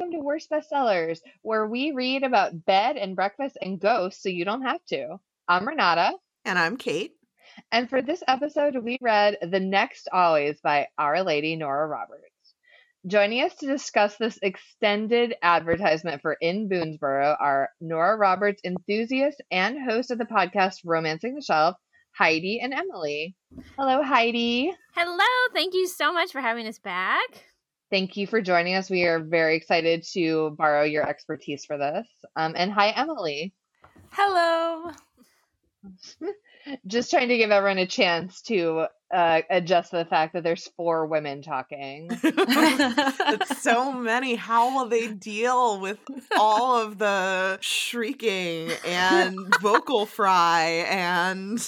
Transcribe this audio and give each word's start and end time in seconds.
welcome 0.00 0.18
to 0.18 0.24
Worst 0.24 0.48
Bestsellers, 0.50 1.18
where 1.42 1.66
we 1.66 1.92
read 1.92 2.22
about 2.22 2.64
bed 2.64 2.96
and 2.96 3.14
breakfast 3.14 3.58
and 3.60 3.78
ghosts 3.78 4.22
so 4.22 4.30
you 4.30 4.46
don't 4.46 4.62
have 4.62 4.82
to. 4.86 5.18
I'm 5.46 5.68
Renata. 5.68 6.12
And 6.46 6.58
I'm 6.58 6.78
Kait. 6.78 7.10
And 7.70 7.90
for 7.90 8.00
this 8.00 8.22
episode, 8.26 8.76
we 8.82 8.96
read 9.02 9.36
The 9.42 9.60
Next 9.60 10.08
Always 10.10 10.58
by 10.62 10.86
Our 10.96 11.22
Lady 11.22 11.54
Nora 11.54 11.86
Roberts. 11.86 12.24
Joining 13.06 13.44
us 13.44 13.54
to 13.56 13.66
discuss 13.66 14.16
this 14.16 14.38
extended 14.40 15.34
advertisement 15.42 16.22
for 16.22 16.38
Inn 16.40 16.70
BoonsBoro 16.70 17.36
are 17.38 17.68
Nora 17.82 18.16
Roberts 18.16 18.62
enthusiast 18.64 19.42
and 19.50 19.76
host 19.86 20.10
of 20.10 20.16
the 20.16 20.24
podcast 20.24 20.76
Romancing 20.82 21.34
the 21.34 21.42
Shelf, 21.42 21.76
Heidi 22.16 22.58
and 22.62 22.72
Emily. 22.72 23.36
Hello, 23.76 24.02
Heidi. 24.02 24.72
Hello. 24.94 25.52
Thank 25.52 25.74
you 25.74 25.86
so 25.86 26.10
much 26.10 26.32
for 26.32 26.40
having 26.40 26.66
us 26.66 26.78
back. 26.78 27.44
Thank 27.90 28.16
you 28.16 28.26
for 28.28 28.40
joining 28.40 28.76
us. 28.76 28.88
We 28.88 29.04
are 29.04 29.18
very 29.18 29.56
excited 29.56 30.04
to 30.12 30.50
borrow 30.50 30.84
your 30.84 31.08
expertise 31.08 31.64
for 31.64 31.76
this. 31.76 32.06
Um, 32.36 32.54
and 32.56 32.70
hi, 32.72 32.90
Emily. 32.90 33.52
Hello. 34.12 34.92
Just 36.86 37.10
trying 37.10 37.28
to 37.28 37.36
give 37.36 37.50
everyone 37.50 37.78
a 37.78 37.86
chance 37.86 38.42
to 38.42 38.86
uh, 39.12 39.40
adjust 39.50 39.90
to 39.90 39.96
the 39.96 40.04
fact 40.04 40.34
that 40.34 40.44
there's 40.44 40.68
four 40.76 41.06
women 41.06 41.42
talking. 41.42 42.08
it's 42.22 43.60
so 43.60 43.92
many. 43.92 44.36
How 44.36 44.76
will 44.76 44.88
they 44.88 45.08
deal 45.08 45.80
with 45.80 45.98
all 46.38 46.80
of 46.80 46.98
the 46.98 47.58
shrieking 47.60 48.70
and 48.84 49.36
vocal 49.60 50.06
fry 50.06 50.84
and 50.88 51.60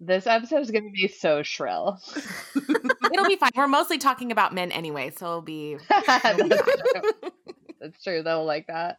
this 0.00 0.26
episode 0.26 0.60
is 0.60 0.70
going 0.70 0.84
to 0.84 0.90
be 0.90 1.08
so 1.08 1.42
shrill. 1.42 2.00
it'll 2.56 3.28
be 3.28 3.36
fine. 3.36 3.50
We're 3.54 3.68
mostly 3.68 3.98
talking 3.98 4.32
about 4.32 4.54
men 4.54 4.72
anyway, 4.72 5.10
so 5.10 5.26
it'll 5.26 5.42
be. 5.42 5.76
That's, 6.06 6.36
true. 6.36 7.30
That's 7.80 8.02
true. 8.02 8.22
They'll 8.22 8.44
like 8.44 8.66
that. 8.68 8.98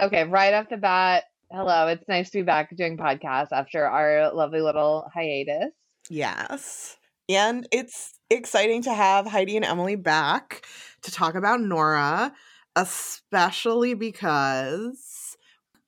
Okay, 0.00 0.24
right 0.24 0.54
off 0.54 0.70
the 0.70 0.78
bat, 0.78 1.24
hello. 1.52 1.88
It's 1.88 2.08
nice 2.08 2.30
to 2.30 2.38
be 2.38 2.42
back 2.42 2.74
doing 2.74 2.96
podcasts 2.96 3.52
after 3.52 3.86
our 3.86 4.32
lovely 4.32 4.62
little 4.62 5.10
hiatus. 5.12 5.72
Yes. 6.08 6.96
And 7.28 7.68
it's 7.70 8.14
exciting 8.30 8.82
to 8.82 8.94
have 8.94 9.26
Heidi 9.26 9.56
and 9.56 9.64
Emily 9.64 9.96
back 9.96 10.66
to 11.02 11.10
talk 11.10 11.34
about 11.34 11.60
Nora, 11.60 12.32
especially 12.76 13.94
because 13.94 15.23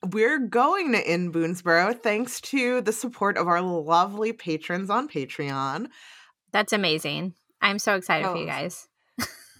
we're 0.05 0.39
going 0.39 0.91
to 0.91 1.11
Inn 1.11 1.31
BoonsBoro 1.31 2.01
thanks 2.01 2.39
to 2.41 2.81
the 2.81 2.93
support 2.93 3.37
of 3.37 3.47
our 3.47 3.61
lovely 3.61 4.33
patrons 4.33 4.89
on 4.89 5.07
Patreon. 5.07 5.87
That's 6.51 6.73
amazing. 6.73 7.33
I'm 7.61 7.79
so 7.79 7.95
excited 7.95 8.27
oh. 8.27 8.33
for 8.33 8.37
you 8.37 8.43
oh. 8.43 8.47
guys. 8.47 8.87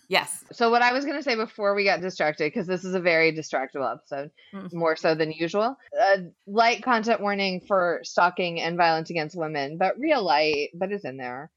yes. 0.07 0.43
So, 0.53 0.69
what 0.71 0.81
I 0.81 0.93
was 0.93 1.03
going 1.03 1.17
to 1.17 1.23
say 1.23 1.35
before 1.35 1.75
we 1.75 1.83
got 1.83 2.01
distracted, 2.01 2.45
because 2.45 2.67
this 2.67 2.85
is 2.85 2.95
a 2.95 2.99
very 2.99 3.33
distractible 3.33 3.91
episode, 3.91 4.31
mm. 4.53 4.73
more 4.73 4.95
so 4.95 5.13
than 5.13 5.31
usual, 5.31 5.75
uh, 5.99 6.17
light 6.45 6.83
content 6.83 7.19
warning 7.19 7.61
for 7.67 7.99
stalking 8.03 8.61
and 8.61 8.77
violence 8.77 9.09
against 9.09 9.35
women, 9.35 9.77
but 9.77 9.99
real 9.99 10.23
light, 10.23 10.69
but 10.73 10.91
it's 10.91 11.03
in 11.03 11.17
there. 11.17 11.51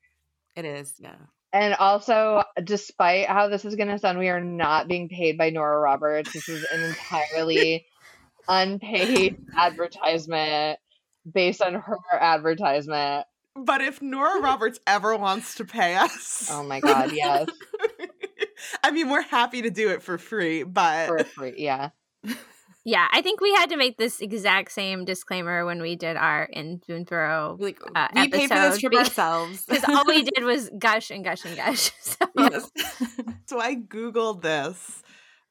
It 0.57 0.65
is, 0.65 0.95
yeah. 0.99 1.17
And 1.53 1.75
also, 1.75 2.43
despite 2.63 3.27
how 3.27 3.49
this 3.49 3.65
is 3.65 3.75
going 3.75 3.89
to 3.89 3.99
sound, 3.99 4.19
we 4.19 4.29
are 4.29 4.43
not 4.43 4.89
being 4.89 5.09
paid 5.09 5.37
by 5.37 5.51
Nora 5.51 5.79
Roberts. 5.79 6.33
This 6.33 6.49
is 6.49 6.65
an 6.73 6.83
entirely 6.83 7.87
unpaid 8.49 9.37
advertisement 9.57 10.79
based 11.31 11.63
on 11.63 11.75
her 11.75 11.99
advertisement. 12.13 13.27
But 13.57 13.81
if 13.81 14.01
Nora 14.01 14.41
Roberts 14.41 14.79
ever 14.87 15.17
wants 15.17 15.57
to 15.57 15.65
pay 15.65 15.97
us. 15.97 16.49
Oh 16.51 16.63
my 16.63 16.81
god, 16.81 17.13
yes. 17.13 17.49
I 18.85 18.91
mean, 18.91 19.11
we're 19.11 19.23
happy 19.23 19.63
to 19.63 19.71
do 19.71 19.91
it 19.91 20.03
for 20.03 20.19
free, 20.19 20.63
but 20.63 21.09
for 21.09 21.25
free, 21.25 21.55
yeah. 21.57 21.91
Yeah, 22.85 23.07
I 23.13 23.21
think 23.21 23.43
we 23.43 23.53
had 23.53 23.69
to 23.71 23.77
make 23.77 23.99
this 23.99 24.21
exact 24.21 24.73
same 24.73 25.05
disclaimer 25.05 25.67
when 25.67 25.83
we 25.83 25.97
did 25.97 26.17
our 26.17 26.49
Inn 26.51 26.81
BoonsBoro 26.89 27.61
like, 27.61 27.79
uh, 27.95 28.09
we 28.15 28.29
paid 28.29 28.49
for 28.49 28.55
this 28.55 28.79
trip 28.79 28.95
ourselves 28.95 29.67
because 29.67 29.85
all 29.85 30.05
we 30.07 30.23
did 30.23 30.45
was 30.45 30.71
gush 30.79 31.11
and 31.11 31.23
gush 31.23 31.45
and 31.45 31.57
gush. 31.57 31.91
So. 32.01 32.17
Yes. 32.37 32.71
so 33.47 33.61
I 33.61 33.77
googled 33.77 34.41
this, 34.41 35.03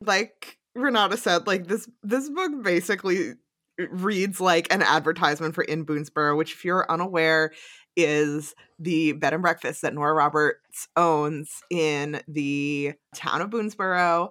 like 0.01 0.57
Renata 0.81 1.17
said, 1.17 1.47
like 1.47 1.67
this 1.67 1.89
this 2.03 2.29
book 2.29 2.63
basically 2.63 3.31
uh, 3.31 3.87
reads 3.91 4.39
like 4.41 4.71
an 4.73 4.81
advertisement 4.81 5.55
for 5.55 5.63
Inn 5.63 5.85
BoonsBoro, 5.85 6.37
which, 6.37 6.53
if 6.53 6.65
you're 6.65 6.89
unaware, 6.91 7.51
is 7.95 8.55
the 8.77 9.13
bed 9.13 9.33
and 9.33 9.41
breakfast 9.41 9.81
that 9.81 9.93
Nora 9.93 10.13
Roberts 10.13 10.87
owns 10.95 11.61
in 11.69 12.21
the 12.27 12.93
town 13.13 13.41
of 13.41 13.49
Boonsboro. 13.49 14.29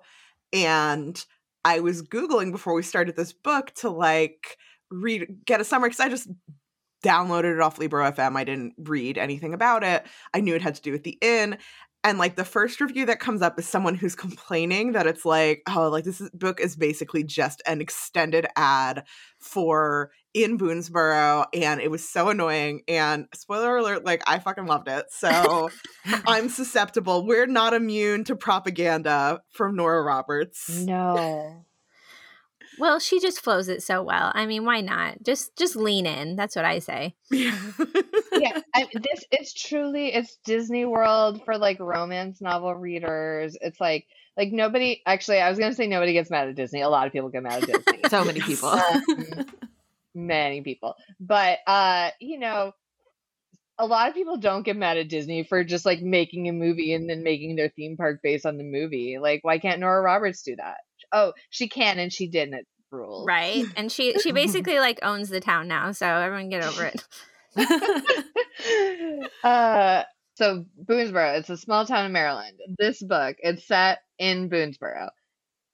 And 0.53 1.22
I 1.64 1.81
was 1.81 2.03
Googling 2.03 2.53
before 2.53 2.75
we 2.75 2.82
started 2.82 3.16
this 3.16 3.32
book 3.32 3.72
to 3.76 3.91
like 3.91 4.56
read, 4.91 5.26
get 5.44 5.60
a 5.60 5.65
summary 5.65 5.91
because 5.91 6.00
I 6.00 6.09
just 6.09 6.28
downloaded 7.04 7.54
it 7.54 7.60
off 7.60 7.78
Libro 7.78 8.10
FM. 8.10 8.36
I 8.36 8.44
didn't 8.44 8.75
read 8.78 9.19
anything 9.19 9.54
about 9.54 9.84
it. 9.84 10.04
I 10.34 10.41
knew 10.41 10.54
it 10.54 10.62
had 10.62 10.75
to 10.76 10.82
do 10.82 10.92
with 10.92 11.04
the 11.04 11.19
inn 11.20 11.59
and 12.09 12.19
like 12.19 12.37
the 12.37 12.45
first 12.45 12.81
review 12.81 13.05
that 13.07 13.21
comes 13.21 13.43
up 13.43 13.59
is 13.59 13.69
someone 13.69 13.95
who's 13.95 14.15
complaining 14.15 14.93
that 14.93 15.07
it's 15.07 15.27
like 15.27 15.63
oh 15.69 15.89
like 15.89 16.05
this 16.05 16.21
is, 16.21 16.31
book 16.31 16.59
is 16.59 16.75
basically 16.75 17.23
just 17.23 17.63
an 17.67 17.81
extended 17.81 18.47
ad 18.57 19.05
for 19.39 20.11
Inn 20.33 20.59
BoonsBoro 20.59 21.47
and 21.53 21.81
it 21.81 21.91
was 21.91 22.09
so 22.09 22.31
annoying 22.31 22.83
and 22.89 23.27
spoiler 23.35 23.77
alert 23.77 24.05
like 24.05 24.23
i 24.27 24.39
fucking 24.39 24.67
loved 24.67 24.89
it 24.89 25.07
so 25.11 25.71
i'm 26.27 26.49
susceptible. 26.49 27.27
We're 27.27 27.47
not 27.47 27.75
immune 27.75 28.25
to 28.25 28.37
propaganda 28.37 29.43
from 29.51 29.77
nora 29.77 30.03
roberts. 30.03 30.79
No 30.79 31.65
well, 32.78 32.99
she 32.99 33.21
just 33.21 33.41
flows 33.41 33.69
it 33.69 33.83
so 33.83 34.03
well. 34.03 34.33
I 34.34 34.47
mean, 34.47 34.65
why 34.65 34.81
not? 34.81 35.22
Just 35.22 35.56
just 35.56 35.77
lean 35.77 36.06
in. 36.06 36.37
That's 36.37 36.56
what 36.56 36.65
I 36.65 36.78
say. 36.78 37.15
yeah, 37.31 37.56
I, 38.75 38.89
this 38.93 39.25
it's 39.31 39.53
truly 39.53 40.15
it's 40.15 40.39
Disney 40.44 40.84
World 40.84 41.44
for 41.44 41.59
like 41.59 41.81
romance 41.81 42.41
novel 42.41 42.75
readers. 42.75 43.56
It's 43.61 43.81
like 43.81 44.06
like 44.37 44.53
nobody 44.53 45.03
actually 45.06 45.39
I 45.39 45.50
was 45.50 45.59
gonna 45.59 45.75
say 45.75 45.87
nobody 45.87 46.12
gets 46.12 46.31
mad 46.31 46.49
at 46.49 46.55
Disney. 46.55 46.83
A 46.83 46.89
lot 46.89 47.06
of 47.06 47.12
people 47.12 47.28
get 47.28 47.43
mad 47.43 47.62
at 47.62 47.66
Disney. 47.66 48.00
so 48.09 48.25
many 48.25 48.41
people. 48.41 48.69
Um, 48.69 49.03
many 50.15 50.62
people. 50.62 50.95
But 51.21 51.59
uh, 51.66 52.10
you 52.21 52.39
know, 52.39 52.72
a 53.78 53.87
lot 53.87 54.09
of 54.09 54.15
people 54.15 54.37
don't 54.37 54.65
get 54.65 54.77
mad 54.77 54.97
at 54.97 55.09
Disney 55.09 55.45
for 55.45 55.62
just 55.65 55.87
like 55.87 56.00
making 56.03 56.49
a 56.49 56.53
movie 56.53 56.93
and 56.95 57.09
then 57.09 57.22
making 57.22 57.56
their 57.56 57.69
theme 57.69 57.97
park 57.97 58.21
based 58.22 58.45
on 58.45 58.56
the 58.56 58.65
movie. 58.65 59.19
Like, 59.21 59.41
why 59.43 59.59
can't 59.59 59.81
Nora 59.81 60.03
Roberts 60.03 60.43
do 60.43 60.56
that? 60.56 60.78
Oh, 61.13 61.33
she 61.51 61.69
can 61.69 61.99
and 61.99 62.13
she 62.13 62.29
didn't. 62.29 62.67
Rule 62.91 63.27
right, 63.29 63.67
and 63.77 63.93
she 63.93 64.19
she 64.19 64.33
basically 64.33 64.79
like 64.79 64.99
owns 65.03 65.29
the 65.29 65.41
town 65.41 65.69
now. 65.69 65.93
So 65.93 66.07
everyone 66.07 66.49
get 66.49 66.65
over 66.65 66.87
it. 66.87 67.05
uh, 69.45 70.05
so 70.37 70.65
Boonsboro, 70.85 71.39
it's 71.39 71.51
a 71.51 71.59
small 71.59 71.85
town 71.85 72.07
in 72.07 72.13
Maryland. 72.13 72.59
This 72.79 73.03
book, 73.03 73.37
it's 73.41 73.67
set 73.67 73.99
in 74.19 74.49
Boonsboro, 74.49 75.11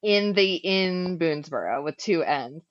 in 0.02 0.32
the 0.32 0.56
Inn 0.56 1.18
BoonsBoro 1.18 1.84
with 1.84 1.96
two 1.98 2.24
N's 2.24 2.62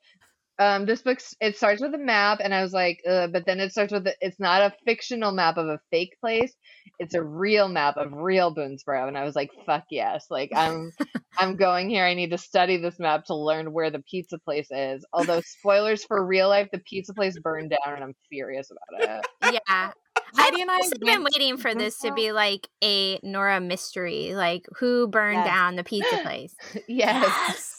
um 0.59 0.85
this 0.85 1.01
book 1.01 1.19
it 1.41 1.57
starts 1.57 1.81
with 1.81 1.93
a 1.93 1.97
map 1.97 2.39
and 2.43 2.53
i 2.53 2.61
was 2.61 2.73
like 2.73 2.99
but 3.05 3.45
then 3.45 3.59
it 3.59 3.71
starts 3.71 3.91
with 3.91 4.05
a, 4.07 4.13
it's 4.21 4.39
not 4.39 4.61
a 4.61 4.73
fictional 4.85 5.31
map 5.31 5.57
of 5.57 5.67
a 5.67 5.79
fake 5.91 6.15
place 6.19 6.53
it's 6.99 7.15
a 7.15 7.23
real 7.23 7.67
map 7.67 7.97
of 7.97 8.13
real 8.13 8.53
boonsboro 8.53 9.07
and 9.07 9.17
i 9.17 9.23
was 9.23 9.35
like 9.35 9.49
fuck 9.65 9.83
yes 9.89 10.27
like 10.29 10.51
i'm 10.55 10.91
i'm 11.39 11.55
going 11.55 11.89
here 11.89 12.05
i 12.05 12.13
need 12.13 12.31
to 12.31 12.37
study 12.37 12.77
this 12.77 12.99
map 12.99 13.25
to 13.25 13.35
learn 13.35 13.73
where 13.73 13.89
the 13.89 14.03
pizza 14.09 14.37
place 14.39 14.67
is 14.71 15.05
although 15.13 15.41
spoilers 15.41 16.03
for 16.03 16.25
real 16.25 16.49
life 16.49 16.67
the 16.71 16.79
pizza 16.79 17.13
place 17.13 17.37
burned 17.39 17.71
down 17.71 17.95
and 17.95 18.03
i'm 18.03 18.15
furious 18.29 18.69
about 18.71 19.23
it 19.43 19.59
yeah 19.67 19.91
Heidi 20.35 20.61
and 20.61 20.71
I 20.71 20.79
have 20.81 20.99
been 20.99 21.23
waiting 21.23 21.57
for 21.57 21.75
this 21.75 21.99
to 21.99 22.11
be 22.15 22.31
like 22.31 22.67
a 22.83 23.19
Nora 23.21 23.59
mystery, 23.61 24.33
like 24.33 24.65
who 24.79 25.07
burned 25.07 25.37
yes. 25.37 25.47
down 25.47 25.75
the 25.75 25.83
pizza 25.83 26.17
place. 26.23 26.55
yes. 26.73 27.23
yes. 27.23 27.72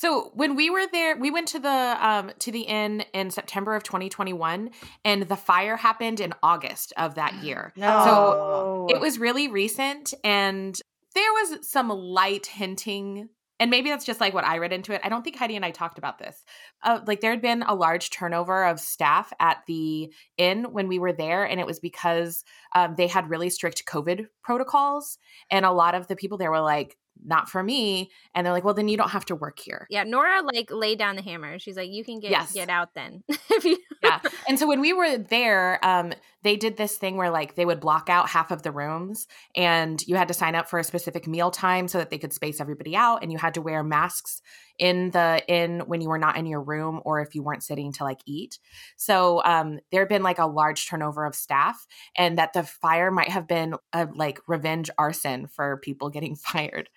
So 0.00 0.30
when 0.32 0.56
we 0.56 0.70
were 0.70 0.86
there, 0.90 1.14
we 1.18 1.30
went 1.30 1.48
to 1.48 1.58
the 1.58 1.68
um 2.00 2.32
to 2.38 2.50
the 2.50 2.62
inn 2.62 3.04
in 3.12 3.30
September 3.30 3.74
of 3.74 3.82
2021 3.82 4.70
and 5.04 5.22
the 5.24 5.36
fire 5.36 5.76
happened 5.76 6.20
in 6.20 6.32
August 6.42 6.94
of 6.96 7.16
that 7.16 7.34
year. 7.44 7.74
No. 7.76 8.04
So 8.04 8.86
it 8.88 8.98
was 8.98 9.18
really 9.18 9.48
recent 9.48 10.14
and 10.24 10.80
there 11.14 11.32
was 11.34 11.68
some 11.68 11.90
light 11.90 12.46
hinting 12.46 13.28
and 13.58 13.70
maybe 13.70 13.90
that's 13.90 14.06
just 14.06 14.22
like 14.22 14.32
what 14.32 14.46
I 14.46 14.56
read 14.56 14.72
into 14.72 14.94
it. 14.94 15.02
I 15.04 15.10
don't 15.10 15.22
think 15.22 15.36
Heidi 15.36 15.54
and 15.54 15.66
I 15.66 15.70
talked 15.70 15.98
about 15.98 16.18
this. 16.18 16.46
Uh, 16.82 17.00
like 17.06 17.20
there 17.20 17.32
had 17.32 17.42
been 17.42 17.62
a 17.62 17.74
large 17.74 18.08
turnover 18.08 18.64
of 18.64 18.80
staff 18.80 19.34
at 19.38 19.58
the 19.66 20.10
inn 20.38 20.72
when 20.72 20.88
we 20.88 20.98
were 20.98 21.12
there, 21.12 21.44
and 21.44 21.60
it 21.60 21.66
was 21.66 21.78
because 21.78 22.42
um, 22.74 22.94
they 22.96 23.06
had 23.06 23.28
really 23.28 23.50
strict 23.50 23.84
COVID 23.84 24.28
protocols, 24.42 25.18
and 25.50 25.66
a 25.66 25.72
lot 25.72 25.94
of 25.94 26.06
the 26.06 26.16
people 26.16 26.38
there 26.38 26.50
were 26.50 26.62
like, 26.62 26.96
not 27.24 27.48
for 27.48 27.62
me. 27.62 28.10
And 28.34 28.44
they're 28.44 28.52
like, 28.52 28.64
well, 28.64 28.74
then 28.74 28.88
you 28.88 28.96
don't 28.96 29.10
have 29.10 29.24
to 29.26 29.34
work 29.34 29.58
here. 29.58 29.86
Yeah, 29.90 30.04
Nora 30.04 30.42
like 30.42 30.70
laid 30.70 30.98
down 30.98 31.16
the 31.16 31.22
hammer. 31.22 31.58
She's 31.58 31.76
like, 31.76 31.90
you 31.90 32.04
can 32.04 32.20
get 32.20 32.30
yes. 32.30 32.52
get 32.52 32.68
out 32.68 32.94
then. 32.94 33.22
you 33.64 33.78
yeah. 34.02 34.20
And 34.48 34.58
so 34.58 34.66
when 34.66 34.80
we 34.80 34.92
were 34.92 35.18
there, 35.18 35.84
um, 35.84 36.12
they 36.42 36.56
did 36.56 36.76
this 36.76 36.96
thing 36.96 37.16
where 37.16 37.30
like 37.30 37.54
they 37.54 37.66
would 37.66 37.80
block 37.80 38.08
out 38.08 38.28
half 38.28 38.50
of 38.50 38.62
the 38.62 38.72
rooms 38.72 39.26
and 39.54 40.00
you 40.06 40.16
had 40.16 40.28
to 40.28 40.34
sign 40.34 40.54
up 40.54 40.68
for 40.70 40.78
a 40.78 40.84
specific 40.84 41.26
meal 41.26 41.50
time 41.50 41.86
so 41.86 41.98
that 41.98 42.10
they 42.10 42.18
could 42.18 42.32
space 42.32 42.60
everybody 42.60 42.96
out 42.96 43.22
and 43.22 43.30
you 43.30 43.38
had 43.38 43.54
to 43.54 43.62
wear 43.62 43.82
masks 43.82 44.40
in 44.78 45.10
the 45.10 45.42
in 45.46 45.80
when 45.80 46.00
you 46.00 46.08
were 46.08 46.18
not 46.18 46.36
in 46.36 46.46
your 46.46 46.62
room 46.62 47.00
or 47.04 47.20
if 47.20 47.34
you 47.34 47.42
weren't 47.42 47.62
sitting 47.62 47.92
to 47.92 48.04
like 48.04 48.20
eat 48.24 48.58
so 48.96 49.42
um 49.44 49.78
there 49.92 50.00
had 50.00 50.08
been 50.08 50.22
like 50.22 50.38
a 50.38 50.46
large 50.46 50.88
turnover 50.88 51.26
of 51.26 51.34
staff 51.34 51.86
and 52.16 52.38
that 52.38 52.54
the 52.54 52.62
fire 52.62 53.10
might 53.10 53.28
have 53.28 53.46
been 53.46 53.74
a 53.92 54.08
like 54.14 54.40
revenge 54.46 54.88
arson 54.96 55.46
for 55.46 55.76
people 55.78 56.08
getting 56.08 56.34
fired 56.50 56.88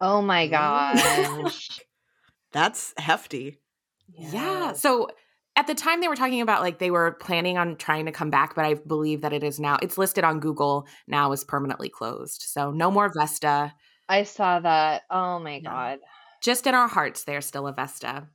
oh 0.00 0.22
my 0.22 0.46
gosh. 0.46 1.80
That's 2.52 2.94
hefty. 2.96 3.60
Yeah. 4.08 4.30
yeah. 4.32 4.72
so 4.72 5.08
at 5.58 5.66
the 5.66 5.74
time 5.74 6.00
they 6.00 6.08
were 6.08 6.16
talking 6.16 6.40
about 6.40 6.62
like 6.62 6.78
they 6.78 6.90
were 6.90 7.12
planning 7.20 7.58
on 7.58 7.76
trying 7.76 8.06
to 8.06 8.12
come 8.12 8.30
back 8.30 8.54
but 8.54 8.64
i 8.64 8.74
believe 8.74 9.20
that 9.20 9.32
it 9.32 9.42
is 9.42 9.60
now 9.60 9.76
it's 9.82 9.98
listed 9.98 10.24
on 10.24 10.40
google 10.40 10.86
now 11.06 11.32
is 11.32 11.44
permanently 11.44 11.88
closed 11.88 12.42
so 12.46 12.70
no 12.70 12.90
more 12.90 13.12
vesta. 13.12 13.74
I 14.08 14.22
saw 14.22 14.60
that. 14.60 15.02
Oh 15.10 15.38
my 15.38 15.58
no. 15.58 15.68
god. 15.70 15.98
Just 16.42 16.66
in 16.66 16.74
our 16.74 16.88
hearts 16.88 17.24
there's 17.24 17.44
still 17.44 17.66
a 17.66 17.72
vesta. 17.72 18.28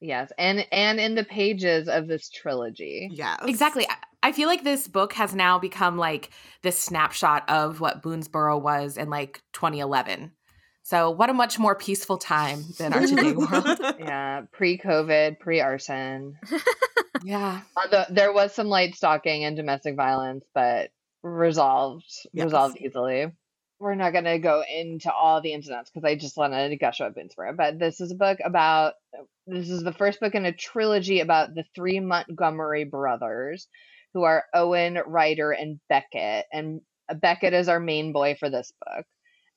Yes 0.00 0.32
and 0.38 0.66
and 0.72 0.98
in 0.98 1.14
the 1.14 1.24
pages 1.24 1.88
of 1.88 2.08
this 2.08 2.28
trilogy. 2.30 3.10
Yeah 3.12 3.36
exactly 3.46 3.86
i 4.22 4.32
feel 4.32 4.48
like 4.48 4.64
this 4.64 4.88
book 4.88 5.12
has 5.14 5.34
now 5.34 5.58
become 5.58 5.96
like 5.96 6.30
this 6.62 6.78
snapshot 6.78 7.48
of 7.48 7.80
what 7.80 8.02
boonsboro 8.02 8.60
was 8.60 8.96
in 8.96 9.10
like 9.10 9.42
2011 9.52 10.32
so, 10.82 11.10
what 11.10 11.30
a 11.30 11.34
much 11.34 11.56
more 11.56 11.76
peaceful 11.76 12.18
time 12.18 12.64
than 12.76 12.92
our 12.92 13.06
today 13.06 13.30
world. 13.36 13.78
Yeah, 14.00 14.42
pre-COVID, 14.50 15.38
pre-arson. 15.38 16.36
yeah. 17.22 17.60
Although 17.76 18.06
there 18.10 18.32
was 18.32 18.52
some 18.52 18.66
light 18.66 18.96
stalking 18.96 19.44
and 19.44 19.56
domestic 19.56 19.94
violence, 19.94 20.44
but 20.52 20.90
resolved 21.22 22.10
yes. 22.32 22.44
resolved 22.44 22.78
easily. 22.78 23.26
We're 23.78 23.94
not 23.94 24.12
going 24.12 24.24
to 24.24 24.38
go 24.38 24.64
into 24.68 25.12
all 25.12 25.40
the 25.40 25.52
incidents 25.52 25.90
because 25.90 26.04
I 26.04 26.16
just 26.16 26.36
wanted 26.36 26.68
to 26.68 26.76
gush 26.76 26.98
about 26.98 27.14
Boonsboro. 27.14 27.56
But 27.56 27.78
this 27.78 28.00
is 28.00 28.10
a 28.10 28.16
book 28.16 28.38
about. 28.44 28.94
This 29.46 29.70
is 29.70 29.82
the 29.82 29.92
first 29.92 30.18
book 30.20 30.34
in 30.34 30.44
a 30.44 30.52
trilogy 30.52 31.20
about 31.20 31.54
the 31.54 31.64
three 31.74 32.00
Montgomery 32.00 32.84
brothers, 32.84 33.68
who 34.14 34.24
are 34.24 34.44
Owen, 34.54 34.98
Ryder, 35.06 35.52
and 35.52 35.80
Beckett. 35.88 36.46
And 36.52 36.80
Beckett 37.14 37.54
is 37.54 37.68
our 37.68 37.80
main 37.80 38.12
boy 38.12 38.36
for 38.38 38.50
this 38.50 38.72
book 38.84 39.06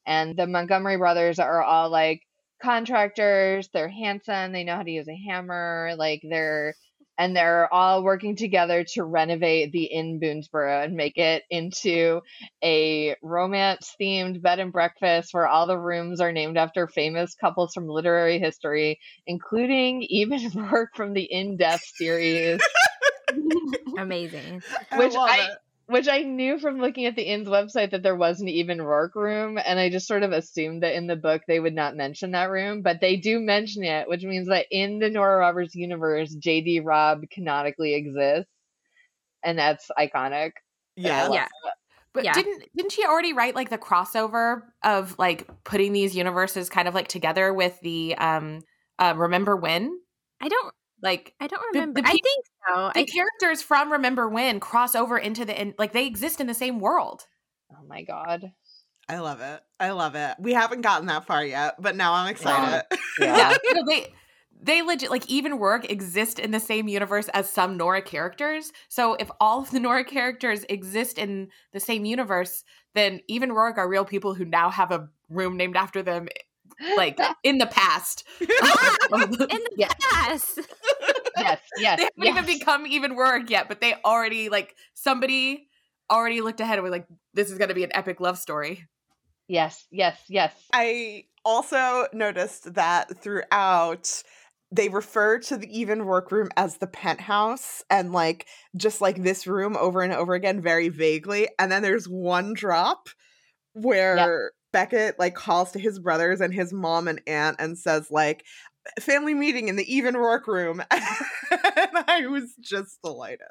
and 0.05 0.37
the 0.37 0.47
Montgomery 0.47 0.97
brothers 0.97 1.39
are 1.39 1.63
all 1.63 1.89
like 1.89 2.21
contractors. 2.61 3.69
They're 3.73 3.89
handsome. 3.89 4.53
They 4.53 4.63
know 4.63 4.75
how 4.75 4.83
to 4.83 4.91
use 4.91 5.07
a 5.07 5.15
hammer. 5.29 5.93
Like 5.97 6.21
they're 6.29 6.75
and 7.17 7.35
they're 7.35 7.71
all 7.71 8.03
working 8.03 8.35
together 8.35 8.85
to 8.95 9.03
renovate 9.03 9.71
the 9.71 9.83
Inn 9.85 10.19
BoonsBoro 10.19 10.85
and 10.85 10.95
make 10.95 11.17
it 11.17 11.43
into 11.51 12.21
a 12.63 13.15
romance 13.21 13.95
themed 14.01 14.41
bed 14.41 14.59
and 14.59 14.73
breakfast 14.73 15.29
where 15.31 15.47
all 15.47 15.67
the 15.67 15.77
rooms 15.77 16.21
are 16.21 16.31
named 16.31 16.57
after 16.57 16.87
famous 16.87 17.35
couples 17.35 17.73
from 17.73 17.87
literary 17.87 18.39
history, 18.39 18.99
including 19.27 20.01
even 20.09 20.39
Rourke 20.55 20.95
from 20.95 21.13
the 21.13 21.23
In 21.23 21.57
Death 21.57 21.83
series. 21.85 22.59
Amazing. 23.97 24.61
Which 24.95 25.15
I, 25.15 25.17
I 25.17 25.49
which 25.87 26.07
I 26.07 26.21
knew 26.21 26.59
from 26.59 26.79
looking 26.79 27.05
at 27.05 27.15
the 27.15 27.23
inn's 27.23 27.47
website 27.47 27.91
that 27.91 28.03
there 28.03 28.15
wasn't 28.15 28.49
Eve 28.49 28.69
and 28.69 28.81
Roarke 28.81 29.15
room, 29.15 29.59
and 29.63 29.79
I 29.79 29.89
just 29.89 30.07
sort 30.07 30.23
of 30.23 30.31
assumed 30.31 30.83
that 30.83 30.95
in 30.95 31.07
the 31.07 31.15
book 31.15 31.41
they 31.47 31.59
would 31.59 31.75
not 31.75 31.95
mention 31.95 32.31
that 32.31 32.49
room, 32.49 32.81
but 32.81 33.01
they 33.01 33.17
do 33.17 33.39
mention 33.39 33.83
it, 33.83 34.07
which 34.07 34.23
means 34.23 34.47
that 34.47 34.65
in 34.71 34.99
the 34.99 35.09
Nora 35.09 35.37
Roberts 35.37 35.75
universe, 35.75 36.33
J.D. 36.33 36.79
Robb 36.79 37.23
canonically 37.31 37.95
exists, 37.95 38.49
and 39.43 39.57
that's 39.57 39.91
iconic. 39.97 40.51
Yeah, 40.95 41.31
yeah. 41.31 41.47
But 42.13 42.23
yeah. 42.25 42.33
didn't 42.33 42.63
didn't 42.75 42.91
she 42.91 43.03
already 43.05 43.33
write 43.33 43.55
like 43.55 43.69
the 43.69 43.77
crossover 43.77 44.61
of 44.83 45.17
like 45.17 45.47
putting 45.63 45.93
these 45.93 46.15
universes 46.15 46.69
kind 46.69 46.87
of 46.87 46.93
like 46.93 47.07
together 47.07 47.51
with 47.53 47.79
the 47.81 48.15
um 48.17 48.61
uh 48.99 49.15
Remember 49.17 49.55
When? 49.55 49.99
I 50.39 50.47
don't 50.47 50.73
like 51.03 51.33
I 51.39 51.47
don't 51.47 51.61
remember. 51.73 52.01
The, 52.01 52.03
the 52.03 52.07
I 52.07 52.11
think 52.11 52.45
so. 52.67 52.91
The 52.95 53.01
I, 53.01 53.05
characters 53.05 53.61
from 53.61 53.91
Remember 53.91 54.29
When 54.29 54.59
cross 54.59 54.95
over 54.95 55.17
into 55.17 55.45
the 55.45 55.59
in, 55.59 55.75
like 55.77 55.91
they 55.91 56.07
exist 56.07 56.39
in 56.39 56.47
the 56.47 56.53
same 56.53 56.79
world. 56.79 57.27
Oh 57.71 57.85
my 57.87 58.03
god. 58.03 58.53
I 59.09 59.19
love 59.19 59.41
it. 59.41 59.59
I 59.81 59.91
love 59.91 60.15
it. 60.15 60.35
We 60.39 60.53
haven't 60.53 60.81
gotten 60.81 61.07
that 61.07 61.25
far 61.25 61.43
yet, 61.45 61.75
but 61.77 61.97
now 61.97 62.13
I'm 62.13 62.29
excited. 62.29 62.85
Yeah. 63.19 63.37
yeah. 63.37 63.57
yeah. 63.75 63.81
they 63.87 64.13
they 64.63 64.81
legit 64.81 65.11
like 65.11 65.29
Eve 65.29 65.45
and 65.45 65.59
Roarke 65.59 65.91
exist 65.91 66.39
in 66.39 66.51
the 66.51 66.59
same 66.59 66.87
universe 66.87 67.27
as 67.29 67.49
some 67.49 67.77
Nora 67.77 68.01
characters. 68.01 68.71
So 68.87 69.15
if 69.15 69.29
all 69.39 69.61
of 69.61 69.71
the 69.71 69.79
Nora 69.81 70.05
characters 70.05 70.65
exist 70.69 71.17
in 71.17 71.49
the 71.73 71.79
same 71.79 72.05
universe, 72.05 72.63
then 72.95 73.19
Eve 73.27 73.43
and 73.43 73.51
Roarke 73.51 73.77
are 73.77 73.89
real 73.89 74.05
people 74.05 74.33
who 74.33 74.45
now 74.45 74.69
have 74.69 74.91
a 74.91 75.09
room 75.29 75.57
named 75.57 75.75
after 75.75 76.01
them 76.01 76.27
like 76.97 77.19
in 77.43 77.57
the 77.57 77.65
past. 77.65 78.23
in 78.39 78.47
the 78.47 79.69
yes. 79.77 79.93
past. 79.99 80.59
yes, 81.37 81.59
yes. 81.77 81.97
They 81.97 82.03
haven't 82.03 82.11
yes. 82.17 82.37
even 82.37 82.45
become 82.45 82.87
Eve 82.87 83.03
and 83.03 83.17
Roarke 83.17 83.49
yet, 83.49 83.67
but 83.67 83.81
they 83.81 83.95
already 84.05 84.49
like 84.49 84.75
somebody 84.93 85.67
already 86.11 86.41
looked 86.41 86.59
ahead 86.59 86.77
and 86.77 86.83
was 86.83 86.91
like, 86.91 87.07
this 87.33 87.51
is 87.51 87.57
gonna 87.57 87.73
be 87.73 87.83
an 87.83 87.95
epic 87.95 88.19
love 88.19 88.37
story. 88.37 88.87
Yes, 89.47 89.85
yes, 89.91 90.19
yes. 90.29 90.53
I 90.73 91.25
also 91.45 92.07
noticed 92.13 92.73
that 92.75 93.17
throughout 93.17 94.23
they 94.71 94.89
refer 94.89 95.37
to 95.37 95.57
the 95.57 95.67
Eve 95.79 95.89
and 95.89 96.01
Roarke 96.01 96.31
room 96.31 96.49
as 96.57 96.77
the 96.77 96.87
penthouse 96.87 97.83
and 97.91 98.11
like 98.11 98.47
just 98.75 99.01
like 99.01 99.21
this 99.21 99.45
room 99.45 99.77
over 99.77 100.01
and 100.01 100.13
over 100.13 100.33
again 100.33 100.61
very 100.61 100.89
vaguely 100.89 101.47
and 101.59 101.71
then 101.71 101.83
there's 101.83 102.07
one 102.07 102.53
drop 102.53 103.09
where 103.73 104.51
Beckett 104.73 105.17
like 105.17 105.35
calls 105.35 105.71
to 105.71 105.79
his 105.79 105.99
brothers 105.99 106.41
and 106.41 106.53
his 106.53 106.73
mom 106.73 107.07
and 107.07 107.21
aunt 107.25 107.55
and 107.59 107.77
says 107.77 108.11
like 108.11 108.43
family 108.99 109.33
meeting 109.33 109.69
in 109.69 109.77
the 109.77 109.95
Eve 109.95 110.05
and 110.05 110.17
Roarke 110.17 110.47
room. 110.47 110.83
and 110.91 112.03
I 112.07 112.27
was 112.27 112.53
just 112.59 113.01
delighted. 113.01 113.47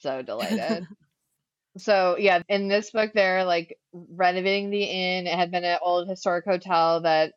so 0.00 0.22
delighted. 0.22 0.88
so 1.78 2.16
yeah, 2.18 2.42
in 2.48 2.66
this 2.66 2.90
book 2.90 3.12
they're 3.14 3.44
like 3.44 3.76
renovating 3.92 4.70
the 4.70 4.82
inn. 4.82 5.28
It 5.28 5.36
had 5.36 5.52
been 5.52 5.64
an 5.64 5.78
old 5.82 6.08
historic 6.08 6.44
hotel 6.44 7.02
that 7.02 7.34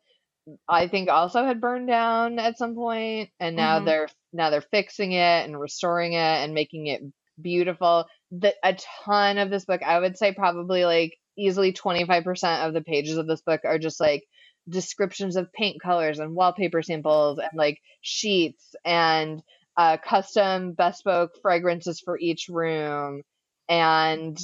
I 0.68 0.88
think 0.88 1.08
also 1.08 1.44
had 1.44 1.60
burned 1.60 1.86
down 1.86 2.38
at 2.38 2.58
some 2.58 2.74
point 2.74 3.30
and 3.38 3.54
now 3.54 3.76
mm-hmm. 3.76 3.86
they're 3.86 4.08
now 4.32 4.50
they're 4.50 4.60
fixing 4.60 5.12
it 5.12 5.44
and 5.44 5.60
restoring 5.60 6.14
it 6.14 6.16
and 6.18 6.54
making 6.54 6.88
it 6.88 7.02
beautiful. 7.40 8.06
The, 8.30 8.54
a 8.64 8.76
ton 9.04 9.38
of 9.38 9.50
this 9.50 9.64
book, 9.64 9.82
I 9.82 9.98
would 9.98 10.16
say 10.18 10.32
probably 10.32 10.84
like 10.84 11.16
easily 11.36 11.72
25% 11.72 12.66
of 12.66 12.74
the 12.74 12.82
pages 12.82 13.16
of 13.16 13.26
this 13.26 13.42
book 13.42 13.60
are 13.64 13.78
just 13.78 14.00
like 14.00 14.24
descriptions 14.68 15.36
of 15.36 15.52
paint 15.52 15.80
colors 15.82 16.18
and 16.18 16.34
wallpaper 16.34 16.82
samples 16.82 17.38
and 17.38 17.50
like 17.54 17.80
sheets 18.00 18.74
and 18.84 19.42
uh, 19.76 19.96
custom 19.96 20.72
bespoke 20.72 21.32
fragrances 21.42 22.00
for 22.00 22.18
each 22.18 22.48
room. 22.48 23.22
And 23.68 24.38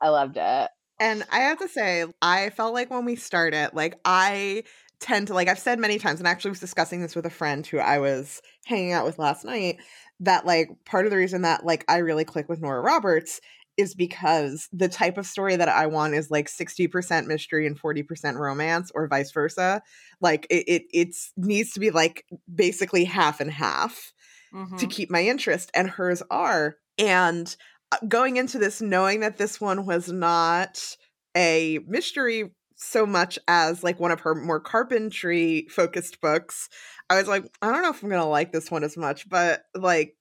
I 0.00 0.08
loved 0.08 0.36
it. 0.36 0.70
And 0.98 1.24
I 1.30 1.40
have 1.40 1.58
to 1.58 1.68
say, 1.68 2.06
I 2.22 2.50
felt 2.50 2.74
like 2.74 2.90
when 2.90 3.04
we 3.04 3.16
started, 3.16 3.70
like 3.74 3.98
I 4.04 4.64
tend 4.98 5.26
to 5.26 5.34
like 5.34 5.48
I've 5.48 5.58
said 5.58 5.78
many 5.78 5.98
times, 5.98 6.20
and 6.20 6.26
actually 6.26 6.52
was 6.52 6.60
discussing 6.60 7.02
this 7.02 7.14
with 7.14 7.26
a 7.26 7.30
friend 7.30 7.66
who 7.66 7.78
I 7.78 7.98
was 7.98 8.40
hanging 8.64 8.92
out 8.92 9.04
with 9.04 9.18
last 9.18 9.44
night, 9.44 9.76
that 10.20 10.46
like 10.46 10.68
part 10.86 11.04
of 11.04 11.10
the 11.10 11.18
reason 11.18 11.42
that 11.42 11.66
like 11.66 11.84
I 11.88 11.98
really 11.98 12.24
click 12.24 12.48
with 12.48 12.60
Nora 12.60 12.80
Roberts 12.80 13.40
is 13.76 13.94
because 13.94 14.68
the 14.72 14.88
type 14.88 15.18
of 15.18 15.26
story 15.26 15.56
that 15.56 15.68
I 15.68 15.86
want 15.86 16.14
is 16.14 16.30
like 16.30 16.48
60% 16.48 17.26
mystery 17.26 17.66
and 17.66 17.80
40% 17.80 18.38
romance 18.38 18.90
or 18.94 19.08
vice 19.08 19.32
versa. 19.32 19.82
Like 20.20 20.46
it 20.50 20.64
it 20.66 20.82
it's, 20.92 21.32
needs 21.36 21.72
to 21.72 21.80
be 21.80 21.90
like 21.90 22.24
basically 22.52 23.04
half 23.04 23.40
and 23.40 23.50
half 23.50 24.12
mm-hmm. 24.54 24.76
to 24.76 24.86
keep 24.86 25.10
my 25.10 25.22
interest 25.22 25.70
and 25.74 25.88
hers 25.88 26.22
are. 26.30 26.76
And 26.98 27.54
uh, 27.92 27.98
going 28.08 28.36
into 28.36 28.58
this 28.58 28.80
knowing 28.80 29.20
that 29.20 29.36
this 29.36 29.60
one 29.60 29.86
was 29.86 30.10
not 30.10 30.96
a 31.36 31.78
mystery 31.86 32.50
so 32.76 33.06
much 33.06 33.38
as 33.48 33.82
like 33.82 33.98
one 34.00 34.10
of 34.10 34.20
her 34.20 34.34
more 34.34 34.60
carpentry 34.60 35.66
focused 35.70 36.20
books, 36.20 36.68
I 37.08 37.16
was 37.16 37.28
like, 37.28 37.44
I 37.62 37.70
don't 37.72 37.82
know 37.82 37.90
if 37.90 38.02
I'm 38.02 38.08
going 38.08 38.20
to 38.20 38.26
like 38.26 38.52
this 38.52 38.70
one 38.70 38.84
as 38.84 38.96
much, 38.96 39.28
but 39.28 39.62
like 39.74 40.14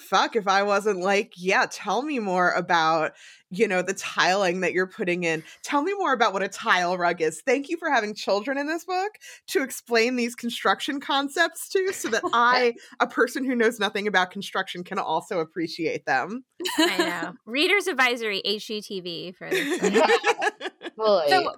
fuck 0.00 0.36
if 0.36 0.48
I 0.48 0.62
wasn't 0.62 1.00
like, 1.00 1.34
yeah, 1.36 1.66
tell 1.70 2.02
me 2.02 2.18
more 2.18 2.50
about, 2.52 3.12
you 3.50 3.68
know, 3.68 3.82
the 3.82 3.94
tiling 3.94 4.60
that 4.60 4.72
you're 4.72 4.86
putting 4.86 5.24
in. 5.24 5.42
Tell 5.62 5.82
me 5.82 5.92
more 5.94 6.12
about 6.12 6.32
what 6.32 6.42
a 6.42 6.48
tile 6.48 6.96
rug 6.96 7.20
is. 7.20 7.42
Thank 7.42 7.68
you 7.68 7.76
for 7.76 7.90
having 7.90 8.14
children 8.14 8.58
in 8.58 8.66
this 8.66 8.84
book 8.84 9.12
to 9.48 9.62
explain 9.62 10.16
these 10.16 10.34
construction 10.34 11.00
concepts 11.00 11.68
to 11.70 11.92
so 11.92 12.08
that 12.08 12.22
I, 12.32 12.74
a 12.98 13.06
person 13.06 13.44
who 13.44 13.54
knows 13.54 13.78
nothing 13.78 14.06
about 14.06 14.30
construction, 14.30 14.84
can 14.84 14.98
also 14.98 15.40
appreciate 15.40 16.06
them. 16.06 16.44
I 16.78 16.98
know. 16.98 17.34
Reader's 17.46 17.86
advisory 17.86 18.42
HGTV 18.44 19.34
for 19.36 19.50
this. 19.50 19.80
so, 20.96 21.52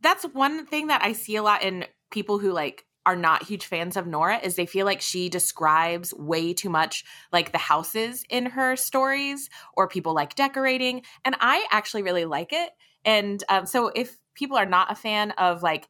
that's 0.00 0.24
one 0.24 0.66
thing 0.66 0.86
that 0.88 1.02
I 1.02 1.12
see 1.12 1.36
a 1.36 1.42
lot 1.42 1.62
in 1.62 1.84
people 2.10 2.38
who 2.38 2.52
like 2.52 2.84
are 3.08 3.16
not 3.16 3.42
huge 3.42 3.64
fans 3.64 3.96
of 3.96 4.06
Nora 4.06 4.36
is 4.36 4.54
they 4.54 4.66
feel 4.66 4.84
like 4.84 5.00
she 5.00 5.30
describes 5.30 6.12
way 6.12 6.52
too 6.52 6.68
much 6.68 7.06
like 7.32 7.52
the 7.52 7.58
houses 7.58 8.22
in 8.28 8.44
her 8.44 8.76
stories 8.76 9.48
or 9.72 9.88
people 9.88 10.12
like 10.12 10.34
decorating 10.34 11.00
and 11.24 11.34
I 11.40 11.66
actually 11.70 12.02
really 12.02 12.26
like 12.26 12.52
it. 12.52 12.68
And 13.06 13.42
um, 13.48 13.64
so 13.64 13.88
if 13.88 14.18
people 14.34 14.58
are 14.58 14.66
not 14.66 14.92
a 14.92 14.94
fan 14.94 15.30
of 15.38 15.62
like 15.62 15.88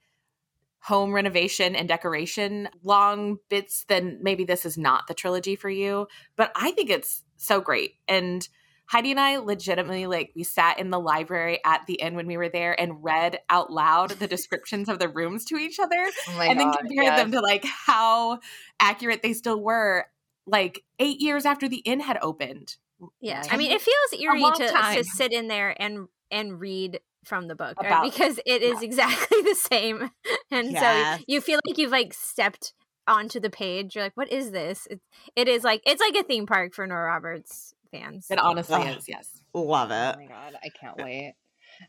home 0.79 1.13
renovation 1.13 1.75
and 1.75 1.89
decoration 1.89 2.69
long 2.85 3.39
bits 3.51 3.85
then 3.89 4.21
maybe 4.23 4.45
this 4.45 4.65
is 4.65 4.79
not 4.79 5.09
the 5.09 5.15
trilogy 5.15 5.57
for 5.57 5.69
you 5.69 6.07
but 6.37 6.53
I 6.55 6.71
think 6.71 6.89
it's 6.89 7.25
so 7.37 7.61
great. 7.61 7.95
And 8.07 8.49
Heidi 8.89 9.11
and 9.11 9.21
I 9.21 9.37
legitimately 9.37 10.07
like 10.07 10.33
we 10.35 10.45
sat 10.45 10.79
in 10.79 10.91
the 10.91 10.99
library 10.99 11.61
at 11.65 11.83
the 11.87 12.01
end 12.01 12.17
when 12.17 12.27
we 12.27 12.37
were 12.37 12.49
there 12.49 12.79
and 12.79 13.05
read 13.05 13.39
out 13.51 13.71
loud 13.71 14.11
the 14.11 14.27
descriptions 14.27 14.89
of 14.89 14.99
the 14.99 15.09
rooms 15.09 15.45
to 15.47 15.57
each 15.57 15.79
other 15.79 16.07
Oh 16.29 16.41
and 16.41 16.59
then 16.59 16.73
compared 16.73 17.07
yes. 17.07 17.19
them 17.19 17.33
to 17.33 17.41
like 17.41 17.65
how 17.65 18.41
accurate 18.81 19.23
they 19.23 19.35
still 19.35 19.61
were 19.61 20.07
like 20.47 20.85
8 20.99 21.21
years 21.21 21.45
after 21.45 21.69
the 21.69 21.79
inn 21.79 22.01
had 22.01 22.19
opened. 22.23 22.77
Yeah. 23.21 23.45
I 23.51 23.57
mean, 23.59 23.71
it 23.71 23.83
feels 23.83 24.21
eerie 24.21 24.41
to, 24.41 24.95
to 24.97 25.05
sit 25.05 25.33
in 25.33 25.49
there 25.49 25.81
and 25.81 26.09
and 26.31 26.59
read 26.59 27.01
from 27.25 27.47
the 27.47 27.55
book 27.55 27.81
right? 27.83 28.11
because 28.11 28.41
it 28.47 28.63
is 28.63 28.81
yeah. 28.81 28.87
exactly 28.87 29.43
the 29.43 29.55
same 29.55 30.11
and 30.51 30.73
yes. 30.73 31.19
so 31.19 31.25
you 31.29 31.41
feel 31.41 31.61
like 31.67 31.77
you've 31.77 31.93
like 31.93 32.15
stepped 32.15 32.73
onto 33.07 33.41
the 33.41 33.51
page 33.51 33.95
you're 33.95 34.05
like 34.05 34.17
what 34.17 34.31
is 34.31 34.51
this 34.51 34.87
it, 34.91 35.01
it 35.35 35.49
is 35.49 35.65
like 35.65 35.83
it's 35.87 36.01
like 36.01 36.15
a 36.15 36.27
theme 36.27 36.47
park 36.47 36.75
for 36.75 36.87
nora 36.87 37.07
roberts 37.07 37.75
fans. 37.91 38.27
It 38.31 38.39
honestly 38.39 38.77
oh, 38.77 38.83
is, 38.83 39.09
yes. 39.09 39.41
Love 39.55 39.91
oh 39.91 39.95
it. 39.95 40.15
Oh 40.17 40.21
my 40.21 40.27
god, 40.27 40.55
I 40.63 40.69
can't 40.81 40.97
wait. 40.97 41.35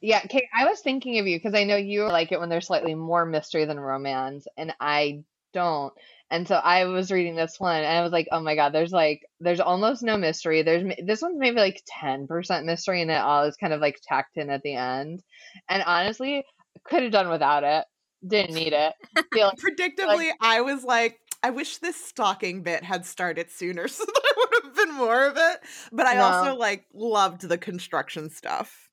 Yeah, 0.01 0.21
Kait, 0.21 0.43
I 0.55 0.65
was 0.65 0.81
thinking 0.81 1.19
of 1.19 1.27
you 1.27 1.37
because 1.37 1.55
I 1.55 1.63
know 1.63 1.75
you 1.75 2.03
like 2.05 2.31
it 2.31 2.39
when 2.39 2.49
there's 2.49 2.67
slightly 2.67 2.95
more 2.95 3.25
mystery 3.25 3.65
than 3.65 3.79
romance, 3.79 4.47
and 4.57 4.73
I 4.79 5.23
don't. 5.53 5.93
And 6.31 6.47
so 6.47 6.55
I 6.55 6.85
was 6.85 7.11
reading 7.11 7.35
this 7.35 7.59
one, 7.59 7.77
and 7.77 7.87
I 7.87 8.03
was 8.03 8.11
like, 8.11 8.27
"Oh 8.31 8.39
my 8.39 8.55
god, 8.55 8.71
there's 8.71 8.91
like 8.91 9.21
there's 9.39 9.59
almost 9.59 10.03
no 10.03 10.15
mystery. 10.15 10.61
There's 10.61 10.83
this 11.03 11.21
one's 11.21 11.39
maybe 11.39 11.57
like 11.57 11.81
ten 11.87 12.27
percent 12.27 12.65
mystery, 12.65 13.01
and 13.01 13.09
it 13.09 13.15
all 13.15 13.45
is 13.45 13.55
kind 13.55 13.73
of 13.73 13.81
like 13.81 13.99
tacked 14.03 14.37
in 14.37 14.49
at 14.49 14.61
the 14.61 14.75
end. 14.75 15.23
And 15.67 15.83
honestly, 15.83 16.43
could 16.83 17.03
have 17.03 17.11
done 17.11 17.29
without 17.29 17.63
it. 17.63 17.85
Didn't 18.27 18.53
need 18.55 18.73
it. 18.73 18.93
Feel 19.33 19.51
Predictably, 19.57 20.27
like, 20.27 20.37
I 20.41 20.61
was 20.61 20.83
like, 20.83 21.17
I 21.41 21.51
wish 21.51 21.77
this 21.77 21.95
stalking 21.95 22.63
bit 22.63 22.83
had 22.83 23.05
started 23.05 23.49
sooner 23.49 23.87
so 23.87 24.05
there 24.05 24.33
would 24.37 24.63
have 24.63 24.75
been 24.75 24.95
more 24.95 25.27
of 25.27 25.37
it. 25.37 25.59
But 25.91 26.07
I 26.07 26.15
no. 26.15 26.21
also 26.21 26.55
like 26.55 26.85
loved 26.93 27.41
the 27.41 27.57
construction 27.57 28.29
stuff. 28.29 28.89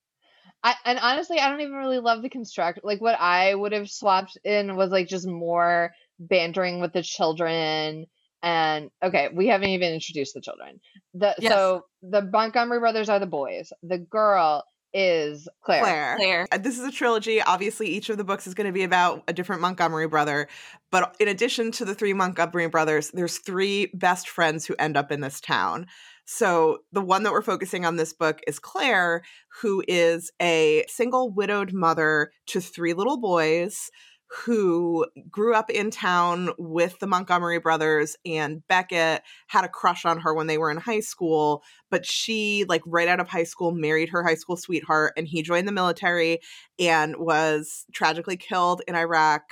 I, 0.63 0.75
and 0.85 0.99
honestly, 1.01 1.39
I 1.39 1.49
don't 1.49 1.61
even 1.61 1.75
really 1.75 1.99
love 1.99 2.23
the 2.23 2.29
construct. 2.29 2.81
Like 2.83 3.01
what 3.01 3.19
I 3.21 3.55
would 3.55 3.73
have 3.73 3.89
swapped 3.89 4.39
in 4.45 4.77
was 4.77 4.91
like 4.91 5.07
just 5.07 5.27
more 5.27 5.93
bantering 6.19 6.81
with 6.81 6.93
the 6.93 7.03
children. 7.03 8.07
And 8.43 8.91
okay, 9.03 9.29
we 9.33 9.49
haven't 9.49 9.69
even 9.69 9.93
introduced 9.93 10.35
the 10.35 10.41
children. 10.41 10.81
The 11.15 11.35
yes. 11.39 11.53
so 11.53 11.83
the 12.03 12.23
Montgomery 12.23 12.81
brothers 12.81 13.09
are 13.09 13.19
the 13.19 13.27
boys. 13.27 13.73
The 13.83 13.99
girl 13.99 14.65
is 14.95 15.49
Claire. 15.65 15.83
Claire. 15.83 16.17
Claire. 16.17 16.47
Uh, 16.53 16.59
this 16.59 16.79
is 16.79 16.85
a 16.85 16.91
trilogy. 16.91 17.41
Obviously, 17.41 17.89
each 17.89 18.09
of 18.09 18.17
the 18.17 18.25
books 18.25 18.47
is 18.47 18.55
going 18.55 18.67
to 18.67 18.73
be 18.73 18.85
about 18.85 19.23
a 19.29 19.33
different 19.33 19.63
Montgomery 19.63 20.09
brother. 20.09 20.49
But 20.91 21.17
in 21.21 21.29
addition 21.29 21.73
to 21.73 21.85
the 21.85 21.95
three 21.95 22.13
Montgomery 22.13 22.69
brothers, 22.69 23.11
there's 23.13 23.39
three 23.39 23.91
best 23.95 24.29
friends 24.29 24.67
who 24.67 24.75
end 24.79 24.97
up 24.97 25.13
in 25.13 25.21
this 25.21 25.41
town. 25.41 25.87
So 26.25 26.79
the 26.93 27.01
one 27.01 27.23
that 27.23 27.33
we're 27.33 27.43
focusing 27.43 27.85
on 27.85 27.97
this 27.97 28.13
book 28.13 28.41
is 28.47 28.59
Claire, 28.59 29.23
who 29.61 29.85
is 29.87 30.33
a 30.43 30.85
single 30.89 31.31
widowed 31.31 31.73
mother 31.73 32.33
to 32.47 32.61
three 32.61 32.95
little 32.95 33.21
boys 33.21 33.91
who 34.29 35.07
grew 35.31 35.55
up 35.55 35.71
in 35.71 35.91
town 35.91 36.51
with 36.59 36.99
the 36.99 37.07
Montgomery 37.07 37.59
brothers 37.59 38.17
and 38.27 38.67
Beckett 38.67 39.23
had 39.47 39.65
a 39.65 39.69
crush 39.69 40.05
on 40.05 40.19
her 40.21 40.35
when 40.35 40.49
they 40.49 40.59
were 40.59 40.71
in 40.71 40.77
high 40.79 41.01
school 41.01 41.63
but 41.91 42.05
she 42.05 42.65
like 42.69 42.83
right 42.87 43.09
out 43.09 43.21
of 43.21 43.29
high 43.29 43.45
school 43.45 43.73
married 43.73 44.09
her 44.09 44.25
high 44.25 44.35
school 44.35 44.57
sweetheart 44.57 45.13
and 45.17 45.29
he 45.29 45.43
joined 45.43 45.69
the 45.69 45.73
military 45.73 46.41
and 46.79 47.17
was 47.17 47.87
tragically 47.93 48.37
killed 48.37 48.83
in 48.89 48.95
Iraq. 48.95 49.43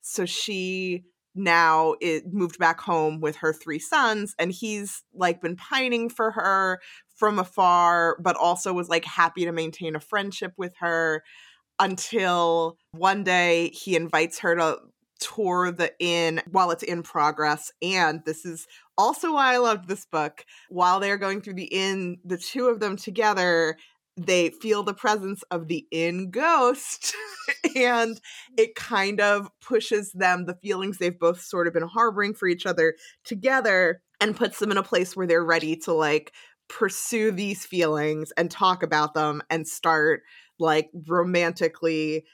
So 0.00 0.24
she 0.24 1.04
now 1.34 1.94
it 2.00 2.32
moved 2.32 2.58
back 2.58 2.80
home 2.80 3.20
with 3.20 3.36
her 3.36 3.52
three 3.52 3.78
sons 3.78 4.34
and 4.38 4.52
he's 4.52 5.02
like 5.14 5.40
been 5.40 5.56
pining 5.56 6.10
for 6.10 6.30
her 6.30 6.78
from 7.16 7.38
afar 7.38 8.18
but 8.20 8.36
also 8.36 8.72
was 8.74 8.90
like 8.90 9.04
happy 9.06 9.46
to 9.46 9.52
maintain 9.52 9.96
a 9.96 10.00
friendship 10.00 10.52
with 10.58 10.74
her 10.78 11.22
until 11.82 12.78
one 12.92 13.24
day 13.24 13.70
he 13.70 13.96
invites 13.96 14.38
her 14.38 14.54
to 14.54 14.78
tour 15.18 15.72
the 15.72 15.92
inn 15.98 16.40
while 16.50 16.70
it's 16.70 16.84
in 16.84 17.02
progress. 17.02 17.72
And 17.82 18.22
this 18.24 18.44
is 18.44 18.66
also 18.96 19.34
why 19.34 19.54
I 19.54 19.58
loved 19.58 19.88
this 19.88 20.06
book. 20.06 20.44
While 20.68 21.00
they're 21.00 21.18
going 21.18 21.40
through 21.40 21.54
the 21.54 21.64
inn, 21.64 22.18
the 22.24 22.38
two 22.38 22.68
of 22.68 22.78
them 22.78 22.96
together, 22.96 23.76
they 24.16 24.50
feel 24.50 24.84
the 24.84 24.94
presence 24.94 25.42
of 25.50 25.66
the 25.66 25.86
inn 25.90 26.30
ghost. 26.30 27.14
and 27.76 28.20
it 28.56 28.76
kind 28.76 29.20
of 29.20 29.48
pushes 29.60 30.12
them, 30.12 30.46
the 30.46 30.58
feelings 30.62 30.98
they've 30.98 31.18
both 31.18 31.40
sort 31.40 31.66
of 31.66 31.74
been 31.74 31.88
harboring 31.88 32.34
for 32.34 32.46
each 32.46 32.64
other 32.64 32.94
together, 33.24 34.02
and 34.20 34.36
puts 34.36 34.60
them 34.60 34.70
in 34.70 34.76
a 34.76 34.84
place 34.84 35.16
where 35.16 35.26
they're 35.26 35.44
ready 35.44 35.74
to 35.74 35.92
like 35.92 36.32
pursue 36.68 37.32
these 37.32 37.66
feelings 37.66 38.32
and 38.36 38.50
talk 38.50 38.84
about 38.84 39.14
them 39.14 39.42
and 39.50 39.66
start 39.66 40.22
like 40.62 40.90
romantically 41.06 42.24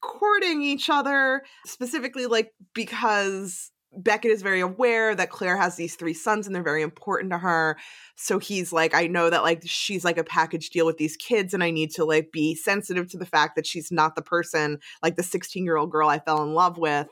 courting 0.00 0.62
each 0.62 0.88
other, 0.88 1.42
specifically 1.66 2.26
like 2.26 2.52
because 2.74 3.72
Beckett 3.96 4.30
is 4.30 4.42
very 4.42 4.60
aware 4.60 5.14
that 5.14 5.30
Claire 5.30 5.56
has 5.56 5.76
these 5.76 5.96
three 5.96 6.14
sons 6.14 6.46
and 6.46 6.54
they're 6.54 6.62
very 6.62 6.82
important 6.82 7.32
to 7.32 7.38
her. 7.38 7.78
So 8.16 8.38
he's 8.38 8.72
like, 8.72 8.94
I 8.94 9.06
know 9.06 9.30
that 9.30 9.42
like 9.42 9.62
she's 9.64 10.04
like 10.04 10.18
a 10.18 10.24
package 10.24 10.70
deal 10.70 10.86
with 10.86 10.98
these 10.98 11.16
kids, 11.16 11.54
and 11.54 11.64
I 11.64 11.70
need 11.70 11.90
to 11.92 12.04
like 12.04 12.30
be 12.30 12.54
sensitive 12.54 13.10
to 13.10 13.18
the 13.18 13.26
fact 13.26 13.56
that 13.56 13.66
she's 13.66 13.90
not 13.90 14.14
the 14.14 14.22
person 14.22 14.78
like 15.02 15.16
the 15.16 15.22
16 15.22 15.64
year 15.64 15.76
old 15.76 15.90
girl 15.90 16.08
I 16.08 16.18
fell 16.18 16.42
in 16.42 16.52
love 16.52 16.78
with, 16.78 17.08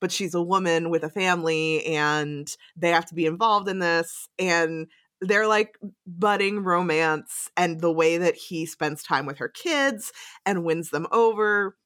but 0.00 0.12
she's 0.12 0.34
a 0.34 0.42
woman 0.42 0.90
with 0.90 1.02
a 1.02 1.10
family 1.10 1.84
and 1.86 2.48
they 2.76 2.90
have 2.90 3.06
to 3.06 3.14
be 3.14 3.26
involved 3.26 3.68
in 3.68 3.78
this. 3.78 4.28
And 4.38 4.86
they're 5.20 5.48
like 5.48 5.76
budding 6.06 6.62
romance 6.62 7.50
and 7.56 7.80
the 7.80 7.92
way 7.92 8.18
that 8.18 8.36
he 8.36 8.66
spends 8.66 9.02
time 9.02 9.26
with 9.26 9.38
her 9.38 9.48
kids 9.48 10.12
and 10.46 10.64
wins 10.64 10.90
them 10.90 11.06
over 11.10 11.76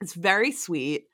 it's 0.00 0.14
very 0.14 0.52
sweet 0.52 1.04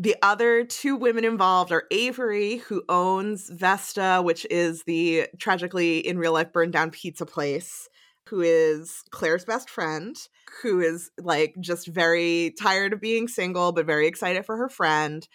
the 0.00 0.16
other 0.22 0.64
two 0.64 0.96
women 0.96 1.26
involved 1.26 1.70
are 1.72 1.84
Avery, 1.90 2.56
who 2.56 2.82
owns 2.88 3.50
Vesta, 3.50 4.22
which 4.24 4.46
is 4.48 4.82
the 4.84 5.26
tragically 5.38 5.98
in 5.98 6.16
real 6.16 6.32
life 6.32 6.54
burned 6.54 6.72
down 6.72 6.90
pizza 6.90 7.26
place, 7.26 7.86
who 8.26 8.40
is 8.40 9.02
Claire's 9.10 9.44
best 9.44 9.68
friend, 9.68 10.16
who 10.62 10.80
is 10.80 11.10
like 11.18 11.54
just 11.60 11.86
very 11.86 12.54
tired 12.58 12.94
of 12.94 13.00
being 13.02 13.28
single, 13.28 13.72
but 13.72 13.84
very 13.84 14.06
excited 14.06 14.46
for 14.46 14.56
her 14.56 14.70
friend. 14.70 15.28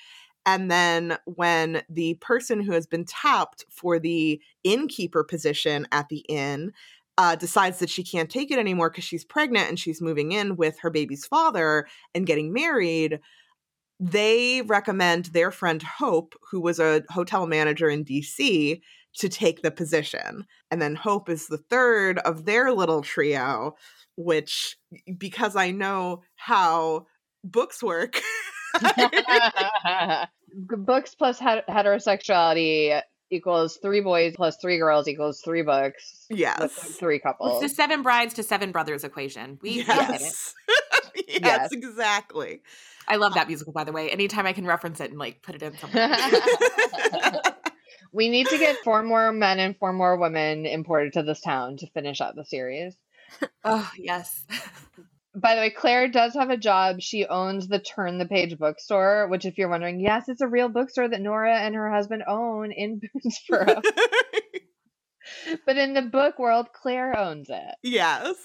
And 0.46 0.70
then 0.70 1.18
when 1.26 1.82
the 1.90 2.16
person 2.16 2.62
who 2.62 2.72
has 2.74 2.86
been 2.86 3.06
tapped 3.06 3.66
for 3.70 4.00
the 4.00 4.40
innkeeper 4.64 5.24
position 5.24 5.88
at 5.92 6.10
the 6.10 6.26
inn 6.30 6.72
uh, 7.18 7.36
decides 7.36 7.80
that 7.80 7.90
she 7.90 8.04
can't 8.04 8.30
take 8.30 8.52
it 8.52 8.60
anymore 8.60 8.90
because 8.90 9.04
she's 9.04 9.26
pregnant 9.26 9.70
and 9.70 9.80
she's 9.80 10.02
moving 10.02 10.32
in 10.32 10.56
with 10.56 10.80
her 10.80 10.90
baby's 10.90 11.26
father 11.26 11.88
and 12.14 12.28
getting 12.28 12.52
married, 12.52 13.20
they 14.00 14.62
recommend 14.64 15.26
their 15.28 15.52
friend 15.52 15.82
Hope, 15.82 16.36
who 16.52 16.60
was 16.60 16.80
a 16.80 17.04
hotel 17.10 17.48
manager 17.48 17.90
in 17.90 18.04
DC, 18.04 18.82
to 19.18 19.30
take 19.30 19.62
the 19.62 19.72
position. 19.72 20.46
And 20.70 20.82
then 20.82 20.96
Hope 20.96 21.30
is 21.30 21.48
the 21.48 21.58
third 21.58 22.20
of 22.20 22.44
their 22.44 22.74
little 22.74 23.02
trio, 23.02 23.76
which, 24.18 24.78
because 25.18 25.56
I 25.56 25.72
know 25.72 26.24
how 26.36 27.06
books 27.44 27.82
work. 27.82 28.22
books 30.78 31.16
plus 31.16 31.40
heterosexuality 31.40 33.02
equals 33.32 33.80
three 33.82 34.02
boys 34.02 34.34
plus 34.36 34.58
three 34.62 34.78
girls 34.78 35.08
equals 35.08 35.42
three 35.42 35.64
books. 35.64 36.26
Yes. 36.30 36.74
Three 36.74 37.20
couples. 37.20 37.64
It's 37.64 37.72
the 37.72 37.76
seven 37.76 38.02
brides 38.02 38.34
to 38.36 38.44
seven 38.44 38.72
brothers 38.72 39.04
equation. 39.04 39.60
We 39.62 39.84
yes. 39.84 40.54
yes, 41.16 41.40
yes, 41.42 41.72
exactly. 41.72 42.62
I 43.08 43.18
love 43.18 43.36
that 43.36 43.48
musical, 43.48 43.74
by 43.74 43.84
the 43.84 43.92
way. 43.92 44.10
Anytime 44.10 44.46
I 44.48 44.54
can 44.54 44.66
reference 44.66 45.00
it 45.00 45.12
and 45.12 45.20
like 45.20 45.42
put 45.42 45.56
it 45.56 45.64
in 45.64 45.78
something. 45.78 46.10
we 48.12 48.30
need 48.30 48.48
to 48.48 48.58
get 48.58 48.78
four 48.84 49.04
more 49.04 49.32
men 49.32 49.60
and 49.60 49.78
four 49.78 49.94
more 49.94 50.18
women 50.18 50.66
imported 50.66 51.14
to 51.14 51.24
this 51.24 51.42
town 51.42 51.78
to 51.78 51.88
finish 51.92 52.22
out 52.22 52.36
the 52.36 52.46
series. 52.46 52.96
oh, 53.64 53.90
yes. 53.98 54.46
By 55.36 55.56
the 55.56 55.62
way, 55.62 55.70
Claire 55.70 56.08
does 56.08 56.34
have 56.36 56.50
a 56.50 56.58
job. 56.58 57.02
She 57.02 57.26
owns 57.26 57.68
the 57.68 57.80
Turn 57.80 58.18
the 58.18 58.26
Page 58.26 58.58
bookstore, 58.58 59.28
which, 59.28 59.46
if 59.46 59.58
you're 59.58 59.70
wondering, 59.70 60.00
yes, 60.00 60.30
it's 60.30 60.42
a 60.42 60.48
real 60.48 60.70
bookstore 60.70 61.10
that 61.10 61.22
Nora 61.22 61.58
and 61.58 61.76
her 61.76 61.92
husband 61.92 62.24
own 62.28 62.72
in 62.72 63.02
Boonsboro. 63.26 63.84
but 65.66 65.78
in 65.78 65.94
the 65.94 66.04
book 66.04 66.40
world, 66.40 66.68
Claire 66.74 67.18
owns 67.18 67.50
it. 67.50 67.76
Yes. 67.84 68.36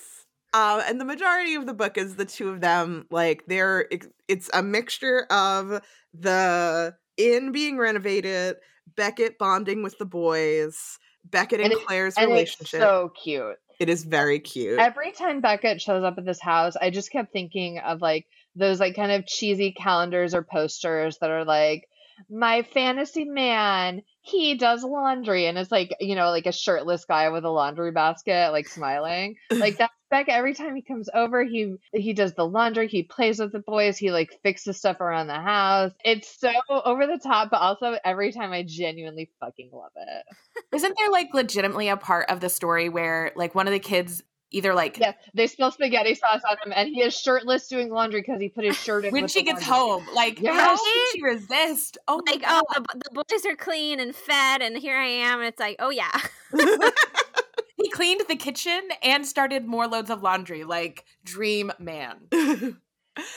Um, 0.52 0.82
and 0.85 1.00
the 1.00 1.04
majority 1.04 1.54
of 1.54 1.66
the 1.66 1.75
book 1.75 1.97
is 1.97 2.16
the 2.16 2.25
two 2.25 2.49
of 2.49 2.61
them. 2.61 3.06
Like 3.11 3.44
they're 3.47 3.88
it's 4.26 4.50
a 4.52 4.62
mixture 4.62 5.26
of 5.30 5.80
the 6.12 6.97
inn 7.16 7.52
being 7.52 7.78
renovated, 7.78 8.56
Beckett 8.97 9.38
bonding 9.38 9.85
with 9.85 9.97
the 9.99 10.06
boys, 10.06 10.99
Beckett 11.25 11.61
and, 11.61 11.73
and 11.73 11.80
Claire's 11.82 12.18
it, 12.18 12.26
relationship. 12.26 12.80
so 12.80 13.12
cute. 13.23 13.56
It 13.80 13.88
is 13.88 14.04
very 14.04 14.38
cute. 14.38 14.78
Every 14.78 15.10
time 15.10 15.40
Beckett 15.40 15.80
shows 15.80 16.04
up 16.04 16.18
at 16.18 16.26
this 16.26 16.40
house, 16.40 16.76
I 16.80 16.90
just 16.90 17.10
kept 17.10 17.32
thinking 17.32 17.78
of 17.78 18.02
like 18.02 18.26
those 18.54 18.78
like 18.78 18.94
kind 18.94 19.10
of 19.10 19.26
cheesy 19.26 19.72
calendars 19.72 20.34
or 20.34 20.42
posters 20.42 21.16
that 21.22 21.30
are 21.30 21.46
like 21.46 21.88
my 22.29 22.62
fantasy 22.62 23.25
man 23.25 24.03
he 24.23 24.55
does 24.55 24.85
laundry 24.85 25.47
and 25.47 25.57
it's 25.57 25.71
like 25.71 25.95
you 26.00 26.15
know 26.15 26.31
like 26.31 26.47
a 26.47 26.53
shirtless 26.53 27.05
guy 27.05 27.31
with 27.31 27.45
a 27.45 27.50
laundry 27.50 27.93
basket 27.93 28.53
like 28.53 28.69
smiling. 28.69 29.37
Like 29.50 29.79
that's 29.79 29.93
Becca 30.11 30.33
every 30.33 30.55
time 30.55 30.75
he 30.75 30.83
comes 30.83 31.09
over 31.15 31.45
he 31.45 31.77
he 31.93 32.12
does 32.12 32.35
the 32.35 32.47
laundry 32.47 32.89
he 32.89 33.05
plays 33.05 33.39
with 33.39 33.53
the 33.53 33.61
boys 33.61 33.97
he 33.97 34.11
like 34.11 34.29
fixes 34.43 34.77
stuff 34.77 35.00
around 35.00 35.29
the 35.29 35.35
house. 35.41 35.93
It's 36.05 36.39
so 36.39 36.53
over 36.69 37.07
the 37.07 37.21
top 37.23 37.50
but 37.50 37.61
also 37.61 37.97
every 38.05 38.33
time 38.33 38.53
I 38.53 38.65
genuinely 38.67 39.31
fucking 39.41 39.71
love 39.73 39.93
it. 39.97 40.25
Isn't 40.75 40.95
there 40.99 41.11
like 41.11 41.33
legitimately 41.33 41.89
a 41.89 41.97
part 41.97 42.29
of 42.29 42.41
the 42.41 42.49
story 42.49 42.89
where 42.89 43.33
like 43.37 43.55
one 43.55 43.69
of 43.69 43.73
the 43.73 43.79
kids 43.79 44.23
either 44.50 44.75
like 44.75 44.99
yeah 44.99 45.12
they 45.35 45.47
spill 45.47 45.71
spaghetti 45.71 46.14
sauce 46.14 46.42
on 46.49 46.57
him 46.64 46.73
and 46.75 46.88
he 46.88 47.02
is 47.02 47.16
shirtless 47.19 47.69
doing 47.69 47.90
laundry 47.90 48.21
because 48.21 48.40
he 48.40 48.49
put 48.49 48.64
his 48.64 48.76
shirt 48.76 49.04
in 49.04 49.12
when 49.12 49.28
she 49.28 49.42
gets 49.42 49.62
home 49.62 50.07
like 50.14 50.40
yes. 50.40 50.59
how 50.59 50.76
can 50.76 51.07
she 51.12 51.23
resist? 51.23 51.99
Oh 52.09 52.21
like 52.26 52.42
oh 52.47 52.62
the, 52.75 53.00
the, 53.04 53.11
boys 53.11 53.47
are 53.47 53.57
clean 53.57 54.00
and 54.00 54.14
fed 54.14 54.62
and 54.62 54.76
here 54.76 54.97
i 54.97 55.07
am 55.07 55.40
and 55.40 55.49
it's 55.49 55.61
like 55.61 55.76
oh 55.78 55.90
yeah. 55.90 56.11
He 57.83 57.88
cleaned 57.88 58.23
the 58.28 58.37
kitchen 58.37 58.80
and 59.02 59.26
started 59.26 59.66
more 59.66 59.87
loads 59.87 60.11
of 60.11 60.23
laundry 60.23 60.64
like 60.64 61.04
dream 61.25 61.73
man. 61.78 62.28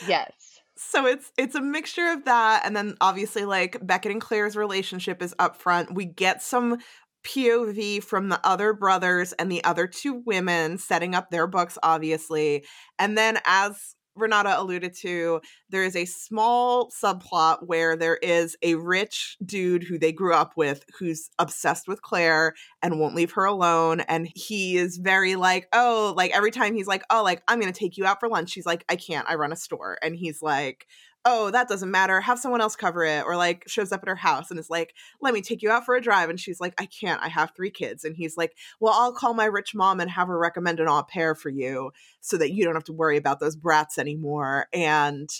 Yes. 0.06 0.32
So 0.76 1.04
it's 1.04 1.30
it's 1.36 1.54
a 1.54 1.60
mixture 1.60 2.08
of 2.08 2.24
that 2.24 2.62
and 2.64 2.74
then 2.74 2.96
obviously 3.00 3.44
like 3.44 3.84
beckett 3.84 4.12
and 4.12 4.20
claire's 4.20 4.56
relationship 4.56 5.20
is 5.20 5.34
up 5.38 5.56
front 5.56 5.92
we 5.94 6.04
get 6.04 6.42
some 6.42 6.78
POV 7.24 8.02
from 8.02 8.28
the 8.28 8.40
other 8.44 8.72
brothers 8.72 9.32
and 9.34 9.50
the 9.50 9.64
other 9.64 9.86
two 9.86 10.22
women 10.26 10.78
setting 10.78 11.14
up 11.14 11.30
their 11.30 11.46
books, 11.46 11.78
obviously. 11.82 12.64
And 12.98 13.16
then, 13.16 13.38
as 13.46 13.96
Renata 14.16 14.60
alluded 14.60 14.94
to, 15.00 15.40
there 15.70 15.82
is 15.82 15.96
a 15.96 16.04
small 16.04 16.90
subplot 16.90 17.66
where 17.66 17.96
there 17.96 18.16
is 18.16 18.56
a 18.62 18.76
rich 18.76 19.36
dude 19.44 19.82
who 19.82 19.98
they 19.98 20.12
grew 20.12 20.34
up 20.34 20.52
with 20.56 20.84
who's 20.98 21.30
obsessed 21.38 21.88
with 21.88 22.02
Claire 22.02 22.54
and 22.82 23.00
won't 23.00 23.16
leave 23.16 23.32
her 23.32 23.44
alone. 23.44 24.00
And 24.00 24.28
he 24.34 24.76
is 24.76 24.98
very 24.98 25.36
like, 25.36 25.66
oh, 25.72 26.14
like 26.16 26.30
every 26.32 26.50
time 26.50 26.74
he's 26.74 26.86
like, 26.86 27.02
oh, 27.10 27.22
like, 27.22 27.42
I'm 27.48 27.60
going 27.60 27.72
to 27.72 27.78
take 27.78 27.96
you 27.96 28.06
out 28.06 28.20
for 28.20 28.28
lunch. 28.28 28.50
She's 28.50 28.66
like, 28.66 28.84
I 28.88 28.96
can't, 28.96 29.28
I 29.28 29.34
run 29.34 29.52
a 29.52 29.56
store. 29.56 29.98
And 30.02 30.14
he's 30.14 30.40
like, 30.42 30.86
oh, 31.26 31.50
that 31.50 31.68
doesn't 31.68 31.90
matter. 31.90 32.20
Have 32.20 32.38
someone 32.38 32.60
else 32.60 32.76
cover 32.76 33.04
it. 33.04 33.24
Or 33.24 33.36
like 33.36 33.64
shows 33.66 33.92
up 33.92 34.02
at 34.02 34.08
her 34.08 34.16
house 34.16 34.50
and 34.50 34.60
is 34.60 34.68
like, 34.68 34.94
let 35.20 35.32
me 35.32 35.40
take 35.40 35.62
you 35.62 35.70
out 35.70 35.86
for 35.86 35.94
a 35.94 36.00
drive. 36.00 36.28
And 36.28 36.38
she's 36.38 36.60
like, 36.60 36.74
I 36.78 36.86
can't. 36.86 37.22
I 37.22 37.28
have 37.28 37.52
three 37.56 37.70
kids. 37.70 38.04
And 38.04 38.16
he's 38.16 38.36
like, 38.36 38.54
well, 38.80 38.92
I'll 38.94 39.14
call 39.14 39.32
my 39.32 39.46
rich 39.46 39.74
mom 39.74 40.00
and 40.00 40.10
have 40.10 40.28
her 40.28 40.38
recommend 40.38 40.80
an 40.80 40.88
au 40.88 41.02
pair 41.02 41.34
for 41.34 41.48
you 41.48 41.92
so 42.20 42.36
that 42.36 42.52
you 42.52 42.64
don't 42.64 42.74
have 42.74 42.84
to 42.84 42.92
worry 42.92 43.16
about 43.16 43.40
those 43.40 43.56
brats 43.56 43.98
anymore. 43.98 44.66
And 44.72 45.30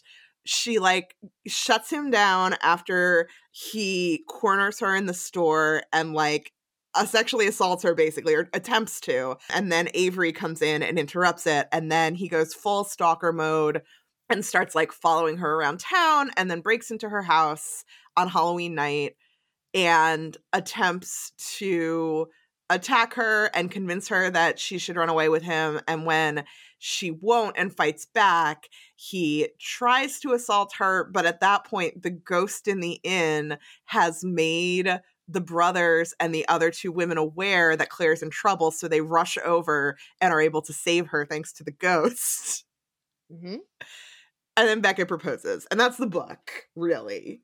she 0.45 0.79
like 0.79 1.17
shuts 1.47 1.91
him 1.91 2.11
down 2.11 2.57
after 2.63 3.29
he 3.51 4.25
corners 4.29 4.81
her 4.81 4.95
in 4.95 5.07
the 5.07 5.15
store 5.15 5.83
and 5.93 6.13
like 6.13 6.53
sexually 7.07 7.49
assaults 7.49 7.83
her 7.83 7.95
basically 7.95 8.35
or 8.35 8.49
attempts 8.53 9.01
to 9.01 9.37
and 9.53 9.73
then 9.73 9.89
avery 9.95 10.33
comes 10.33 10.63
in 10.63 10.83
and 10.83 10.99
interrupts 10.99 11.47
it 11.47 11.67
and 11.73 11.91
then 11.91 12.15
he 12.15 12.29
goes 12.29 12.55
full 12.55 12.85
stalker 12.85 13.33
mode 13.33 13.83
and 14.31 14.45
starts 14.45 14.75
like 14.75 14.93
following 14.93 15.39
her 15.39 15.55
around 15.55 15.81
town 15.81 16.31
and 16.37 16.51
then 16.51 16.61
breaks 16.61 16.91
into 16.91 17.09
her 17.09 17.23
house 17.23 17.85
on 18.17 18.29
Halloween 18.29 18.75
night 18.75 19.17
and 19.75 20.37
attempts 20.53 21.33
to 21.59 22.29
attack 22.71 23.15
her 23.15 23.51
and 23.55 23.71
convince 23.71 24.09
her 24.09 24.31
that 24.31 24.59
she 24.59 24.79
should 24.79 24.97
run 24.97 25.11
away 25.11 25.29
with 25.29 25.43
him. 25.43 25.81
And 25.87 26.07
when 26.07 26.45
she 26.79 27.11
won't 27.11 27.57
and 27.59 27.75
fights 27.75 28.07
back, 28.07 28.69
he 28.97 29.49
tries 29.61 30.21
to 30.21 30.33
assault 30.33 30.75
her. 30.79 31.05
But 31.05 31.27
at 31.27 31.41
that 31.41 31.65
point, 31.65 32.03
the 32.03 32.11
ghost 32.11 32.67
in 32.69 32.81
the 32.81 33.01
inn 33.03 33.59
has 33.87 34.25
made 34.25 35.01
the 35.29 35.41
brothers 35.41 36.15
and 36.21 36.35
the 36.35 36.47
other 36.49 36.71
two 36.71 36.93
women 36.93 37.19
aware 37.19 37.77
that 37.77 37.91
Claire's 37.91 38.23
in 38.23 38.31
trouble. 38.31 38.71
So 38.71 38.89
they 38.89 39.01
rush 39.01 39.37
over 39.45 39.97
and 40.21 40.33
are 40.33 40.41
able 40.41 40.63
to 40.63 40.73
save 40.73 41.09
her 41.09 41.27
thanks 41.27 41.53
to 41.55 41.65
the 41.65 41.73
ghost. 41.73 42.65
Mm-hmm 43.33 43.57
and 44.57 44.69
then 44.69 44.81
Beckett 44.81 45.09
proposes, 45.09 45.67
and 45.71 45.79
that's 45.79 45.97
the 45.97 46.07
book, 46.07 46.69
really. 46.77 47.43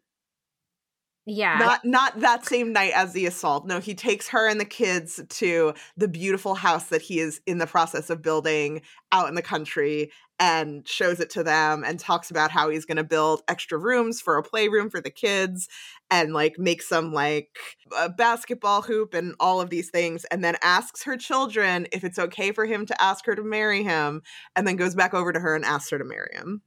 Yeah. 1.27 1.59
Not 1.59 1.85
not 1.85 2.20
that 2.20 2.46
same 2.46 2.73
night 2.73 2.92
as 2.94 3.12
the 3.12 3.27
assault. 3.27 3.66
No, 3.66 3.79
he 3.79 3.94
takes 3.94 4.29
her 4.29 4.49
and 4.49 4.59
the 4.59 4.64
kids 4.64 5.20
to 5.29 5.75
the 5.96 6.09
beautiful 6.09 6.55
house 6.55 6.87
that 6.87 7.03
he 7.03 7.20
is 7.20 7.40
in 7.46 7.59
the 7.59 7.66
process 7.66 8.11
of 8.11 8.23
building 8.23 8.83
out 9.12 9.29
in 9.29 9.35
the 9.35 9.42
country 9.42 10.11
and 10.40 10.88
shows 10.88 11.20
it 11.20 11.29
to 11.31 11.44
them 11.44 11.85
and 11.85 12.01
talks 12.01 12.31
about 12.31 12.51
how 12.51 12.70
he's 12.70 12.87
going 12.87 12.96
to 12.96 13.05
build 13.05 13.42
extra 13.46 13.77
rooms 13.77 14.23
for 14.23 14.38
a 14.38 14.42
playroom 14.42 14.88
for 14.88 15.01
the 15.01 15.11
kids 15.11 15.68
and 16.11 16.33
like 16.33 16.59
make 16.59 16.81
some 16.83 17.12
like 17.12 17.59
a 17.96 18.09
basketball 18.09 18.81
hoop 18.81 19.12
and 19.12 19.35
all 19.38 19.61
of 19.61 19.68
these 19.68 19.90
things 19.90 20.25
and 20.33 20.42
then 20.42 20.57
asks 20.62 21.05
her 21.05 21.16
children 21.18 21.87
if 21.92 22.03
it's 22.03 22.18
okay 22.18 22.51
for 22.51 22.64
him 22.64 22.87
to 22.87 23.01
ask 23.03 23.27
her 23.27 23.37
to 23.37 23.44
marry 23.44 23.85
him 23.85 24.23
and 24.57 24.66
then 24.66 24.77
goes 24.77 24.94
back 24.94 25.12
over 25.12 25.33
to 25.33 25.38
her 25.38 25.55
and 25.55 25.66
asks 25.66 25.90
her 25.90 25.99
to 25.99 26.05
marry 26.05 26.35
him. 26.35 26.62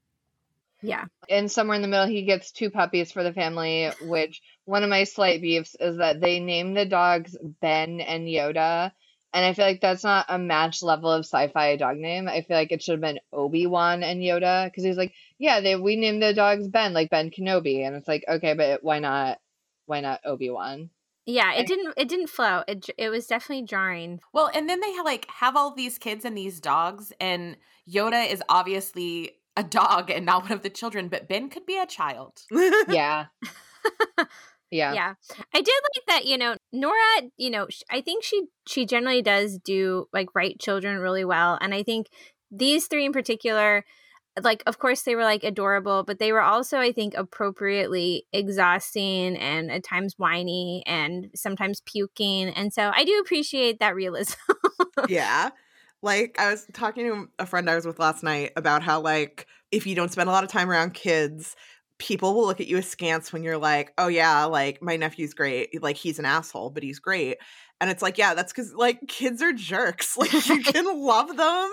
Yeah. 0.84 1.06
And 1.30 1.52
somewhere 1.52 1.76
in 1.76 1.82
the 1.82 1.88
middle, 1.88 2.06
he 2.06 2.24
gets 2.24 2.52
two 2.52 2.70
puppies 2.70 3.12
for 3.12 3.24
the 3.24 3.34
family, 3.34 3.90
which 4.02 4.42
one 4.66 4.84
of 4.84 4.90
my 4.90 5.06
slight 5.06 5.42
beefs 5.42 5.76
is 5.80 5.98
that 5.98 6.20
they 6.22 6.40
name 6.40 6.74
the 6.74 6.86
dogs 6.86 7.36
Ben 7.62 8.02
and 8.02 8.28
Yoda. 8.28 8.92
And 9.34 9.46
I 9.46 9.54
feel 9.54 9.66
like 9.66 9.82
that's 9.82 10.04
not 10.04 10.28
a 10.30 10.38
match 10.38 10.84
level 10.84 11.12
of 11.12 11.26
sci-fi 11.26 11.76
dog 11.78 11.98
name. 11.98 12.28
I 12.28 12.42
feel 12.42 12.58
like 12.58 12.72
it 12.72 12.84
should 12.84 12.94
have 12.94 13.02
been 13.02 13.20
Obi 13.32 13.66
Wan 13.66 14.04
and 14.04 14.22
Yoda 14.22 14.66
because 14.66 14.84
he's 14.84 14.98
like, 14.98 15.14
yeah, 15.40 15.62
they 15.62 15.76
we 15.76 15.96
named 15.96 16.22
the 16.22 16.34
dogs 16.34 16.68
Ben, 16.68 16.94
like 16.94 17.10
Ben 17.10 17.32
Kenobi, 17.32 17.88
and 17.88 17.96
it's 17.96 18.08
like, 18.08 18.26
okay, 18.28 18.54
but 18.54 18.84
why 18.84 19.00
not, 19.00 19.40
why 19.88 20.02
not 20.02 20.20
Obi 20.24 20.52
Wan? 20.52 20.92
Yeah, 21.26 21.54
it 21.54 21.68
didn't 21.68 21.94
it 21.96 22.10
didn't 22.10 22.28
flow. 22.28 22.64
It 22.68 22.90
it 22.98 23.10
was 23.10 23.26
definitely 23.26 23.66
jarring. 23.66 24.20
Well, 24.34 24.52
and 24.54 24.70
then 24.70 24.82
they 24.82 25.02
like 25.04 25.26
have 25.30 25.56
all 25.56 25.74
these 25.74 25.98
kids 25.98 26.26
and 26.26 26.38
these 26.38 26.60
dogs, 26.60 27.14
and 27.20 27.56
Yoda 27.90 28.30
is 28.30 28.44
obviously 28.50 29.38
a 29.56 29.64
dog 29.64 30.10
and 30.10 30.26
not 30.26 30.44
one 30.44 30.52
of 30.52 30.64
the 30.64 30.70
children, 30.70 31.08
but 31.08 31.28
Ben 31.28 31.50
could 31.50 31.66
be 31.66 31.78
a 31.78 31.86
child. 31.86 32.42
yeah. 32.52 33.26
yeah. 34.72 34.94
Yeah. 34.94 35.14
I 35.54 35.62
did 35.62 35.82
like 35.96 36.06
that, 36.08 36.26
you 36.26 36.38
know, 36.38 36.56
Nora, 36.72 37.30
you 37.38 37.50
know, 37.50 37.68
I 37.90 38.02
think 38.02 38.24
she 38.24 38.44
she 38.68 38.86
generally 38.86 39.22
does 39.22 39.60
do 39.60 40.08
like 40.14 40.34
write 40.36 40.60
children 40.60 41.00
really 41.00 41.26
well 41.26 41.58
and 41.62 41.74
I 41.74 41.84
think 41.84 42.08
these 42.52 42.88
three 42.88 43.06
in 43.06 43.14
particular 43.14 43.84
like 44.42 44.64
of 44.66 44.80
course 44.80 45.04
they 45.04 45.16
were 45.16 45.24
like 45.24 45.44
adorable 45.44 46.04
but 46.04 46.18
they 46.18 46.32
were 46.32 46.42
also 46.42 46.80
i 46.80 46.92
think 46.92 47.14
appropriately 47.16 48.26
exhausting 48.34 49.38
and 49.38 49.72
at 49.72 49.84
times 49.84 50.16
whiny 50.18 50.82
and 50.88 51.30
sometimes 51.36 51.82
puking 51.86 52.50
and 52.50 52.74
so 52.74 52.92
i 52.96 53.04
do 53.04 53.20
appreciate 53.20 53.80
that 53.80 53.96
realism 53.96 54.34
yeah 55.08 55.50
like 56.04 56.36
I 56.40 56.52
was 56.52 56.66
talking 56.74 57.06
to 57.06 57.30
a 57.40 57.46
friend 57.46 57.70
I 57.70 57.76
was 57.76 57.86
with 57.86 58.00
last 58.00 58.24
night 58.24 58.52
about 58.56 58.84
how 58.84 59.02
like 59.02 59.48
if 59.72 59.88
you 59.88 59.96
don't 59.96 60.12
spend 60.12 60.30
a 60.30 60.32
lot 60.32 60.44
of 60.44 60.50
time 60.50 60.70
around 60.70 60.94
kids, 60.94 61.56
people 62.00 62.36
will 62.36 62.46
look 62.46 62.62
at 62.62 62.68
you 62.68 62.78
askance 62.78 63.34
when 63.34 63.44
you're 63.44 63.58
like, 63.58 63.94
"Oh 63.98 64.08
yeah, 64.08 64.44
like 64.46 64.82
my 64.82 64.98
nephew's 64.98 65.34
great. 65.34 65.82
Like 65.82 65.98
he's 65.98 66.20
an 66.20 66.26
asshole, 66.26 66.70
but 66.72 66.84
he's 66.84 67.00
great." 67.00 67.38
And 67.84 67.92
it's 67.92 68.02
like, 68.02 68.18
yeah, 68.18 68.34
that's 68.34 68.54
because 68.54 68.74
like 68.74 69.10
kids 69.10 69.42
are 69.42 69.52
jerks. 69.52 70.18
Like 70.24 70.48
you 70.48 70.62
can 70.64 70.86
love 70.86 71.36
them 71.36 71.70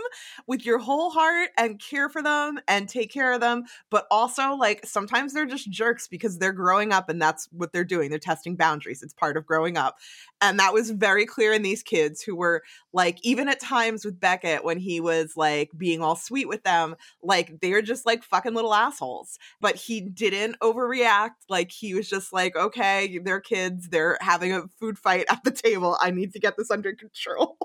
with 0.49 0.67
your 0.67 0.79
whole 0.79 1.11
heart 1.11 1.51
and 1.57 1.79
care 1.81 2.09
for 2.09 2.21
them 2.21 2.59
and 2.67 2.89
take 2.89 3.13
care 3.13 3.33
of 3.33 3.41
them. 3.41 3.63
But 3.91 4.09
also, 4.11 4.55
like, 4.55 4.85
sometimes 4.85 5.33
they're 5.33 5.47
just 5.47 5.71
jerks 5.71 6.09
because 6.09 6.39
they're 6.39 6.53
growing 6.53 6.93
up 6.93 7.09
and 7.09 7.23
that's 7.23 7.49
what 7.53 7.73
they're 7.73 7.85
doing. 7.85 8.11
They're 8.11 8.19
testing 8.19 8.57
boundaries. 8.57 9.05
It's 9.05 9.15
part 9.15 9.37
of 9.37 9.47
growing 9.47 9.77
up. 9.77 9.99
And 10.41 10.59
that 10.59 10.73
was 10.73 10.91
very 10.91 11.27
clear 11.27 11.53
in 11.53 11.63
these 11.63 11.83
kids 11.83 12.23
who 12.23 12.35
were 12.35 12.63
like, 12.93 13.19
even 13.23 13.49
at 13.49 13.61
times 13.61 14.05
with 14.05 14.19
Beckett 14.19 14.65
when 14.65 14.79
he 14.79 15.01
was 15.01 15.37
like 15.37 15.71
being 15.77 16.03
all 16.03 16.17
sweet 16.17 16.49
with 16.49 16.65
them, 16.65 16.97
like 17.23 17.61
they're 17.61 17.83
just 17.83 18.07
like 18.07 18.25
fucking 18.25 18.55
little 18.55 18.75
assholes. 18.75 19.39
But 19.61 19.77
he 19.77 20.01
didn't 20.01 20.59
overreact. 20.61 21.37
Like 21.49 21.71
he 21.71 21.95
was 21.95 22.09
just 22.09 22.33
like, 22.33 22.57
okay, 22.57 23.19
they're 23.23 23.41
kids. 23.41 23.91
They're 23.91 24.19
having 24.21 24.53
a 24.53 24.67
food 24.81 24.99
fight 24.99 25.27
at 25.29 25.45
the 25.45 25.53
table. 25.53 25.99
I 26.01 26.11
need 26.11 26.33
to 26.33 26.41
get 26.41 26.57
this 26.57 26.71
under 26.71 26.95
control. 26.95 27.57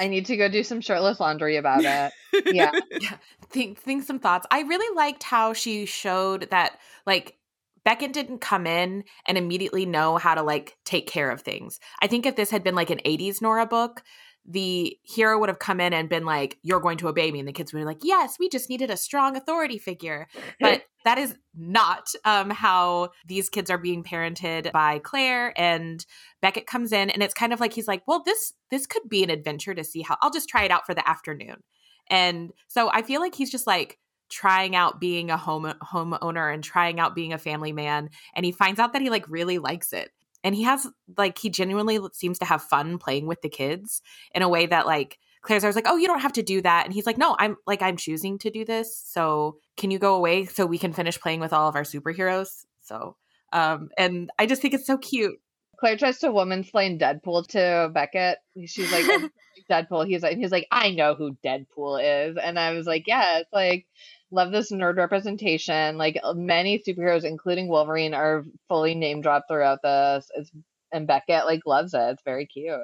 I 0.00 0.08
need 0.08 0.26
to 0.26 0.36
go 0.36 0.48
do 0.48 0.64
some 0.64 0.80
shirtless 0.80 1.20
laundry 1.20 1.56
about 1.56 1.84
it. 1.84 2.12
Yeah. 2.54 2.72
yeah. 3.00 3.16
Think 3.50 3.78
think 3.78 4.04
some 4.04 4.18
thoughts. 4.18 4.46
I 4.50 4.62
really 4.62 4.96
liked 4.96 5.22
how 5.22 5.52
she 5.52 5.86
showed 5.86 6.50
that 6.50 6.78
like 7.06 7.36
Beckett 7.84 8.12
didn't 8.12 8.38
come 8.38 8.66
in 8.66 9.04
and 9.26 9.36
immediately 9.36 9.86
know 9.86 10.16
how 10.16 10.34
to 10.34 10.42
like 10.42 10.76
take 10.84 11.06
care 11.06 11.30
of 11.30 11.42
things. 11.42 11.80
I 12.00 12.06
think 12.06 12.26
if 12.26 12.36
this 12.36 12.50
had 12.50 12.62
been 12.62 12.74
like 12.74 12.90
an 12.90 13.00
80s 13.04 13.42
Nora 13.42 13.66
book, 13.66 14.02
the 14.44 14.98
hero 15.02 15.38
would 15.38 15.48
have 15.48 15.58
come 15.58 15.80
in 15.80 15.92
and 15.92 16.08
been 16.08 16.24
like, 16.24 16.58
You're 16.62 16.80
going 16.80 16.98
to 16.98 17.08
obey 17.08 17.30
me. 17.30 17.38
And 17.38 17.48
the 17.48 17.52
kids 17.52 17.72
would 17.72 17.80
be 17.80 17.84
like, 17.84 18.00
Yes, 18.02 18.36
we 18.38 18.48
just 18.48 18.68
needed 18.68 18.90
a 18.90 18.96
strong 18.96 19.36
authority 19.36 19.78
figure. 19.78 20.26
But 20.60 20.84
that 21.04 21.18
is 21.18 21.36
not 21.54 22.12
um, 22.24 22.50
how 22.50 23.10
these 23.26 23.48
kids 23.48 23.70
are 23.70 23.78
being 23.78 24.02
parented 24.02 24.72
by 24.72 24.98
Claire. 24.98 25.58
And 25.58 26.04
Beckett 26.40 26.66
comes 26.66 26.92
in 26.92 27.10
and 27.10 27.22
it's 27.22 27.34
kind 27.34 27.52
of 27.52 27.60
like 27.60 27.72
he's 27.72 27.88
like, 27.88 28.02
Well, 28.06 28.22
this 28.24 28.52
this 28.70 28.86
could 28.86 29.08
be 29.08 29.22
an 29.22 29.30
adventure 29.30 29.74
to 29.74 29.84
see 29.84 30.02
how 30.02 30.16
I'll 30.20 30.30
just 30.30 30.48
try 30.48 30.64
it 30.64 30.70
out 30.70 30.86
for 30.86 30.94
the 30.94 31.08
afternoon. 31.08 31.62
And 32.08 32.52
so 32.68 32.90
I 32.92 33.02
feel 33.02 33.20
like 33.20 33.34
he's 33.34 33.50
just 33.50 33.66
like 33.66 33.98
trying 34.28 34.74
out 34.74 34.98
being 34.98 35.30
a 35.30 35.36
home 35.36 35.72
homeowner 35.82 36.52
and 36.52 36.64
trying 36.64 36.98
out 36.98 37.14
being 37.14 37.32
a 37.32 37.38
family 37.38 37.72
man. 37.72 38.10
And 38.34 38.44
he 38.44 38.50
finds 38.50 38.80
out 38.80 38.92
that 38.94 39.02
he 39.02 39.10
like 39.10 39.28
really 39.28 39.58
likes 39.58 39.92
it 39.92 40.10
and 40.44 40.54
he 40.54 40.62
has 40.62 40.86
like 41.16 41.38
he 41.38 41.50
genuinely 41.50 41.98
seems 42.12 42.38
to 42.38 42.44
have 42.44 42.62
fun 42.62 42.98
playing 42.98 43.26
with 43.26 43.42
the 43.42 43.48
kids 43.48 44.02
in 44.34 44.42
a 44.42 44.48
way 44.48 44.66
that 44.66 44.86
like 44.86 45.18
Claire's 45.42 45.64
always 45.64 45.76
like, 45.76 45.88
"Oh, 45.88 45.96
you 45.96 46.06
don't 46.06 46.20
have 46.20 46.32
to 46.34 46.42
do 46.42 46.62
that," 46.62 46.84
and 46.84 46.94
he's 46.94 47.06
like, 47.06 47.18
"No, 47.18 47.36
I'm 47.38 47.56
like 47.66 47.82
I'm 47.82 47.96
choosing 47.96 48.38
to 48.38 48.50
do 48.50 48.64
this. 48.64 48.96
So 49.04 49.58
can 49.76 49.90
you 49.90 49.98
go 49.98 50.14
away 50.14 50.46
so 50.46 50.66
we 50.66 50.78
can 50.78 50.92
finish 50.92 51.20
playing 51.20 51.40
with 51.40 51.52
all 51.52 51.68
of 51.68 51.76
our 51.76 51.82
superheroes?" 51.82 52.64
So, 52.80 53.16
um, 53.52 53.90
and 53.98 54.30
I 54.38 54.46
just 54.46 54.62
think 54.62 54.74
it's 54.74 54.86
so 54.86 54.98
cute. 54.98 55.38
Claire 55.78 55.96
tries 55.96 56.20
to 56.20 56.30
woman 56.30 56.62
slaying 56.62 57.00
Deadpool 57.00 57.48
to 57.48 57.90
Beckett. 57.92 58.38
She's 58.66 58.92
like, 58.92 59.04
oh, 59.08 59.28
Deadpool. 59.70 60.06
He's 60.06 60.22
like, 60.22 60.36
he's 60.36 60.52
like, 60.52 60.68
I 60.70 60.92
know 60.92 61.16
who 61.16 61.36
Deadpool 61.44 62.28
is, 62.28 62.36
and 62.40 62.56
I 62.56 62.72
was 62.72 62.86
like, 62.86 63.08
yeah, 63.08 63.38
it's 63.38 63.52
like 63.52 63.86
love 64.32 64.50
this 64.50 64.72
nerd 64.72 64.96
representation. 64.96 65.98
Like 65.98 66.18
uh, 66.22 66.32
many 66.32 66.78
superheroes, 66.78 67.24
including 67.24 67.68
Wolverine, 67.68 68.14
are 68.14 68.44
fully 68.68 68.94
name 68.94 69.20
dropped 69.20 69.48
throughout 69.48 69.80
this. 69.82 70.28
It's, 70.34 70.50
and 70.92 71.06
Beckett 71.06 71.44
like 71.46 71.60
loves 71.66 71.94
it. 71.94 72.00
It's 72.00 72.22
very 72.24 72.46
cute. 72.46 72.80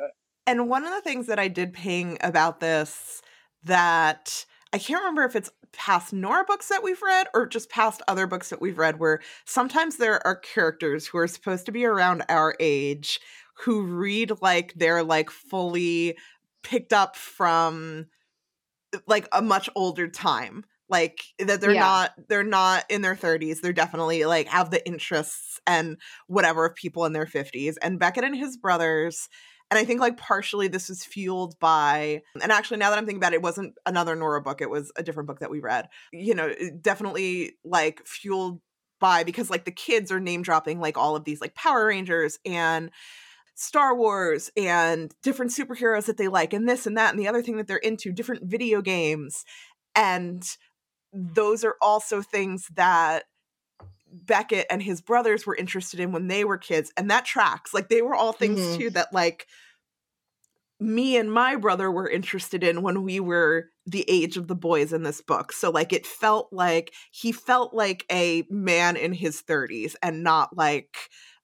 And 0.47 0.69
one 0.69 0.85
of 0.85 0.93
the 0.93 1.03
things 1.03 1.27
that 1.27 1.39
I 1.39 1.49
did 1.49 1.73
ping 1.73 2.19
about 2.21 2.61
this 2.61 3.21
that 3.65 4.45
I 4.73 4.79
can't 4.79 5.01
remember 5.01 5.25
if 5.25 5.37
it's 5.37 5.51
past 5.73 6.13
Nora 6.13 6.45
books 6.45 6.69
that 6.69 6.83
we've 6.83 7.03
read 7.03 7.27
or 7.35 7.47
just 7.47 7.71
past 7.71 8.03
other 8.09 8.27
books 8.27 8.51
that 8.51 8.61
we've 8.61 8.79
read 8.79 8.99
where 8.99 9.21
sometimes 9.45 9.97
there 9.97 10.27
are 10.27 10.37
characters 10.37 11.07
who 11.07 11.19
are 11.19 11.27
supposed 11.27 11.67
to 11.67 11.73
be 11.73 11.85
around 11.85 12.23
our 12.29 12.55
age 12.61 13.21
who 13.65 13.83
read 13.83 14.33
like 14.41 14.73
they're 14.77 15.03
like 15.03 15.31
fully 15.31 16.17
picked 16.63 16.93
up 16.93 17.17
from 17.17 18.07
like 19.07 19.29
a 19.33 19.43
much 19.43 19.69
older 19.75 20.09
time 20.09 20.65
like 20.89 21.21
that 21.39 21.61
they're 21.61 21.73
yeah. 21.73 21.81
not 21.81 22.13
they're 22.29 22.45
not 22.45 22.85
in 22.89 23.03
their 23.03 23.17
30s 23.17 23.61
they're 23.61 23.73
definitely 23.73 24.25
like 24.25 24.49
have 24.49 24.71
the 24.71 24.87
interests 24.87 25.61
and 25.67 25.97
whatever 26.27 26.67
of 26.67 26.75
people 26.75 27.05
in 27.05 27.13
their 27.13 27.27
50s 27.27 27.75
and 27.83 27.99
beckett 27.99 28.25
and 28.25 28.37
his 28.37 28.57
brothers 28.57 29.29
and 29.71 29.79
i 29.79 29.85
think 29.85 30.01
like 30.01 30.17
partially 30.17 30.69
this 30.69 30.89
was 30.89 31.05
fueled 31.05 31.59
by 31.59 32.23
and 32.43 32.53
actually 32.53 32.79
now 32.79 32.91
that 32.91 32.99
i'm 32.99 33.07
thinking 33.07 33.21
about 33.21 33.33
it 33.33 33.37
it 33.37 33.43
wasn't 33.43 33.75
another 33.87 34.17
nora 34.17 34.41
book 34.41 34.61
it 34.61 34.71
was 34.71 34.91
a 34.97 35.03
different 35.03 35.27
book 35.27 35.41
that 35.41 35.51
we 35.51 35.61
read 35.61 35.89
you 36.13 36.35
know 36.35 36.53
definitely 36.81 37.57
like 37.65 38.01
fueled 38.07 38.61
by 39.01 39.23
because 39.25 39.51
like 39.51 39.65
the 39.65 39.71
kids 39.71 40.11
are 40.11 40.21
name 40.21 40.43
dropping 40.43 40.81
like 40.81 40.97
all 40.97 41.15
of 41.15 41.25
these 41.25 41.41
like 41.41 41.55
power 41.55 41.87
rangers 41.87 42.39
and 42.45 42.91
Star 43.59 43.97
Wars 43.97 44.53
and 44.57 45.13
different 45.21 45.51
superheroes 45.51 46.05
that 46.05 46.17
they 46.17 46.29
like, 46.29 46.53
and 46.53 46.69
this 46.69 46.87
and 46.87 46.97
that, 46.97 47.11
and 47.11 47.19
the 47.19 47.27
other 47.27 47.43
thing 47.43 47.57
that 47.57 47.67
they're 47.67 47.77
into, 47.77 48.13
different 48.13 48.45
video 48.45 48.81
games. 48.81 49.45
And 49.97 50.45
those 51.13 51.65
are 51.65 51.77
also 51.81 52.23
things 52.23 52.69
that 52.75 53.25
Beckett 54.11 54.67
and 54.71 54.83
his 54.83 55.01
brothers 55.01 55.47
were 55.47 55.57
interested 55.57 56.01
in 56.01 56.13
when 56.13 56.29
they 56.29 56.45
were 56.45 56.59
kids. 56.59 56.93
And 56.97 57.11
that 57.11 57.25
tracks. 57.25 57.75
Like 57.75 57.89
they 57.89 58.03
were 58.03 58.15
all 58.15 58.33
things 58.33 58.61
mm-hmm. 58.61 58.79
too 58.79 58.91
that 58.91 59.13
like 59.13 59.47
me 60.81 61.17
and 61.17 61.33
my 61.33 61.57
brother 61.57 61.91
were 61.91 62.09
interested 62.09 62.63
in 62.63 62.83
when 62.83 63.03
we 63.03 63.21
were 63.21 63.71
the 63.85 64.05
age 64.09 64.37
of 64.37 64.47
the 64.47 64.55
boys 64.55 64.93
in 64.93 65.03
this 65.03 65.21
book. 65.21 65.53
So 65.53 65.71
like 65.71 65.93
it 65.93 66.07
felt 66.07 66.49
like 66.53 66.93
he 67.11 67.33
felt 67.33 67.75
like 67.75 68.05
a 68.11 68.45
man 68.49 68.97
in 68.97 69.13
his 69.13 69.43
30s 69.43 69.95
and 70.03 70.23
not 70.23 70.57
like 70.57 70.97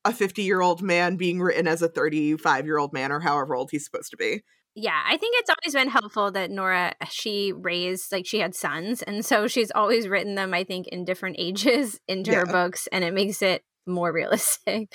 a 0.05 0.13
50 0.13 0.43
year 0.43 0.61
old 0.61 0.83
man 0.83 1.17
being 1.17 1.41
written 1.41 1.67
as 1.67 1.83
a 1.83 1.89
35 1.89 2.67
year 2.67 2.79
old 2.79 2.93
man 2.93 3.11
or 3.11 3.21
however 3.21 3.55
old 3.55 3.71
he's 3.71 3.85
supposed 3.85 4.11
to 4.11 4.17
be 4.17 4.43
yeah, 4.75 5.01
I 5.07 5.17
think 5.17 5.37
it's 5.39 5.51
always 5.51 5.75
been 5.75 5.91
helpful 5.91 6.33
that 6.33 6.51
Nora 6.51 6.95
she 7.09 7.53
raised 7.53 8.11
like 8.11 8.27
she 8.27 8.41
had 8.41 8.55
sons, 8.55 9.03
and 9.03 9.25
so 9.25 9.47
she's 9.47 9.71
always 9.71 10.09
written 10.09 10.35
them. 10.35 10.53
I 10.53 10.65
think 10.65 10.89
in 10.89 11.05
different 11.05 11.37
ages 11.39 12.01
into 12.09 12.33
yeah. 12.33 12.39
her 12.39 12.47
books, 12.47 12.89
and 12.91 13.05
it 13.05 13.15
makes 13.15 13.41
it 13.41 13.63
more 13.87 14.13
realistic. 14.13 14.93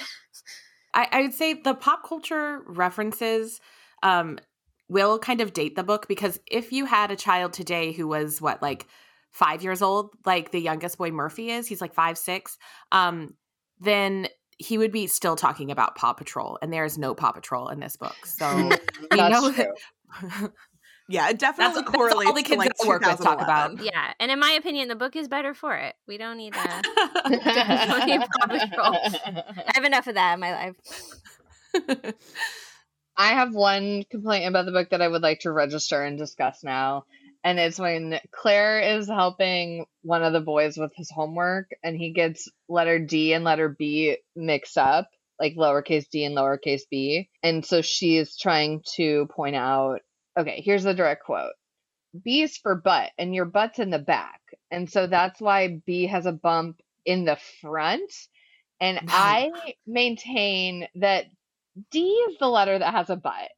I, 0.94 1.08
I 1.12 1.22
would 1.22 1.34
say 1.34 1.54
the 1.54 1.76
pop 1.76 2.08
culture 2.08 2.62
references 2.66 3.62
um, 4.04 4.40
will 4.90 5.20
kind 5.20 5.40
of 5.40 5.54
date 5.54 5.76
the 5.76 5.84
book 5.84 6.08
because 6.08 6.40
if 6.50 6.72
you 6.72 6.86
had 6.86 7.12
a 7.12 7.16
child 7.16 7.54
today 7.54 7.92
who 7.92 8.08
was 8.08 8.42
what 8.42 8.62
like 8.62 8.88
five 9.32 9.64
years 9.64 9.82
old, 9.82 10.10
like 10.26 10.52
the 10.52 10.60
youngest 10.60 10.98
boy 10.98 11.12
Murphy 11.12 11.52
is, 11.52 11.68
he's 11.68 11.82
like 11.82 11.94
five 11.94 12.18
six, 12.18 12.58
um, 12.92 13.36
then 13.80 14.28
he 14.60 14.78
would 14.78 14.92
be 14.92 15.08
still 15.08 15.36
talking 15.38 15.72
about 15.72 15.96
Paw 15.96 16.14
Patrol, 16.14 16.60
and 16.62 16.72
there 16.72 16.84
is 16.84 16.98
no 16.98 17.16
Paw 17.16 17.32
Patrol 17.32 17.70
in 17.70 17.80
this 17.80 17.96
book. 17.96 18.16
So 18.26 18.56
we 19.12 19.18
know 19.18 19.52
that. 19.52 19.70
yeah, 21.10 21.30
it 21.30 21.40
definitely 21.40 21.82
that's, 21.82 21.92
correlates. 21.92 22.18
That's 22.18 22.28
all 22.28 22.36
the 22.36 22.44
kids 22.44 22.80
to 22.80 22.86
like 22.86 22.86
work 22.86 23.06
with 23.06 23.24
talk 23.24 23.42
about. 23.42 23.82
Yeah, 23.82 24.14
and 24.20 24.30
in 24.30 24.38
my 24.38 24.52
opinion, 24.52 24.90
the 24.90 24.98
book 24.98 25.16
is 25.16 25.30
better 25.30 25.54
for 25.54 25.76
it. 25.78 25.96
We 26.08 26.18
don't 26.18 26.38
need, 26.38 26.56
uh, 26.56 26.82
don't 27.30 28.06
need 28.06 28.22
Paw 28.22 28.48
Patrol. 28.48 28.96
I 28.96 29.72
have 29.74 29.86
enough 29.86 30.08
of 30.08 30.16
that 30.16 30.34
in 30.34 30.40
my 30.42 30.52
life. 30.52 32.14
I 33.16 33.34
have 33.34 33.54
one 33.54 34.04
complaint 34.10 34.48
about 34.48 34.66
the 34.66 34.72
book 34.72 34.90
that 34.90 35.02
I 35.02 35.08
would 35.08 35.22
like 35.22 35.42
to 35.42 35.52
register 35.52 36.04
and 36.04 36.18
discuss 36.18 36.64
now 36.64 37.06
and 37.44 37.60
it's 37.60 37.80
when 37.80 38.20
Claire 38.32 38.82
is 38.98 39.08
helping 39.08 39.86
one 40.02 40.24
of 40.24 40.34
the 40.34 40.42
boys 40.42 40.78
with 40.78 40.92
his 40.96 41.10
homework 41.10 41.70
and 41.84 41.96
he 41.96 42.12
gets 42.12 42.50
letter 42.68 43.00
D 43.00 43.34
and 43.34 43.44
letter 43.44 43.70
B 43.70 44.18
mixed 44.36 44.78
up, 44.78 45.10
like 45.40 45.56
lowercase 45.56 46.10
d 46.10 46.26
and 46.26 46.36
lowercase 46.36 46.82
b. 46.90 47.30
And 47.42 47.66
so 47.66 47.82
she 47.82 48.18
is 48.18 48.38
trying 48.38 48.84
to 48.96 49.28
point 49.28 49.56
out 49.56 50.02
okay, 50.38 50.62
here's 50.64 50.84
the 50.84 50.94
direct 50.94 51.24
quote 51.24 51.54
B 52.24 52.42
is 52.42 52.58
for 52.58 52.76
butt, 52.76 53.12
and 53.18 53.34
your 53.34 53.46
butt's 53.46 53.80
in 53.80 53.90
the 53.90 54.00
back. 54.00 54.42
And 54.72 54.90
so 54.90 55.08
that's 55.08 55.40
why 55.40 55.80
B 55.86 56.08
has 56.08 56.26
a 56.26 56.32
bump 56.32 56.82
in 57.06 57.26
the 57.26 57.38
front. 57.62 58.12
And 58.82 59.00
I 59.08 59.52
maintain 59.88 60.88
that 60.96 61.26
D 61.92 62.00
is 62.02 62.38
the 62.38 62.48
letter 62.48 62.78
that 62.78 62.94
has 62.94 63.10
a 63.10 63.16
butt. 63.16 63.50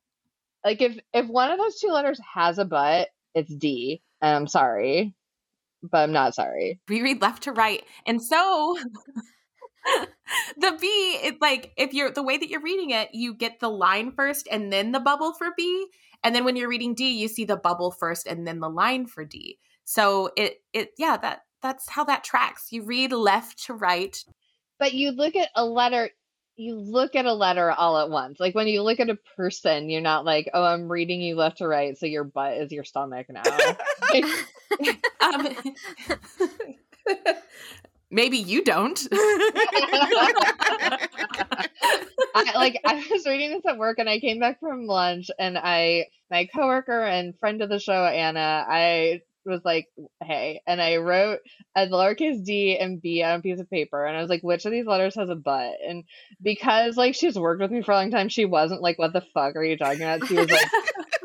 Like 0.64 0.82
if 0.82 1.00
if 1.14 1.28
one 1.28 1.50
of 1.50 1.58
those 1.58 1.80
two 1.80 1.88
letters 1.88 2.20
has 2.36 2.60
a 2.60 2.66
butt, 2.66 3.10
it's 3.34 3.54
D. 3.54 4.02
And 4.22 4.36
I'm 4.36 4.48
sorry, 4.48 5.14
but 5.84 6.00
I'm 6.00 6.12
not 6.12 6.36
sorry. 6.36 6.80
We 6.88 7.02
read 7.02 7.22
left 7.22 7.44
to 7.44 7.52
right. 7.52 7.84
And 8.06 8.22
so 8.22 8.78
the 10.58 10.78
B, 10.80 10.88
it's 11.24 11.42
like 11.42 11.74
if 11.78 11.94
you're 11.94 12.12
the 12.12 12.24
way 12.24 12.38
that 12.38 12.50
you're 12.50 12.62
reading 12.62 12.92
it, 12.92 13.10
you 13.14 13.34
get 13.34 13.60
the 13.60 13.70
line 13.70 14.12
first 14.12 14.48
and 14.52 14.72
then 14.72 14.92
the 14.92 15.00
bubble 15.00 15.34
for 15.34 15.48
B. 15.58 15.88
And 16.24 16.36
then 16.36 16.46
when 16.46 16.56
you're 16.56 16.70
reading 16.70 16.94
D, 16.94 17.10
you 17.10 17.28
see 17.28 17.46
the 17.46 17.58
bubble 17.58 17.92
first 17.92 18.28
and 18.28 18.46
then 18.46 18.60
the 18.60 18.70
line 18.70 19.08
for 19.08 19.26
D. 19.26 19.58
So 19.86 20.32
it 20.38 20.58
it 20.74 20.92
yeah, 20.98 21.18
that 21.18 21.42
that's 21.62 21.90
how 21.90 22.04
that 22.06 22.24
tracks. 22.24 22.68
You 22.72 22.84
read 22.84 23.12
left 23.12 23.66
to 23.66 23.74
right. 23.74 24.18
But 24.80 24.94
you 24.94 25.12
look 25.12 25.36
at 25.36 25.50
a 25.56 25.66
letter 25.66 26.10
you 26.56 26.76
look 26.76 27.16
at 27.16 27.26
a 27.26 27.34
letter 27.34 27.72
all 27.72 27.98
at 27.98 28.10
once. 28.10 28.40
Like 28.40 28.54
when 28.56 28.68
you 28.68 28.84
look 28.84 29.00
at 29.00 29.10
a 29.10 29.18
person, 29.36 29.90
you're 29.90 30.02
not 30.02 30.26
like, 30.26 30.50
oh, 30.54 30.64
I'm 30.64 30.92
reading 30.92 31.22
you 31.22 31.36
left 31.36 31.58
to 31.60 31.68
right, 31.68 31.98
so 31.98 32.06
your 32.06 32.24
butt 32.24 32.58
is 32.58 32.72
your 32.72 32.84
stomach 32.84 33.28
now. 33.30 33.42
um, 35.22 35.48
maybe 38.12 38.38
you 38.38 38.64
don't. 38.64 39.00
I, 42.34 42.52
like 42.56 42.80
I 42.86 43.06
was 43.10 43.26
reading 43.26 43.52
this 43.52 43.66
at 43.66 43.78
work, 43.78 44.00
and 44.00 44.10
I 44.10 44.20
came 44.20 44.40
back 44.40 44.60
from 44.60 44.86
lunch, 44.86 45.32
and 45.40 45.58
I 45.58 46.08
my 46.30 46.48
coworker 46.54 47.04
and 47.04 47.38
friend 47.40 47.62
of 47.62 47.70
the 47.70 47.80
show 47.80 48.06
Anna, 48.06 48.66
I 48.68 49.22
was 49.50 49.62
like, 49.64 49.88
hey. 50.24 50.62
And 50.68 50.82
I 50.82 50.98
wrote 50.98 51.40
a 51.76 51.88
lowercase 51.88 52.44
d 52.44 52.78
and 52.78 53.02
b 53.02 53.24
on 53.24 53.40
a 53.40 53.42
piece 53.42 53.60
of 53.60 53.70
paper. 53.70 54.06
And 54.06 54.18
I 54.18 54.22
was 54.22 54.30
like, 54.30 54.44
which 54.44 54.66
of 54.66 54.72
these 54.72 54.86
letters 54.86 55.16
has 55.16 55.30
a 55.30 55.36
butt? 55.36 55.74
And 55.88 56.04
because 56.42 56.98
like 56.98 57.16
she's 57.16 57.38
worked 57.38 57.62
with 57.62 57.72
me 57.72 57.82
for 57.82 57.92
a 57.92 57.96
long 57.96 58.12
time, 58.12 58.30
she 58.30 58.46
wasn't 58.46 58.82
like, 58.82 59.00
what 59.00 59.14
the 59.14 59.24
fuck 59.34 59.56
are 59.56 59.64
you 59.64 59.78
talking 59.78 60.02
about? 60.02 60.28
She 60.28 60.36
was 60.36 60.50
like, 60.50 60.70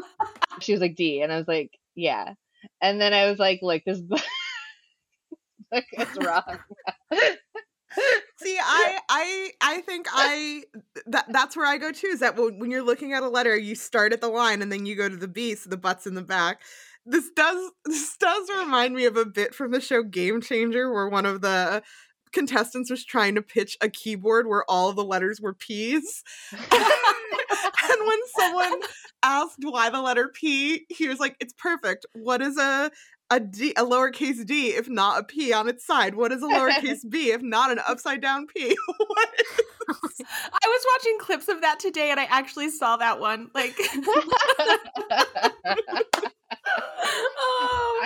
she 0.61 0.73
was 0.73 0.81
like 0.81 0.97
D. 0.97 1.23
And 1.23 1.33
I 1.33 1.39
was 1.39 1.49
like, 1.49 1.73
yeah. 1.95 2.35
And 2.81 3.01
then 3.01 3.13
I 3.13 3.29
was 3.29 3.39
like, 3.39 3.61
like 3.63 3.85
this 3.85 4.01
book, 4.01 4.21
like 5.73 5.87
it's 5.93 6.17
wrong. 6.25 6.59
See, 8.39 8.59
I 8.61 8.99
I 9.09 9.51
I 9.63 9.81
think 9.81 10.07
I 10.13 10.65
that 11.07 11.27
that's 11.31 11.57
where 11.57 11.67
I 11.67 11.79
go 11.79 11.93
too. 11.93 12.09
Is 12.09 12.21
that 12.21 12.37
when, 12.37 12.59
when 12.59 12.71
you're 12.71 12.83
looking 12.83 13.13
at 13.15 13.23
a 13.23 13.29
letter, 13.29 13.57
you 13.57 13.75
start 13.75 14.13
at 14.13 14.21
the 14.21 14.29
line 14.29 14.61
and 14.61 14.71
then 14.71 14.85
you 14.85 14.97
go 14.97 15.09
to 15.09 15.17
the 15.17 15.29
B, 15.29 15.55
so 15.55 15.71
the 15.71 15.77
butt's 15.77 16.07
in 16.07 16.15
the 16.15 16.23
back 16.23 16.61
this 17.07 17.31
does 17.35 17.71
this 17.85 18.17
does 18.19 18.49
remind 18.59 18.95
me 18.95 19.05
of 19.05 19.17
a 19.17 19.25
bit 19.25 19.55
from 19.55 19.71
the 19.71 19.81
show 19.81 20.03
Game 20.03 20.41
Changer 20.41 20.93
where 20.93 21.09
one 21.09 21.27
of 21.27 21.41
the 21.41 21.83
contestants 22.33 22.91
was 22.91 23.05
trying 23.05 23.35
to 23.37 23.43
pitch 23.43 23.77
a 23.81 23.89
keyboard 23.89 24.47
where 24.47 24.65
all 24.69 24.93
the 24.93 25.05
letters 25.05 25.41
were 25.41 25.55
P's. 25.55 26.23
and 26.53 26.61
when 28.07 28.19
someone 28.37 28.81
asked 29.23 29.61
why 29.63 29.89
the 29.89 30.01
letter 30.01 30.29
P, 30.29 30.87
he 30.89 31.09
was 31.09 31.19
like, 31.19 31.37
"It's 31.41 31.55
perfect. 31.55 32.05
What 32.13 32.43
is 32.43 32.59
a 32.59 32.91
a 33.31 33.41
D, 33.41 33.73
a 33.77 33.83
lowercase 33.83 34.47
d, 34.47 34.69
if 34.69 34.89
not 34.89 35.21
a 35.21 35.25
p 35.25 35.53
on 35.53 35.69
its 35.69 35.85
side? 35.85 36.15
What 36.15 36.31
is 36.31 36.43
a 36.43 36.47
lowercase 36.47 37.09
b, 37.09 37.31
if 37.33 37.43
not 37.43 37.73
an 37.73 37.81
upside 37.87 38.21
down 38.21 38.47
p? 38.47 38.77
what 38.99 39.29
is 39.41 40.21
I 40.29 40.67
was 40.67 40.87
watching 40.93 41.19
clips 41.21 41.49
of 41.49 41.61
that 41.63 41.81
today, 41.81 42.11
and 42.11 42.21
I 42.21 42.25
actually 42.25 42.71
saw 42.71 42.97
that 42.99 43.19
one. 43.19 43.51
Like, 43.55 43.77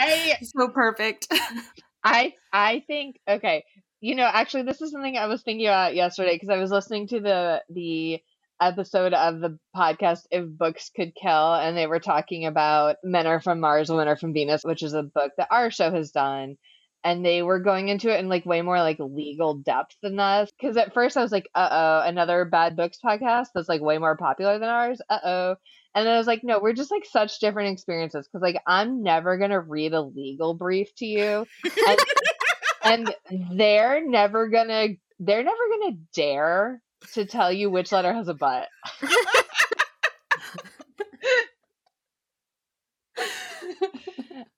I 0.00 0.36
so 0.42 0.68
perfect. 0.68 1.28
I 2.04 2.34
I 2.52 2.84
think 2.86 3.16
okay. 3.28 3.64
You 4.00 4.14
know, 4.14 4.24
actually, 4.32 4.62
this 4.62 4.80
is 4.80 4.92
something 4.92 5.18
I 5.18 5.26
was 5.26 5.42
thinking 5.42 5.66
about 5.66 5.94
yesterday 5.94 6.34
because 6.34 6.48
I 6.48 6.56
was 6.56 6.70
listening 6.70 7.08
to 7.08 7.20
the 7.20 7.62
the 7.68 8.20
episode 8.60 9.12
of 9.12 9.40
the 9.40 9.58
podcast 9.76 10.20
If 10.30 10.46
Books 10.48 10.90
Could 10.94 11.14
Kill, 11.14 11.54
and 11.54 11.76
they 11.76 11.86
were 11.86 12.00
talking 12.00 12.46
about 12.46 12.96
Men 13.04 13.26
Are 13.26 13.40
From 13.40 13.60
Mars, 13.60 13.90
Women 13.90 14.08
Are 14.08 14.16
From 14.16 14.32
Venus, 14.32 14.64
which 14.64 14.82
is 14.82 14.94
a 14.94 15.02
book 15.02 15.32
that 15.36 15.48
our 15.50 15.70
show 15.70 15.90
has 15.90 16.10
done. 16.12 16.56
And 17.02 17.24
they 17.24 17.42
were 17.42 17.60
going 17.60 17.88
into 17.88 18.14
it 18.14 18.20
in 18.20 18.28
like 18.28 18.44
way 18.44 18.60
more 18.60 18.78
like 18.78 18.98
legal 19.00 19.54
depth 19.54 19.96
than 20.02 20.20
us. 20.20 20.50
Because 20.50 20.76
at 20.76 20.92
first 20.92 21.16
I 21.16 21.22
was 21.22 21.32
like, 21.32 21.48
uh 21.54 21.68
oh, 22.04 22.08
another 22.08 22.44
bad 22.44 22.76
books 22.76 22.98
podcast 23.04 23.48
that's 23.54 23.68
like 23.70 23.80
way 23.80 23.96
more 23.98 24.16
popular 24.16 24.58
than 24.58 24.68
ours. 24.68 25.00
Uh 25.08 25.18
oh. 25.24 25.54
And 25.94 26.06
then 26.06 26.14
I 26.14 26.18
was 26.18 26.26
like, 26.26 26.44
no, 26.44 26.60
we're 26.60 26.72
just 26.72 26.90
like 26.90 27.04
such 27.04 27.40
different 27.40 27.72
experiences. 27.72 28.26
Because 28.26 28.42
like 28.42 28.60
I'm 28.66 29.02
never 29.02 29.36
going 29.38 29.50
to 29.50 29.60
read 29.60 29.92
a 29.92 30.00
legal 30.00 30.54
brief 30.54 30.94
to 30.96 31.06
you. 31.06 31.46
And, 31.86 31.98
and 32.84 33.14
they're 33.58 34.06
never 34.06 34.48
going 34.48 34.68
to, 34.68 34.96
they're 35.18 35.44
never 35.44 35.68
going 35.68 35.92
to 35.92 35.98
dare 36.14 36.80
to 37.14 37.24
tell 37.24 37.52
you 37.52 37.70
which 37.70 37.92
letter 37.92 38.12
has 38.12 38.28
a 38.28 38.34
butt. 38.34 38.68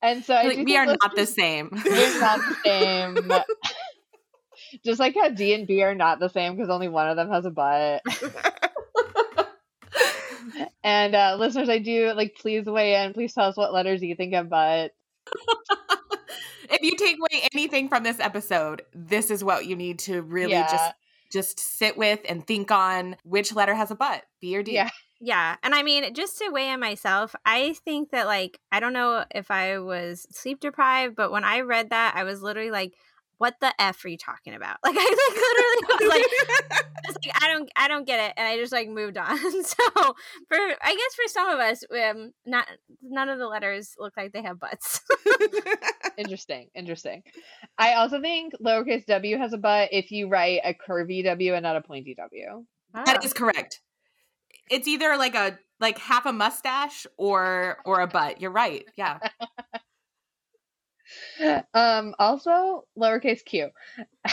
and 0.03 0.25
so 0.25 0.35
like, 0.35 0.59
we 0.59 0.77
are 0.77 0.87
not 0.87 1.14
the 1.16 1.27
same. 1.27 1.71
We're 1.73 2.21
not 2.21 2.40
the 2.40 2.57
same. 2.64 3.33
Just 4.85 5.01
like 5.01 5.14
how 5.14 5.29
D 5.29 5.55
and 5.55 5.66
B 5.66 5.83
are 5.83 5.95
not 5.95 6.18
the 6.18 6.29
same 6.29 6.57
because 6.57 6.71
only 6.71 6.88
one 6.88 7.09
of 7.09 7.16
them 7.16 7.31
has 7.31 7.45
a 7.45 7.51
butt. 7.51 8.03
and 10.85 11.14
uh, 11.14 11.37
listeners, 11.38 11.68
I 11.68 11.79
do 11.79 12.12
like 12.14 12.37
please 12.37 12.66
weigh 12.66 13.03
in. 13.03 13.12
Please 13.12 13.35
tell 13.35 13.45
us 13.45 13.57
what 13.57 13.73
letters 13.73 14.03
you 14.03 14.14
think 14.14 14.35
have 14.35 14.49
butt. 14.49 14.92
if 16.71 16.83
you 16.83 16.97
take 16.97 17.18
away 17.18 17.49
anything 17.53 17.88
from 17.88 18.03
this 18.03 18.21
episode, 18.21 18.83
this 18.95 19.31
is 19.31 19.45
what 19.45 19.66
you 19.66 19.77
need 19.77 19.99
to 20.01 20.23
really 20.23 20.53
yeah. 20.53 20.71
just 20.71 20.95
just 21.33 21.61
sit 21.61 21.97
with 21.97 22.21
and 22.29 22.47
think 22.47 22.71
on 22.71 23.16
which 23.25 23.55
letter 23.55 23.75
has 23.75 23.90
a 23.90 23.95
butt, 23.95 24.23
B 24.40 24.57
or 24.57 24.62
D. 24.62 24.75
Yeah. 24.75 24.90
Yeah. 25.25 25.55
And 25.62 25.73
I 25.73 25.85
mean, 25.85 26.14
just 26.14 26.38
to 26.38 26.51
weigh 26.51 26.71
in 26.71 26.81
myself, 26.81 27.37
I 27.47 27.75
think 27.85 28.11
that, 28.11 28.27
like, 28.27 28.59
I 28.73 28.81
don't 28.81 28.92
know 28.92 29.25
if 29.33 29.53
I 29.53 29.79
was 29.79 30.27
sleep 30.33 30.59
deprived, 30.59 31.14
but 31.14 31.31
when 31.31 31.45
I 31.45 31.61
read 31.61 31.90
that, 31.90 32.14
I 32.16 32.25
was 32.25 32.42
literally 32.42 32.73
like, 32.73 32.95
what 33.42 33.57
the 33.61 33.74
f 33.81 34.05
are 34.05 34.09
you 34.09 34.16
talking 34.16 34.55
about? 34.55 34.76
Like 34.85 34.94
i 34.96 35.00
like 35.00 35.98
literally 35.98 36.07
was 36.07 36.14
like, 36.14 36.87
was 37.09 37.16
like 37.24 37.42
i 37.42 37.48
don't 37.48 37.68
i 37.74 37.88
don't 37.88 38.07
get 38.07 38.20
it 38.24 38.35
and 38.37 38.46
i 38.46 38.57
just 38.57 38.72
like 38.72 38.88
moved 38.88 39.16
on. 39.18 39.37
So 39.64 39.85
for 40.48 40.57
i 40.57 40.94
guess 40.94 41.14
for 41.16 41.26
some 41.28 41.48
of 41.48 41.59
us 41.59 41.83
um 41.90 42.31
not 42.46 42.68
none 43.02 43.28
of 43.28 43.40
the 43.40 43.48
letters 43.48 43.96
look 43.98 44.12
like 44.16 44.33
they 44.33 44.42
have 44.42 44.61
butts. 44.61 45.00
Interesting 46.16 46.68
interesting. 46.76 47.24
I 47.76 47.94
also 47.94 48.20
think 48.20 48.52
lowercase 48.64 49.07
w 49.07 49.37
has 49.38 49.52
a 49.52 49.59
butt 49.59 49.88
if 49.90 50.12
you 50.12 50.28
write 50.28 50.61
a 50.64 50.72
curvy 50.74 51.24
w 51.24 51.55
and 51.55 51.64
not 51.64 51.74
a 51.74 51.81
pointy 51.81 52.14
w. 52.14 52.44
Oh. 52.94 53.02
that 53.05 53.24
is 53.24 53.33
correct. 53.33 53.81
It's 54.70 54.87
either 54.87 55.16
like 55.16 55.35
a 55.35 55.59
like 55.81 55.98
half 55.98 56.26
a 56.26 56.33
mustache 56.33 57.09
or 57.16 57.78
or 57.85 58.02
a 58.02 58.07
butt. 58.07 58.40
You're 58.40 58.52
right. 58.52 58.85
Yeah 58.96 59.18
um, 61.75 62.14
also, 62.18 62.85
lowercase 62.98 63.44
q. 63.44 63.70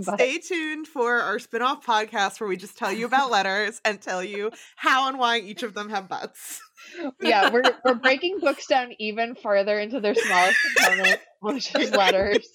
Stay 0.00 0.38
tuned 0.38 0.88
for 0.88 1.20
our 1.20 1.38
spin-off 1.38 1.86
podcast 1.86 2.40
where 2.40 2.48
we 2.48 2.56
just 2.56 2.76
tell 2.76 2.90
you 2.92 3.06
about 3.06 3.30
letters 3.30 3.80
and 3.84 4.00
tell 4.00 4.24
you 4.24 4.50
how 4.74 5.08
and 5.08 5.20
why 5.20 5.38
each 5.38 5.62
of 5.62 5.72
them 5.74 5.88
have 5.90 6.08
butts. 6.08 6.60
yeah, 7.20 7.50
we're 7.50 7.62
we're 7.84 7.94
breaking 7.94 8.40
books 8.40 8.66
down 8.66 8.92
even 8.98 9.36
further 9.36 9.78
into 9.78 10.00
their 10.00 10.14
smallest 10.14 10.58
component, 10.76 11.20
which 11.40 11.74
is 11.76 11.90
letters. 11.94 12.48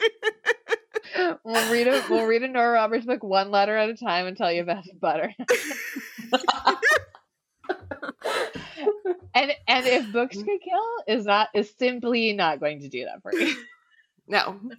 We'll 1.46 1.72
read 1.72 1.88
a 1.88 2.04
we'll 2.10 2.26
read 2.26 2.44
a 2.44 2.48
Nora 2.48 2.74
Roberts 2.74 3.06
book 3.06 3.24
one 3.24 3.52
letter 3.52 3.78
at 3.78 3.90
a 3.90 3.96
time 3.96 4.28
and 4.28 4.36
tell 4.36 4.52
you 4.52 4.64
about 4.64 4.84
butter 5.00 5.34
and 9.36 9.52
and 9.68 9.86
if 9.86 10.12
books 10.12 10.38
could 10.38 10.62
kill 10.62 11.04
is 11.08 11.26
not 11.26 11.50
is 11.54 11.74
simply 11.78 12.34
not 12.34 12.60
going 12.60 12.82
to 12.82 12.90
do 12.90 13.06
that 13.06 13.22
for 13.22 13.34
you. 13.34 13.56
No. 14.26 14.58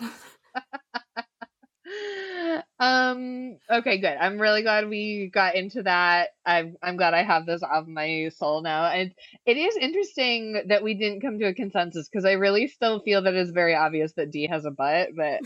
um 2.81 3.59
okay 3.71 3.99
good 3.99 4.17
i'm 4.19 4.41
really 4.41 4.63
glad 4.63 4.89
we 4.89 5.31
got 5.33 5.55
into 5.55 5.83
that 5.83 6.31
i'm 6.47 6.77
i'm 6.83 6.97
glad 6.97 7.13
i 7.13 7.23
have 7.23 7.45
this 7.45 7.63
off 7.63 7.87
my 7.87 8.31
soul 8.35 8.63
now 8.63 8.87
and 8.87 9.13
it 9.45 9.59
is 9.59 9.77
interesting 9.77 10.63
that 10.69 10.83
we 10.83 10.95
didn't 10.95 11.21
come 11.21 11.39
to 11.39 11.45
a 11.45 11.53
consensus 11.55 12.09
because 12.09 12.25
i 12.25 12.33
really 12.33 12.67
still 12.69 13.01
feel 13.01 13.21
that 13.23 13.35
it's 13.35 13.51
very 13.51 13.75
obvious 13.75 14.13
that 14.15 14.31
d 14.31 14.47
has 14.47 14.65
a 14.65 14.71
butt 14.71 15.11
but 15.15 15.41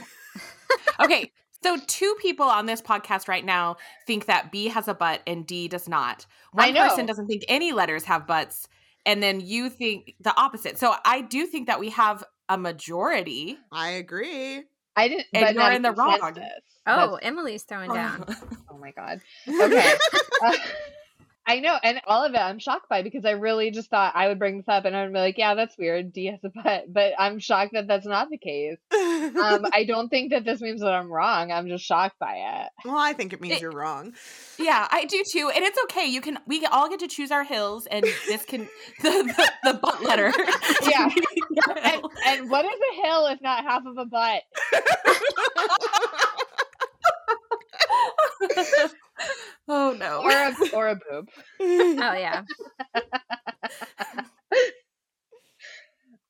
okay 1.00 1.32
so 1.62 1.76
two 1.86 2.14
people 2.20 2.46
on 2.46 2.66
this 2.66 2.80
podcast 2.80 3.28
right 3.28 3.44
now 3.44 3.76
think 4.06 4.26
that 4.26 4.50
b 4.52 4.68
has 4.68 4.88
a 4.88 4.94
butt 4.94 5.22
and 5.26 5.46
d 5.46 5.68
does 5.68 5.88
not 5.88 6.26
one 6.52 6.74
person 6.74 7.06
doesn't 7.06 7.26
think 7.26 7.44
any 7.48 7.72
letters 7.72 8.04
have 8.04 8.26
butts 8.26 8.68
and 9.08 9.22
then 9.22 9.40
you 9.40 9.70
think 9.70 10.14
the 10.20 10.38
opposite. 10.38 10.78
So 10.78 10.94
I 11.02 11.22
do 11.22 11.46
think 11.46 11.68
that 11.68 11.80
we 11.80 11.88
have 11.90 12.22
a 12.48 12.58
majority. 12.58 13.56
I 13.72 13.92
agree. 13.92 14.64
I 14.94 15.08
didn't. 15.08 15.26
And 15.32 15.56
you're 15.56 15.72
in 15.72 15.82
the 15.82 15.92
wrong. 15.92 16.18
Oh, 16.22 17.10
That's, 17.12 17.18
Emily's 17.22 17.62
throwing 17.62 17.90
down. 17.94 18.24
oh 18.70 18.78
my 18.78 18.90
god. 18.90 19.20
Okay. 19.48 19.94
uh, 20.44 20.52
I 21.48 21.60
know, 21.60 21.78
and 21.82 21.98
all 22.06 22.26
of 22.26 22.34
it 22.34 22.38
I'm 22.38 22.58
shocked 22.58 22.90
by 22.90 23.00
because 23.02 23.24
I 23.24 23.30
really 23.30 23.70
just 23.70 23.88
thought 23.88 24.14
I 24.14 24.28
would 24.28 24.38
bring 24.38 24.58
this 24.58 24.68
up 24.68 24.84
and 24.84 24.94
I 24.94 25.04
would 25.04 25.14
be 25.14 25.18
like, 25.18 25.38
yeah, 25.38 25.54
that's 25.54 25.78
weird. 25.78 26.12
D 26.12 26.26
has 26.26 26.40
a 26.44 26.50
butt, 26.50 26.92
but 26.92 27.14
I'm 27.18 27.38
shocked 27.38 27.72
that 27.72 27.88
that's 27.88 28.04
not 28.04 28.28
the 28.28 28.36
case. 28.36 28.76
um, 28.92 29.64
I 29.72 29.86
don't 29.88 30.10
think 30.10 30.32
that 30.32 30.44
this 30.44 30.60
means 30.60 30.82
that 30.82 30.92
I'm 30.92 31.10
wrong. 31.10 31.50
I'm 31.50 31.66
just 31.66 31.86
shocked 31.86 32.18
by 32.18 32.34
it. 32.34 32.68
Well, 32.84 32.98
I 32.98 33.14
think 33.14 33.32
it 33.32 33.40
means 33.40 33.56
it, 33.56 33.62
you're 33.62 33.72
wrong. 33.72 34.12
Yeah, 34.58 34.86
I 34.90 35.06
do 35.06 35.24
too, 35.32 35.50
and 35.54 35.64
it's 35.64 35.78
okay. 35.84 36.04
You 36.04 36.20
can 36.20 36.38
we 36.46 36.66
all 36.66 36.90
get 36.90 37.00
to 37.00 37.08
choose 37.08 37.30
our 37.30 37.44
hills, 37.44 37.86
and 37.90 38.04
this 38.26 38.44
can 38.44 38.68
the 39.02 39.10
the, 39.10 39.52
the 39.72 39.78
butt 39.78 40.02
letter. 40.04 40.30
yeah, 40.86 41.08
and, 41.82 42.02
and 42.26 42.50
what 42.50 42.66
is 42.66 42.78
a 42.92 43.06
hill 43.06 43.26
if 43.28 43.40
not 43.40 43.64
half 43.64 43.86
of 43.86 43.96
a 43.96 44.04
butt? 44.04 44.42
Oh 49.68 49.96
no. 49.98 50.22
Or 50.22 50.30
a 50.30 50.54
or 50.76 50.88
a 50.88 50.94
boob. 50.96 51.28
oh 51.60 51.94
yeah. 51.98 52.42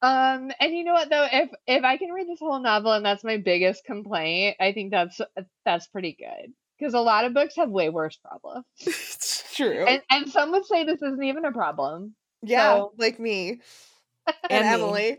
um 0.01 0.51
and 0.61 0.72
you 0.72 0.85
know 0.85 0.92
what 0.92 1.11
though 1.11 1.27
if 1.31 1.51
if 1.66 1.85
I 1.85 1.96
can 1.96 2.11
read 2.11 2.29
this 2.29 2.38
whole 2.38 2.61
novel 2.61 2.92
and 2.92 3.05
that's 3.05 3.24
my 3.24 3.37
biggest 3.37 3.85
complaint, 3.85 4.57
I 4.61 4.72
think 4.72 4.90
that's 4.90 5.20
that's 5.64 5.87
pretty 5.88 6.16
good. 6.18 6.53
Because 6.79 6.94
a 6.94 7.01
lot 7.01 7.24
of 7.24 7.35
books 7.35 7.57
have 7.57 7.70
way 7.70 7.88
worse 7.88 8.16
problems. 8.16 8.64
it's 8.81 9.57
true. 9.57 9.85
And 9.85 10.03
and 10.11 10.29
some 10.29 10.53
would 10.53 10.66
say 10.66 10.85
this 10.85 11.03
isn't 11.03 11.24
even 11.24 11.44
a 11.44 11.53
problem. 11.53 12.14
Yeah, 12.42 12.77
so. 12.77 12.92
like 12.98 13.18
me. 13.18 13.61
and, 14.51 14.64
and 14.64 14.66
Emily. 14.66 15.18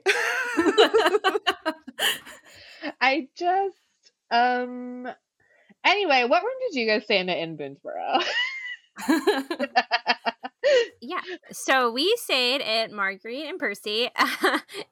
I 3.01 3.27
just 3.35 3.75
um 4.31 5.07
Anyway, 5.85 6.25
what 6.25 6.43
room 6.43 6.53
did 6.67 6.79
you 6.79 6.87
guys 6.87 7.03
stay 7.03 7.19
in 7.19 7.29
in 7.29 7.57
Boonsboro? 7.57 8.23
yeah. 11.01 11.21
So 11.51 11.91
we 11.91 12.13
stayed 12.17 12.61
at 12.61 12.91
Marguerite 12.91 13.47
and 13.47 13.59
Percy. 13.59 14.09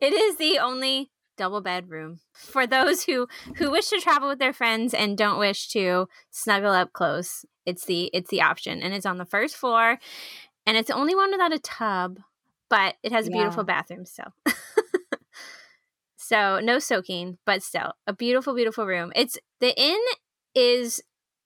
it 0.02 0.14
is 0.14 0.38
the 0.38 0.60
only 0.60 1.12
double 1.38 1.62
bedroom 1.62 2.20
for 2.34 2.66
those 2.66 3.04
who 3.04 3.28
who 3.58 3.72
wish 3.72 3.88
to 3.90 4.00
travel 4.00 4.28
with 4.28 4.40
their 4.40 4.54
friends 4.54 4.94
and 4.94 5.18
don't 5.18 5.40
wish 5.40 5.70
to 5.70 6.08
snuggle 6.32 6.72
up 6.72 6.94
close. 6.94 7.46
It's 7.66 7.86
the 7.86 8.10
it's 8.14 8.30
the 8.30 8.42
option, 8.42 8.82
and 8.82 8.94
it's 8.94 9.06
on 9.06 9.18
the 9.18 9.26
first 9.26 9.56
floor, 9.56 10.00
and 10.66 10.78
it's 10.78 10.88
the 10.88 10.96
only 10.96 11.16
one 11.16 11.32
without 11.32 11.54
a 11.54 11.60
tub, 11.60 12.20
but 12.70 12.96
it 13.04 13.12
has 13.12 13.28
a 13.28 13.32
yeah. 13.32 13.38
beautiful 13.38 13.64
bathroom 13.64 14.06
still. 14.06 14.34
so 16.18 16.60
no 16.60 16.80
soaking, 16.80 17.38
but 17.46 17.62
still 17.62 17.94
a 18.08 18.14
beautiful, 18.14 18.56
beautiful 18.56 18.86
room. 18.86 19.12
It's 19.16 19.38
the 19.60 19.78
inn 19.80 20.00
is 20.58 21.02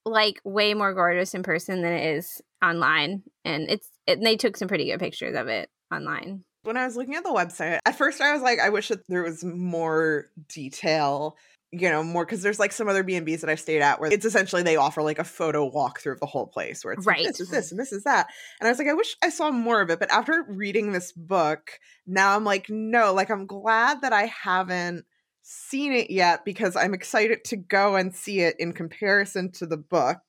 like 0.05 0.41
way 0.43 0.73
more 0.73 0.93
gorgeous 0.93 1.33
in 1.33 1.43
person 1.43 1.81
than 1.81 1.93
it 1.93 2.15
is 2.15 2.41
online 2.63 3.23
and 3.45 3.69
it's 3.69 3.89
it, 4.07 4.21
they 4.21 4.35
took 4.35 4.57
some 4.57 4.67
pretty 4.67 4.89
good 4.89 4.99
pictures 4.99 5.35
of 5.35 5.47
it 5.47 5.69
online 5.93 6.43
when 6.63 6.77
i 6.77 6.85
was 6.85 6.95
looking 6.95 7.15
at 7.15 7.23
the 7.23 7.29
website 7.29 7.79
at 7.85 7.97
first 7.97 8.21
i 8.21 8.33
was 8.33 8.41
like 8.41 8.59
i 8.59 8.69
wish 8.69 8.87
that 8.87 9.01
there 9.07 9.23
was 9.23 9.43
more 9.43 10.25
detail 10.47 11.35
you 11.71 11.89
know, 11.89 12.03
more 12.03 12.25
because 12.25 12.41
there's 12.41 12.59
like 12.59 12.73
some 12.73 12.89
other 12.89 13.03
B&Bs 13.03 13.41
that 13.41 13.49
I've 13.49 13.59
stayed 13.59 13.81
at 13.81 13.99
where 13.99 14.11
it's 14.11 14.25
essentially 14.25 14.61
they 14.61 14.75
offer 14.75 15.01
like 15.01 15.19
a 15.19 15.23
photo 15.23 15.69
walkthrough 15.69 16.13
of 16.13 16.19
the 16.19 16.25
whole 16.25 16.47
place 16.47 16.83
where 16.83 16.93
it's 16.93 17.05
right. 17.05 17.19
Like, 17.19 17.27
this 17.27 17.39
is 17.39 17.49
this 17.49 17.71
and 17.71 17.79
this 17.79 17.93
is 17.93 18.03
that. 18.03 18.27
And 18.59 18.67
I 18.67 18.71
was 18.71 18.77
like, 18.77 18.89
I 18.89 18.93
wish 18.93 19.15
I 19.23 19.29
saw 19.29 19.51
more 19.51 19.79
of 19.79 19.89
it. 19.89 19.99
But 19.99 20.11
after 20.11 20.45
reading 20.49 20.91
this 20.91 21.13
book, 21.13 21.79
now 22.05 22.35
I'm 22.35 22.43
like, 22.43 22.65
no, 22.69 23.13
like 23.13 23.29
I'm 23.29 23.45
glad 23.45 24.01
that 24.01 24.11
I 24.11 24.25
haven't 24.25 25.05
seen 25.41 25.93
it 25.93 26.09
yet 26.11 26.45
because 26.45 26.75
I'm 26.75 26.93
excited 26.93 27.43
to 27.45 27.55
go 27.55 27.95
and 27.95 28.15
see 28.15 28.41
it 28.41 28.55
in 28.59 28.73
comparison 28.73 29.51
to 29.53 29.65
the 29.65 29.77
book. 29.77 30.19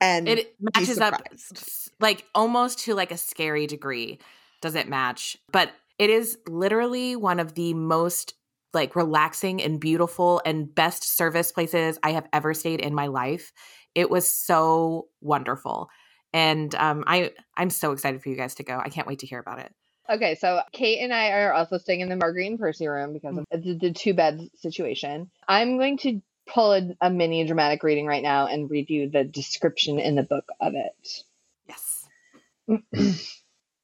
And 0.00 0.28
it 0.28 0.54
matches 0.60 0.98
up 0.98 1.22
like 2.00 2.24
almost 2.34 2.80
to 2.80 2.94
like 2.94 3.10
a 3.10 3.16
scary 3.16 3.66
degree. 3.66 4.18
Does 4.60 4.74
it 4.74 4.88
match? 4.88 5.36
But 5.52 5.70
it 5.98 6.10
is 6.10 6.38
literally 6.46 7.16
one 7.16 7.40
of 7.40 7.54
the 7.54 7.74
most 7.74 8.34
like 8.74 8.94
relaxing 8.94 9.62
and 9.62 9.80
beautiful 9.80 10.42
and 10.44 10.72
best 10.74 11.16
service 11.16 11.50
places 11.50 11.98
I 12.02 12.10
have 12.10 12.28
ever 12.32 12.52
stayed 12.52 12.80
in 12.80 12.94
my 12.94 13.06
life. 13.06 13.52
It 13.94 14.10
was 14.10 14.30
so 14.30 15.08
wonderful. 15.22 15.88
And 16.32 16.74
um, 16.74 17.04
I 17.06 17.32
I'm 17.56 17.70
so 17.70 17.92
excited 17.92 18.22
for 18.22 18.28
you 18.28 18.36
guys 18.36 18.56
to 18.56 18.64
go. 18.64 18.78
I 18.78 18.90
can't 18.90 19.06
wait 19.06 19.20
to 19.20 19.26
hear 19.26 19.38
about 19.38 19.60
it. 19.60 19.72
Okay, 20.08 20.36
so 20.36 20.60
Kait 20.72 21.02
and 21.02 21.12
I 21.12 21.30
are 21.30 21.52
also 21.52 21.78
staying 21.78 22.00
in 22.00 22.08
the 22.08 22.16
Marguerite 22.16 22.50
and 22.50 22.58
Percy 22.58 22.86
room 22.86 23.12
because 23.12 23.34
mm. 23.36 23.44
of 23.50 23.62
the, 23.62 23.74
the 23.74 23.92
two 23.92 24.14
bed 24.14 24.48
situation. 24.56 25.30
I'm 25.48 25.78
going 25.78 25.98
to 25.98 26.20
pull 26.46 26.72
a, 26.72 26.96
a 27.00 27.10
mini 27.10 27.44
dramatic 27.44 27.82
reading 27.82 28.06
right 28.06 28.22
now 28.22 28.46
and 28.46 28.70
read 28.70 28.88
you 28.88 29.10
the 29.10 29.24
description 29.24 29.98
in 29.98 30.14
the 30.14 30.22
book 30.22 30.48
of 30.60 30.74
it. 30.74 31.24
Yes. 31.68 32.08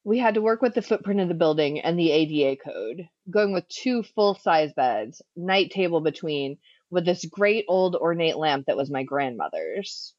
we 0.03 0.17
had 0.17 0.35
to 0.35 0.41
work 0.41 0.61
with 0.61 0.73
the 0.73 0.81
footprint 0.81 1.19
of 1.19 1.27
the 1.27 1.33
building 1.33 1.81
and 1.81 1.99
the 1.99 2.11
ADA 2.11 2.61
code, 2.63 3.09
going 3.29 3.53
with 3.53 3.67
two 3.67 4.03
full 4.03 4.35
size 4.35 4.73
beds, 4.73 5.21
night 5.35 5.71
table 5.71 6.01
between, 6.01 6.57
with 6.89 7.05
this 7.05 7.25
great 7.25 7.65
old 7.67 7.95
ornate 7.95 8.37
lamp 8.37 8.67
that 8.67 8.77
was 8.77 8.89
my 8.89 9.03
grandmother's. 9.03 10.13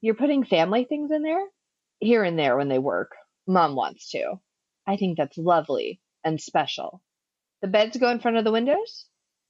You're 0.00 0.14
putting 0.14 0.44
family 0.44 0.84
things 0.84 1.10
in 1.10 1.22
there? 1.22 1.44
Here 2.00 2.24
and 2.24 2.38
there 2.38 2.56
when 2.56 2.68
they 2.68 2.78
work. 2.78 3.12
Mom 3.46 3.76
wants 3.76 4.10
to. 4.10 4.40
I 4.86 4.96
think 4.96 5.16
that's 5.16 5.38
lovely 5.38 6.00
and 6.22 6.40
special. 6.40 7.02
The 7.62 7.68
beds 7.68 7.96
go 7.96 8.10
in 8.10 8.20
front 8.20 8.36
of 8.36 8.44
the 8.44 8.52
windows? 8.52 9.06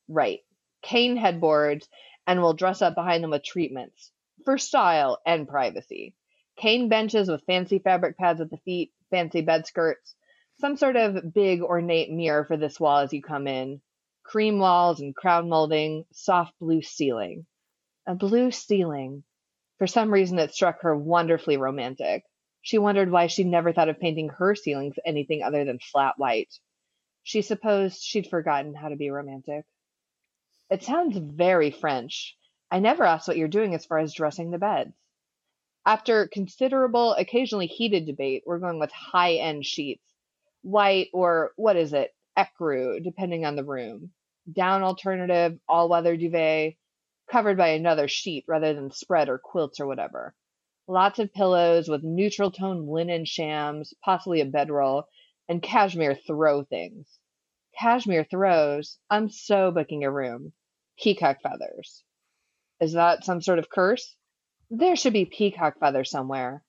Right. 0.09 0.41
Cane 0.83 1.17
headboards, 1.17 1.89
and 2.27 2.41
we'll 2.41 2.55
dress 2.55 2.83
up 2.83 2.95
behind 2.95 3.25
them 3.25 3.31
with 3.31 3.43
treatments 3.43 4.13
for 4.45 4.59
style 4.59 5.21
and 5.27 5.49
privacy. 5.49 6.15
Cane 6.57 6.89
benches 6.89 7.29
with 7.29 7.45
fancy 7.47 7.79
fabric 7.79 8.17
pads 8.17 8.41
at 8.41 8.51
the 8.51 8.59
feet, 8.59 8.93
fancy 9.11 9.41
bed 9.41 9.67
skirts, 9.67 10.15
some 10.61 10.77
sort 10.77 10.97
of 10.97 11.33
big 11.33 11.63
ornate 11.63 12.11
mirror 12.11 12.45
for 12.45 12.57
this 12.57 12.79
wall 12.79 12.99
as 12.99 13.13
you 13.13 13.23
come 13.23 13.49
in, 13.49 13.81
cream 14.23 14.59
walls 14.59 15.01
and 15.01 15.17
crown 15.17 15.49
molding, 15.49 16.05
soft 16.13 16.53
blue 16.61 16.83
ceiling. 16.83 17.47
A 18.07 18.15
blue 18.15 18.51
ceiling. 18.51 19.25
For 19.79 19.87
some 19.87 20.13
reason, 20.13 20.39
it 20.39 20.55
struck 20.55 20.83
her 20.83 20.97
wonderfully 20.97 21.57
romantic. 21.57 22.25
She 22.65 22.79
wondered 22.79 23.13
why 23.13 23.27
she'd 23.27 23.47
never 23.47 23.75
thought 23.75 23.91
of 23.91 24.01
painting 24.01 24.31
her 24.31 24.55
ceilings 24.55 24.97
anything 25.05 25.43
other 25.43 25.67
than 25.67 25.79
flat 25.79 26.15
white. 26.17 26.59
She 27.23 27.43
supposed 27.43 28.03
she'd 28.03 28.27
forgotten 28.27 28.75
how 28.75 28.89
to 28.89 28.97
be 28.97 29.11
romantic. 29.11 29.67
It 30.71 30.83
sounds 30.83 31.19
very 31.19 31.71
French. 31.71 32.35
I 32.71 32.79
never 32.79 33.05
asked 33.05 33.29
what 33.29 33.37
you're 33.37 33.49
doing 33.49 33.75
as 33.75 33.85
far 33.85 33.99
as 33.99 34.15
dressing 34.15 34.51
the 34.51 34.57
beds. 34.57 34.95
After 35.85 36.27
considerable, 36.27 37.13
occasionally 37.13 37.67
heated 37.67 38.07
debate, 38.07 38.45
we're 38.47 38.59
going 38.61 38.81
with 38.81 38.93
high 38.93 39.35
end 39.35 39.67
sheets. 39.67 40.03
White 40.63 41.11
or 41.13 41.53
what 41.57 41.77
is 41.77 41.93
it? 41.93 42.15
Ecru, 42.35 43.05
depending 43.05 43.45
on 43.45 43.57
the 43.57 43.65
room. 43.65 44.11
Down 44.51 44.83
alternative, 44.83 45.61
all 45.69 45.91
weather 45.91 46.17
duvet, 46.17 46.77
covered 47.31 47.59
by 47.59 47.69
another 47.69 48.09
sheet 48.09 48.47
rather 48.49 48.73
than 48.73 48.91
spread 48.91 49.29
or 49.29 49.37
quilts 49.37 49.81
or 49.81 49.87
whatever. 49.87 50.35
Lots 50.87 51.19
of 51.19 51.33
pillows 51.33 51.89
with 51.89 52.03
neutral 52.03 52.51
tone 52.51 52.87
linen 52.87 53.25
shams, 53.25 53.95
possibly 54.03 54.41
a 54.41 54.45
bedroll, 54.45 55.05
and 55.49 55.63
cashmere 55.63 56.15
throw 56.15 56.63
things. 56.63 57.19
Cashmere 57.79 58.25
throws. 58.25 58.99
I'm 59.09 59.31
so 59.31 59.71
booking 59.71 60.05
a 60.05 60.11
room. 60.11 60.53
Peacock 60.99 61.41
feathers. 61.43 62.05
Is 62.81 62.93
that 62.93 63.25
some 63.25 63.41
sort 63.41 63.59
of 63.59 63.71
curse? 63.71 64.15
There 64.71 64.97
should 64.97 65.13
be 65.13 65.25
peacock 65.25 65.79
feathers 65.79 66.11
somewhere. 66.11 66.63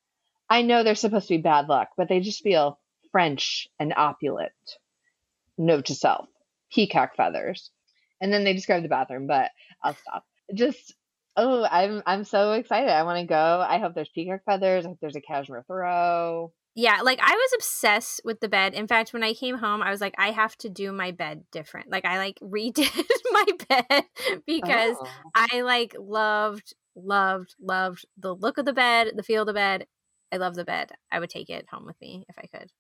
I 0.49 0.62
know 0.62 0.84
they're 0.84 0.95
supposed 0.95 1.28
to 1.28 1.38
be 1.38 1.41
bad 1.41 1.67
luck, 1.67 1.89
but 1.97 2.08
they 2.08 2.19
just 2.21 2.43
feel 2.43 2.80
French 3.12 3.67
and 3.80 3.93
opulent. 3.95 4.51
Note 5.58 5.86
to 5.86 5.95
self 5.95 6.30
peacock 6.71 7.15
feathers. 7.15 7.71
And 8.21 8.32
then 8.32 8.43
they 8.43 8.54
describe 8.54 8.84
the 8.84 8.89
bathroom, 8.89 9.28
but 9.28 9.51
I'll 9.84 9.95
stop. 9.95 10.25
Just 10.54 10.93
oh, 11.37 11.67
I'm 11.69 12.01
I'm 12.05 12.23
so 12.23 12.53
excited. 12.53 12.89
I 12.89 13.03
want 13.03 13.19
to 13.19 13.25
go. 13.25 13.65
I 13.67 13.79
hope 13.79 13.93
there's 13.95 14.09
peacock 14.09 14.41
feathers. 14.45 14.85
I 14.85 14.89
hope 14.89 14.97
there's 15.01 15.15
a 15.15 15.21
cashmere 15.21 15.63
throw. 15.67 16.51
Yeah, 16.77 17.01
like 17.03 17.19
I 17.21 17.31
was 17.31 17.51
obsessed 17.55 18.21
with 18.25 18.41
the 18.41 18.49
bed. 18.49 18.73
In 18.73 18.87
fact, 18.87 19.13
when 19.13 19.23
I 19.23 19.33
came 19.33 19.57
home, 19.57 19.81
I 19.81 19.91
was 19.91 20.01
like, 20.01 20.15
I 20.17 20.31
have 20.31 20.57
to 20.57 20.69
do 20.69 20.91
my 20.91 21.11
bed 21.11 21.43
different. 21.51 21.89
Like 21.89 22.05
I 22.05 22.17
like 22.17 22.37
redid 22.43 23.05
my 23.31 23.45
bed 23.69 24.03
because 24.47 24.97
oh. 24.99 25.07
I 25.33 25.61
like 25.61 25.95
loved 25.97 26.73
loved, 26.95 27.55
loved 27.59 28.05
the 28.17 28.33
look 28.33 28.57
of 28.57 28.65
the 28.65 28.73
bed, 28.73 29.11
the 29.15 29.23
feel 29.23 29.41
of 29.43 29.47
the 29.47 29.53
bed. 29.53 29.85
I 30.31 30.37
love 30.37 30.55
the 30.55 30.65
bed. 30.65 30.91
I 31.11 31.19
would 31.19 31.29
take 31.29 31.49
it 31.49 31.65
home 31.69 31.85
with 31.85 31.99
me 32.01 32.25
if 32.29 32.35
I 32.37 32.47
could. 32.47 32.71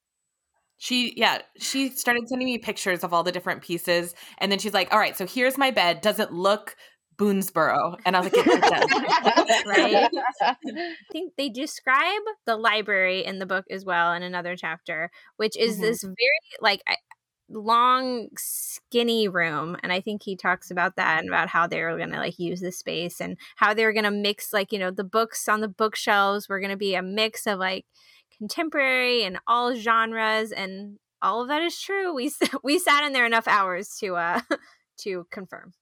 She, 0.77 1.13
yeah, 1.15 1.39
she 1.57 1.89
started 1.89 2.27
sending 2.27 2.47
me 2.47 2.57
pictures 2.57 3.03
of 3.03 3.13
all 3.13 3.23
the 3.23 3.31
different 3.31 3.61
pieces. 3.61 4.13
And 4.39 4.51
then 4.51 4.59
she's 4.59 4.73
like, 4.73 4.91
all 4.91 4.99
right, 4.99 5.15
so 5.15 5.25
here's 5.25 5.57
my 5.57 5.71
bed. 5.71 6.01
Does 6.01 6.19
it 6.19 6.33
look 6.33 6.75
Boonsboro? 7.17 7.97
And 8.05 8.15
I 8.15 8.21
was 8.21 8.33
like, 8.33 8.47
it 8.47 8.61
does. 8.61 9.65
right? 9.65 10.09
I 10.41 10.55
think 11.11 11.33
they 11.37 11.49
describe 11.49 12.21
the 12.45 12.57
library 12.57 13.25
in 13.25 13.39
the 13.39 13.45
book 13.45 13.65
as 13.69 13.85
well 13.85 14.13
in 14.13 14.23
another 14.23 14.55
chapter, 14.55 15.11
which 15.37 15.57
is 15.57 15.73
mm-hmm. 15.73 15.81
this 15.81 16.01
very, 16.03 16.41
like, 16.61 16.81
long 17.49 18.27
skinny 18.37 19.27
room 19.27 19.77
and 19.83 19.93
i 19.93 20.01
think 20.01 20.23
he 20.23 20.35
talks 20.35 20.71
about 20.71 20.95
that 20.95 21.19
and 21.19 21.29
about 21.29 21.47
how 21.47 21.67
they're 21.67 21.95
going 21.95 22.09
to 22.09 22.17
like 22.17 22.39
use 22.39 22.59
the 22.59 22.71
space 22.71 23.21
and 23.21 23.37
how 23.55 23.71
they're 23.71 23.93
going 23.93 24.03
to 24.03 24.09
mix 24.09 24.51
like 24.51 24.71
you 24.71 24.79
know 24.79 24.89
the 24.89 25.03
books 25.03 25.47
on 25.47 25.61
the 25.61 25.67
bookshelves 25.67 26.49
were 26.49 26.59
going 26.59 26.71
to 26.71 26.77
be 26.77 26.95
a 26.95 27.03
mix 27.03 27.45
of 27.45 27.59
like 27.59 27.85
contemporary 28.35 29.23
and 29.23 29.37
all 29.45 29.75
genres 29.75 30.51
and 30.51 30.97
all 31.21 31.41
of 31.41 31.47
that 31.47 31.61
is 31.61 31.79
true 31.79 32.13
we 32.15 32.31
we 32.63 32.79
sat 32.79 33.05
in 33.05 33.13
there 33.13 33.27
enough 33.27 33.47
hours 33.47 33.95
to 33.99 34.15
uh 34.15 34.41
to 34.97 35.27
confirm 35.31 35.73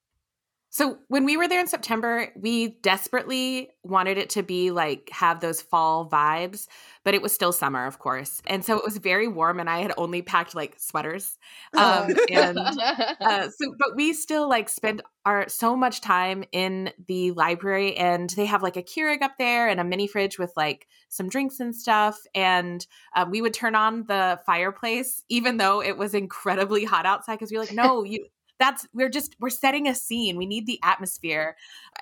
so 0.73 0.97
when 1.07 1.23
we 1.23 1.37
were 1.37 1.47
there 1.47 1.59
in 1.59 1.67
September, 1.67 2.29
we 2.35 2.69
desperately 2.81 3.69
wanted 3.83 4.17
it 4.17 4.31
to 4.31 4.41
be 4.41 4.71
like 4.71 5.07
have 5.11 5.39
those 5.39 5.61
fall 5.61 6.09
vibes, 6.09 6.65
but 7.03 7.13
it 7.13 7.21
was 7.21 7.31
still 7.31 7.51
summer, 7.51 7.85
of 7.85 7.99
course. 7.99 8.41
And 8.47 8.65
so 8.65 8.75
it 8.79 8.83
was 8.83 8.97
very 8.97 9.27
warm 9.27 9.59
and 9.59 9.69
I 9.69 9.83
had 9.83 9.93
only 9.97 10.23
packed 10.23 10.55
like 10.55 10.79
sweaters. 10.79 11.37
Um, 11.75 12.15
and 12.31 12.57
uh, 13.21 13.49
so 13.49 13.75
but 13.77 13.95
we 13.95 14.13
still 14.13 14.47
like 14.47 14.69
spend 14.69 15.01
our 15.25 15.47
so 15.49 15.75
much 15.75 16.01
time 16.01 16.43
in 16.51 16.91
the 17.07 17.31
library 17.31 17.95
and 17.95 18.29
they 18.31 18.45
have 18.45 18.61
like 18.63 18.77
a 18.77 18.83
Keurig 18.83 19.21
up 19.21 19.33
there 19.37 19.67
and 19.67 19.79
a 19.79 19.83
mini 19.83 20.07
fridge 20.07 20.37
with 20.37 20.51
like 20.55 20.87
some 21.09 21.29
drinks 21.29 21.59
and 21.59 21.75
stuff 21.75 22.19
and 22.35 22.85
um, 23.15 23.31
we 23.31 23.41
would 23.41 23.53
turn 23.53 23.75
on 23.75 24.05
the 24.07 24.39
fireplace 24.45 25.23
even 25.29 25.57
though 25.57 25.81
it 25.81 25.97
was 25.97 26.13
incredibly 26.13 26.83
hot 26.83 27.05
outside 27.07 27.35
because 27.35 27.51
we 27.51 27.57
were 27.57 27.63
like 27.63 27.73
no 27.73 28.03
you 28.03 28.27
that's 28.63 28.87
we're 28.93 29.09
just 29.09 29.35
we're 29.41 29.49
setting 29.49 29.89
a 29.89 29.95
scene. 29.95 30.37
We 30.37 30.45
need 30.45 30.65
the 30.65 30.79
atmosphere. 30.83 31.57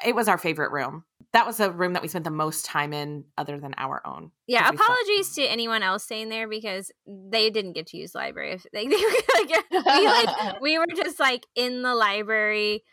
It 0.05 0.13
was 0.13 0.27
our 0.27 0.37
favorite 0.37 0.71
room. 0.71 1.05
That 1.33 1.47
was 1.47 1.59
a 1.59 1.71
room 1.71 1.93
that 1.93 2.03
we 2.03 2.07
spent 2.07 2.23
the 2.23 2.29
most 2.29 2.65
time 2.65 2.93
in 2.93 3.23
other 3.35 3.59
than 3.59 3.73
our 3.77 4.05
own. 4.05 4.31
Yeah, 4.45 4.69
apologies 4.69 5.33
to 5.35 5.41
anyone 5.43 5.81
else 5.81 6.03
staying 6.03 6.29
there 6.29 6.47
because 6.47 6.91
they 7.07 7.49
didn't 7.49 7.73
get 7.73 7.87
to 7.87 7.97
use 7.97 8.11
the 8.11 8.19
library. 8.19 8.59
They, 8.73 8.87
they 8.87 8.95
like, 8.95 9.71
we, 9.71 10.07
like 10.07 10.61
we 10.61 10.77
were 10.77 10.85
just 10.95 11.19
like 11.19 11.47
in 11.55 11.81
the 11.81 11.95
library 11.95 12.83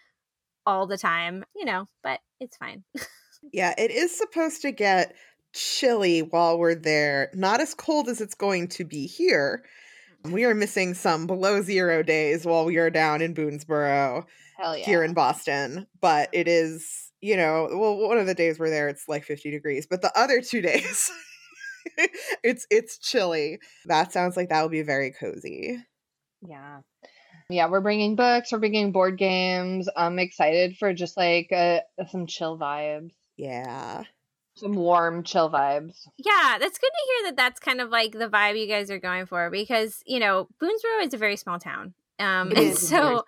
all 0.64 0.86
the 0.86 0.98
time, 0.98 1.44
you 1.54 1.66
know, 1.66 1.86
but 2.02 2.20
it's 2.40 2.56
fine. 2.56 2.84
yeah, 3.52 3.74
it 3.76 3.90
is 3.90 4.16
supposed 4.16 4.62
to 4.62 4.72
get 4.72 5.14
chilly 5.52 6.22
while 6.22 6.58
we're 6.58 6.74
there. 6.74 7.30
Not 7.34 7.60
as 7.60 7.74
cold 7.74 8.08
as 8.08 8.22
it's 8.22 8.34
going 8.34 8.68
to 8.68 8.84
be 8.84 9.06
here, 9.06 9.62
we 10.24 10.44
are 10.44 10.54
missing 10.54 10.94
some 10.94 11.26
below 11.26 11.62
zero 11.62 12.02
days 12.02 12.44
while 12.44 12.64
we 12.64 12.76
are 12.76 12.90
down 12.90 13.22
in 13.22 13.34
Boonsboro 13.34 14.24
yeah. 14.58 14.74
here 14.76 15.02
in 15.02 15.14
Boston. 15.14 15.86
But 16.00 16.28
it 16.32 16.48
is, 16.48 17.12
you 17.20 17.36
know, 17.36 17.68
well, 17.72 17.96
one 17.96 18.18
of 18.18 18.26
the 18.26 18.34
days 18.34 18.58
we're 18.58 18.70
there, 18.70 18.88
it's 18.88 19.08
like 19.08 19.24
50 19.24 19.50
degrees. 19.50 19.86
But 19.88 20.02
the 20.02 20.16
other 20.18 20.40
two 20.40 20.60
days, 20.62 21.10
it's 22.42 22.66
it's 22.70 22.98
chilly. 22.98 23.58
That 23.86 24.12
sounds 24.12 24.36
like 24.36 24.48
that 24.50 24.62
will 24.62 24.68
be 24.68 24.82
very 24.82 25.12
cozy. 25.12 25.78
Yeah. 26.46 26.80
Yeah, 27.50 27.70
we're 27.70 27.80
bringing 27.80 28.14
books, 28.14 28.52
we're 28.52 28.58
bringing 28.58 28.92
board 28.92 29.16
games. 29.16 29.88
I'm 29.96 30.18
excited 30.18 30.76
for 30.76 30.92
just 30.92 31.16
like 31.16 31.48
uh, 31.50 31.80
some 32.10 32.26
chill 32.26 32.58
vibes. 32.58 33.12
Yeah 33.38 34.04
some 34.58 34.74
warm 34.74 35.22
chill 35.22 35.50
vibes 35.50 36.06
yeah 36.18 36.56
that's 36.58 36.78
good 36.78 36.90
to 36.90 37.06
hear 37.06 37.30
that 37.30 37.36
that's 37.36 37.60
kind 37.60 37.80
of 37.80 37.90
like 37.90 38.12
the 38.12 38.28
vibe 38.28 38.58
you 38.58 38.66
guys 38.66 38.90
are 38.90 38.98
going 38.98 39.26
for 39.26 39.50
because 39.50 40.02
you 40.06 40.18
know 40.18 40.48
boonsboro 40.62 41.04
is 41.04 41.14
a 41.14 41.18
very 41.18 41.36
small 41.36 41.58
town 41.58 41.94
um 42.18 42.52
and 42.56 42.76
so 42.76 43.24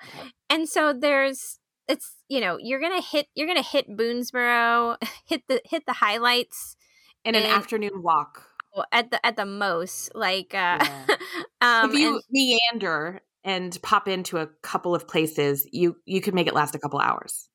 and 0.50 0.68
so 0.68 0.92
there's 0.92 1.60
it's 1.90 2.14
you 2.28 2.40
know 2.40 2.56
you're 2.60 2.80
gonna 2.80 3.02
hit 3.02 3.26
you're 3.34 3.48
gonna 3.48 3.62
hit 3.62 3.88
Boonsboro, 3.88 4.96
hit 5.26 5.42
the 5.48 5.60
hit 5.64 5.84
the 5.86 5.92
highlights 5.92 6.76
in 7.24 7.34
an 7.34 7.42
afternoon 7.42 8.02
walk 8.02 8.46
at 8.92 9.10
the 9.10 9.24
at 9.26 9.36
the 9.36 9.44
most. 9.44 10.14
Like 10.14 10.54
uh, 10.54 10.78
yeah. 10.80 11.06
um, 11.60 11.90
if 11.90 11.98
you 11.98 12.14
and, 12.14 12.22
meander 12.30 13.22
and 13.42 13.76
pop 13.82 14.08
into 14.08 14.38
a 14.38 14.46
couple 14.62 14.94
of 14.94 15.08
places, 15.08 15.68
you 15.72 15.96
you 16.06 16.20
could 16.20 16.34
make 16.34 16.46
it 16.46 16.54
last 16.54 16.74
a 16.74 16.78
couple 16.78 17.00
hours. 17.00 17.48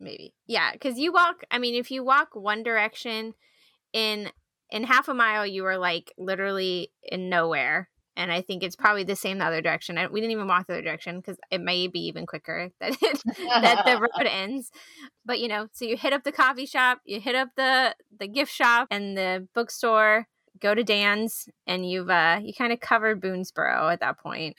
Maybe, 0.00 0.34
yeah, 0.46 0.72
because 0.72 0.98
you 0.98 1.12
walk. 1.12 1.44
I 1.50 1.58
mean, 1.58 1.74
if 1.74 1.90
you 1.90 2.02
walk 2.02 2.30
one 2.32 2.62
direction 2.62 3.34
in 3.92 4.30
in 4.70 4.84
half 4.84 5.08
a 5.08 5.14
mile, 5.14 5.46
you 5.46 5.64
are 5.66 5.78
like 5.78 6.12
literally 6.16 6.90
in 7.02 7.28
nowhere 7.28 7.90
and 8.20 8.30
I 8.30 8.42
think 8.42 8.62
it's 8.62 8.76
probably 8.76 9.04
the 9.04 9.16
same 9.16 9.38
the 9.38 9.46
other 9.46 9.62
direction. 9.62 9.96
I, 9.96 10.06
we 10.06 10.20
didn't 10.20 10.32
even 10.32 10.46
walk 10.46 10.66
the 10.66 10.74
other 10.74 10.82
direction 10.82 11.20
because 11.20 11.38
it 11.50 11.60
may 11.60 11.86
be 11.86 12.00
even 12.00 12.26
quicker 12.26 12.70
that 12.80 12.96
it, 13.00 13.22
that 13.48 13.84
the 13.86 13.98
road 14.00 14.26
ends. 14.26 14.70
But 15.24 15.40
you 15.40 15.48
know, 15.48 15.68
so 15.72 15.84
you 15.84 15.96
hit 15.96 16.12
up 16.12 16.24
the 16.24 16.32
coffee 16.32 16.66
shop, 16.66 17.00
you 17.04 17.20
hit 17.20 17.34
up 17.34 17.48
the 17.56 17.94
the 18.18 18.28
gift 18.28 18.52
shop 18.52 18.88
and 18.90 19.16
the 19.16 19.48
bookstore, 19.54 20.26
go 20.60 20.74
to 20.74 20.84
Dan's, 20.84 21.48
and 21.66 21.88
you've 21.88 22.10
uh 22.10 22.40
you 22.42 22.52
kind 22.52 22.72
of 22.72 22.80
covered 22.80 23.22
Boonsboro 23.22 23.92
at 23.92 24.00
that 24.00 24.18
point. 24.18 24.56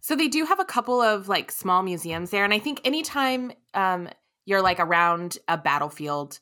So 0.00 0.16
they 0.16 0.28
do 0.28 0.46
have 0.46 0.58
a 0.58 0.64
couple 0.64 1.00
of 1.00 1.28
like 1.28 1.52
small 1.52 1.82
museums 1.82 2.30
there, 2.30 2.44
and 2.44 2.54
I 2.54 2.58
think 2.58 2.80
anytime 2.84 3.52
um 3.74 4.08
you're 4.44 4.62
like 4.62 4.80
around 4.80 5.38
a 5.48 5.58
battlefield, 5.58 6.38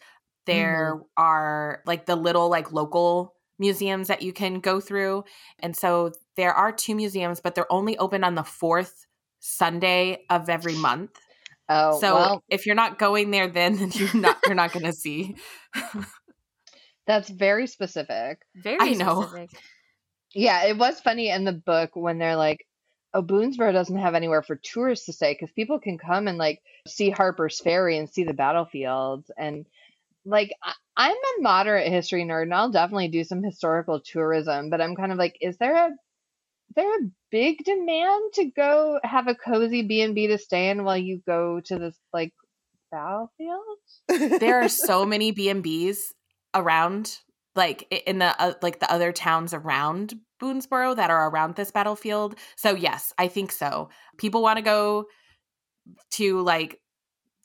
there 0.47 0.95
mm-hmm. 0.95 1.03
are 1.17 1.83
like 1.87 2.07
the 2.07 2.17
little 2.17 2.49
like 2.49 2.73
local 2.73 3.35
museums 3.59 4.09
that 4.09 4.23
you 4.23 4.33
can 4.33 4.61
go 4.61 4.81
through. 4.81 5.25
And 5.61 5.77
so 5.77 6.13
there 6.37 6.55
are 6.55 6.73
two 6.73 6.95
museums, 6.95 7.41
but 7.41 7.55
they're 7.55 7.73
only 7.73 7.99
open 7.99 8.25
on 8.25 8.35
the 8.35 8.45
fourth 8.45 9.07
Sunday 9.41 10.25
of 10.31 10.49
every 10.49 10.75
month. 10.75 11.11
Oh, 11.69 12.01
so 12.01 12.15
well, 12.15 12.45
if 12.49 12.65
you're 12.65 12.75
not 12.75 12.99
going 12.99 13.31
there, 13.31 13.49
then, 13.49 13.77
then 13.77 13.91
you're 13.93 14.15
not 14.15 14.39
you're 14.47 14.55
not 14.55 14.73
going 14.73 14.87
to 14.87 14.93
see. 14.93 15.37
That's 17.07 17.29
very 17.29 17.67
specific. 17.67 18.43
Very 18.55 18.79
I 18.81 18.93
know. 18.93 19.23
Specific. 19.23 19.51
Yeah, 20.35 20.67
it 20.67 20.79
was 20.79 21.01
funny 21.01 21.31
in 21.31 21.45
the 21.45 21.53
book 21.53 21.91
when 21.95 22.19
they're 22.19 22.37
like, 22.37 22.61
"Oh, 22.61 22.68
Boonsboro 23.15 23.73
doesn't 23.73 23.97
have 23.99 24.15
anywhere 24.15 24.43
for 24.43 24.57
tourists 24.57 25.07
to 25.07 25.13
stay 25.13 25.33
because 25.33 25.51
people 25.53 25.81
can 25.81 25.99
come 25.99 26.29
and 26.29 26.39
like 26.39 26.61
see 26.87 27.11
Harper's 27.11 27.61
Ferry 27.61 27.99
and 27.99 28.09
see 28.09 28.25
the 28.25 28.35
battlefields 28.35 29.31
and 29.37 29.67
like 30.25 30.53
I, 30.97 31.11
am 31.11 31.17
a 31.17 31.43
moderate 31.43 31.91
history 31.91 32.25
nerd 32.25 32.43
and 32.43 32.55
I'll 32.55 32.71
definitely 32.71 33.09
do 33.09 33.25
some 33.25 33.43
historical 33.43 34.01
tourism, 34.01 34.71
but 34.71 34.81
I'm 34.81 34.95
kind 34.95 35.13
of 35.13 35.19
like, 35.19 35.39
is 35.41 35.57
there 35.59 35.75
a 35.75 35.91
there 36.77 36.99
a 36.99 37.09
big 37.31 37.65
demand 37.65 38.33
to 38.35 38.45
go 38.45 39.01
have 39.03 39.27
a 39.27 39.35
cozy 39.35 39.83
B 39.83 40.03
and 40.03 40.15
B 40.15 40.27
to 40.29 40.39
stay 40.39 40.69
in 40.71 40.85
while 40.85 40.99
you 40.99 41.23
go 41.27 41.61
to 41.61 41.79
this 41.79 41.97
like 42.13 42.33
battlefield? 42.93 44.41
there 44.41 44.63
are 44.63 44.69
so 44.69 45.07
many 45.07 45.33
B 45.33 45.49
and 45.49 45.63
B's 45.63 46.13
around, 46.55 47.19
like 47.59 47.93
in 48.07 48.21
the 48.21 48.41
uh, 48.41 48.55
like 48.63 48.79
the 48.79 48.91
other 48.91 49.13
towns 49.13 49.53
around 49.53 50.15
Boonsboro 50.41 50.97
that 50.97 51.11
are 51.11 51.29
around 51.29 51.57
this 51.57 51.71
battlefield. 51.71 52.37
So 52.57 52.75
yes, 52.75 53.13
I 53.19 53.29
think 53.29 53.53
so. 53.53 53.91
People 54.17 54.41
want 54.41 54.57
to 54.57 54.63
go 54.63 55.07
to 56.13 56.41
like 56.41 56.81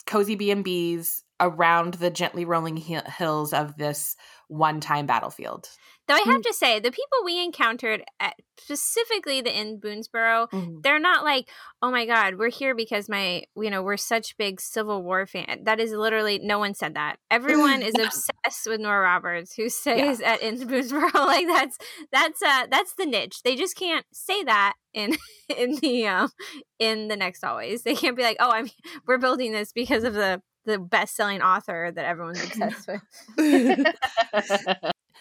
cozy 0.06 0.36
B 0.36 0.50
and 0.50 0.64
B's 0.64 1.24
around 1.40 1.94
the 1.94 2.10
gently 2.10 2.44
rolling 2.44 2.76
hills 2.76 3.52
of 3.52 3.76
this 3.76 4.16
one 4.48 4.80
time 4.80 5.06
battlefield. 5.06 5.68
Though 6.06 6.14
I 6.14 6.22
have 6.26 6.40
mm. 6.40 6.44
to 6.44 6.52
say, 6.52 6.80
the 6.80 6.90
people 6.90 7.18
we 7.24 7.42
encountered, 7.42 8.04
at, 8.20 8.34
specifically 8.58 9.40
the 9.40 9.58
in 9.58 9.80
Boonsboro, 9.80 10.50
mm-hmm. 10.50 10.80
they're 10.82 10.98
not 10.98 11.24
like, 11.24 11.48
"Oh 11.80 11.90
my 11.90 12.04
God, 12.04 12.34
we're 12.36 12.50
here 12.50 12.74
because 12.74 13.08
my, 13.08 13.44
you 13.56 13.70
know, 13.70 13.82
we're 13.82 13.96
such 13.96 14.36
big 14.36 14.60
Civil 14.60 15.02
War 15.02 15.26
fan." 15.26 15.60
That 15.64 15.80
is 15.80 15.92
literally 15.92 16.38
no 16.42 16.58
one 16.58 16.74
said 16.74 16.94
that. 16.94 17.16
Everyone 17.30 17.80
is 17.82 17.94
obsessed 17.94 18.66
with 18.66 18.80
Nora 18.80 19.00
Roberts, 19.00 19.54
who 19.54 19.68
stays 19.70 20.20
yeah. 20.20 20.34
at 20.34 20.42
in 20.42 20.58
Boonsboro. 20.58 21.14
like 21.14 21.46
that's 21.46 21.78
that's 22.12 22.42
uh 22.42 22.66
that's 22.70 22.94
the 22.98 23.06
niche. 23.06 23.42
They 23.42 23.56
just 23.56 23.76
can't 23.76 24.04
say 24.12 24.44
that 24.44 24.74
in 24.92 25.16
in 25.56 25.76
the 25.76 26.06
um 26.06 26.30
in 26.78 27.08
the 27.08 27.16
next 27.16 27.42
always. 27.44 27.82
They 27.82 27.94
can't 27.94 28.16
be 28.16 28.22
like, 28.22 28.36
"Oh, 28.40 28.50
I'm 28.50 28.68
we're 29.06 29.18
building 29.18 29.52
this 29.52 29.72
because 29.72 30.04
of 30.04 30.12
the 30.12 30.42
the 30.66 30.78
best 30.78 31.16
selling 31.16 31.42
author 31.42 31.92
that 31.94 32.04
everyone's 32.04 32.42
obsessed 32.42 32.88
with. 33.36 33.86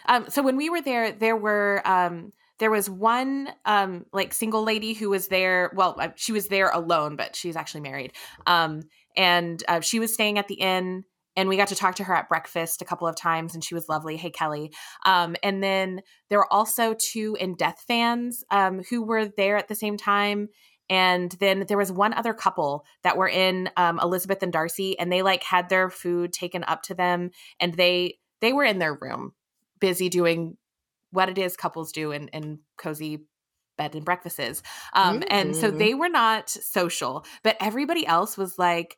Um, 0.08 0.26
so 0.30 0.42
when 0.42 0.58
we 0.58 0.70
were 0.70 0.82
there, 0.82 1.12
there 1.12 1.38
were 1.38 1.82
um, 1.86 2.34
there 2.60 2.72
was 2.72 2.90
one 2.90 3.50
um, 3.66 4.06
like 4.14 4.34
single 4.34 4.64
lady 4.64 4.94
who 4.94 5.10
was 5.10 5.28
there. 5.28 5.72
Well, 5.76 5.96
uh, 6.00 6.10
she 6.16 6.32
was 6.32 6.48
there 6.48 6.70
alone, 6.70 7.16
but 7.16 7.36
she's 7.36 7.56
actually 7.56 7.82
married. 7.82 8.14
Um, 8.46 8.84
and 9.18 9.62
uh, 9.68 9.82
she 9.82 10.00
was 10.00 10.14
staying 10.14 10.38
at 10.38 10.48
the 10.48 10.56
inn. 10.56 11.04
And 11.36 11.50
we 11.50 11.58
got 11.58 11.70
to 11.70 11.76
talk 11.76 11.96
to 11.96 12.04
her 12.04 12.14
at 12.14 12.30
breakfast 12.30 12.84
a 12.84 12.86
couple 12.86 13.08
of 13.08 13.16
times, 13.16 13.56
and 13.56 13.64
she 13.64 13.74
was 13.74 13.90
lovely. 13.90 14.18
Hey, 14.18 14.30
Kelly. 14.30 14.72
Um, 15.04 15.36
and 15.42 15.64
then 15.64 16.02
there 16.30 16.38
were 16.38 16.54
also 16.54 16.94
two 16.94 17.36
in 17.40 17.56
Death 17.56 17.84
fans 17.88 18.44
um, 18.52 18.84
who 18.88 19.02
were 19.04 19.26
there 19.26 19.58
at 19.58 19.68
the 19.68 19.74
same 19.74 19.98
time 19.98 20.50
and 20.90 21.32
then 21.40 21.66
there 21.68 21.78
was 21.78 21.92
one 21.92 22.14
other 22.14 22.34
couple 22.34 22.86
that 23.04 23.18
were 23.18 23.28
in 23.28 23.70
um, 23.78 24.00
elizabeth 24.02 24.44
and 24.44 24.52
darcy 24.52 25.00
and 25.00 25.12
they 25.12 25.22
like 25.22 25.44
had 25.44 25.70
their 25.70 25.90
food 25.90 26.34
taken 26.34 26.64
up 26.66 26.84
to 26.84 26.94
them 26.94 27.32
and 27.60 27.76
they 27.76 28.18
they 28.42 28.54
were 28.54 28.66
in 28.66 28.80
their 28.80 28.94
room 28.94 29.34
busy 29.84 30.08
doing 30.08 30.58
what 31.12 31.30
it 31.30 31.38
is 31.38 31.58
couples 31.58 31.92
do 31.92 32.12
in, 32.12 32.30
in 32.30 32.60
cozy 32.78 33.26
bed 33.78 33.94
and 33.96 34.06
breakfasts 34.06 34.64
um, 34.94 35.20
mm-hmm. 35.20 35.24
and 35.30 35.56
so 35.56 35.68
mm-hmm. 35.68 35.78
they 35.78 35.94
were 35.94 36.10
not 36.10 36.50
social 36.50 37.26
but 37.44 37.58
everybody 37.60 38.08
else 38.08 38.38
was 38.38 38.58
like 38.58 38.98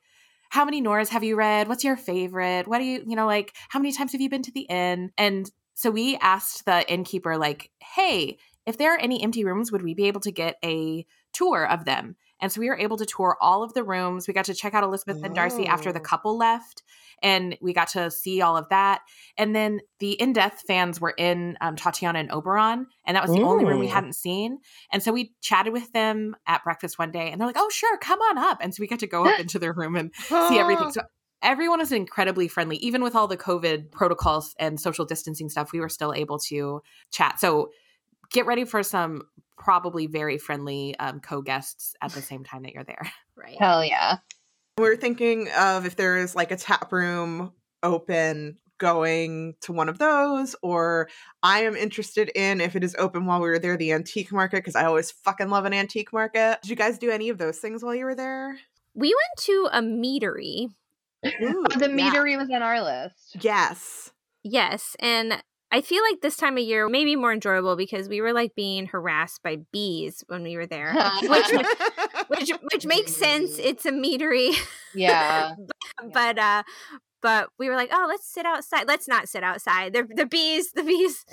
how 0.50 0.64
many 0.64 0.82
Noras 0.82 1.10
have 1.10 1.24
you 1.24 1.36
read? 1.36 1.68
What's 1.68 1.84
your 1.84 1.98
favorite? 1.98 2.68
What 2.68 2.78
do 2.78 2.86
you, 2.86 3.04
you 3.06 3.16
know, 3.16 3.26
like, 3.26 3.54
how 3.68 3.80
many 3.80 3.92
times 3.92 4.12
have 4.12 4.22
you 4.22 4.30
been 4.30 4.44
to 4.44 4.52
the 4.52 4.68
inn? 4.70 5.12
And 5.18 5.50
so 5.74 5.90
we 5.90 6.18
asked 6.22 6.66
the 6.66 6.90
innkeeper, 6.90 7.36
like, 7.36 7.72
hey, 7.82 8.38
if 8.66 8.78
there 8.78 8.94
are 8.94 9.00
any 9.00 9.22
empty 9.24 9.44
rooms, 9.44 9.72
would 9.72 9.82
we 9.82 9.96
be 9.96 10.08
able 10.08 10.22
to 10.22 10.32
get 10.32 10.56
a 10.64 11.06
tour 11.36 11.68
of 11.68 11.86
them. 11.86 12.16
And 12.42 12.52
so 12.52 12.60
we 12.60 12.70
were 12.70 12.78
able 12.78 12.98
to 12.98 13.06
tour 13.06 13.38
all 13.40 13.64
of 13.64 13.74
the 13.74 13.84
rooms. 13.84 14.28
We 14.28 14.34
got 14.34 14.46
to 14.46 14.54
check 14.54 14.74
out 14.74 14.84
Elizabeth 14.84 15.24
and 15.24 15.34
Darcy 15.34 15.68
after 15.68 15.92
the 15.92 16.00
couple 16.00 16.38
left, 16.38 16.84
and 17.22 17.58
we 17.62 17.74
got 17.74 17.88
to 17.90 18.12
see 18.12 18.42
all 18.42 18.58
of 18.58 18.68
that. 18.70 19.02
And 19.38 19.56
then 19.56 19.80
the 20.00 20.12
In 20.14 20.34
Death 20.34 20.64
fans 20.68 21.00
were 21.00 21.14
in 21.18 21.58
um, 21.62 21.76
Tatiana 21.76 22.20
and 22.20 22.32
Oberon, 22.32 22.88
and 23.06 23.16
that 23.16 23.24
was 23.24 23.32
the 23.32 23.40
Ooh. 23.40 23.46
only 23.46 23.66
room 23.66 23.80
we 23.80 23.88
hadn't 23.88 24.14
seen. 24.14 24.60
And 24.92 25.02
so 25.02 25.12
we 25.12 25.34
chatted 25.42 25.74
with 25.74 25.92
them 25.94 26.36
at 26.46 26.64
breakfast 26.64 27.00
one 27.00 27.12
day, 27.12 27.32
and 27.32 27.40
they're 27.40 27.48
like, 27.48 27.58
"Oh, 27.58 27.70
sure, 27.70 27.98
come 27.98 28.20
on 28.20 28.38
up." 28.38 28.60
And 28.62 28.76
so 28.76 28.82
we 28.82 28.88
got 28.88 29.00
to 29.00 29.08
go 29.08 29.26
up 29.26 29.40
into 29.40 29.60
their 29.60 29.74
room 29.74 29.96
and 29.96 30.12
see 30.16 30.60
everything. 30.60 30.92
So 30.92 31.02
everyone 31.42 31.80
was 31.80 31.92
incredibly 31.92 32.48
friendly, 32.48 32.78
even 32.78 33.04
with 33.04 33.16
all 33.16 33.28
the 33.28 33.38
COVID 33.38 33.92
protocols 33.92 34.56
and 34.60 34.80
social 34.80 35.06
distancing 35.06 35.50
stuff. 35.50 35.72
We 35.72 35.80
were 35.80 35.90
still 35.90 36.14
able 36.14 36.40
to 36.40 36.82
chat. 37.12 37.40
So 37.40 37.70
get 38.36 38.46
ready 38.46 38.66
for 38.66 38.84
some 38.84 39.24
probably 39.58 40.06
very 40.06 40.38
friendly 40.38 40.96
um, 41.00 41.22
co-guests 41.22 41.96
at 42.02 42.12
the 42.12 42.22
same 42.22 42.44
time 42.44 42.64
that 42.64 42.74
you're 42.74 42.84
there. 42.84 43.12
Right. 43.38 43.58
Hell 43.60 43.84
yeah. 43.84 44.20
We're 44.78 44.96
thinking 44.96 45.50
of 45.58 45.86
if 45.86 45.98
there's 45.98 46.36
like 46.36 46.52
a 46.52 46.56
tap 46.56 46.94
room 46.94 47.52
open 47.84 48.58
going 48.78 49.56
to 49.60 49.74
one 49.74 49.90
of 49.90 49.98
those 49.98 50.56
or 50.64 51.10
I 51.44 51.64
am 51.64 51.76
interested 51.76 52.32
in 52.34 52.62
if 52.62 52.78
it 52.78 52.84
is 52.86 52.96
open 52.98 53.26
while 53.26 53.42
we 53.42 53.50
were 53.50 53.60
there 53.60 53.76
the 53.76 53.92
antique 53.92 54.32
market 54.32 54.60
because 54.60 54.78
I 54.78 54.86
always 54.86 55.12
fucking 55.12 55.50
love 55.50 55.66
an 55.66 55.74
antique 55.74 56.14
market. 56.14 56.60
Did 56.62 56.70
you 56.70 56.78
guys 56.78 56.98
do 56.98 57.12
any 57.12 57.28
of 57.28 57.38
those 57.38 57.58
things 57.58 57.84
while 57.84 57.94
you 57.94 58.06
were 58.06 58.16
there? 58.16 58.58
We 58.94 59.10
went 59.10 59.40
to 59.40 59.68
a 59.74 59.82
meadery. 59.82 60.70
Ooh, 61.26 61.66
the 61.78 61.90
meadery 61.90 62.32
yeah. 62.32 62.38
was 62.38 62.50
on 62.50 62.62
our 62.62 62.82
list. 62.82 63.36
Yes. 63.42 64.12
Yes, 64.44 64.96
and 65.00 65.44
I 65.72 65.82
feel 65.82 66.02
like 66.10 66.22
this 66.22 66.38
time 66.38 66.58
of 66.58 66.64
year 66.64 66.88
may 66.88 67.04
be 67.04 67.16
more 67.16 67.34
enjoyable 67.34 67.76
because 67.76 68.08
we 68.08 68.22
were 68.22 68.34
like 68.34 68.56
being 68.56 68.86
harassed 68.86 69.42
by 69.44 69.58
bees 69.72 70.24
when 70.28 70.44
we 70.44 70.56
were 70.56 70.68
there, 70.68 70.94
which, 71.22 71.48
which 72.28 72.52
which 72.72 72.86
makes 72.86 73.14
sense. 73.14 73.58
It's 73.60 73.86
a 73.86 73.92
meadery, 73.92 74.56
yeah. 74.94 75.54
but, 75.98 76.14
but 76.14 76.40
uh, 76.40 76.64
but 77.26 77.50
we 77.58 77.70
were 77.70 77.76
like, 77.76 77.90
oh, 77.92 78.06
let's 78.08 78.32
sit 78.32 78.46
outside. 78.46 78.88
Let's 78.88 79.08
not 79.08 79.28
sit 79.28 79.44
outside. 79.44 79.94
They're, 79.94 80.08
the 80.08 80.28
bees, 80.28 80.72
the 80.74 80.84
bees. 80.84 81.26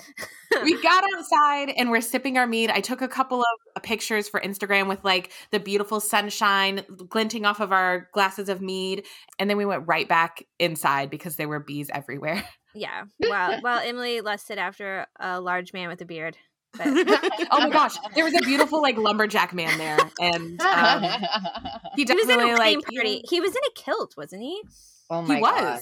we 0.63 0.81
got 0.81 1.03
outside 1.15 1.71
and 1.77 1.91
we're 1.91 2.01
sipping 2.01 2.35
our 2.39 2.47
mead. 2.47 2.71
I 2.71 2.79
took 2.79 3.03
a 3.03 3.07
couple 3.07 3.41
of 3.41 3.45
uh, 3.75 3.79
pictures 3.79 4.27
for 4.27 4.39
Instagram 4.39 4.87
with 4.87 5.03
like 5.05 5.31
the 5.51 5.59
beautiful 5.59 5.99
sunshine 5.99 6.81
glinting 7.09 7.45
off 7.45 7.59
of 7.59 7.71
our 7.71 8.09
glasses 8.11 8.49
of 8.49 8.59
mead. 8.59 9.05
And 9.37 9.47
then 9.47 9.57
we 9.57 9.65
went 9.65 9.83
right 9.85 10.09
back 10.09 10.43
inside 10.57 11.11
because 11.11 11.35
there 11.35 11.47
were 11.47 11.59
bees 11.59 11.91
everywhere. 11.93 12.43
Yeah. 12.75 13.05
Well, 13.19 13.59
well, 13.63 13.81
Emily 13.83 14.21
lusted 14.21 14.57
after 14.57 15.07
a 15.19 15.39
large 15.39 15.73
man 15.73 15.87
with 15.89 16.01
a 16.01 16.05
beard. 16.05 16.37
But... 16.73 16.87
oh 17.51 17.59
my 17.59 17.69
gosh, 17.69 17.95
there 18.15 18.23
was 18.23 18.33
a 18.33 18.41
beautiful 18.41 18.81
like 18.81 18.97
lumberjack 18.97 19.53
man 19.53 19.77
there, 19.77 19.97
and 20.19 20.59
um, 20.61 21.03
he, 21.95 22.03
he 22.03 22.13
was 22.13 22.29
in 22.29 22.39
a 22.39 22.55
like 22.55 22.79
party. 22.83 23.23
He 23.29 23.39
was 23.39 23.51
in 23.51 23.61
a 23.67 23.71
kilt, 23.75 24.15
wasn't 24.17 24.41
he? 24.41 24.61
Oh 25.09 25.21
my 25.21 25.35
he 25.35 25.41
was. 25.41 25.51
god! 25.51 25.81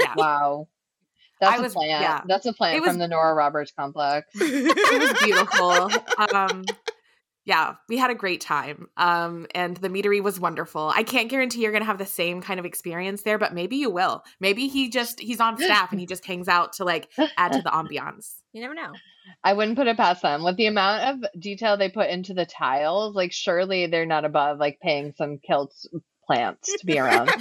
Yeah. 0.00 0.14
Wow. 0.16 0.68
That's 1.40 1.58
I 1.58 1.62
was, 1.62 1.72
a 1.72 1.74
plant. 1.76 2.02
Yeah. 2.02 2.20
That's 2.26 2.46
a 2.46 2.52
plant 2.52 2.80
was, 2.80 2.90
from 2.90 2.98
the 2.98 3.06
Nora 3.06 3.32
Roberts 3.32 3.70
complex. 3.70 4.28
it 4.34 5.00
was 5.00 5.22
beautiful. 5.22 5.88
Um, 6.34 6.64
yeah, 7.48 7.76
we 7.88 7.96
had 7.96 8.10
a 8.10 8.14
great 8.14 8.42
time. 8.42 8.90
Um, 8.98 9.46
and 9.54 9.74
the 9.78 9.88
meadery 9.88 10.22
was 10.22 10.38
wonderful. 10.38 10.92
I 10.94 11.02
can't 11.02 11.30
guarantee 11.30 11.62
you're 11.62 11.72
gonna 11.72 11.86
have 11.86 11.96
the 11.96 12.04
same 12.04 12.42
kind 12.42 12.60
of 12.60 12.66
experience 12.66 13.22
there, 13.22 13.38
but 13.38 13.54
maybe 13.54 13.76
you 13.76 13.88
will. 13.88 14.22
Maybe 14.38 14.68
he 14.68 14.90
just 14.90 15.18
he's 15.18 15.40
on 15.40 15.56
staff 15.56 15.90
and 15.90 15.98
he 15.98 16.04
just 16.04 16.26
hangs 16.26 16.46
out 16.46 16.74
to 16.74 16.84
like 16.84 17.10
add 17.38 17.52
to 17.54 17.62
the 17.62 17.70
ambiance. 17.70 18.34
You 18.52 18.60
never 18.60 18.74
know. 18.74 18.92
I 19.42 19.54
wouldn't 19.54 19.78
put 19.78 19.86
it 19.86 19.96
past 19.96 20.20
them. 20.20 20.44
With 20.44 20.58
the 20.58 20.66
amount 20.66 21.24
of 21.24 21.40
detail 21.40 21.78
they 21.78 21.88
put 21.88 22.10
into 22.10 22.34
the 22.34 22.44
tiles, 22.44 23.14
like 23.16 23.32
surely 23.32 23.86
they're 23.86 24.04
not 24.04 24.26
above 24.26 24.58
like 24.58 24.78
paying 24.80 25.14
some 25.16 25.38
kilts 25.38 25.86
plants 26.26 26.70
to 26.78 26.84
be 26.84 26.98
around. 26.98 27.30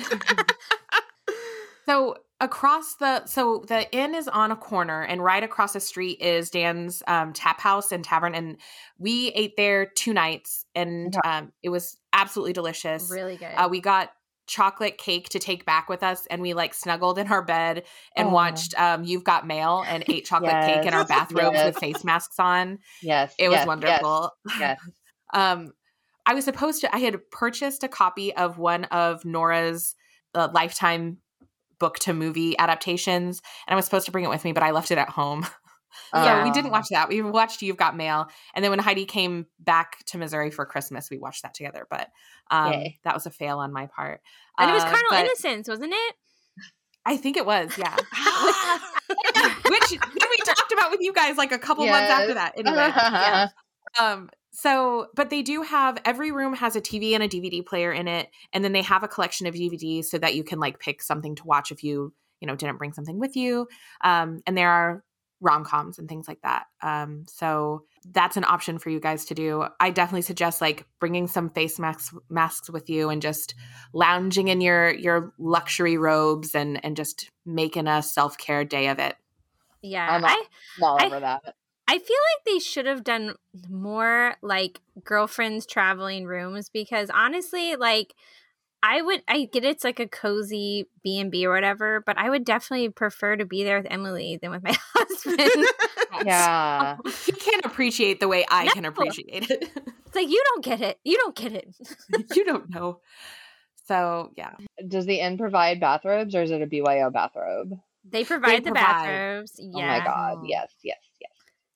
so 1.86 2.16
across 2.39 2.95
the 2.95 3.25
so 3.25 3.63
the 3.67 3.91
inn 3.95 4.13
is 4.13 4.27
on 4.27 4.51
a 4.51 4.55
corner 4.55 5.01
and 5.01 5.23
right 5.23 5.43
across 5.43 5.73
the 5.73 5.79
street 5.79 6.21
is 6.21 6.49
dan's 6.49 7.01
um, 7.07 7.33
tap 7.33 7.59
house 7.59 7.91
and 7.91 8.03
tavern 8.03 8.35
and 8.35 8.57
we 8.99 9.29
ate 9.29 9.55
there 9.57 9.85
two 9.85 10.13
nights 10.13 10.65
and 10.75 11.15
um, 11.25 11.51
it 11.63 11.69
was 11.69 11.97
absolutely 12.13 12.53
delicious 12.53 13.09
really 13.11 13.38
good 13.38 13.53
uh, 13.55 13.67
we 13.69 13.79
got 13.79 14.11
chocolate 14.45 14.97
cake 14.97 15.27
to 15.29 15.39
take 15.39 15.65
back 15.65 15.89
with 15.89 16.03
us 16.03 16.25
and 16.27 16.41
we 16.41 16.53
like 16.53 16.73
snuggled 16.73 17.17
in 17.17 17.27
our 17.27 17.41
bed 17.41 17.83
and 18.15 18.29
oh. 18.29 18.31
watched 18.31 18.79
um, 18.79 19.03
you've 19.03 19.23
got 19.23 19.45
mail 19.45 19.83
and 19.88 20.03
ate 20.07 20.25
chocolate 20.25 20.51
yes. 20.51 20.75
cake 20.75 20.85
in 20.85 20.93
our 20.93 21.05
bathrobes 21.07 21.55
yes. 21.55 21.65
with 21.65 21.79
face 21.79 22.03
masks 22.03 22.39
on 22.39 22.77
yes 23.01 23.33
it 23.39 23.49
was 23.49 23.57
yes. 23.57 23.67
wonderful 23.67 24.31
yes, 24.59 24.79
um 25.33 25.73
i 26.27 26.35
was 26.35 26.45
supposed 26.45 26.81
to 26.81 26.95
i 26.95 26.99
had 26.99 27.19
purchased 27.31 27.83
a 27.83 27.88
copy 27.88 28.33
of 28.35 28.59
one 28.59 28.83
of 28.85 29.25
nora's 29.25 29.95
uh, 30.35 30.47
lifetime 30.53 31.17
book 31.80 31.99
to 31.99 32.13
movie 32.13 32.57
adaptations, 32.57 33.41
and 33.67 33.73
I 33.73 33.75
was 33.75 33.86
supposed 33.86 34.05
to 34.05 34.11
bring 34.11 34.25
it 34.25 34.30
with 34.30 34.43
me, 34.43 34.53
but 34.53 34.63
I 34.63 34.71
left 34.71 34.91
it 34.91 34.97
at 34.97 35.09
home. 35.09 35.45
so 36.13 36.43
we 36.43 36.51
didn't 36.51 36.71
watch 36.71 36.88
that. 36.91 37.09
We 37.09 37.21
watched 37.21 37.61
You've 37.61 37.78
Got 37.78 37.95
Mail, 37.95 38.28
and 38.53 38.63
then 38.63 38.71
when 38.71 38.80
Heidi 38.80 39.05
came 39.05 39.45
back 39.59 40.03
to 40.07 40.17
Missouri 40.17 40.51
for 40.51 40.65
Christmas, 40.65 41.09
we 41.09 41.17
watched 41.17 41.43
that 41.43 41.53
together. 41.53 41.88
But 41.89 42.09
um, 42.51 42.84
that 43.03 43.13
was 43.13 43.25
a 43.25 43.32
fail 43.32 43.59
on 43.59 43.73
my 43.73 43.88
part. 43.88 44.21
And 44.57 44.69
uh, 44.69 44.73
it 44.73 44.75
was 44.75 44.84
uh, 44.84 44.89
Carnal 44.89 45.07
but, 45.09 45.25
Innocence, 45.25 45.67
wasn't 45.67 45.93
it? 45.93 46.15
I 47.05 47.15
think 47.15 47.38
it 47.38 47.45
was, 47.45 47.71
yeah. 47.78 47.95
which, 49.69 49.91
which 49.91 50.01
we 50.01 50.38
talked 50.45 50.73
about 50.73 50.91
with 50.91 50.99
you 51.01 51.13
guys 51.13 51.38
like 51.38 51.53
a 51.53 51.57
couple 51.57 51.86
yes. 51.86 51.93
months 51.93 52.11
after 52.11 52.34
that. 52.34 52.53
Anyway, 52.57 52.75
yeah. 52.75 53.47
um, 53.97 54.30
so, 54.58 55.10
but 55.14 55.30
they 55.30 55.43
do 55.43 55.62
have 55.62 55.99
every 56.03 56.32
room 56.32 56.55
has 56.55 56.76
a 56.76 56.82
TV 56.82 57.14
and 57.14 57.22
a 57.22 57.28
DVD 57.28 57.64
player 57.64 57.91
in 57.91 58.08
it, 58.08 58.28
and 58.51 58.64
then 58.64 58.72
they 58.72 58.82
have 58.82 59.03
a 59.03 59.08
collection 59.08 59.45
of 59.45 59.53
DVDs 59.53 60.05
so 60.05 60.18
that 60.18 60.34
you 60.34 60.43
can 60.43 60.60
like 60.60 60.80
pick 60.80 61.03
something 61.03 61.36
to 61.36 61.43
watch 61.45 61.72
if 61.72 61.84
you 61.84 62.12
you 62.39 62.47
know 62.47 62.55
didn't 62.55 62.80
bring 62.80 62.91
something 62.91 63.20
with 63.20 63.36
you. 63.36 63.68
Um, 64.03 64.41
and 64.47 64.58
there 64.58 64.72
are 64.72 65.03
rom 65.41 65.64
coms 65.64 65.99
and 65.99 66.10
things 66.10 66.28
like 66.28 66.41
that. 66.41 66.64
Um, 66.82 67.26
so 67.28 67.84
that's 68.12 68.36
an 68.36 68.45
option 68.45 68.80
for 68.80 68.89
you 68.89 68.99
guys 68.99 69.26
to 69.26 69.36
do. 69.36 69.64
I 69.80 69.91
definitely 69.91 70.24
suggest 70.24 70.60
like 70.60 70.88
bringing 70.99 71.28
some 71.28 71.51
face 71.51 71.78
masks 71.78 72.12
masks 72.28 72.68
with 72.68 72.89
you 72.89 73.12
and 73.12 73.22
just 73.22 73.53
lounging 73.93 74.47
in 74.47 74.60
your 74.60 74.91
your 74.91 75.34
luxury 75.38 75.99
robes 75.99 76.55
and 76.55 76.84
and 76.84 76.97
just 76.97 77.30
making 77.45 77.86
a 77.86 78.01
self 78.01 78.39
care 78.39 78.66
day 78.66 78.88
of 78.88 78.97
it. 78.97 79.18
Yeah, 79.84 80.08
I'm 80.10 80.26
all, 80.26 80.45
all 80.82 81.05
over 81.05 81.18
I, 81.18 81.20
that. 81.20 81.55
I 81.88 81.97
feel 81.99 81.99
like 81.99 82.45
they 82.45 82.59
should 82.59 82.85
have 82.85 83.03
done 83.03 83.35
more 83.69 84.35
like 84.41 84.81
girlfriends 85.03 85.65
traveling 85.65 86.25
rooms 86.25 86.69
because 86.69 87.09
honestly, 87.13 87.75
like 87.77 88.13
I 88.83 89.01
would 89.01 89.23
I 89.27 89.49
get 89.51 89.63
it's 89.63 89.83
like 89.83 89.99
a 89.99 90.07
cozy 90.07 90.88
B 91.03 91.19
and 91.19 91.31
B 91.31 91.45
or 91.45 91.53
whatever, 91.53 92.03
but 92.05 92.17
I 92.17 92.29
would 92.29 92.45
definitely 92.45 92.89
prefer 92.89 93.35
to 93.35 93.45
be 93.45 93.63
there 93.63 93.77
with 93.77 93.88
Emily 93.89 94.38
than 94.41 94.51
with 94.51 94.63
my 94.63 94.77
husband. 94.93 95.65
yeah. 96.25 96.97
he 97.25 97.31
can't 97.31 97.65
appreciate 97.65 98.19
the 98.19 98.27
way 98.27 98.45
I 98.49 98.65
no. 98.65 98.73
can 98.73 98.85
appreciate 98.85 99.49
it. 99.49 99.71
It's 100.05 100.15
like 100.15 100.29
you 100.29 100.41
don't 100.53 100.63
get 100.63 100.81
it. 100.81 100.99
You 101.03 101.17
don't 101.17 101.35
get 101.35 101.53
it. 101.53 101.75
you 102.35 102.45
don't 102.45 102.69
know. 102.69 102.99
So 103.85 104.31
yeah. 104.35 104.55
Does 104.88 105.05
the 105.05 105.19
inn 105.19 105.38
provide 105.38 105.79
bathrobes 105.79 106.35
or 106.35 106.43
is 106.43 106.51
it 106.51 106.61
a 106.61 106.67
BYO 106.67 107.09
bathrobe? 107.09 107.73
They 108.09 108.23
provide 108.23 108.49
they 108.51 108.59
the 108.59 108.71
provide. 108.71 109.05
bathrobes. 109.05 109.53
Yeah. 109.57 109.77
Oh 109.77 109.81
my 109.81 109.99
god. 110.03 110.39
Yes, 110.45 110.71
yes, 110.83 110.97
yes. 111.01 111.07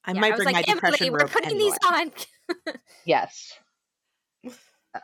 I 0.05 0.13
yeah, 0.13 0.19
might 0.19 0.33
I 0.33 0.35
bring 0.35 0.45
like, 0.47 0.67
my 0.67 0.73
depression 0.73 1.07
Emily, 1.07 1.23
robe. 1.23 1.29
We're 1.33 1.41
putting 1.41 1.57
these 1.57 1.77
on. 1.87 2.11
yes. 3.05 3.53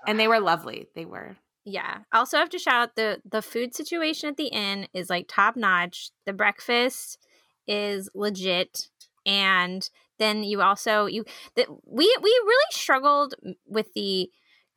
And 0.05 0.19
they 0.19 0.27
were 0.27 0.39
lovely. 0.39 0.87
They 0.95 1.05
were. 1.05 1.37
Yeah. 1.65 1.99
Also 2.13 2.37
have 2.37 2.49
to 2.49 2.59
shout 2.59 2.81
out 2.81 2.95
the 2.95 3.21
the 3.29 3.41
food 3.41 3.75
situation 3.75 4.29
at 4.29 4.37
the 4.37 4.47
inn 4.47 4.87
is 4.93 5.09
like 5.09 5.25
top 5.27 5.55
notch. 5.55 6.11
The 6.25 6.33
breakfast 6.33 7.19
is 7.67 8.09
legit 8.15 8.87
and 9.25 9.89
then 10.17 10.43
you 10.43 10.61
also 10.61 11.05
you 11.05 11.25
that 11.55 11.67
we 11.85 12.15
we 12.21 12.29
really 12.45 12.71
struggled 12.71 13.35
with 13.67 13.93
the 13.93 14.29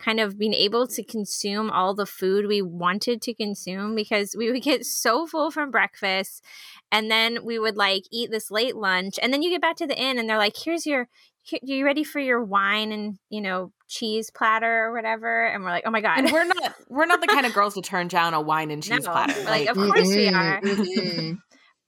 kind 0.02 0.18
of 0.18 0.38
being 0.38 0.54
able 0.54 0.86
to 0.86 1.04
consume 1.04 1.70
all 1.70 1.94
the 1.94 2.06
food 2.06 2.46
we 2.46 2.62
wanted 2.62 3.20
to 3.22 3.34
consume 3.34 3.94
because 3.94 4.34
we 4.36 4.50
would 4.50 4.62
get 4.62 4.84
so 4.84 5.26
full 5.26 5.50
from 5.50 5.70
breakfast. 5.70 6.44
And 6.90 7.10
then 7.10 7.44
we 7.44 7.58
would 7.58 7.76
like 7.76 8.04
eat 8.10 8.30
this 8.30 8.50
late 8.50 8.76
lunch 8.76 9.18
and 9.22 9.32
then 9.32 9.42
you 9.42 9.50
get 9.50 9.60
back 9.60 9.76
to 9.76 9.86
the 9.86 10.00
inn 10.00 10.18
and 10.18 10.28
they're 10.28 10.38
like 10.38 10.56
here's 10.56 10.86
your 10.86 11.08
here, 11.42 11.60
you 11.62 11.84
ready 11.84 12.04
for 12.04 12.20
your 12.20 12.42
wine 12.42 12.92
and 12.92 13.18
you 13.28 13.40
know 13.40 13.72
cheese 13.88 14.30
platter 14.30 14.84
or 14.84 14.92
whatever? 14.92 15.46
And 15.46 15.62
we're 15.62 15.70
like 15.70 15.84
oh 15.86 15.90
my 15.90 16.00
god. 16.00 16.18
And 16.18 16.32
we're 16.32 16.44
not 16.44 16.74
we're 16.88 17.06
not 17.06 17.20
the 17.20 17.26
kind 17.26 17.46
of 17.46 17.54
girls 17.54 17.74
to 17.74 17.82
turn 17.82 18.08
down 18.08 18.34
a 18.34 18.40
wine 18.40 18.70
and 18.70 18.82
cheese 18.82 19.04
no, 19.04 19.12
platter 19.12 19.38
like, 19.40 19.66
like 19.66 19.68
of 19.68 19.76
course 19.76 20.08
mm-hmm, 20.08 20.16
we 20.16 20.28
are. 20.28 20.60
mm-hmm. 20.60 21.34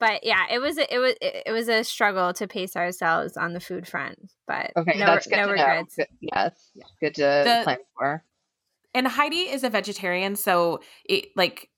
But 0.03 0.25
yeah 0.25 0.47
it 0.51 0.59
was 0.59 0.79
a, 0.79 0.93
it 0.93 0.99
was 0.99 1.15
it 1.21 1.53
was 1.53 1.69
a 1.69 1.85
struggle 1.85 2.33
to 2.33 2.49
pace 2.49 2.75
ourselves 2.75 3.37
on 3.37 3.53
the 3.53 3.61
food 3.61 3.87
front 3.87 4.19
but 4.49 4.73
okay 4.77 4.99
no, 4.99 5.07
that's 5.07 5.29
good 5.29 5.37
no 5.37 5.49
regrets. 5.49 5.95
Good, 5.95 6.09
yes 6.21 6.71
good 7.01 7.15
to 7.15 7.21
the, 7.23 7.61
plan 7.63 7.79
for. 7.97 8.25
and 8.95 9.07
heidi 9.07 9.43
is 9.49 9.63
a 9.63 9.71
vegetarian 9.71 10.35
so 10.35 10.81
it 11.05 11.27
like 11.37 11.71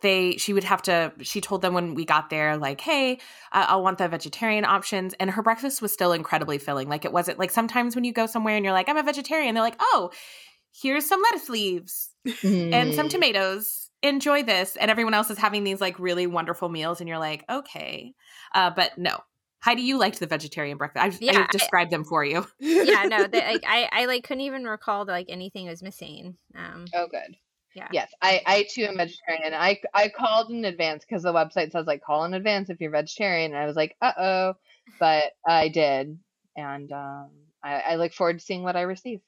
they 0.00 0.38
she 0.38 0.54
would 0.54 0.64
have 0.64 0.80
to 0.82 1.12
she 1.20 1.42
told 1.42 1.60
them 1.60 1.74
when 1.74 1.94
we 1.94 2.06
got 2.06 2.30
there 2.30 2.56
like 2.56 2.80
hey 2.80 3.18
uh, 3.52 3.66
i'll 3.68 3.82
want 3.82 3.98
the 3.98 4.08
vegetarian 4.08 4.64
options 4.64 5.14
and 5.20 5.30
her 5.30 5.42
breakfast 5.42 5.82
was 5.82 5.92
still 5.92 6.12
incredibly 6.12 6.56
filling 6.56 6.88
like 6.88 7.04
it 7.04 7.12
wasn't 7.12 7.38
like 7.38 7.50
sometimes 7.50 7.94
when 7.94 8.04
you 8.04 8.12
go 8.12 8.24
somewhere 8.24 8.56
and 8.56 8.64
you're 8.64 8.72
like 8.72 8.88
i'm 8.88 8.96
a 8.96 9.02
vegetarian 9.02 9.54
they're 9.54 9.62
like 9.62 9.76
oh 9.80 10.10
here's 10.72 11.06
some 11.06 11.20
lettuce 11.20 11.50
leaves 11.50 12.08
mm. 12.26 12.72
and 12.72 12.94
some 12.94 13.10
tomatoes 13.10 13.89
enjoy 14.02 14.42
this 14.42 14.76
and 14.76 14.90
everyone 14.90 15.14
else 15.14 15.30
is 15.30 15.38
having 15.38 15.64
these 15.64 15.80
like 15.80 15.98
really 15.98 16.26
wonderful 16.26 16.68
meals 16.68 17.00
and 17.00 17.08
you're 17.08 17.18
like 17.18 17.44
okay 17.50 18.14
uh, 18.54 18.70
but 18.70 18.96
no 18.96 19.18
Heidi, 19.62 19.82
you 19.82 19.98
liked 19.98 20.20
the 20.20 20.26
vegetarian 20.26 20.78
breakfast. 20.78 21.04
I've, 21.04 21.20
yeah, 21.20 21.46
i 21.46 21.52
described 21.52 21.92
I, 21.92 21.96
them 21.96 22.04
for 22.04 22.24
you. 22.24 22.46
yeah, 22.60 23.02
no, 23.04 23.26
the, 23.26 23.46
I, 23.46 23.58
I, 23.66 23.88
I 23.92 24.04
like 24.06 24.24
couldn't 24.24 24.40
even 24.40 24.64
recall 24.64 25.04
that 25.04 25.12
like 25.12 25.26
anything 25.28 25.68
was 25.68 25.82
missing. 25.82 26.36
Um, 26.56 26.86
oh, 26.94 27.08
good. 27.10 27.36
Yeah. 27.74 27.88
Yes, 27.92 28.10
I, 28.20 28.40
I 28.46 28.66
too 28.70 28.84
am 28.84 28.96
vegetarian. 28.96 29.54
I, 29.54 29.80
I 29.94 30.08
called 30.08 30.50
in 30.50 30.64
advance 30.64 31.04
because 31.04 31.22
the 31.22 31.32
website 31.32 31.70
says 31.70 31.86
like 31.86 32.02
call 32.02 32.24
in 32.24 32.34
advance 32.34 32.68
if 32.68 32.80
you're 32.80 32.90
vegetarian. 32.90 33.52
And 33.52 33.60
I 33.60 33.66
was 33.66 33.76
like, 33.76 33.96
uh 34.00 34.12
oh, 34.18 34.54
but 34.98 35.32
I 35.46 35.68
did, 35.68 36.18
and 36.56 36.90
um, 36.90 37.30
I, 37.62 37.80
I 37.80 37.94
look 37.96 38.12
forward 38.12 38.38
to 38.38 38.44
seeing 38.44 38.64
what 38.64 38.76
I 38.76 38.82
receive. 38.82 39.20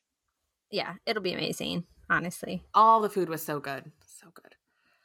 Yeah, 0.70 0.94
it'll 1.06 1.22
be 1.22 1.34
amazing. 1.34 1.84
Honestly, 2.10 2.62
all 2.74 3.00
the 3.00 3.10
food 3.10 3.28
was 3.28 3.42
so 3.42 3.60
good, 3.60 3.90
so 4.06 4.26
good. 4.34 4.56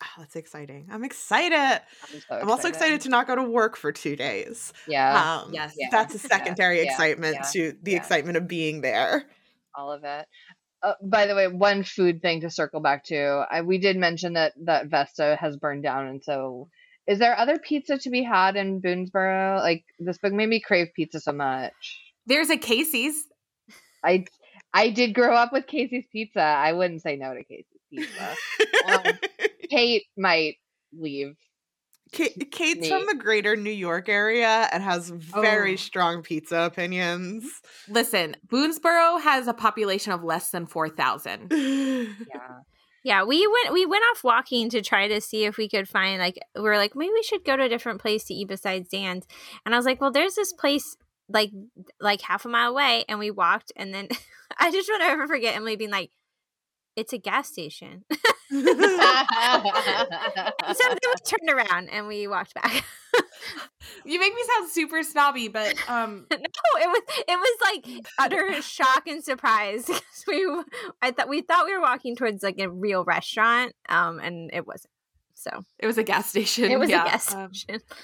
Oh, 0.04 0.08
that's 0.20 0.36
exciting. 0.36 0.88
I'm 0.92 1.04
excited. 1.04 1.56
I'm, 1.56 1.82
so 2.10 2.18
excited. 2.18 2.42
I'm, 2.44 2.50
also 2.52 2.68
excited 2.68 3.02
to 3.02 3.10
not 3.10 3.26
go 3.26 3.36
to 3.36 3.44
work 3.44 3.76
for 3.76 3.92
two 3.92 4.16
days. 4.16 4.72
Yeah. 4.88 5.42
Um, 5.44 5.54
yes. 5.54 5.74
Yeah. 5.78 5.88
That's 5.92 6.14
a 6.14 6.20
secondary 6.20 6.84
yeah. 6.84 6.92
excitement 6.92 7.38
yeah. 7.40 7.50
to 7.54 7.78
the 7.82 7.96
excitement 7.96 8.38
of 8.38 8.48
being 8.48 8.82
there. 8.82 9.26
All 9.76 9.92
of 9.92 10.04
it. 10.04 10.28
Uh, 10.84 10.94
by 11.02 11.26
the 11.26 11.34
way, 11.34 11.48
one 11.48 11.84
food 11.84 12.22
thing 12.22 12.42
to 12.42 12.52
circle 12.52 12.80
back 12.80 13.06
to. 13.06 13.46
I, 13.50 13.62
we 13.62 13.80
did 13.80 13.98
mention 13.98 14.34
that 14.34 14.54
that 14.66 14.88
Vesta 14.88 15.36
has 15.40 15.58
burned 15.58 15.82
down, 15.82 16.06
and 16.06 16.24
so 16.24 16.70
is 17.08 17.18
there 17.18 17.38
other 17.38 17.58
pizza 17.58 17.98
to 17.98 18.10
be 18.12 18.22
had 18.22 18.56
in 18.56 18.82
Boonsboro? 18.82 19.60
Like 19.60 19.86
this 19.98 20.20
book 20.20 20.34
made 20.34 20.50
me 20.50 20.62
crave 20.62 20.90
pizza 20.96 21.20
so 21.20 21.32
much. 21.32 21.74
There's 22.28 22.52
a 22.52 22.58
Casey's. 22.58 23.16
I 24.04 24.26
I 24.74 24.90
did 24.90 25.16
grow 25.16 25.34
up 25.34 25.52
with 25.52 25.66
Casey's 25.66 26.06
Pizza. 26.12 26.42
I 26.42 26.74
wouldn't 26.74 27.02
say 27.02 27.16
no 27.16 27.34
to 27.34 27.44
Casey's 27.44 27.66
Pizza. 27.90 28.36
um, 28.88 29.04
Kait 29.70 30.04
might 30.18 30.56
leave 30.98 31.36
Kait, 32.12 32.52
Kait's 32.52 32.82
Nate. 32.82 32.92
from 32.92 33.06
the 33.06 33.16
greater 33.16 33.56
New 33.56 33.72
York 33.72 34.10
area 34.10 34.68
and 34.72 34.82
has 34.84 35.10
very 35.10 35.74
oh. 35.74 35.78
strong 35.78 36.22
pizza 36.22 36.60
opinions. 36.62 37.44
Listen, 37.88 38.36
Boonsboro 38.48 39.22
has 39.22 39.48
a 39.48 39.54
population 39.54 40.14
of 40.14 40.24
less 40.24 40.52
than 40.52 40.66
4,000. 40.66 41.52
yeah. 41.52 42.60
Yeah, 43.04 43.24
we 43.24 43.48
went 43.48 43.74
we 43.74 43.86
went 43.86 44.04
off 44.12 44.24
walking 44.24 44.70
to 44.72 44.82
try 44.82 45.08
to 45.08 45.22
see 45.22 45.46
if 45.46 45.56
we 45.56 45.70
could 45.70 45.88
find 45.88 46.20
like 46.20 46.38
we 46.56 46.62
were 46.62 46.76
like 46.76 46.94
maybe 46.94 47.12
we 47.14 47.24
should 47.24 47.46
go 47.46 47.56
to 47.56 47.64
a 47.64 47.70
different 47.70 48.02
place 48.02 48.26
to 48.26 48.34
eat 48.34 48.50
besides 48.50 48.90
Dan's. 48.90 49.26
And 49.66 49.74
I 49.74 49.78
was 49.78 49.86
like, 49.86 50.02
"Well, 50.02 50.12
there's 50.12 50.36
this 50.36 50.52
place 50.52 50.98
like 51.30 51.52
like 52.02 52.20
half 52.22 52.44
a 52.44 52.50
mile 52.50 52.72
away." 52.72 53.06
And 53.08 53.18
we 53.18 53.32
walked 53.32 53.72
and 53.78 53.94
then 53.94 54.10
I 54.58 54.72
just 54.72 54.90
want 54.90 55.04
to 55.04 55.08
ever 55.08 55.26
forget 55.26 55.56
Emily 55.56 55.78
being 55.78 55.92
like, 55.92 56.10
it's 56.98 57.14
a 57.14 57.18
gas 57.18 57.48
station. 57.48 58.04
so 58.50 58.62
then 58.62 58.74
we 59.94 61.14
turned 61.26 61.50
around 61.50 61.90
and 61.90 62.08
we 62.08 62.28
walked 62.28 62.54
back. 62.54 62.84
you 64.06 64.20
make 64.20 64.34
me 64.34 64.42
sound 64.56 64.70
super 64.70 65.04
snobby, 65.04 65.48
but 65.48 65.76
um 65.90 66.26
no, 66.32 66.38
it 66.38 66.88
was 66.88 67.02
it 67.28 67.38
was 67.38 67.58
like 67.64 68.08
utter 68.18 68.62
shock 68.62 69.06
and 69.08 69.24
surprise 69.24 69.86
because 69.86 70.24
we 70.28 70.46
I 71.02 71.12
thought 71.12 71.30
we 71.30 71.42
thought 71.42 71.66
we 71.66 71.76
were 71.76 71.82
walking 71.82 72.16
towards 72.16 72.42
like 72.42 72.60
a 72.60 72.70
real 72.70 73.04
restaurant, 73.04 73.74
um, 73.90 74.20
and 74.20 74.50
it 74.54 74.66
wasn't. 74.66 74.94
So 75.36 75.52
it 75.78 75.86
was 75.86 75.98
a 75.98 76.04
gas 76.04 76.30
station. 76.30 76.72
It 76.72 76.80
was 76.80 76.90
yeah. 76.90 77.04
a 77.04 77.10
gas 77.10 77.34
um, 77.34 77.54
station. 77.54 77.82
Um, 77.92 77.98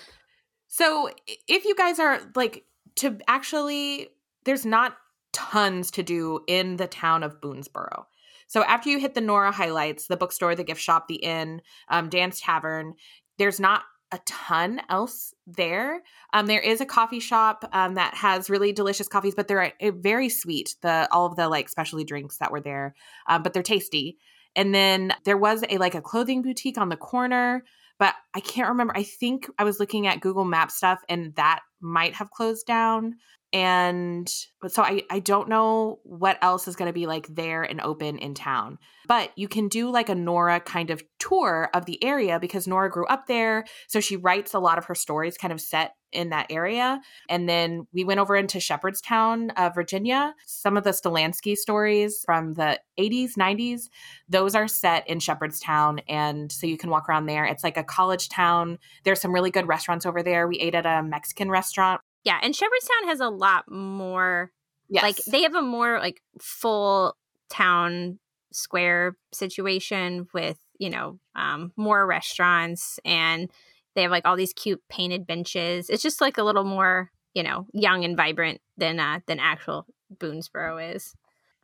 so 0.67 1.09
if 1.47 1.65
you 1.65 1.75
guys 1.75 1.99
are 1.99 2.19
like 2.35 2.65
to 2.97 3.17
actually, 3.27 4.09
there's 4.43 4.65
not 4.65 4.97
tons 5.31 5.89
to 5.91 6.03
do 6.03 6.41
in 6.47 6.75
the 6.77 6.87
town 6.87 7.23
of 7.23 7.39
Boonsboro. 7.41 8.05
So 8.47 8.63
after 8.63 8.89
you 8.89 8.99
hit 8.99 9.13
the 9.13 9.21
Nora 9.21 9.51
highlights, 9.51 10.07
the 10.07 10.17
bookstore, 10.17 10.55
the 10.55 10.63
gift 10.63 10.81
shop, 10.81 11.07
the 11.07 11.15
inn, 11.15 11.61
um, 11.89 12.09
Dan's 12.09 12.39
tavern, 12.39 12.93
there's 13.37 13.59
not 13.59 13.83
a 14.13 14.19
ton 14.25 14.79
else 14.89 15.33
there. 15.47 16.03
Um, 16.33 16.45
there 16.45 16.59
is 16.59 16.81
a 16.81 16.85
coffee 16.85 17.19
shop 17.19 17.67
um, 17.73 17.95
that 17.95 18.13
has 18.13 18.49
really 18.49 18.71
delicious 18.71 19.07
coffees, 19.07 19.33
but 19.33 19.47
they're 19.47 19.73
uh, 19.81 19.91
very 19.91 20.29
sweet. 20.29 20.75
The 20.81 21.07
all 21.11 21.25
of 21.25 21.35
the 21.35 21.49
like 21.49 21.67
specialty 21.67 22.05
drinks 22.05 22.37
that 22.37 22.51
were 22.51 22.61
there, 22.61 22.93
um, 23.27 23.41
but 23.41 23.53
they're 23.53 23.63
tasty. 23.63 24.17
And 24.55 24.73
then 24.73 25.13
there 25.25 25.37
was 25.37 25.63
a 25.67 25.79
like 25.79 25.95
a 25.95 26.01
clothing 26.01 26.43
boutique 26.43 26.77
on 26.77 26.89
the 26.89 26.95
corner, 26.95 27.63
but 27.97 28.13
I 28.35 28.39
can't 28.39 28.69
remember. 28.69 28.95
I 28.95 29.01
think 29.01 29.49
I 29.57 29.63
was 29.63 29.79
looking 29.79 30.05
at 30.05 30.21
Google 30.21 30.45
Map 30.45 30.69
stuff, 30.69 30.99
and 31.09 31.33
that 31.35 31.61
might 31.81 32.13
have 32.13 32.29
closed 32.29 32.67
down 32.67 33.15
and 33.53 34.27
so 34.67 34.81
I, 34.81 35.03
I 35.11 35.19
don't 35.19 35.47
know 35.47 35.99
what 36.03 36.39
else 36.41 36.67
is 36.67 36.75
going 36.75 36.89
to 36.89 36.93
be 36.93 37.05
like 37.05 37.27
there 37.27 37.61
and 37.61 37.79
open 37.81 38.17
in 38.17 38.33
town. 38.33 38.79
But 39.07 39.31
you 39.35 39.47
can 39.47 39.67
do 39.67 39.91
like 39.91 40.09
a 40.09 40.15
nora 40.15 40.59
kind 40.59 40.89
of 40.89 41.03
tour 41.19 41.69
of 41.73 41.85
the 41.85 42.03
area 42.03 42.39
because 42.39 42.67
nora 42.67 42.89
grew 42.89 43.05
up 43.05 43.27
there. 43.27 43.65
So 43.87 43.99
she 43.99 44.15
writes 44.15 44.55
a 44.55 44.59
lot 44.59 44.79
of 44.79 44.85
her 44.85 44.95
stories 44.95 45.37
kind 45.37 45.53
of 45.53 45.61
set 45.61 45.93
in 46.11 46.29
that 46.29 46.47
area. 46.49 46.99
And 47.29 47.47
then 47.47 47.85
we 47.93 48.03
went 48.03 48.19
over 48.19 48.35
into 48.35 48.59
shepherdstown 48.59 49.51
uh, 49.51 49.69
virginia. 49.69 50.33
Some 50.47 50.75
of 50.75 50.83
the 50.83 50.91
stolansky 50.91 51.55
stories 51.55 52.23
from 52.25 52.53
the 52.53 52.79
80s 52.99 53.33
90s 53.37 53.89
those 54.29 54.55
are 54.55 54.67
set 54.67 55.07
in 55.07 55.19
shepherdstown. 55.19 55.99
And 56.07 56.51
so 56.51 56.65
you 56.65 56.77
can 56.77 56.89
walk 56.89 57.07
around 57.07 57.27
there. 57.27 57.45
It's 57.45 57.63
like 57.63 57.77
a 57.77 57.83
college 57.83 58.29
town. 58.29 58.79
There's 59.03 59.21
some 59.21 59.33
really 59.33 59.51
good 59.51 59.67
restaurants 59.67 60.07
over 60.07 60.23
there. 60.23 60.47
We 60.47 60.57
ate 60.59 60.73
at 60.73 60.87
a 60.87 61.03
mexican 61.03 61.51
restaurant 61.51 62.01
yeah, 62.23 62.39
and 62.41 62.55
Shepherdstown 62.55 63.07
has 63.07 63.19
a 63.19 63.29
lot 63.29 63.69
more. 63.69 64.51
Yes. 64.89 65.03
Like 65.03 65.17
they 65.25 65.41
have 65.43 65.55
a 65.55 65.61
more 65.61 65.99
like 65.99 66.21
full 66.39 67.15
town 67.49 68.19
square 68.51 69.15
situation 69.31 70.27
with 70.33 70.57
you 70.77 70.89
know 70.89 71.19
um, 71.35 71.71
more 71.75 72.05
restaurants 72.05 72.99
and 73.03 73.51
they 73.95 74.03
have 74.03 74.11
like 74.11 74.25
all 74.25 74.35
these 74.35 74.53
cute 74.53 74.81
painted 74.89 75.27
benches. 75.27 75.89
It's 75.89 76.03
just 76.03 76.21
like 76.21 76.37
a 76.37 76.43
little 76.43 76.63
more 76.63 77.11
you 77.33 77.43
know 77.43 77.67
young 77.73 78.05
and 78.05 78.15
vibrant 78.15 78.61
than 78.77 78.99
uh, 78.99 79.19
than 79.27 79.39
actual 79.39 79.85
Boonsboro 80.15 80.95
is. 80.95 81.15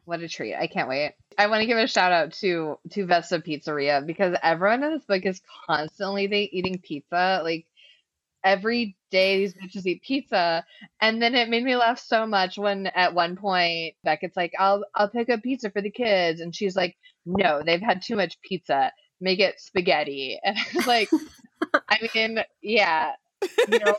What 0.06 0.22
a 0.22 0.28
treat! 0.28 0.56
I 0.56 0.68
can't 0.68 0.90
wait. 0.90 1.14
I 1.38 1.48
want 1.48 1.62
to 1.62 1.68
give 1.68 1.78
a 1.78 1.88
shout 1.88 2.12
out 2.12 2.34
to 2.34 2.78
to 2.92 3.06
Vesta 3.06 3.40
Pizzeria 3.40 4.06
because 4.06 4.36
everyone 4.42 4.84
in 4.84 4.92
this 4.92 5.06
book 5.06 5.26
is 5.26 5.42
constantly 5.68 6.28
they 6.28 6.50
eating 6.52 6.80
pizza. 6.80 7.42
Like 7.44 7.68
every 8.44 8.98
day 9.10 9.38
these 9.38 9.54
bitches 9.54 9.86
eat 9.86 10.02
pizza. 10.02 10.66
And 11.02 11.22
then 11.22 11.36
it 11.36 11.50
made 11.50 11.64
me 11.64 11.76
laugh 11.76 12.00
so 12.00 12.26
much 12.26 12.58
when 12.58 12.88
at 12.88 13.14
one 13.14 13.36
point 13.36 13.96
Beckett's 14.04 14.38
like, 14.38 14.54
I'll 14.58 14.84
I'll 14.96 15.10
pick 15.10 15.30
up 15.30 15.42
pizza 15.42 15.70
for 15.70 15.82
the 15.82 15.92
kids. 15.92 16.42
And 16.42 16.56
she's 16.56 16.76
like, 16.76 16.98
No, 17.26 17.62
they've 17.66 17.82
had 17.82 18.02
too 18.02 18.16
much 18.16 18.40
pizza. 18.42 18.92
Make 19.22 19.40
it 19.40 19.60
spaghetti. 19.60 20.40
And 20.46 20.58
I 20.58 20.64
was 20.76 20.88
like, 20.88 21.10
I 21.90 22.10
mean, 22.14 22.40
yeah. 22.62 23.12
You 23.68 23.80
know, 23.80 23.96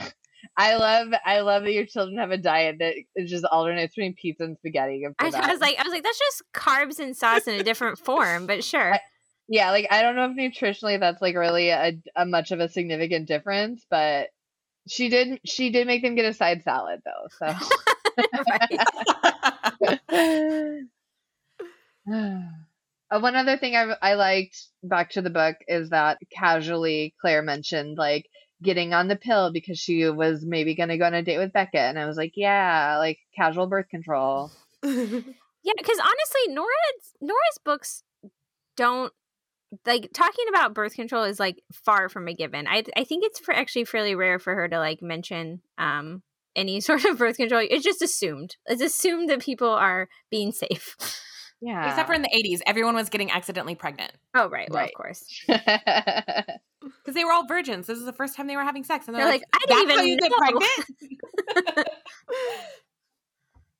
I 0.56 0.76
love 0.76 1.08
I 1.24 1.40
love 1.40 1.64
that 1.64 1.72
your 1.72 1.86
children 1.86 2.18
have 2.18 2.30
a 2.30 2.38
diet 2.38 2.76
that 2.78 2.94
just 3.26 3.44
alternates 3.44 3.94
between 3.94 4.14
pizza 4.14 4.44
and 4.44 4.56
spaghetti. 4.56 5.04
I, 5.18 5.26
I, 5.26 5.52
was 5.52 5.60
like 5.60 5.76
I 5.78 5.82
was 5.82 5.92
like 5.92 6.02
that's 6.02 6.18
just 6.18 6.42
carbs 6.54 6.98
and 6.98 7.16
sauce 7.16 7.46
in 7.46 7.60
a 7.60 7.62
different 7.62 7.98
form, 7.98 8.46
but 8.46 8.64
sure. 8.64 8.94
I, 8.94 9.00
yeah, 9.48 9.70
like 9.70 9.86
I 9.90 10.02
don't 10.02 10.16
know 10.16 10.30
if 10.30 10.36
nutritionally 10.36 10.98
that's 10.98 11.20
like 11.20 11.36
really 11.36 11.68
a, 11.70 11.92
a 12.16 12.24
much 12.24 12.52
of 12.52 12.60
a 12.60 12.68
significant 12.68 13.28
difference, 13.28 13.84
but 13.90 14.28
she 14.88 15.08
did 15.08 15.40
she 15.44 15.70
did 15.70 15.86
make 15.86 16.02
them 16.02 16.14
get 16.14 16.24
a 16.24 16.32
side 16.32 16.62
salad 16.62 17.00
though. 17.04 17.28
So 17.38 17.46
uh, 23.10 23.20
one 23.20 23.36
other 23.36 23.56
thing 23.56 23.76
I 23.76 23.96
I 24.00 24.14
liked 24.14 24.66
back 24.82 25.10
to 25.10 25.22
the 25.22 25.30
book 25.30 25.56
is 25.66 25.90
that 25.90 26.18
casually 26.32 27.14
Claire 27.20 27.42
mentioned 27.42 27.98
like 27.98 28.26
getting 28.62 28.94
on 28.94 29.08
the 29.08 29.16
pill 29.16 29.52
because 29.52 29.78
she 29.78 30.08
was 30.08 30.44
maybe 30.44 30.74
going 30.74 30.88
to 30.88 30.96
go 30.96 31.04
on 31.04 31.14
a 31.14 31.22
date 31.22 31.38
with 31.38 31.52
Beckett 31.52 31.74
and 31.74 31.98
I 31.98 32.06
was 32.06 32.16
like, 32.16 32.32
yeah, 32.36 32.96
like 32.98 33.18
casual 33.36 33.66
birth 33.66 33.88
control. 33.90 34.50
yeah, 34.82 34.90
cuz 34.90 35.98
honestly 35.98 36.48
Nora's 36.48 37.14
Nora's 37.20 37.58
books 37.64 38.02
don't 38.76 39.12
like 39.84 40.10
talking 40.12 40.46
about 40.48 40.74
birth 40.74 40.94
control 40.94 41.24
is 41.24 41.40
like 41.40 41.62
far 41.72 42.08
from 42.08 42.28
a 42.28 42.34
given. 42.34 42.66
I 42.66 42.84
I 42.96 43.04
think 43.04 43.24
it's 43.24 43.40
for 43.40 43.54
actually 43.54 43.84
fairly 43.84 44.14
rare 44.14 44.38
for 44.38 44.54
her 44.54 44.68
to 44.68 44.78
like 44.78 45.02
mention 45.02 45.60
um 45.78 46.22
any 46.54 46.80
sort 46.80 47.04
of 47.04 47.18
birth 47.18 47.36
control. 47.36 47.66
It's 47.68 47.84
just 47.84 48.02
assumed. 48.02 48.56
It's 48.66 48.82
assumed 48.82 49.30
that 49.30 49.40
people 49.40 49.70
are 49.70 50.08
being 50.30 50.52
safe. 50.52 50.96
Yeah. 51.60 51.88
Except 51.88 52.06
for 52.06 52.14
in 52.14 52.22
the 52.22 52.28
80s, 52.28 52.60
everyone 52.66 52.94
was 52.94 53.08
getting 53.08 53.30
accidentally 53.30 53.74
pregnant. 53.74 54.12
Oh, 54.34 54.48
right. 54.48 54.68
Well, 54.70 54.80
right. 54.80 54.90
of 54.90 54.94
course. 54.94 55.44
Because 57.02 57.14
they 57.14 57.24
were 57.24 57.32
all 57.32 57.46
virgins. 57.46 57.86
This 57.86 57.98
is 57.98 58.04
the 58.04 58.12
first 58.12 58.36
time 58.36 58.46
they 58.46 58.56
were 58.56 58.62
having 58.62 58.84
sex. 58.84 59.08
And 59.08 59.16
they're, 59.16 59.24
they're 59.24 59.32
like, 59.32 59.42
like, 59.52 59.62
I 59.68 59.84
didn't 59.84 60.06
even 60.06 60.30
know. 60.30 60.36
pregnant? 60.38 61.88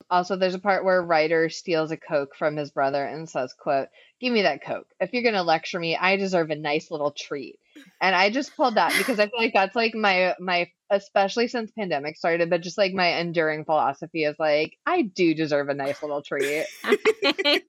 Also, 0.08 0.36
there's 0.36 0.54
a 0.54 0.60
part 0.60 0.84
where 0.84 1.02
Ryder 1.02 1.48
steals 1.48 1.90
a 1.90 1.96
Coke 1.96 2.36
from 2.36 2.56
his 2.56 2.70
brother 2.70 3.04
and 3.04 3.28
says, 3.28 3.52
quote, 3.52 3.88
give 4.20 4.32
me 4.32 4.42
that 4.42 4.64
Coke. 4.64 4.86
If 5.00 5.12
you're 5.12 5.24
going 5.24 5.34
to 5.34 5.42
lecture 5.42 5.80
me, 5.80 5.96
I 5.96 6.16
deserve 6.16 6.50
a 6.50 6.56
nice 6.56 6.90
little 6.90 7.10
treat. 7.10 7.58
And 8.00 8.14
I 8.14 8.30
just 8.30 8.56
pulled 8.56 8.76
that 8.76 8.94
because 8.96 9.18
I 9.18 9.26
feel 9.26 9.40
like 9.40 9.52
that's 9.52 9.74
like 9.74 9.94
my, 9.94 10.34
my, 10.38 10.70
especially 10.90 11.48
since 11.48 11.72
pandemic 11.72 12.16
started, 12.16 12.48
but 12.48 12.62
just 12.62 12.78
like 12.78 12.92
my 12.92 13.18
enduring 13.18 13.64
philosophy 13.64 14.24
is 14.24 14.36
like, 14.38 14.78
I 14.86 15.02
do 15.02 15.34
deserve 15.34 15.68
a 15.68 15.74
nice 15.74 16.02
little 16.02 16.22
treat. 16.22 16.66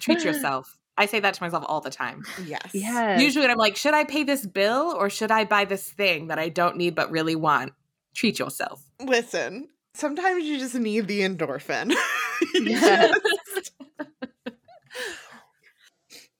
treat 0.00 0.22
yourself. 0.22 0.78
I 0.98 1.06
say 1.06 1.20
that 1.20 1.34
to 1.34 1.42
myself 1.42 1.64
all 1.66 1.80
the 1.80 1.90
time. 1.90 2.24
Yes. 2.44 2.70
Yes. 2.74 3.22
Usually 3.22 3.42
when 3.44 3.50
I'm 3.52 3.56
like, 3.56 3.76
should 3.76 3.94
I 3.94 4.04
pay 4.04 4.24
this 4.24 4.44
bill 4.44 4.94
or 4.98 5.08
should 5.08 5.30
I 5.30 5.44
buy 5.44 5.64
this 5.64 5.88
thing 5.90 6.26
that 6.26 6.38
I 6.38 6.48
don't 6.48 6.76
need 6.76 6.94
but 6.94 7.10
really 7.10 7.36
want? 7.36 7.72
Treat 8.14 8.38
yourself. 8.40 8.82
Listen, 9.00 9.68
sometimes 9.98 10.44
you 10.44 10.58
just 10.58 10.74
need 10.74 11.06
the 11.06 11.20
endorphin. 11.20 11.94
yes. 12.54 13.18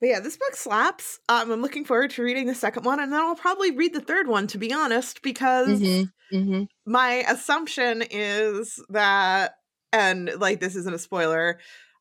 But 0.01 0.09
yeah, 0.09 0.21
this 0.21 0.37
book 0.37 0.55
slaps. 0.55 1.19
Um, 1.29 1.51
I'm 1.51 1.61
looking 1.63 1.85
forward 1.85 2.11
to 2.11 2.23
reading 2.23 2.47
the 2.47 2.55
second 2.55 2.85
one, 2.85 3.01
and 3.01 3.13
then 3.13 3.21
I'll 3.21 3.35
probably 3.35 3.73
read 3.73 3.93
the 3.93 4.01
third 4.01 4.29
one, 4.29 4.47
to 4.49 4.59
be 4.59 4.73
honest, 4.73 5.23
because 5.23 5.81
mm-hmm. 5.81 6.37
Mm-hmm. 6.37 6.63
my 6.87 7.25
assumption 7.29 8.05
is 8.09 8.81
that, 8.91 9.55
and 9.93 10.31
like 10.39 10.61
this 10.61 10.77
isn't 10.77 10.95
a 10.95 10.99
spoiler, 10.99 11.59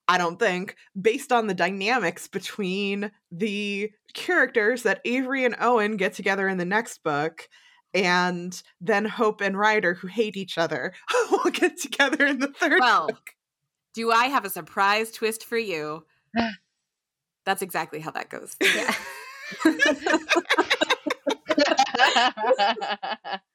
I 0.08 0.20
don't 0.20 0.38
think, 0.38 0.76
based 1.00 1.32
on 1.32 1.48
the 1.48 1.56
dynamics 1.56 2.28
between 2.28 3.10
the 3.32 3.90
characters 4.14 4.84
that 4.84 5.02
Avery 5.04 5.44
and 5.44 5.56
Owen 5.60 5.98
get 5.98 6.14
together 6.14 6.48
in 6.48 6.60
the 6.60 6.66
next 6.66 7.02
book 7.04 7.50
and 7.94 8.62
then 8.82 9.06
Hope 9.06 9.42
and 9.42 9.58
Ryder, 9.58 9.96
who 9.96 10.08
hate 10.08 10.38
each 10.38 10.58
other, 10.58 10.94
will 11.32 11.52
get 11.52 11.80
together 11.80 12.26
in 12.26 12.40
the 12.40 12.48
third 12.48 12.80
well, 12.80 13.08
book. 13.08 13.32
Do 13.94 14.12
I 14.12 14.26
have 14.26 14.46
a 14.46 14.50
surprise 14.50 15.12
twist 15.12 15.44
for 15.44 15.58
you? 15.58 16.06
That's 17.46 17.62
exactly 17.62 18.00
how 18.00 18.12
that 18.12 18.30
goes. 18.30 18.56
Yeah. 18.62 18.94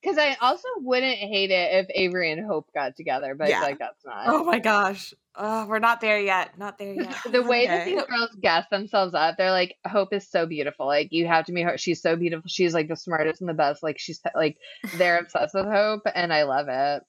Because 0.00 0.16
I 0.16 0.36
also 0.40 0.68
wouldn't 0.76 1.18
hate 1.18 1.50
it 1.50 1.74
if 1.74 1.86
Avery 1.92 2.30
and 2.30 2.46
Hope 2.46 2.68
got 2.72 2.96
together, 2.96 3.34
but 3.34 3.48
yeah. 3.48 3.62
like 3.62 3.78
that's 3.78 4.04
not. 4.04 4.28
Oh 4.28 4.44
my 4.44 4.60
gosh. 4.60 5.12
Oh, 5.34 5.66
we're 5.66 5.80
not 5.80 6.00
there 6.00 6.20
yet. 6.20 6.56
Not 6.56 6.78
there 6.78 6.94
yet. 7.02 7.16
the 7.28 7.42
way 7.42 7.64
okay. 7.64 7.66
that 7.66 7.84
these 7.84 8.04
girls 8.04 8.30
gas 8.40 8.66
themselves 8.70 9.14
up, 9.14 9.36
they're 9.36 9.50
like, 9.50 9.74
Hope 9.86 10.12
is 10.12 10.28
so 10.28 10.46
beautiful. 10.46 10.86
Like 10.86 11.08
you 11.10 11.26
have 11.26 11.46
to 11.46 11.52
meet 11.52 11.64
her. 11.64 11.76
She's 11.78 12.00
so 12.00 12.14
beautiful. 12.14 12.48
She's 12.48 12.74
like 12.74 12.88
the 12.88 12.96
smartest 12.96 13.40
and 13.40 13.48
the 13.48 13.54
best. 13.54 13.82
Like 13.82 13.98
she's 13.98 14.20
like 14.36 14.56
they're 14.94 15.18
obsessed 15.18 15.54
with 15.54 15.66
Hope, 15.66 16.02
and 16.14 16.32
I 16.32 16.44
love 16.44 16.68
it. 16.68 17.02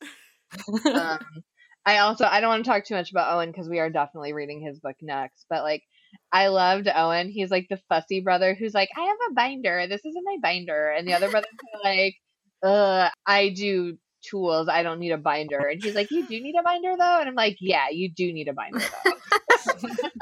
um, 0.96 1.20
I 1.86 2.00
also 2.00 2.26
I 2.26 2.42
don't 2.42 2.50
want 2.50 2.66
to 2.66 2.72
talk 2.72 2.86
too 2.86 2.96
much 2.96 3.12
about 3.12 3.34
Owen 3.36 3.52
because 3.52 3.70
we 3.70 3.80
are 3.80 3.90
definitely 3.90 4.34
reading 4.34 4.62
his 4.62 4.80
book 4.80 4.96
next. 5.02 5.46
But 5.48 5.64
like 5.64 5.84
I 6.32 6.48
loved 6.48 6.88
Owen. 6.94 7.30
He's 7.30 7.52
like 7.52 7.68
the 7.70 7.80
fussy 7.90 8.22
brother 8.22 8.56
who's 8.56 8.74
like, 8.74 8.90
I 8.98 9.02
have 9.02 9.18
a 9.30 9.34
binder. 9.34 9.86
This 9.88 10.04
isn't 10.06 10.26
my 10.26 10.38
binder, 10.42 10.90
and 10.90 11.08
the 11.08 11.14
other 11.14 11.30
brother's 11.30 11.52
like 11.84 12.16
uh, 12.64 13.10
I 13.26 13.50
do 13.50 13.98
tools. 14.22 14.68
I 14.68 14.84
don't 14.84 15.00
need 15.00 15.12
a 15.12 15.18
binder. 15.18 15.60
And 15.60 15.82
he's 15.82 15.96
like, 15.96 16.12
You 16.12 16.26
do 16.26 16.40
need 16.42 16.56
a 16.60 16.64
binder 16.64 16.96
though? 16.98 17.20
And 17.20 17.30
I'm 17.30 17.36
like, 17.36 17.58
Yeah, 17.60 17.90
you 17.92 18.10
do 18.10 18.32
need 18.32 18.48
a 18.48 18.54
binder 18.54 18.80
though. 18.80 19.12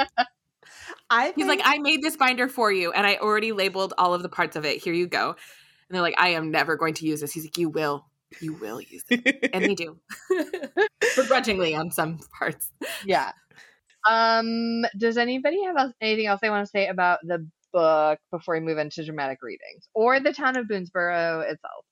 I. 1.09 1.33
He's 1.35 1.47
like, 1.47 1.61
I 1.63 1.77
made 1.79 2.01
this 2.01 2.17
binder 2.17 2.47
for 2.47 2.71
you, 2.71 2.91
and 2.91 3.07
I 3.07 3.15
already 3.15 3.51
labeled 3.51 3.93
all 3.97 4.13
of 4.13 4.23
the 4.23 4.29
parts 4.29 4.55
of 4.55 4.65
it. 4.65 4.83
Here 4.83 4.93
you 4.93 5.07
go. 5.07 5.29
And 5.29 5.95
they're 5.95 6.01
like, 6.01 6.15
I 6.17 6.29
am 6.29 6.51
never 6.51 6.75
going 6.75 6.95
to 6.95 7.05
use 7.05 7.21
this. 7.21 7.31
He's 7.31 7.45
like, 7.45 7.57
You 7.57 7.69
will. 7.69 8.05
You 8.41 8.53
will 8.53 8.81
use 8.81 9.05
it. 9.09 9.49
and 9.53 9.63
they 9.63 9.75
do. 9.75 9.97
Begrudgingly 11.15 11.75
on 11.75 11.91
some 11.91 12.19
parts. 12.37 12.69
Yeah. 13.05 13.31
Um, 14.07 14.85
does 14.97 15.17
anybody 15.17 15.63
have 15.63 15.91
anything 16.01 16.27
else 16.27 16.41
they 16.41 16.49
want 16.49 16.65
to 16.65 16.69
say 16.69 16.87
about 16.87 17.19
the 17.23 17.47
book 17.73 18.19
before 18.31 18.55
we 18.55 18.59
move 18.59 18.77
into 18.77 19.05
dramatic 19.05 19.39
readings 19.41 19.87
or 19.93 20.19
the 20.19 20.33
town 20.33 20.57
of 20.57 20.67
Boonsboro 20.67 21.43
itself? 21.43 21.85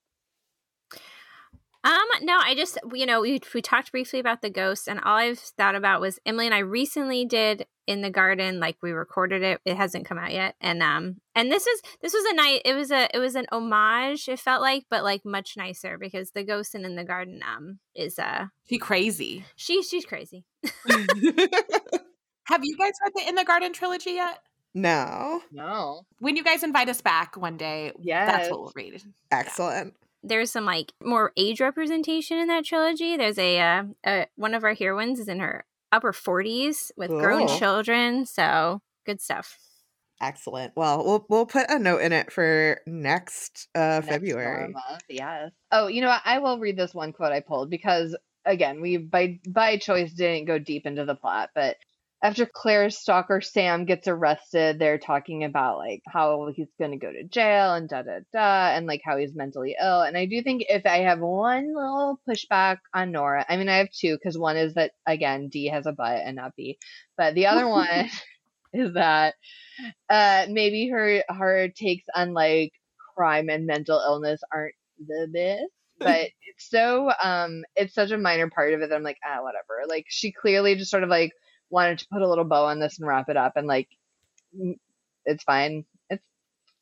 Um, 1.86 2.08
no, 2.24 2.40
I 2.42 2.56
just 2.56 2.80
you 2.94 3.06
know 3.06 3.22
we 3.22 3.40
we 3.54 3.62
talked 3.62 3.92
briefly 3.92 4.20
about 4.20 4.42
the 4.42 4.50
ghosts, 4.50 4.88
and 4.88 5.00
all 5.02 5.18
I've 5.18 5.38
thought 5.38 5.76
about 5.76 6.02
was 6.02 6.18
Emily 6.26 6.48
and 6.48 6.56
I 6.56 6.60
recently 6.60 7.26
did 7.26 7.68
in 7.86 8.02
the 8.02 8.10
garden, 8.10 8.60
like 8.60 8.78
we 8.82 8.92
recorded 8.92 9.44
it. 9.44 9.62
It 9.66 9.78
hasn't 9.78 10.08
come 10.08 10.18
out 10.18 10.34
yet, 10.34 10.56
and 10.60 10.82
um, 10.82 11.18
and 11.36 11.52
this 11.52 11.68
is 11.68 11.82
this 12.02 12.12
was 12.12 12.26
a 12.26 12.36
night. 12.36 12.64
It 12.66 12.74
was 12.74 12.90
a 12.90 13.08
it 13.16 13.20
was 13.20 13.36
an 13.36 13.46
homage. 13.52 14.28
It 14.28 14.40
felt 14.40 14.64
like, 14.64 14.86
but 14.90 15.04
like 15.04 15.24
much 15.26 15.54
nicer 15.58 16.00
because 16.00 16.32
the 16.32 16.44
ghost 16.44 16.74
in, 16.74 16.86
in 16.86 16.96
the 16.96 17.04
garden 17.04 17.42
um 17.48 17.78
is 17.94 18.18
uh 18.18 18.48
she 18.68 18.80
crazy. 18.80 19.46
She 19.56 19.84
she's 19.84 20.06
crazy. 20.06 20.44
Have 22.46 22.62
you 22.64 22.78
guys 22.78 22.94
read 23.04 23.12
the 23.16 23.28
In 23.28 23.36
the 23.36 23.44
Garden 23.44 23.74
trilogy 23.74 24.12
yet? 24.12 24.40
No. 24.76 25.42
No. 25.52 26.02
When 26.20 26.36
you 26.36 26.44
guys 26.44 26.62
invite 26.62 26.90
us 26.90 27.02
back 27.02 27.38
one 27.38 27.58
day, 27.58 27.92
yeah, 28.00 28.26
that's 28.26 28.50
what 28.52 28.60
we'll 28.60 28.72
read. 28.76 29.02
Excellent. 29.32 29.94
Yeah 29.94 30.05
there's 30.26 30.52
some 30.52 30.66
like 30.66 30.94
more 31.04 31.32
age 31.38 31.62
representation 31.62 32.38
in 32.38 32.48
that 32.48 32.66
trilogy. 32.66 33.16
There's 33.16 33.38
a, 33.38 33.60
uh, 33.60 33.84
a 34.06 34.28
one 34.36 34.54
of 34.54 34.64
our 34.64 34.74
heroines 34.74 35.20
is 35.20 35.28
in 35.28 35.40
her 35.40 35.66
upper 35.92 36.12
40s 36.12 36.92
with 36.98 37.10
grown 37.10 37.48
children, 37.48 38.26
so 38.26 38.82
good 39.06 39.22
stuff. 39.22 39.58
Excellent. 40.22 40.74
Well, 40.76 41.04
we'll 41.04 41.26
we'll 41.30 41.46
put 41.46 41.70
a 41.70 41.78
note 41.78 42.02
in 42.02 42.14
it 42.14 42.32
for 42.32 42.80
next 42.88 43.68
uh 43.76 43.80
next 43.80 44.08
February. 44.08 44.74
Yes. 45.10 45.52
Oh, 45.72 45.88
you 45.88 46.02
know 46.02 46.08
what? 46.08 46.22
I 46.24 46.40
will 46.40 46.58
read 46.58 46.78
this 46.78 46.94
one 46.94 47.12
quote 47.12 47.34
I 47.34 47.42
pulled 47.42 47.70
because 47.70 48.16
again, 48.46 48.82
we 48.82 48.98
by 48.98 49.40
by 49.48 49.78
choice 49.78 50.14
didn't 50.14 50.46
go 50.46 50.58
deep 50.58 50.86
into 50.86 51.04
the 51.04 51.16
plot, 51.16 51.50
but 51.54 51.76
after 52.24 52.46
Claire's 52.46 52.98
stalker 52.98 53.42
Sam 53.42 53.86
gets 53.86 54.08
arrested, 54.08 54.80
they're 54.80 54.98
talking 54.98 55.44
about 55.44 55.78
like 55.78 56.02
how 56.08 56.52
he's 56.56 56.72
going 56.80 56.92
to 56.92 56.98
go 56.98 57.12
to 57.12 57.24
jail 57.24 57.74
and 57.74 57.88
da 57.88 58.02
da 58.02 58.20
da, 58.34 58.76
and 58.76 58.88
like 58.88 59.02
how 59.04 59.18
he's 59.18 59.36
mentally 59.36 59.76
ill. 59.80 60.02
And 60.02 60.18
I 60.18 60.26
do 60.26 60.42
think 60.42 60.66
if 60.68 60.86
I 60.86 61.00
have 61.00 61.20
one 61.20 61.68
little 61.68 62.20
pushback 62.28 62.78
on 62.94 63.12
Nora, 63.12 63.46
I 63.48 63.58
mean, 63.58 63.70
I 63.70 63.78
have 63.78 63.92
two 63.92 64.16
because 64.16 64.38
one 64.38 64.58
is 64.58 64.74
that 64.76 64.92
again, 65.06 65.50
D 65.50 65.68
has 65.68 65.86
a 65.86 65.92
butt 65.92 66.22
and 66.24 66.38
not 66.38 66.56
B, 66.56 66.78
but 67.18 67.36
the 67.36 67.48
other 67.48 67.68
one 67.70 68.10
is 68.74 68.94
that 68.94 69.36
uh, 70.10 70.46
maybe 70.50 70.90
her 70.90 71.24
her 71.30 71.68
takes 71.70 72.06
on 72.16 72.34
like 72.34 72.74
crime 73.16 73.50
and 73.50 73.68
mental 73.68 74.00
illness 74.00 74.42
aren't 74.52 74.76
the 75.00 75.28
best 75.32 75.72
but 76.00 76.28
it's 76.48 76.70
so 76.70 77.12
um 77.24 77.64
it's 77.76 77.94
such 77.94 78.12
a 78.12 78.18
minor 78.18 78.50
part 78.50 78.74
of 78.74 78.82
it 78.82 78.90
that 78.90 78.96
I'm 78.96 79.04
like 79.04 79.20
ah 79.26 79.42
whatever 79.42 79.88
like 79.88 80.06
she 80.10 80.32
clearly 80.32 80.76
just 80.76 80.92
sort 80.92 81.04
of 81.04 81.10
like 81.10 81.32
wanted 81.76 82.00
to 82.00 82.08
put 82.08 82.22
a 82.22 82.28
little 82.28 82.46
bow 82.46 82.66
on 82.66 82.80
this 82.80 82.98
and 82.98 83.08
wrap 83.08 83.28
it 83.28 83.36
up 83.36 83.58
and 83.58 83.68
like 83.68 83.90
it's 85.26 85.44
fine. 85.44 85.84
It's 86.10 86.26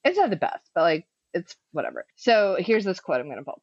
it's 0.04 0.18
not 0.20 0.30
the 0.30 0.36
best, 0.36 0.70
but 0.76 0.82
like 0.82 1.08
it's 1.34 1.56
whatever. 1.72 2.06
So 2.16 2.56
here's 2.60 2.86
this 2.86 3.00
quote 3.00 3.20
I'm 3.20 3.28
gonna 3.28 3.44
pull. 3.44 3.62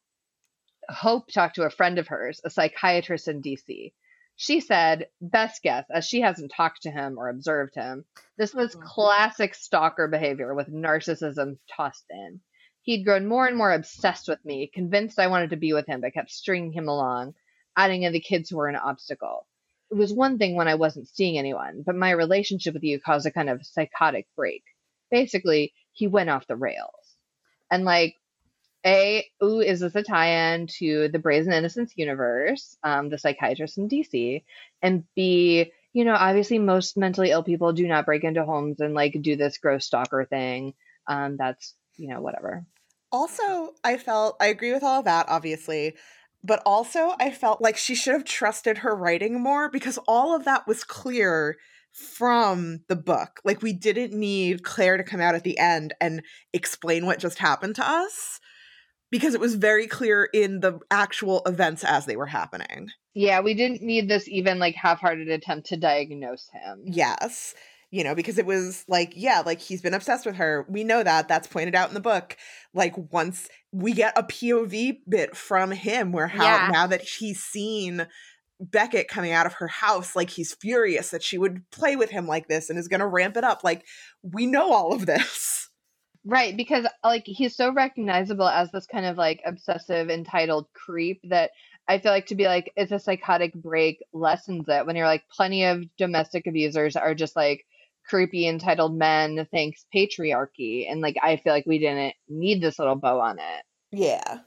Hope 0.88 1.30
talked 1.30 1.54
to 1.54 1.62
a 1.62 1.70
friend 1.70 1.98
of 1.98 2.08
hers, 2.08 2.40
a 2.44 2.50
psychiatrist 2.50 3.28
in 3.28 3.42
DC. 3.42 3.92
She 4.34 4.60
said, 4.60 5.06
best 5.20 5.62
guess, 5.62 5.84
as 5.94 6.04
she 6.04 6.20
hasn't 6.20 6.50
talked 6.56 6.82
to 6.82 6.90
him 6.90 7.16
or 7.16 7.28
observed 7.28 7.76
him, 7.76 8.06
this 8.36 8.52
was 8.52 8.74
mm-hmm. 8.74 8.86
classic 8.88 9.54
stalker 9.54 10.08
behavior 10.08 10.52
with 10.52 10.72
narcissism 10.72 11.58
tossed 11.76 12.06
in. 12.10 12.40
He'd 12.82 13.04
grown 13.04 13.28
more 13.28 13.46
and 13.46 13.56
more 13.56 13.70
obsessed 13.70 14.26
with 14.26 14.42
me, 14.44 14.68
convinced 14.72 15.20
I 15.20 15.28
wanted 15.28 15.50
to 15.50 15.56
be 15.56 15.74
with 15.74 15.86
him, 15.86 16.00
but 16.00 16.14
kept 16.14 16.30
stringing 16.30 16.72
him 16.72 16.88
along, 16.88 17.34
adding 17.76 18.02
in 18.02 18.12
the 18.12 18.18
kids 18.18 18.48
who 18.48 18.56
were 18.56 18.68
an 18.68 18.76
obstacle 18.76 19.46
it 19.90 19.96
was 19.96 20.12
one 20.12 20.38
thing 20.38 20.54
when 20.54 20.68
I 20.68 20.76
wasn't 20.76 21.08
seeing 21.08 21.36
anyone, 21.38 21.82
but 21.84 21.96
my 21.96 22.10
relationship 22.12 22.74
with 22.74 22.84
you 22.84 23.00
caused 23.00 23.26
a 23.26 23.30
kind 23.30 23.50
of 23.50 23.66
psychotic 23.66 24.26
break. 24.36 24.62
Basically, 25.10 25.72
he 25.92 26.06
went 26.06 26.30
off 26.30 26.46
the 26.46 26.56
rails. 26.56 27.16
And 27.70 27.84
like, 27.84 28.14
A, 28.86 29.26
ooh, 29.42 29.60
is 29.60 29.80
this 29.80 29.94
a 29.94 30.02
tie-in 30.02 30.68
to 30.78 31.08
the 31.08 31.18
Brazen 31.18 31.52
Innocence 31.52 31.92
universe, 31.96 32.76
um, 32.84 33.08
the 33.08 33.18
psychiatrist 33.18 33.78
in 33.78 33.88
DC? 33.88 34.44
And 34.80 35.04
B, 35.16 35.72
you 35.92 36.04
know, 36.04 36.14
obviously 36.14 36.58
most 36.58 36.96
mentally 36.96 37.30
ill 37.32 37.42
people 37.42 37.72
do 37.72 37.86
not 37.88 38.06
break 38.06 38.22
into 38.22 38.44
homes 38.44 38.80
and 38.80 38.94
like 38.94 39.16
do 39.20 39.34
this 39.34 39.58
gross 39.58 39.86
stalker 39.86 40.24
thing. 40.24 40.74
Um, 41.08 41.36
that's, 41.36 41.74
you 41.96 42.08
know, 42.08 42.20
whatever. 42.20 42.64
Also, 43.12 43.74
I 43.82 43.96
felt 43.96 44.36
I 44.40 44.46
agree 44.46 44.72
with 44.72 44.84
all 44.84 45.00
of 45.00 45.06
that, 45.06 45.26
obviously. 45.28 45.96
But 46.42 46.62
also, 46.64 47.14
I 47.20 47.30
felt 47.30 47.60
like 47.60 47.76
she 47.76 47.94
should 47.94 48.14
have 48.14 48.24
trusted 48.24 48.78
her 48.78 48.94
writing 48.94 49.40
more 49.40 49.70
because 49.70 49.98
all 50.08 50.34
of 50.34 50.44
that 50.44 50.66
was 50.66 50.84
clear 50.84 51.56
from 51.92 52.80
the 52.88 52.96
book. 52.96 53.40
Like, 53.44 53.62
we 53.62 53.72
didn't 53.72 54.12
need 54.12 54.62
Claire 54.62 54.96
to 54.96 55.04
come 55.04 55.20
out 55.20 55.34
at 55.34 55.44
the 55.44 55.58
end 55.58 55.94
and 56.00 56.22
explain 56.52 57.04
what 57.04 57.18
just 57.18 57.38
happened 57.38 57.74
to 57.76 57.88
us 57.88 58.40
because 59.10 59.34
it 59.34 59.40
was 59.40 59.56
very 59.56 59.86
clear 59.86 60.28
in 60.32 60.60
the 60.60 60.78
actual 60.90 61.42
events 61.44 61.84
as 61.84 62.06
they 62.06 62.16
were 62.16 62.26
happening. 62.26 62.88
Yeah, 63.12 63.40
we 63.40 63.54
didn't 63.54 63.82
need 63.82 64.08
this 64.08 64.28
even 64.28 64.58
like 64.58 64.76
half 64.76 65.00
hearted 65.00 65.28
attempt 65.28 65.66
to 65.68 65.76
diagnose 65.76 66.48
him. 66.52 66.82
Yes 66.84 67.54
you 67.90 68.04
know, 68.04 68.14
because 68.14 68.38
it 68.38 68.46
was 68.46 68.84
like, 68.86 69.12
yeah, 69.16 69.42
like 69.44 69.60
he's 69.60 69.82
been 69.82 69.94
obsessed 69.94 70.24
with 70.24 70.36
her. 70.36 70.64
We 70.68 70.84
know 70.84 71.02
that. 71.02 71.26
That's 71.28 71.48
pointed 71.48 71.74
out 71.74 71.88
in 71.88 71.94
the 71.94 72.00
book. 72.00 72.36
Like 72.72 72.94
once 73.12 73.48
we 73.72 73.92
get 73.92 74.16
a 74.16 74.22
POV 74.22 75.00
bit 75.08 75.36
from 75.36 75.72
him 75.72 76.12
where 76.12 76.28
how 76.28 76.44
yeah. 76.44 76.68
now 76.70 76.86
that 76.86 77.02
he's 77.02 77.42
seen 77.42 78.06
Beckett 78.60 79.08
coming 79.08 79.32
out 79.32 79.46
of 79.46 79.54
her 79.54 79.66
house, 79.66 80.14
like 80.14 80.30
he's 80.30 80.54
furious 80.54 81.10
that 81.10 81.24
she 81.24 81.36
would 81.36 81.68
play 81.70 81.96
with 81.96 82.10
him 82.10 82.28
like 82.28 82.46
this 82.46 82.70
and 82.70 82.78
is 82.78 82.88
going 82.88 83.00
to 83.00 83.06
ramp 83.06 83.36
it 83.36 83.44
up. 83.44 83.64
Like 83.64 83.84
we 84.22 84.46
know 84.46 84.72
all 84.72 84.92
of 84.92 85.06
this. 85.06 85.66
Right, 86.22 86.54
because 86.54 86.86
like 87.02 87.22
he's 87.24 87.56
so 87.56 87.72
recognizable 87.72 88.46
as 88.46 88.70
this 88.70 88.84
kind 88.84 89.06
of 89.06 89.16
like 89.16 89.40
obsessive 89.46 90.10
entitled 90.10 90.66
creep 90.74 91.18
that 91.30 91.50
I 91.88 91.98
feel 91.98 92.12
like 92.12 92.26
to 92.26 92.34
be 92.34 92.44
like 92.44 92.70
it's 92.76 92.92
a 92.92 92.98
psychotic 92.98 93.54
break 93.54 94.00
lessens 94.12 94.66
it 94.68 94.84
when 94.84 94.96
you're 94.96 95.06
like 95.06 95.24
plenty 95.34 95.64
of 95.64 95.82
domestic 95.96 96.46
abusers 96.46 96.94
are 96.94 97.14
just 97.14 97.34
like 97.34 97.64
creepy 98.10 98.48
entitled 98.48 98.98
men 98.98 99.46
thanks 99.52 99.86
patriarchy 99.94 100.90
and 100.90 101.00
like 101.00 101.14
i 101.22 101.36
feel 101.36 101.52
like 101.52 101.64
we 101.64 101.78
didn't 101.78 102.12
need 102.28 102.60
this 102.60 102.78
little 102.80 102.96
bow 102.96 103.20
on 103.20 103.38
it 103.38 103.64
yeah 103.92 104.38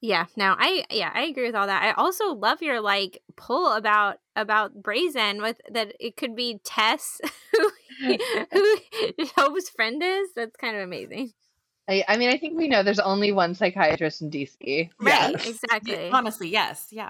yeah 0.00 0.26
no 0.34 0.56
i 0.58 0.84
yeah 0.90 1.12
i 1.14 1.22
agree 1.22 1.46
with 1.46 1.54
all 1.54 1.68
that 1.68 1.84
i 1.84 1.92
also 1.92 2.34
love 2.34 2.60
your 2.62 2.80
like 2.80 3.22
pull 3.36 3.72
about 3.72 4.18
about 4.34 4.82
brazen 4.82 5.40
with 5.40 5.60
that 5.70 5.94
it 6.00 6.16
could 6.16 6.34
be 6.34 6.58
tess 6.64 7.20
who 7.52 7.70
who 8.52 8.76
hope's 9.36 9.70
friend 9.70 10.02
is 10.02 10.30
that's 10.34 10.56
kind 10.56 10.76
of 10.76 10.82
amazing 10.82 11.32
I, 11.88 12.04
I 12.08 12.16
mean, 12.16 12.30
I 12.30 12.36
think 12.36 12.56
we 12.56 12.66
know 12.66 12.82
there's 12.82 12.98
only 12.98 13.30
one 13.30 13.54
psychiatrist 13.54 14.20
in 14.20 14.28
DC. 14.28 14.90
Right, 14.98 15.30
yes. 15.30 15.48
exactly. 15.48 16.10
Honestly, 16.10 16.48
yes, 16.48 16.88
yeah. 16.90 17.06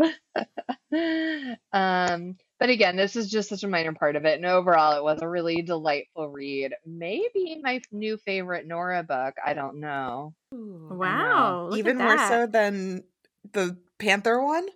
um, 1.72 2.36
but 2.58 2.70
again, 2.70 2.96
this 2.96 3.16
is 3.16 3.30
just 3.30 3.48
such 3.48 3.64
a 3.64 3.68
minor 3.68 3.92
part 3.92 4.16
of 4.16 4.24
it. 4.24 4.36
And 4.36 4.46
overall, 4.46 4.96
it 4.96 5.02
was 5.04 5.20
a 5.20 5.28
really 5.28 5.62
delightful 5.62 6.28
read. 6.28 6.72
Maybe 6.86 7.60
my 7.62 7.80
new 7.92 8.16
favorite 8.16 8.66
Nora 8.66 9.02
book. 9.02 9.34
I 9.44 9.54
don't 9.54 9.80
know. 9.80 10.34
wow. 10.52 11.70
Even 11.74 11.98
more 11.98 12.18
so 12.28 12.46
than 12.46 13.04
the 13.52 13.76
Panther 13.98 14.42
one? 14.42 14.66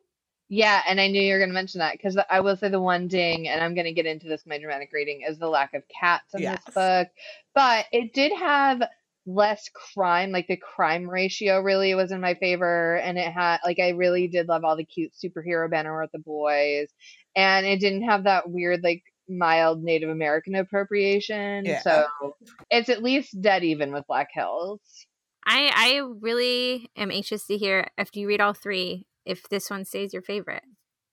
Yeah, 0.53 0.83
and 0.89 1.01
I 1.01 1.07
knew 1.07 1.23
you 1.23 1.33
were 1.33 1.39
going 1.39 1.51
to 1.51 1.55
mention 1.55 1.79
that 1.79 1.93
because 1.93 2.19
I 2.29 2.41
will 2.41 2.57
say 2.57 2.69
the 2.69 2.81
one 2.81 3.07
ding, 3.07 3.47
and 3.47 3.63
I'm 3.63 3.75
going 3.75 3.85
to 3.85 3.93
get 3.93 4.05
into 4.05 4.27
this 4.27 4.45
my 4.47 4.59
dramatic 4.59 4.91
reading, 4.93 5.23
is 5.27 5.39
the 5.39 5.49
lack 5.49 5.75
of 5.75 5.85
cats 5.89 6.35
in 6.35 6.43
yes. 6.43 6.61
this 6.65 6.75
book. 6.75 7.09
But 7.55 7.87
it 7.93 8.13
did 8.13 8.33
have 8.33 8.83
less 9.27 9.69
crime 9.75 10.31
like 10.31 10.49
the 10.49 10.57
crime 10.57 11.09
ratio 11.09 11.61
really 11.61 11.95
was 11.95 12.11
in 12.11 12.21
my 12.21 12.35
favor 12.35 12.97
and 12.97 13.19
it 13.19 13.31
had 13.31 13.59
like 13.65 13.79
i 13.79 13.91
really 13.91 14.27
did 14.27 14.49
love 14.49 14.65
all 14.65 14.77
the 14.77 14.85
cute 14.85 15.13
superhero 15.13 15.71
banner 15.71 16.01
with 16.01 16.11
the 16.13 16.19
boys 16.19 16.89
and 17.37 17.67
it 17.67 17.81
didn't 17.81 18.03
have 18.03 18.25
that 18.25 18.51
weird 18.51 18.83
like 18.83 19.03
mild 19.29 19.83
native 19.83 20.11
american 20.11 20.55
appropriation 20.55 21.65
yeah. 21.65 21.81
so 21.83 22.07
it's 22.71 22.89
at 22.89 23.03
least 23.03 23.41
dead 23.41 23.63
even 23.63 23.93
with 23.93 24.07
black 24.07 24.29
hills 24.33 24.81
i 25.47 25.71
i 25.75 26.03
really 26.21 26.91
am 26.97 27.11
anxious 27.11 27.47
to 27.47 27.57
hear 27.57 27.87
after 27.97 28.19
you 28.19 28.27
read 28.27 28.41
all 28.41 28.53
three 28.53 29.07
if 29.25 29.49
this 29.49 29.71
one 29.71 29.85
stays 29.85 30.13
your 30.13 30.23
favorite 30.23 30.65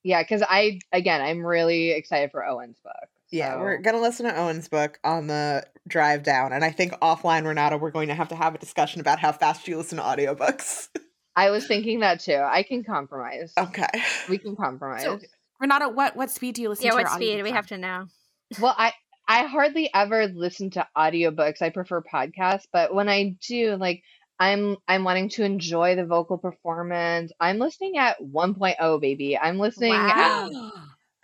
yeah 0.03 0.23
because 0.23 0.41
i 0.49 0.79
again 0.91 1.21
i'm 1.21 1.45
really 1.45 1.91
excited 1.91 2.31
for 2.31 2.43
owen's 2.43 2.79
book 2.79 3.09
yeah, 3.29 3.57
we're 3.57 3.77
gonna 3.79 4.01
listen 4.01 4.25
to 4.25 4.39
Owen's 4.39 4.69
book 4.69 4.99
on 5.03 5.27
the 5.27 5.65
drive 5.87 6.23
down, 6.23 6.53
and 6.53 6.63
I 6.63 6.71
think 6.71 6.93
offline, 7.01 7.45
Renata, 7.45 7.77
we're 7.77 7.91
going 7.91 8.07
to 8.07 8.15
have 8.15 8.29
to 8.29 8.35
have 8.35 8.55
a 8.55 8.57
discussion 8.57 9.01
about 9.01 9.19
how 9.19 9.31
fast 9.31 9.67
you 9.67 9.77
listen 9.77 9.97
to 9.97 10.03
audiobooks. 10.03 10.89
I 11.35 11.49
was 11.49 11.67
thinking 11.67 11.99
that 11.99 12.21
too. 12.21 12.41
I 12.41 12.63
can 12.63 12.83
compromise. 12.83 13.53
Okay, 13.57 13.87
we 14.29 14.37
can 14.37 14.55
compromise. 14.55 15.03
So, 15.03 15.19
Renata, 15.59 15.89
what 15.89 16.15
what 16.15 16.29
speed 16.31 16.55
do 16.55 16.61
you 16.61 16.69
listen 16.69 16.85
yeah, 16.85 16.91
to? 16.91 16.97
Yeah, 16.97 17.03
what 17.03 17.11
speed? 17.13 17.43
We 17.43 17.51
have 17.51 17.67
to 17.67 17.77
know. 17.77 18.05
Well, 18.61 18.73
I 18.77 18.93
I 19.27 19.43
hardly 19.43 19.89
ever 19.93 20.27
listen 20.27 20.69
to 20.71 20.87
audiobooks. 20.97 21.61
I 21.61 21.69
prefer 21.69 22.01
podcasts, 22.01 22.65
but 22.71 22.93
when 22.93 23.09
I 23.09 23.35
do, 23.45 23.75
like 23.75 24.01
I'm 24.39 24.77
I'm 24.87 25.03
wanting 25.03 25.29
to 25.29 25.43
enjoy 25.43 25.95
the 25.95 26.05
vocal 26.05 26.37
performance. 26.37 27.31
I'm 27.39 27.57
listening 27.57 27.97
at 27.97 28.21
1.0, 28.21 29.01
baby. 29.01 29.37
I'm 29.37 29.59
listening 29.59 29.91
wow. 29.91 30.49
at 30.49 30.71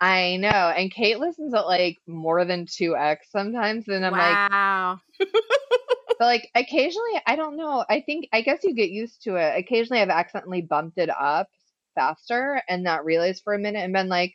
I 0.00 0.36
know. 0.36 0.48
And 0.50 0.92
Kait 0.92 1.18
listens 1.18 1.54
at 1.54 1.66
like 1.66 1.98
more 2.06 2.44
than 2.44 2.66
2x 2.66 3.16
sometimes 3.30 3.88
and 3.88 4.04
I'm 4.04 4.12
wow. 4.12 4.18
like 4.18 4.50
Wow. 4.50 5.00
but 6.18 6.26
like 6.26 6.50
occasionally 6.54 7.22
I 7.26 7.36
don't 7.36 7.56
know. 7.56 7.84
I 7.88 8.00
think 8.00 8.28
I 8.32 8.42
guess 8.42 8.64
you 8.64 8.74
get 8.74 8.90
used 8.90 9.22
to 9.22 9.36
it. 9.36 9.58
Occasionally 9.58 10.02
I've 10.02 10.10
accidentally 10.10 10.60
bumped 10.60 10.98
it 10.98 11.08
up 11.08 11.48
faster 11.94 12.62
and 12.68 12.82
not 12.82 13.04
realized 13.04 13.42
for 13.44 13.54
a 13.54 13.58
minute 13.58 13.80
and 13.80 13.92
been 13.92 14.08
like 14.08 14.34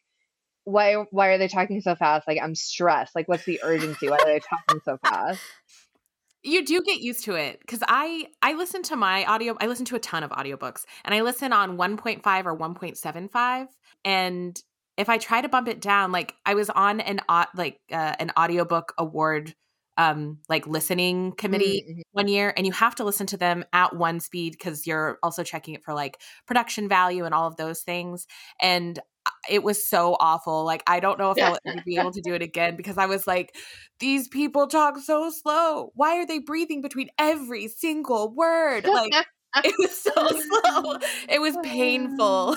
why 0.66 0.94
why 1.12 1.30
are 1.30 1.38
they 1.38 1.48
talking 1.48 1.82
so 1.82 1.96
fast? 1.96 2.28
Like 2.28 2.40
I'm 2.42 2.56
stressed. 2.56 3.16
Like 3.16 3.28
what's 3.28 3.46
the 3.46 3.60
urgency? 3.64 4.10
Why 4.10 4.18
are 4.18 4.26
they 4.26 4.40
talking 4.40 4.82
so 4.86 4.98
fast? 5.04 5.42
You 6.44 6.66
do 6.66 6.82
get 6.82 7.02
used 7.02 7.26
to 7.26 7.36
it 7.36 7.66
cuz 7.68 7.80
I 7.88 8.28
I 8.42 8.54
listen 8.54 8.84
to 8.84 8.96
my 8.96 9.26
audio 9.26 9.58
I 9.60 9.68
listen 9.68 9.86
to 9.86 9.96
a 9.96 10.00
ton 10.00 10.24
of 10.24 10.32
audiobooks 10.32 10.86
and 11.04 11.14
I 11.14 11.22
listen 11.22 11.52
on 11.54 11.78
1.5 11.78 12.46
or 12.46 12.58
1.75 12.58 13.68
and 14.06 14.62
if 14.98 15.10
I 15.10 15.18
try 15.18 15.42
to 15.42 15.50
bump 15.50 15.68
it 15.68 15.82
down 15.82 16.12
like 16.12 16.36
I 16.46 16.54
was 16.54 16.70
on 16.70 17.00
an 17.02 17.22
like 17.56 17.80
uh, 17.92 18.16
an 18.20 18.32
audiobook 18.38 18.94
award 18.98 19.56
um 20.00 20.40
like 20.50 20.66
listening 20.66 21.34
committee 21.34 21.86
mm-hmm. 21.88 22.02
one 22.14 22.28
year 22.28 22.52
and 22.58 22.66
you 22.66 22.72
have 22.72 22.96
to 22.96 23.04
listen 23.04 23.28
to 23.28 23.38
them 23.38 23.64
at 23.74 23.96
one 23.96 24.20
speed 24.20 24.58
cuz 24.60 24.88
you're 24.88 25.20
also 25.22 25.44
checking 25.44 25.76
it 25.76 25.84
for 25.84 25.94
like 25.94 26.20
production 26.48 26.90
value 26.90 27.26
and 27.26 27.36
all 27.36 27.46
of 27.46 27.58
those 27.58 27.82
things 27.82 28.26
and 28.60 29.00
it 29.50 29.64
was 29.64 29.86
so 29.86 30.16
awful. 30.20 30.64
Like 30.66 30.84
I 30.88 31.00
don't 31.00 31.20
know 31.20 31.32
if 31.32 31.42
I'll 31.42 31.58
ever 31.66 31.82
be 31.86 31.98
able 31.98 32.12
to 32.12 32.22
do 32.22 32.34
it 32.34 32.42
again 32.42 32.76
because 32.76 32.98
I 32.98 33.06
was 33.06 33.28
like, 33.28 33.56
these 34.00 34.28
people 34.28 34.68
talk 34.68 34.98
so 35.00 35.30
slow. 35.30 35.92
Why 35.96 36.18
are 36.18 36.26
they 36.26 36.40
breathing 36.40 36.82
between 36.82 37.10
every 37.18 37.68
single 37.68 38.34
word? 38.34 38.86
Like 38.86 39.14
it 39.64 39.76
was 39.78 39.98
so 39.98 40.12
slow. 40.14 40.98
It 41.30 41.42
was 41.42 41.58
painful. 41.64 42.56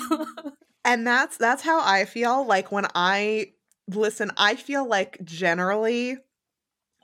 and 0.84 1.07
that's 1.07 1.36
that's 1.36 1.62
how 1.62 1.80
I 1.84 2.05
feel 2.05 2.47
like 2.47 2.72
when 2.72 2.86
I 2.95 3.53
listen, 3.88 4.30
I 4.36 4.55
feel 4.57 4.86
like 4.86 5.18
generally 5.24 6.18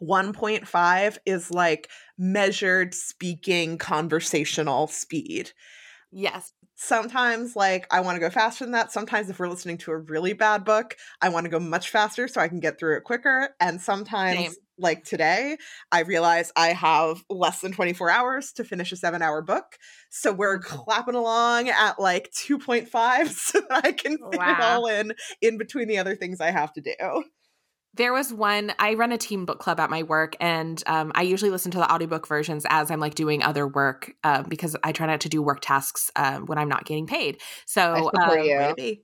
1.5 0.03 1.19
is 1.27 1.51
like 1.51 1.91
measured 2.17 2.95
speaking 2.95 3.79
conversational 3.79 4.87
speed. 4.87 5.53
Yes 6.11 6.53
sometimes 6.81 7.57
like 7.57 7.89
i 7.91 7.99
want 7.99 8.15
to 8.15 8.21
go 8.21 8.31
faster 8.31 8.65
than 8.65 8.71
that 8.71 8.93
sometimes 8.93 9.29
if 9.29 9.41
we're 9.41 9.49
listening 9.49 9.77
to 9.77 9.91
a 9.91 9.97
really 9.97 10.33
bad 10.33 10.65
book 10.65 10.97
i 11.21 11.29
want 11.29 11.43
to 11.43 11.51
go 11.51 11.59
much 11.59 11.91
faster 11.91 12.29
so 12.29 12.41
i 12.41 12.47
can 12.47 12.61
get 12.61 12.79
through 12.79 12.97
it 12.97 13.03
quicker 13.03 13.51
and 13.59 13.81
sometimes 13.81 14.39
Same. 14.39 14.53
like 14.79 15.03
today 15.03 15.57
i 15.91 16.03
realize 16.03 16.53
i 16.55 16.69
have 16.69 17.25
less 17.29 17.63
than 17.63 17.73
24 17.73 18.11
hours 18.11 18.53
to 18.53 18.63
finish 18.63 18.93
a 18.93 18.97
seven 18.97 19.23
hour 19.23 19.43
book 19.43 19.77
so 20.09 20.33
we're 20.33 20.61
mm-hmm. 20.61 20.77
clapping 20.77 21.17
along 21.17 21.69
at 21.69 21.99
like 21.99 22.31
2.5 22.31 23.29
so 23.29 23.61
that 23.69 23.85
i 23.85 23.91
can 23.91 24.17
fit 24.17 24.39
wow. 24.39 24.53
it 24.53 24.61
all 24.61 24.87
in 24.87 25.13
in 25.43 25.59
between 25.59 25.89
the 25.89 25.99
other 25.99 26.15
things 26.15 26.41
i 26.41 26.53
have 26.53 26.73
to 26.73 26.81
do 26.81 27.25
there 27.99 28.13
was 28.13 28.33
one, 28.33 28.73
I 28.79 28.95
run 28.95 29.13
a 29.13 29.19
team 29.19 29.45
book 29.45 29.59
club 29.59 29.81
at 29.81 29.91
my 29.91 30.05
work, 30.05 30.37
and 30.41 30.83
um, 30.87 31.13
I 31.15 31.23
usually 31.23 31.51
listen 31.51 31.73
to 31.73 31.79
the 31.79 31.93
audiobook 31.93 32.27
versions 32.27 32.65
as 32.71 32.91
I'm 32.91 33.01
like 33.01 33.17
doing 33.17 33.43
other 33.43 33.67
work 33.67 34.15
uh, 34.25 34.45
because 34.45 34.77
I 34.83 34.93
try 34.93 35.07
not 35.07 35.21
to 35.23 35.29
do 35.29 35.43
work 35.43 35.59
tasks 35.61 36.11
uh, 36.17 36.39
when 36.39 36.59
I'm 36.59 36.69
not 36.69 36.85
getting 36.85 37.07
paid. 37.09 37.41
So, 37.67 38.11
um, 38.19 38.35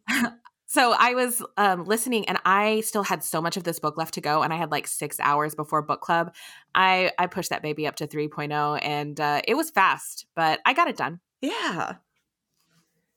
so 0.66 0.95
I 0.97 1.14
was 1.14 1.42
um, 1.57 1.84
listening 1.84 2.28
and 2.28 2.38
I 2.45 2.82
still 2.82 3.03
had 3.03 3.24
so 3.24 3.42
much 3.42 3.57
of 3.57 3.64
this 3.64 3.80
book 3.80 3.99
left 3.99 4.14
to 4.14 4.20
go, 4.20 4.42
and 4.42 4.53
I 4.53 4.57
had 4.57 4.70
like 4.70 4.86
six 4.86 5.18
hours 5.18 5.57
before 5.57 5.82
book 5.82 6.01
club. 6.01 6.32
I, 6.72 7.11
I 7.18 7.26
pushed 7.26 7.51
that 7.51 7.62
baby 7.62 7.88
up 7.88 7.97
to 7.97 8.07
3.0, 8.07 8.78
and 8.80 9.20
uh, 9.20 9.42
it 9.47 9.55
was 9.55 9.70
fast, 9.70 10.26
but 10.36 10.61
I 10.64 10.72
got 10.72 10.88
it 10.88 10.97
done. 10.97 11.20
Yeah. 11.40 11.95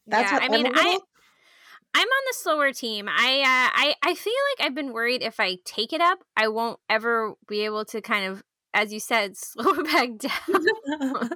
That's 0.08 0.32
yeah, 0.32 0.40
I 0.42 0.50
mean, 0.50 0.72
I 0.74 1.00
I'm 1.98 2.08
on 2.08 2.24
the 2.28 2.34
slower 2.36 2.72
team. 2.74 3.10
I 3.10 3.40
uh, 3.40 3.72
I 3.74 3.96
I 4.04 4.14
feel 4.14 4.34
like 4.52 4.68
I've 4.68 4.76
been 4.76 4.94
worried 4.94 5.24
if 5.24 5.40
I 5.40 5.58
take 5.66 5.94
it 5.94 6.00
up, 6.00 6.20
I 6.36 6.48
won't 6.48 6.80
ever 6.88 7.34
be 7.48 7.62
able 7.62 7.86
to 7.86 8.02
kind 8.02 8.28
of, 8.28 8.44
as 8.72 8.94
you 8.94 9.00
said, 9.00 9.36
slow 9.36 9.72
it 9.80 9.86
back 9.86 10.10
down. 10.20 11.30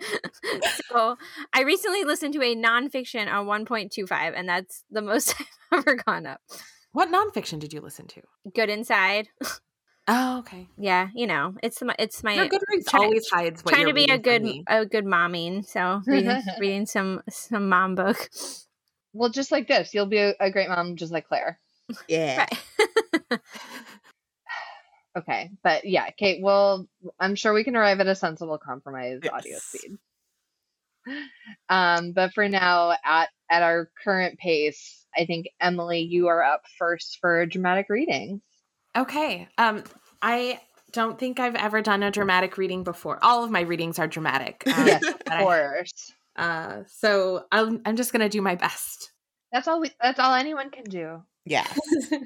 so 0.91 1.17
I 1.51 1.63
recently 1.63 2.03
listened 2.03 2.35
to 2.35 2.43
a 2.43 2.55
nonfiction 2.55 3.27
on 3.27 3.47
1.25, 3.65 4.33
and 4.35 4.47
that's 4.47 4.83
the 4.91 5.01
most 5.01 5.33
I've 5.71 5.79
ever 5.79 5.95
gone 5.95 6.27
up. 6.27 6.41
What 6.91 7.11
nonfiction 7.11 7.57
did 7.57 7.73
you 7.73 7.81
listen 7.81 8.05
to? 8.07 8.21
Good 8.53 8.69
Inside. 8.69 9.29
Oh, 10.07 10.39
okay. 10.39 10.67
Yeah, 10.77 11.07
you 11.15 11.25
know, 11.25 11.55
it's 11.63 11.81
my 11.81 11.95
it's 11.97 12.23
my 12.23 12.35
Your 12.35 12.45
Goodreads 12.45 12.85
trying, 12.87 13.03
always 13.03 13.27
hides 13.31 13.63
trying 13.63 13.87
to 13.87 13.93
be 13.93 14.05
a 14.05 14.19
good 14.19 14.45
a 14.67 14.85
good 14.85 15.05
momming. 15.05 15.65
So 15.65 16.03
reading, 16.05 16.39
reading 16.59 16.85
some 16.85 17.23
some 17.31 17.67
mom 17.67 17.95
book. 17.95 18.29
Well, 19.13 19.29
just 19.29 19.51
like 19.51 19.67
this, 19.67 19.93
you'll 19.93 20.05
be 20.05 20.17
a, 20.17 20.33
a 20.39 20.51
great 20.51 20.69
mom, 20.69 20.95
just 20.95 21.11
like 21.11 21.27
Claire. 21.27 21.59
Yeah. 22.07 22.45
okay, 25.17 25.49
but 25.63 25.85
yeah, 25.85 26.09
Kait. 26.11 26.41
Well, 26.41 26.87
I'm 27.19 27.35
sure 27.35 27.53
we 27.53 27.63
can 27.63 27.75
arrive 27.75 27.99
at 27.99 28.07
a 28.07 28.15
sensible 28.15 28.57
compromise 28.57 29.19
yes. 29.23 29.33
audio 29.33 29.57
speed. 29.59 29.97
Um, 31.69 32.11
but 32.13 32.33
for 32.33 32.47
now, 32.47 32.93
at 33.03 33.29
at 33.49 33.63
our 33.63 33.89
current 34.03 34.39
pace, 34.39 35.05
I 35.17 35.25
think 35.25 35.47
Emily, 35.59 36.01
you 36.01 36.27
are 36.27 36.43
up 36.43 36.63
first 36.77 37.17
for 37.19 37.45
dramatic 37.45 37.87
readings. 37.89 38.41
Okay. 38.95 39.47
Um, 39.57 39.83
I 40.21 40.59
don't 40.91 41.17
think 41.17 41.39
I've 41.39 41.55
ever 41.55 41.81
done 41.81 42.03
a 42.03 42.11
dramatic 42.11 42.57
reading 42.57 42.83
before. 42.83 43.19
All 43.23 43.43
of 43.43 43.51
my 43.51 43.61
readings 43.61 43.99
are 43.99 44.07
dramatic. 44.07 44.63
Um, 44.67 44.87
yes, 44.87 45.03
of 45.03 45.19
course. 45.25 46.13
Uh, 46.35 46.83
so 46.87 47.45
I'm 47.51 47.81
I'm 47.85 47.95
just 47.95 48.11
gonna 48.11 48.29
do 48.29 48.41
my 48.41 48.55
best. 48.55 49.11
That's 49.51 49.67
all. 49.67 49.81
We, 49.81 49.91
that's 50.01 50.19
all 50.19 50.33
anyone 50.33 50.69
can 50.69 50.85
do. 50.85 51.23
Yes. 51.45 51.77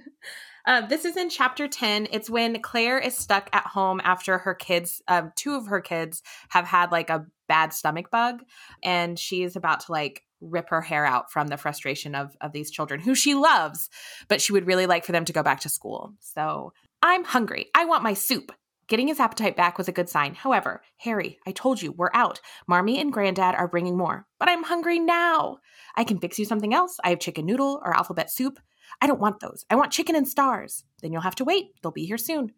uh, 0.67 0.85
this 0.87 1.05
is 1.05 1.17
in 1.17 1.29
chapter 1.29 1.67
10. 1.67 2.09
It's 2.11 2.29
when 2.29 2.61
Claire 2.61 2.99
is 2.99 3.17
stuck 3.17 3.49
at 3.53 3.65
home 3.65 4.01
after 4.03 4.37
her 4.39 4.53
kids, 4.53 5.01
um, 5.07 5.31
two 5.35 5.55
of 5.55 5.67
her 5.67 5.81
kids, 5.81 6.21
have 6.49 6.65
had 6.65 6.91
like 6.91 7.09
a 7.09 7.25
bad 7.47 7.73
stomach 7.73 8.11
bug, 8.11 8.43
and 8.83 9.17
she's 9.17 9.55
about 9.55 9.81
to 9.81 9.91
like 9.91 10.23
rip 10.41 10.69
her 10.69 10.81
hair 10.81 11.05
out 11.05 11.31
from 11.31 11.47
the 11.47 11.57
frustration 11.57 12.13
of 12.13 12.35
of 12.41 12.51
these 12.51 12.69
children 12.69 12.99
who 12.99 13.15
she 13.15 13.33
loves, 13.33 13.89
but 14.27 14.41
she 14.41 14.53
would 14.53 14.67
really 14.67 14.85
like 14.85 15.05
for 15.05 15.11
them 15.11 15.25
to 15.25 15.33
go 15.33 15.43
back 15.43 15.61
to 15.61 15.69
school. 15.69 16.13
So 16.19 16.73
I'm 17.01 17.23
hungry. 17.23 17.67
I 17.75 17.85
want 17.85 18.03
my 18.03 18.13
soup. 18.13 18.51
Getting 18.87 19.07
his 19.07 19.19
appetite 19.19 19.55
back 19.55 19.79
was 19.79 19.87
a 19.87 19.91
good 19.91 20.09
sign. 20.09 20.35
However, 20.35 20.83
Harry, 20.97 21.39
I 21.47 21.51
told 21.51 21.81
you, 21.81 21.91
we're 21.91 22.11
out. 22.13 22.39
Marmee 22.67 22.99
and 22.99 23.11
Granddad 23.11 23.55
are 23.55 23.67
bringing 23.67 23.97
more. 23.97 24.27
But 24.39 24.47
I'm 24.47 24.63
hungry 24.63 24.99
now. 24.99 25.57
I 25.95 26.03
can 26.03 26.19
fix 26.19 26.37
you 26.37 26.45
something 26.45 26.71
else. 26.71 26.97
I 27.03 27.09
have 27.09 27.19
chicken 27.19 27.47
noodle 27.47 27.81
or 27.83 27.95
alphabet 27.95 28.31
soup. 28.31 28.59
I 29.01 29.07
don't 29.07 29.19
want 29.19 29.39
those. 29.39 29.65
I 29.71 29.75
want 29.75 29.91
chicken 29.91 30.15
and 30.15 30.27
stars. 30.27 30.83
Then 31.01 31.11
you'll 31.11 31.21
have 31.21 31.35
to 31.35 31.43
wait. 31.43 31.69
They'll 31.81 31.91
be 31.91 32.05
here 32.05 32.19
soon. 32.19 32.51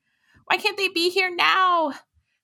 Why 0.45 0.57
can't 0.57 0.75
they 0.75 0.89
be 0.89 1.09
here 1.09 1.33
now? 1.33 1.93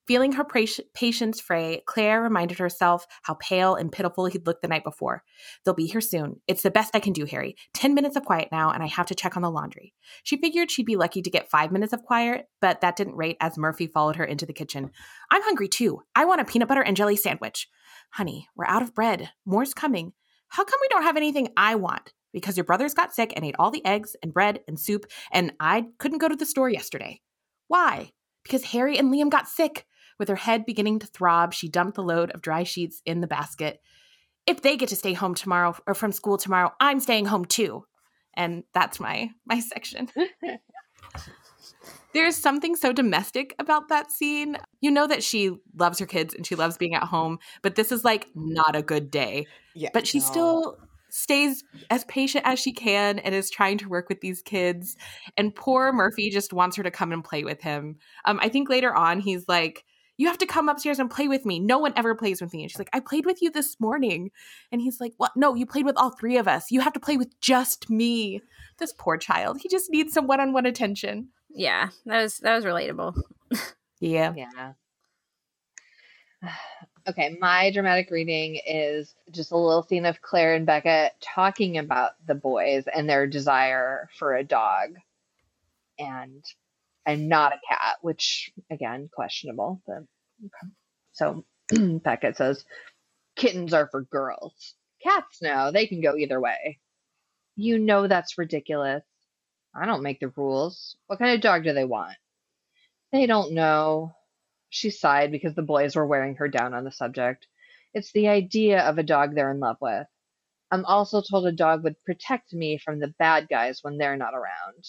Feeling 0.06 0.32
her 0.32 0.44
patience 0.44 1.40
fray, 1.40 1.82
Claire 1.86 2.22
reminded 2.22 2.58
herself 2.58 3.06
how 3.22 3.34
pale 3.40 3.74
and 3.74 3.90
pitiful 3.90 4.26
he'd 4.26 4.46
looked 4.46 4.60
the 4.60 4.68
night 4.68 4.84
before. 4.84 5.22
They'll 5.64 5.72
be 5.72 5.86
here 5.86 6.02
soon. 6.02 6.40
It's 6.46 6.62
the 6.62 6.70
best 6.70 6.94
I 6.94 7.00
can 7.00 7.14
do, 7.14 7.24
Harry. 7.24 7.56
Ten 7.72 7.94
minutes 7.94 8.14
of 8.14 8.24
quiet 8.24 8.48
now, 8.52 8.70
and 8.70 8.82
I 8.82 8.86
have 8.86 9.06
to 9.06 9.14
check 9.14 9.34
on 9.34 9.42
the 9.42 9.50
laundry. 9.50 9.94
She 10.22 10.36
figured 10.36 10.70
she'd 10.70 10.84
be 10.84 10.96
lucky 10.96 11.22
to 11.22 11.30
get 11.30 11.50
five 11.50 11.72
minutes 11.72 11.94
of 11.94 12.02
quiet, 12.02 12.48
but 12.60 12.82
that 12.82 12.96
didn't 12.96 13.16
rate 13.16 13.38
as 13.40 13.56
Murphy 13.56 13.86
followed 13.86 14.16
her 14.16 14.24
into 14.24 14.44
the 14.44 14.52
kitchen. 14.52 14.90
I'm 15.30 15.42
hungry 15.42 15.68
too. 15.68 16.02
I 16.14 16.26
want 16.26 16.42
a 16.42 16.44
peanut 16.44 16.68
butter 16.68 16.82
and 16.82 16.96
jelly 16.96 17.16
sandwich. 17.16 17.68
Honey, 18.10 18.46
we're 18.54 18.66
out 18.66 18.82
of 18.82 18.94
bread. 18.94 19.30
More's 19.46 19.72
coming. 19.72 20.12
How 20.48 20.64
come 20.64 20.78
we 20.82 20.88
don't 20.88 21.04
have 21.04 21.16
anything 21.16 21.48
I 21.56 21.76
want? 21.76 22.12
Because 22.32 22.56
your 22.56 22.64
brothers 22.64 22.94
got 22.94 23.14
sick 23.14 23.32
and 23.34 23.44
ate 23.44 23.56
all 23.58 23.70
the 23.70 23.84
eggs 23.86 24.16
and 24.22 24.34
bread 24.34 24.60
and 24.68 24.78
soup, 24.78 25.06
and 25.32 25.52
I 25.60 25.86
couldn't 25.98 26.18
go 26.18 26.28
to 26.28 26.36
the 26.36 26.44
store 26.44 26.68
yesterday. 26.68 27.20
Why? 27.68 28.10
Because 28.42 28.64
Harry 28.64 28.98
and 28.98 29.10
Liam 29.10 29.30
got 29.30 29.48
sick. 29.48 29.86
With 30.18 30.28
her 30.28 30.36
head 30.36 30.64
beginning 30.66 31.00
to 31.00 31.06
throb, 31.06 31.52
she 31.54 31.68
dumped 31.68 31.96
the 31.96 32.02
load 32.02 32.30
of 32.30 32.42
dry 32.42 32.62
sheets 32.62 33.02
in 33.04 33.20
the 33.20 33.26
basket. 33.26 33.80
If 34.46 34.62
they 34.62 34.76
get 34.76 34.90
to 34.90 34.96
stay 34.96 35.14
home 35.14 35.34
tomorrow 35.34 35.76
or 35.86 35.94
from 35.94 36.12
school 36.12 36.36
tomorrow, 36.36 36.72
I'm 36.80 37.00
staying 37.00 37.26
home 37.26 37.44
too. 37.44 37.84
And 38.34 38.64
that's 38.72 39.00
my 39.00 39.30
my 39.46 39.60
section. 39.60 40.08
There's 42.12 42.36
something 42.36 42.76
so 42.76 42.92
domestic 42.92 43.54
about 43.58 43.88
that 43.88 44.12
scene. 44.12 44.56
You 44.80 44.92
know 44.92 45.06
that 45.06 45.24
she 45.24 45.50
loves 45.76 45.98
her 45.98 46.06
kids 46.06 46.32
and 46.32 46.46
she 46.46 46.54
loves 46.54 46.76
being 46.76 46.94
at 46.94 47.02
home, 47.02 47.40
but 47.62 47.74
this 47.74 47.90
is 47.90 48.04
like 48.04 48.28
not 48.34 48.76
a 48.76 48.82
good 48.82 49.10
day. 49.10 49.46
Yeah, 49.74 49.90
but 49.92 50.06
she 50.06 50.20
no. 50.20 50.24
still 50.24 50.78
stays 51.14 51.62
as 51.90 52.04
patient 52.04 52.44
as 52.44 52.58
she 52.58 52.72
can 52.72 53.20
and 53.20 53.34
is 53.34 53.48
trying 53.48 53.78
to 53.78 53.88
work 53.88 54.08
with 54.08 54.20
these 54.20 54.42
kids. 54.42 54.96
And 55.36 55.54
poor 55.54 55.92
Murphy 55.92 56.28
just 56.28 56.52
wants 56.52 56.76
her 56.76 56.82
to 56.82 56.90
come 56.90 57.12
and 57.12 57.22
play 57.22 57.44
with 57.44 57.62
him. 57.62 57.98
Um, 58.24 58.40
I 58.42 58.48
think 58.48 58.68
later 58.68 58.92
on 58.92 59.20
he's 59.20 59.46
like, 59.46 59.84
you 60.16 60.28
have 60.28 60.38
to 60.38 60.46
come 60.46 60.68
upstairs 60.68 60.98
and 60.98 61.10
play 61.10 61.28
with 61.28 61.44
me. 61.44 61.58
No 61.58 61.78
one 61.78 61.92
ever 61.96 62.14
plays 62.14 62.40
with 62.40 62.52
me. 62.52 62.62
And 62.62 62.70
she's 62.70 62.78
like, 62.78 62.90
I 62.92 63.00
played 63.00 63.26
with 63.26 63.42
you 63.42 63.50
this 63.50 63.78
morning. 63.80 64.30
And 64.70 64.80
he's 64.80 65.00
like, 65.00 65.12
What? 65.16 65.32
No, 65.36 65.54
you 65.54 65.66
played 65.66 65.84
with 65.84 65.96
all 65.96 66.10
three 66.10 66.36
of 66.36 66.48
us. 66.48 66.70
You 66.70 66.80
have 66.80 66.92
to 66.94 67.00
play 67.00 67.16
with 67.16 67.38
just 67.40 67.90
me. 67.90 68.40
This 68.78 68.92
poor 68.96 69.16
child. 69.16 69.58
He 69.60 69.68
just 69.68 69.90
needs 69.90 70.12
some 70.12 70.26
one 70.26 70.40
on 70.40 70.52
one 70.52 70.66
attention. 70.66 71.28
Yeah, 71.50 71.90
that 72.06 72.22
was 72.22 72.38
that 72.38 72.54
was 72.54 72.64
relatable. 72.64 73.14
yeah. 74.00 74.32
Yeah. 74.36 74.72
Okay, 77.06 77.36
my 77.38 77.70
dramatic 77.70 78.10
reading 78.10 78.58
is 78.66 79.14
just 79.30 79.52
a 79.52 79.58
little 79.58 79.82
scene 79.82 80.06
of 80.06 80.22
Claire 80.22 80.54
and 80.54 80.64
Becca 80.64 81.10
talking 81.20 81.76
about 81.76 82.12
the 82.26 82.34
boys 82.34 82.84
and 82.94 83.06
their 83.06 83.26
desire 83.26 84.08
for 84.18 84.34
a 84.34 84.42
dog 84.42 84.94
and 85.98 86.42
and 87.06 87.28
not 87.28 87.52
a 87.52 87.60
cat, 87.68 87.96
which 88.02 88.50
again 88.70 89.08
questionable. 89.12 89.82
But 89.86 90.04
okay. 90.44 90.72
so 91.12 91.44
Beckett 92.04 92.36
says, 92.36 92.64
"Kittens 93.36 93.72
are 93.74 93.88
for 93.90 94.02
girls. 94.02 94.74
Cats, 95.02 95.40
no, 95.42 95.70
they 95.70 95.86
can 95.86 96.00
go 96.00 96.16
either 96.16 96.40
way." 96.40 96.80
You 97.56 97.78
know 97.78 98.08
that's 98.08 98.38
ridiculous. 98.38 99.04
I 99.74 99.86
don't 99.86 100.02
make 100.02 100.20
the 100.20 100.28
rules. 100.28 100.96
What 101.06 101.18
kind 101.18 101.34
of 101.34 101.40
dog 101.40 101.64
do 101.64 101.72
they 101.72 101.84
want? 101.84 102.16
They 103.12 103.26
don't 103.26 103.54
know. 103.54 104.14
She 104.70 104.90
sighed 104.90 105.30
because 105.30 105.54
the 105.54 105.62
boys 105.62 105.94
were 105.94 106.06
wearing 106.06 106.36
her 106.36 106.48
down 106.48 106.74
on 106.74 106.84
the 106.84 106.92
subject. 106.92 107.46
It's 107.92 108.12
the 108.12 108.28
idea 108.28 108.82
of 108.82 108.98
a 108.98 109.04
dog 109.04 109.34
they're 109.34 109.52
in 109.52 109.60
love 109.60 109.76
with. 109.80 110.06
I'm 110.70 110.84
also 110.84 111.22
told 111.22 111.46
a 111.46 111.52
dog 111.52 111.84
would 111.84 112.02
protect 112.04 112.52
me 112.52 112.78
from 112.78 112.98
the 112.98 113.14
bad 113.18 113.48
guys 113.48 113.78
when 113.82 113.98
they're 113.98 114.16
not 114.16 114.34
around. 114.34 114.84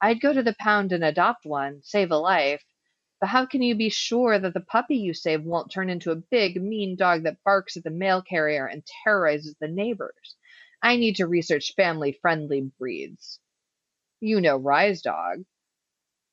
I'd 0.00 0.20
go 0.20 0.32
to 0.32 0.42
the 0.42 0.56
pound 0.58 0.92
and 0.92 1.04
adopt 1.04 1.46
one, 1.46 1.82
save 1.82 2.10
a 2.10 2.16
life, 2.16 2.62
but 3.20 3.30
how 3.30 3.46
can 3.46 3.62
you 3.62 3.74
be 3.74 3.88
sure 3.88 4.38
that 4.38 4.52
the 4.52 4.60
puppy 4.60 4.96
you 4.96 5.14
save 5.14 5.42
won't 5.42 5.72
turn 5.72 5.88
into 5.88 6.10
a 6.10 6.16
big, 6.16 6.60
mean 6.60 6.96
dog 6.96 7.22
that 7.22 7.42
barks 7.44 7.76
at 7.76 7.84
the 7.84 7.90
mail 7.90 8.20
carrier 8.20 8.66
and 8.66 8.86
terrorizes 9.04 9.54
the 9.58 9.68
neighbors? 9.68 10.36
I 10.82 10.96
need 10.96 11.16
to 11.16 11.26
research 11.26 11.74
family 11.74 12.12
friendly 12.12 12.60
breeds. 12.78 13.40
You 14.20 14.40
know 14.40 14.58
Rye's 14.58 15.00
dog. 15.00 15.44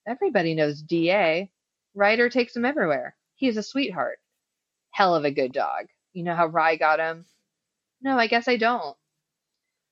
Everybody 0.05 0.55
knows 0.55 0.81
DA. 0.81 1.49
Ryder 1.93 2.29
takes 2.29 2.55
him 2.55 2.65
everywhere. 2.65 3.15
He's 3.35 3.55
a 3.55 3.63
sweetheart. 3.63 4.19
Hell 4.91 5.15
of 5.15 5.23
a 5.23 5.31
good 5.31 5.53
dog. 5.53 5.87
You 6.11 6.23
know 6.23 6.35
how 6.35 6.47
Rye 6.47 6.75
got 6.75 6.99
him? 6.99 7.25
No, 8.01 8.17
I 8.17 8.27
guess 8.27 8.47
I 8.49 8.57
don't. 8.57 8.97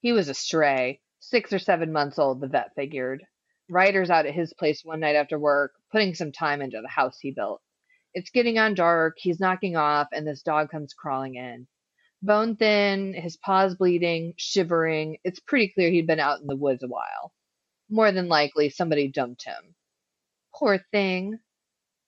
He 0.02 0.12
was 0.12 0.28
a 0.28 0.34
stray, 0.34 1.00
six 1.20 1.54
or 1.54 1.60
seven 1.60 1.94
months 1.94 2.20
old, 2.20 2.42
the 2.42 2.48
vet 2.48 2.76
figured. 2.76 3.26
Ryder's 3.72 4.10
out 4.10 4.26
at 4.26 4.34
his 4.34 4.54
place 4.54 4.84
one 4.84 5.00
night 5.00 5.16
after 5.16 5.40
work, 5.40 5.72
putting 5.94 6.14
some 6.14 6.34
time 6.34 6.62
into 6.62 6.82
the 6.82 6.90
house 6.90 7.18
he 7.22 7.32
built. 7.32 7.62
It's 8.14 8.30
getting 8.30 8.60
on 8.60 8.74
dark, 8.74 9.16
he's 9.18 9.40
knocking 9.40 9.78
off, 9.78 10.10
and 10.12 10.28
this 10.28 10.42
dog 10.42 10.70
comes 10.70 10.94
crawling 10.94 11.36
in. 11.36 11.68
Bone 12.22 12.58
thin, 12.58 13.14
his 13.14 13.38
paws 13.38 13.76
bleeding, 13.76 14.34
shivering. 14.36 15.20
It's 15.24 15.40
pretty 15.40 15.70
clear 15.70 15.90
he'd 15.90 16.06
been 16.06 16.20
out 16.20 16.42
in 16.42 16.48
the 16.48 16.56
woods 16.58 16.84
a 16.84 16.90
while. 16.90 17.32
More 17.90 18.12
than 18.12 18.28
likely, 18.28 18.70
somebody 18.70 19.08
dumped 19.08 19.46
him. 19.46 19.76
Poor 20.54 20.78
thing. 20.92 21.40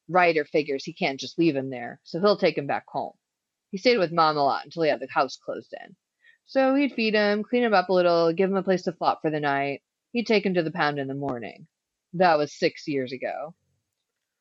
Ryder 0.09 0.43
figures 0.43 0.83
he 0.83 0.91
can't 0.91 1.19
just 1.19 1.39
leave 1.39 1.55
him 1.55 1.69
there, 1.69 2.01
so 2.03 2.19
he'll 2.19 2.35
take 2.35 2.57
him 2.57 2.67
back 2.67 2.87
home. 2.89 3.13
He 3.71 3.77
stayed 3.77 3.99
with 3.99 4.11
Mom 4.11 4.35
a 4.35 4.43
lot 4.43 4.65
until 4.65 4.83
he 4.83 4.89
had 4.89 4.99
the 4.99 5.07
house 5.09 5.37
closed 5.37 5.73
in. 5.81 5.95
So 6.45 6.75
he'd 6.75 6.93
feed 6.93 7.13
him, 7.13 7.41
clean 7.41 7.63
him 7.63 7.73
up 7.73 7.87
a 7.87 7.93
little, 7.93 8.33
give 8.33 8.49
him 8.49 8.57
a 8.57 8.63
place 8.63 8.83
to 8.83 8.91
flop 8.91 9.21
for 9.21 9.31
the 9.31 9.39
night. 9.39 9.81
He'd 10.13 10.27
take 10.27 10.45
him 10.45 10.55
to 10.55 10.63
the 10.63 10.71
pound 10.71 10.99
in 10.99 11.09
the 11.09 11.15
morning. 11.15 11.67
That 12.13 12.37
was 12.37 12.53
six 12.53 12.87
years 12.87 13.11
ago. 13.11 13.55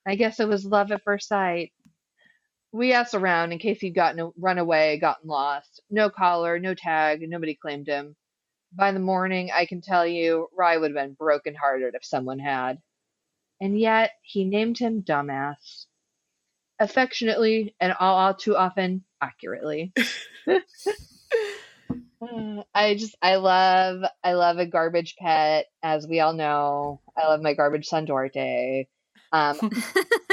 I 0.06 0.16
guess 0.16 0.40
it 0.40 0.48
was 0.48 0.64
love 0.64 0.92
at 0.92 1.02
first 1.04 1.28
sight. 1.28 1.72
We 2.72 2.94
asked 2.94 3.14
around 3.14 3.52
in 3.52 3.58
case 3.58 3.80
he'd 3.80 3.94
gotten 3.94 4.32
run 4.38 4.58
away, 4.58 4.98
gotten 4.98 5.28
lost. 5.28 5.82
No 5.90 6.10
collar, 6.10 6.58
no 6.60 6.74
tag, 6.74 7.22
nobody 7.22 7.56
claimed 7.56 7.88
him. 7.88 8.16
By 8.74 8.92
the 8.92 9.00
morning, 9.00 9.50
I 9.54 9.66
can 9.66 9.82
tell 9.82 10.06
you, 10.06 10.48
Rye 10.56 10.78
would 10.78 10.94
have 10.94 11.06
been 11.06 11.14
broken 11.14 11.54
hearted 11.54 11.94
if 11.94 12.04
someone 12.04 12.38
had 12.38 12.78
and 13.62 13.78
yet 13.78 14.10
he 14.22 14.44
named 14.44 14.76
him 14.76 15.02
Dumbass. 15.02 15.86
Affectionately 16.80 17.76
and 17.80 17.94
all 18.00 18.34
too 18.34 18.56
often 18.56 19.04
accurately. 19.22 19.92
I 22.74 22.94
just 22.94 23.16
I 23.22 23.36
love 23.36 24.02
I 24.22 24.34
love 24.34 24.58
a 24.58 24.66
garbage 24.66 25.16
pet, 25.16 25.66
as 25.82 26.06
we 26.06 26.20
all 26.20 26.32
know. 26.32 27.00
I 27.16 27.26
love 27.26 27.42
my 27.42 27.54
garbage 27.54 27.86
son 27.86 28.04
Duarte. 28.04 28.86
Um, 29.32 29.58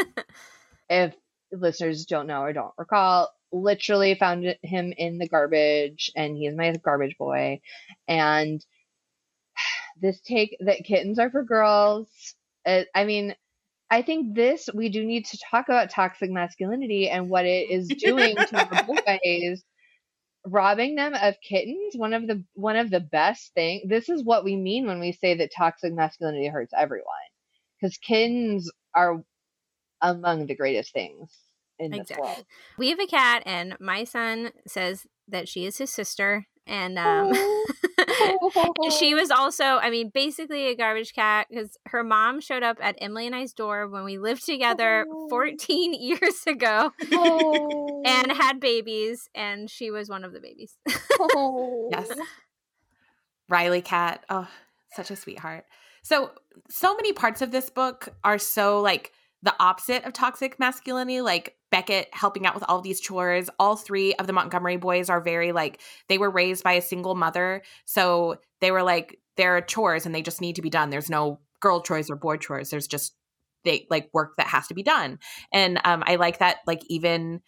if 0.89 1.15
listeners 1.51 2.05
don't 2.05 2.27
know 2.27 2.41
or 2.41 2.53
don't 2.53 2.73
recall, 2.77 3.29
literally 3.51 4.15
found 4.15 4.55
him 4.61 4.93
in 4.97 5.17
the 5.17 5.27
garbage, 5.27 6.11
and 6.15 6.37
he's 6.37 6.55
my 6.55 6.71
garbage 6.83 7.17
boy. 7.17 7.61
And 8.07 8.63
this 10.01 10.19
take 10.21 10.57
that 10.59 10.83
kittens 10.83 11.19
are 11.19 11.29
for 11.29 11.43
girls 11.43 12.35
uh, 12.65 12.83
I 12.93 13.05
mean, 13.05 13.35
I 13.89 14.01
think 14.01 14.35
this 14.35 14.69
we 14.73 14.89
do 14.89 15.03
need 15.03 15.25
to 15.25 15.39
talk 15.49 15.69
about 15.69 15.89
toxic 15.89 16.29
masculinity 16.29 17.09
and 17.09 17.29
what 17.29 17.45
it 17.45 17.69
is 17.69 17.87
doing 17.87 18.35
to 18.35 18.57
our 18.57 18.83
boys, 19.23 19.63
robbing 20.52 20.95
them 20.95 21.14
of 21.14 21.36
kittens. 21.41 21.95
One 21.95 22.14
of 22.14 22.28
the 22.28 22.43
one 22.54 22.76
of 22.76 22.89
the 22.89 23.00
best 23.00 23.54
thing. 23.54 23.84
This 23.88 24.10
is 24.10 24.24
what 24.24 24.43
we 24.43 24.56
mean 24.56 24.86
when 24.86 25.00
we 25.00 25.12
say 25.12 25.36
that 25.36 25.52
toxic 25.56 25.93
masculinity 25.93 26.47
hurts 26.47 26.74
everyone, 26.76 27.06
because 27.80 27.97
kittens 27.97 28.72
are 28.95 29.24
among 30.02 30.47
the 30.47 30.56
greatest 30.56 30.93
things 30.93 31.36
in 31.78 31.93
exactly. 31.93 32.16
this 32.16 32.20
world. 32.22 32.45
We 32.78 32.89
have 32.89 33.00
a 33.00 33.08
cat, 33.08 33.43
and 33.45 33.78
my 33.80 34.04
son 34.04 34.52
says 34.68 35.08
that 35.28 35.47
she 35.47 35.66
is 35.66 35.78
his 35.78 35.91
sister, 35.91 36.47
and 36.66 37.00
um, 37.00 37.32
she 38.97 39.13
was 39.13 39.32
also, 39.36 39.63
I 39.63 39.89
mean, 39.89 40.11
basically 40.13 40.67
a 40.67 40.76
garbage 40.76 41.13
cat 41.13 41.47
because 41.49 41.78
her 41.88 42.03
mom 42.03 42.41
showed 42.41 42.63
up 42.63 42.78
at 42.82 42.95
Emily 42.99 43.26
and 43.26 43.36
I's 43.36 43.53
door 43.53 43.88
when 43.88 44.03
we 44.03 44.17
lived 44.17 44.45
together 44.45 45.05
14 45.30 45.93
years 45.93 46.43
ago 46.47 46.91
and 47.01 48.32
oh. 48.32 48.34
had 48.36 48.59
babies, 48.59 49.30
and 49.36 49.70
she 49.70 49.91
was 49.91 50.09
one 50.09 50.24
of 50.24 50.34
the 50.34 50.39
babies. 50.39 50.78
Oh. 51.20 51.89
yes. 51.91 52.09
Riley 53.49 53.82
Cat. 53.82 54.26
Oh, 54.30 54.47
such 54.91 55.11
a 55.11 55.15
sweetheart. 55.15 55.65
So, 56.03 56.32
so 56.70 56.95
many 56.95 57.13
parts 57.13 57.41
of 57.41 57.51
this 57.51 57.70
book 57.70 58.09
are 58.24 58.38
so 58.38 58.80
like 58.82 59.11
the 59.41 59.55
opposite 59.59 60.03
of 60.05 60.13
toxic 60.13 60.59
masculinity. 60.59 61.21
Like 61.21 61.55
Beckett 61.71 62.09
helping 62.11 62.45
out 62.45 62.55
with 62.55 62.63
all 62.67 62.81
these 62.81 62.99
chores. 62.99 63.49
All 63.59 63.75
three 63.75 64.13
of 64.15 64.27
the 64.27 64.33
Montgomery 64.33 64.77
boys 64.77 65.09
are 65.09 65.21
very 65.21 65.51
like 65.51 65.81
they 66.07 66.17
were 66.17 66.29
raised 66.29 66.63
by 66.63 66.73
a 66.73 66.81
single 66.81 67.15
mother, 67.15 67.61
so 67.85 68.37
they 68.61 68.71
were 68.71 68.83
like 68.83 69.19
there 69.37 69.55
are 69.55 69.61
chores 69.61 70.05
and 70.05 70.13
they 70.13 70.21
just 70.21 70.41
need 70.41 70.55
to 70.55 70.61
be 70.61 70.69
done. 70.69 70.89
There's 70.89 71.09
no 71.09 71.39
girl 71.61 71.81
chores 71.81 72.09
or 72.09 72.15
boy 72.15 72.37
chores. 72.37 72.69
There's 72.69 72.87
just 72.87 73.15
they 73.63 73.87
like 73.89 74.09
work 74.13 74.33
that 74.37 74.47
has 74.47 74.67
to 74.67 74.73
be 74.73 74.83
done. 74.83 75.19
And 75.53 75.79
um, 75.83 76.03
I 76.05 76.15
like 76.15 76.39
that 76.39 76.57
like 76.65 76.81
even 76.87 77.41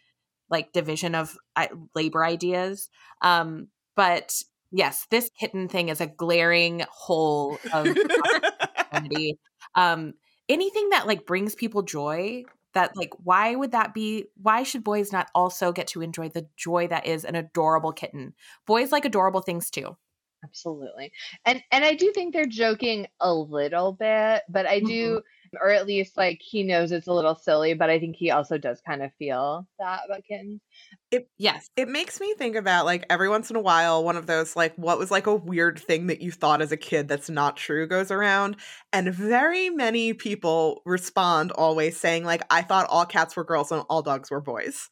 like 0.49 0.73
division 0.73 1.15
of 1.15 1.37
uh, 1.55 1.67
labor 1.95 2.23
ideas. 2.25 2.89
Um, 3.21 3.69
but 3.95 4.41
yes, 4.71 5.05
this 5.09 5.29
kitten 5.39 5.67
thing 5.67 5.89
is 5.89 6.01
a 6.01 6.07
glaring 6.07 6.83
hole 6.91 7.57
of 7.73 7.87
um, 9.75 10.13
anything 10.51 10.89
that 10.89 11.07
like 11.07 11.25
brings 11.25 11.55
people 11.55 11.81
joy 11.81 12.43
that 12.73 12.95
like 12.95 13.13
why 13.23 13.55
would 13.55 13.71
that 13.71 13.93
be 13.93 14.25
why 14.41 14.63
should 14.63 14.83
boys 14.83 15.11
not 15.11 15.29
also 15.35 15.71
get 15.71 15.87
to 15.87 16.01
enjoy 16.01 16.29
the 16.29 16.47
joy 16.55 16.87
that 16.87 17.05
is 17.05 17.25
an 17.25 17.35
adorable 17.35 17.91
kitten? 17.91 18.33
Boys 18.65 18.91
like 18.91 19.05
adorable 19.05 19.41
things 19.41 19.69
too. 19.69 19.97
Absolutely. 20.43 21.11
And 21.45 21.63
and 21.71 21.85
i 21.85 21.93
do 21.93 22.11
think 22.13 22.33
they're 22.33 22.45
joking 22.45 23.07
a 23.19 23.33
little 23.33 23.93
bit 23.93 24.43
but 24.49 24.65
i 24.65 24.79
do 24.79 25.15
mm-hmm 25.17 25.27
or 25.59 25.69
at 25.69 25.85
least 25.85 26.17
like 26.17 26.41
he 26.41 26.63
knows 26.63 26.91
it's 26.91 27.07
a 27.07 27.13
little 27.13 27.35
silly, 27.35 27.73
but 27.73 27.89
I 27.89 27.99
think 27.99 28.15
he 28.15 28.31
also 28.31 28.57
does 28.57 28.81
kind 28.81 29.03
of 29.03 29.13
feel 29.15 29.67
that 29.79 30.01
about 30.05 30.23
kittens. 30.23 30.61
It 31.09 31.29
yes, 31.37 31.69
it 31.75 31.89
makes 31.89 32.19
me 32.19 32.33
think 32.35 32.55
about 32.55 32.85
like 32.85 33.05
every 33.09 33.29
once 33.29 33.49
in 33.49 33.55
a 33.55 33.61
while 33.61 34.03
one 34.03 34.15
of 34.15 34.27
those 34.27 34.55
like 34.55 34.75
what 34.75 34.97
was 34.97 35.11
like 35.11 35.27
a 35.27 35.35
weird 35.35 35.79
thing 35.79 36.07
that 36.07 36.21
you 36.21 36.31
thought 36.31 36.61
as 36.61 36.71
a 36.71 36.77
kid 36.77 37.07
that's 37.07 37.29
not 37.29 37.57
true 37.57 37.87
goes 37.87 38.11
around, 38.11 38.55
and 38.93 39.13
very 39.13 39.69
many 39.69 40.13
people 40.13 40.81
respond 40.85 41.51
always 41.51 41.97
saying 41.97 42.23
like 42.23 42.43
I 42.49 42.61
thought 42.61 42.87
all 42.89 43.05
cats 43.05 43.35
were 43.35 43.43
girls 43.43 43.71
and 43.71 43.83
all 43.89 44.01
dogs 44.01 44.31
were 44.31 44.41
boys. 44.41 44.89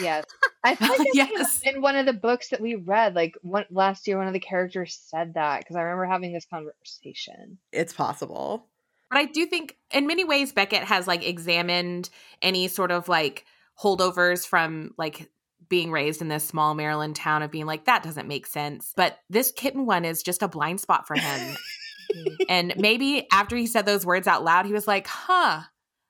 Yes, 0.00 0.24
I 0.64 0.74
feel 0.74 0.88
like 0.88 1.08
yes. 1.14 1.60
in 1.64 1.80
one 1.80 1.96
of 1.96 2.06
the 2.06 2.12
books 2.12 2.50
that 2.50 2.60
we 2.60 2.74
read, 2.74 3.14
like 3.14 3.34
one 3.42 3.64
last 3.70 4.06
year, 4.06 4.18
one 4.18 4.26
of 4.26 4.32
the 4.32 4.40
characters 4.40 4.98
said 5.08 5.34
that 5.34 5.60
because 5.60 5.76
I 5.76 5.82
remember 5.82 6.06
having 6.06 6.32
this 6.32 6.46
conversation. 6.46 7.58
It's 7.72 7.92
possible. 7.92 8.66
But 9.10 9.18
I 9.18 9.24
do 9.24 9.44
think 9.44 9.76
in 9.92 10.06
many 10.06 10.24
ways 10.24 10.52
Beckett 10.52 10.84
has 10.84 11.06
like 11.06 11.26
examined 11.26 12.10
any 12.40 12.68
sort 12.68 12.92
of 12.92 13.08
like 13.08 13.44
holdovers 13.78 14.46
from 14.46 14.94
like 14.96 15.30
being 15.68 15.90
raised 15.90 16.20
in 16.20 16.28
this 16.28 16.46
small 16.46 16.74
Maryland 16.74 17.16
town 17.16 17.42
of 17.42 17.50
being 17.50 17.66
like 17.66 17.84
that 17.86 18.02
doesn't 18.02 18.28
make 18.28 18.46
sense. 18.46 18.92
But 18.96 19.18
this 19.28 19.52
kitten 19.52 19.86
one 19.86 20.04
is 20.04 20.22
just 20.22 20.42
a 20.42 20.48
blind 20.48 20.80
spot 20.80 21.06
for 21.06 21.16
him. 21.16 21.56
and 22.48 22.74
maybe 22.76 23.26
after 23.32 23.56
he 23.56 23.66
said 23.66 23.86
those 23.86 24.06
words 24.06 24.26
out 24.26 24.44
loud, 24.44 24.66
he 24.66 24.72
was 24.72 24.86
like, 24.86 25.06
"Huh, 25.06 25.62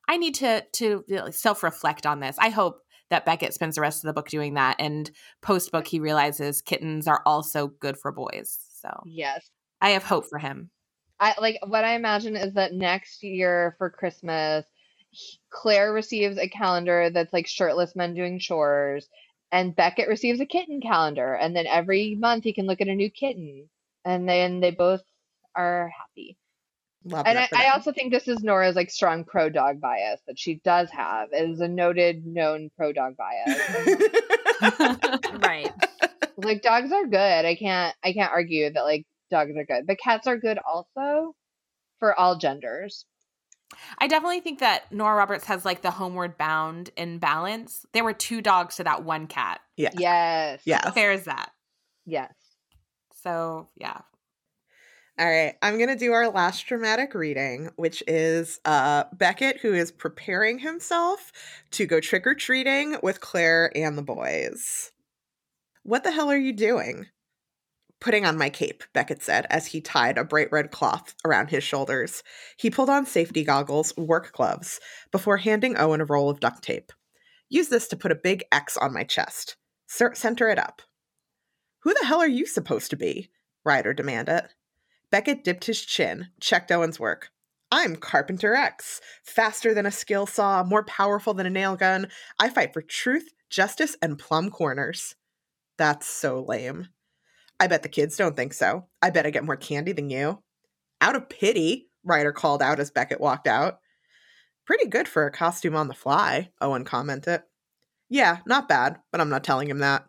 I 0.09 0.17
need 0.17 0.35
to 0.37 0.65
to 0.73 1.05
self 1.31 1.63
reflect 1.63 2.07
on 2.07 2.21
this." 2.21 2.37
I 2.39 2.51
hope 2.51 2.83
that 3.11 3.25
Beckett 3.25 3.55
spends 3.55 3.75
the 3.75 3.81
rest 3.81 4.05
of 4.05 4.09
the 4.09 4.15
book 4.15 4.29
doing 4.29 4.55
that, 4.55 4.77
and 4.79 5.11
post 5.43 5.73
book 5.73 5.87
he 5.87 6.01
realizes 6.01 6.63
kittens 6.63 7.07
are 7.07 7.23
also 7.27 7.69
good 7.69 7.99
for 7.99 8.13
boys. 8.13 8.59
So 8.81 9.03
yes, 9.05 9.51
I 9.81 9.91
have 9.91 10.05
hope 10.05 10.27
for 10.27 10.39
him. 10.39 10.71
I 11.21 11.35
like 11.39 11.59
what 11.67 11.85
I 11.85 11.95
imagine 11.95 12.35
is 12.35 12.55
that 12.55 12.73
next 12.73 13.23
year 13.23 13.75
for 13.79 13.91
Christmas, 13.91 14.65
Claire 15.51 15.93
receives 15.93 16.39
a 16.39 16.49
calendar 16.49 17.11
that's 17.11 17.33
like 17.33 17.47
shirtless 17.47 17.95
men 17.95 18.15
doing 18.15 18.39
chores, 18.39 19.07
and 19.53 19.77
Beckett 19.77 20.09
receives 20.09 20.41
a 20.41 20.47
kitten 20.47 20.81
calendar, 20.81 21.35
and 21.35 21.55
then 21.55 21.67
every 21.67 22.15
month 22.15 22.45
he 22.45 22.55
can 22.55 22.67
look 22.67 22.81
at 22.81 22.89
a 22.89 22.95
new 22.95 23.11
kitten, 23.11 23.69
and 24.05 24.27
then 24.29 24.61
they 24.61 24.71
both 24.71 25.03
are 25.55 25.91
happy. 25.97 26.39
Love 27.05 27.27
and 27.27 27.39
I, 27.39 27.49
I, 27.55 27.71
also 27.71 27.93
think 27.93 28.13
this 28.13 28.29
is 28.29 28.43
Nora's 28.43 28.77
like 28.77 28.91
strong 28.91 29.25
pro 29.25 29.49
dog 29.49 29.81
bias 29.81 30.21
that 30.27 30.39
she 30.39 30.61
does 30.65 30.91
have. 30.91 31.31
It 31.33 31.49
is 31.49 31.61
a 31.61 31.69
noted 31.69 32.27
known 32.27 32.71
pro 32.77 32.93
dog 32.93 33.17
bias. 33.17 33.59
right. 35.43 35.73
Like 36.37 36.61
dogs 36.61 36.93
are 36.93 37.07
good. 37.07 37.47
I 37.47 37.55
can't 37.55 37.97
I 38.05 38.13
can't 38.13 38.31
argue 38.31 38.71
that 38.71 38.83
like 38.83 39.07
dogs 39.31 39.53
are 39.57 39.65
good. 39.65 39.87
But 39.87 39.99
cats 39.99 40.27
are 40.27 40.37
good 40.37 40.59
also 40.59 41.35
for 41.99 42.19
all 42.19 42.37
genders. 42.37 43.07
I 43.99 44.09
definitely 44.09 44.41
think 44.41 44.59
that 44.61 44.91
Nora 44.93 45.17
Roberts 45.17 45.45
has 45.47 45.65
like 45.65 45.83
the 45.83 45.93
homeward 45.93 46.37
bound 46.37 46.91
in 46.97 47.19
balance. 47.19 47.87
There 47.93 48.05
were 48.05 48.13
two 48.13 48.43
dogs 48.43 48.77
to 48.77 48.85
that 48.85 49.05
one 49.05 49.27
cat. 49.27 49.61
Yeah. 49.77 49.91
Yes. 49.97 50.63
Yeah. 50.65 50.91
There's 50.91 51.25
that. 51.25 51.53
Yes. 52.05 52.33
So 53.23 53.69
yeah. 53.77 54.01
All 55.19 55.27
right, 55.27 55.55
I'm 55.61 55.77
going 55.77 55.91
to 55.91 55.97
do 55.97 56.13
our 56.13 56.31
last 56.31 56.67
dramatic 56.67 57.15
reading, 57.15 57.69
which 57.77 58.03
is 58.07 58.59
uh, 58.65 59.05
Beckett, 59.13 59.59
who 59.59 59.75
is 59.75 59.93
preparing 59.93 60.61
himself 60.61 61.31
to 61.73 61.85
go 61.85 62.01
trick 62.01 62.27
or 62.27 62.35
treating 62.35 62.97
with 63.03 63.21
Claire 63.21 63.71
and 63.75 63.99
the 63.99 64.03
boys. 64.03 64.93
What 65.83 66.05
the 66.05 66.11
hell 66.11 66.31
are 66.31 66.39
you 66.39 66.55
doing? 66.55 67.09
Putting 68.01 68.25
on 68.25 68.39
my 68.39 68.49
cape, 68.49 68.83
Beckett 68.95 69.23
said 69.23 69.47
as 69.51 69.67
he 69.67 69.81
tied 69.83 70.17
a 70.17 70.25
bright 70.25 70.51
red 70.51 70.71
cloth 70.71 71.15
around 71.25 71.51
his 71.51 71.63
shoulders. 71.63 72.23
He 72.57 72.71
pulled 72.71 72.89
on 72.89 73.05
safety 73.05 73.45
goggles, 73.45 73.95
work 73.97 74.33
gloves, 74.33 74.81
before 75.13 75.37
handing 75.37 75.77
Owen 75.77 76.01
a 76.01 76.07
roll 76.07 76.31
of 76.31 76.41
duct 76.41 76.63
tape. 76.63 76.93
Use 77.51 77.69
this 77.69 77.89
to 77.89 77.97
put 77.97 78.13
a 78.13 78.15
big 78.15 78.45
X 78.51 78.79
on 78.79 78.95
my 78.95 79.05
chest. 79.05 79.57
center 79.87 80.49
it 80.49 80.59
up. 80.59 80.81
Who 81.83 81.93
the 81.93 82.07
hell 82.07 82.21
are 82.21 82.29
you 82.29 82.47
supposed 82.47 82.91
to 82.91 82.97
be? 82.97 83.31
Ryder 83.65 83.93
demanded. 83.93 84.49
Beckett 85.11 85.45
dipped 85.45 85.65
his 85.65 85.81
chin, 85.81 86.29
checked 86.41 86.71
Owen's 86.71 87.01
work. 87.01 87.31
I'm 87.71 87.97
Carpenter 87.97 88.55
X. 88.55 89.01
Faster 89.25 89.75
than 89.75 89.87
a 89.87 89.91
skill 89.91 90.27
saw, 90.27 90.65
more 90.65 90.85
powerful 90.85 91.35
than 91.35 91.47
a 91.47 91.51
nail 91.51 91.77
gun. 91.77 92.09
I 92.39 92.49
fight 92.49 92.73
for 92.73 92.83
truth, 92.83 93.29
justice, 93.51 93.97
and 94.01 94.19
plum 94.19 94.51
corners. 94.51 95.17
That's 95.77 96.07
so 96.07 96.43
lame. 96.43 96.89
I 97.61 97.67
bet 97.67 97.83
the 97.83 97.89
kids 97.89 98.17
don't 98.17 98.35
think 98.35 98.55
so. 98.55 98.87
I 99.03 99.11
bet 99.11 99.27
I 99.27 99.31
get 99.31 99.45
more 99.45 99.57
candy 99.57 99.93
than 99.93 100.09
you. 100.09 100.43
Out 101.01 101.15
of 101.15 101.29
pity, 101.29 101.89
Ryder 102.03 102.33
called 102.33 102.63
out 102.63 102.81
as 102.81 102.91
Beckett 102.91 103.21
walked 103.21 103.47
out. 103.47 103.79
Pretty 104.67 104.87
good 104.87 105.07
for 105.07 105.27
a 105.27 105.33
costume 105.33 105.77
on 105.77 105.87
the 105.87 105.95
fly, 105.95 106.51
Owen 106.61 106.85
commented. 106.85 107.43
Yeah, 108.09 108.39
not 108.47 108.69
bad, 108.69 108.97
but 109.13 109.21
I'm 109.21 109.29
not 109.29 109.45
telling 109.45 109.69
him 109.69 109.79
that. 109.79 110.07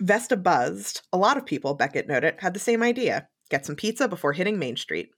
Vesta 0.00 0.36
buzzed. 0.36 1.02
A 1.12 1.18
lot 1.18 1.36
of 1.36 1.46
people, 1.46 1.74
Beckett 1.74 2.06
noted, 2.06 2.36
had 2.38 2.54
the 2.54 2.60
same 2.60 2.82
idea 2.82 3.28
get 3.48 3.64
some 3.64 3.76
pizza 3.76 4.08
before 4.08 4.32
hitting 4.32 4.58
Main 4.58 4.76
Street. 4.76 5.10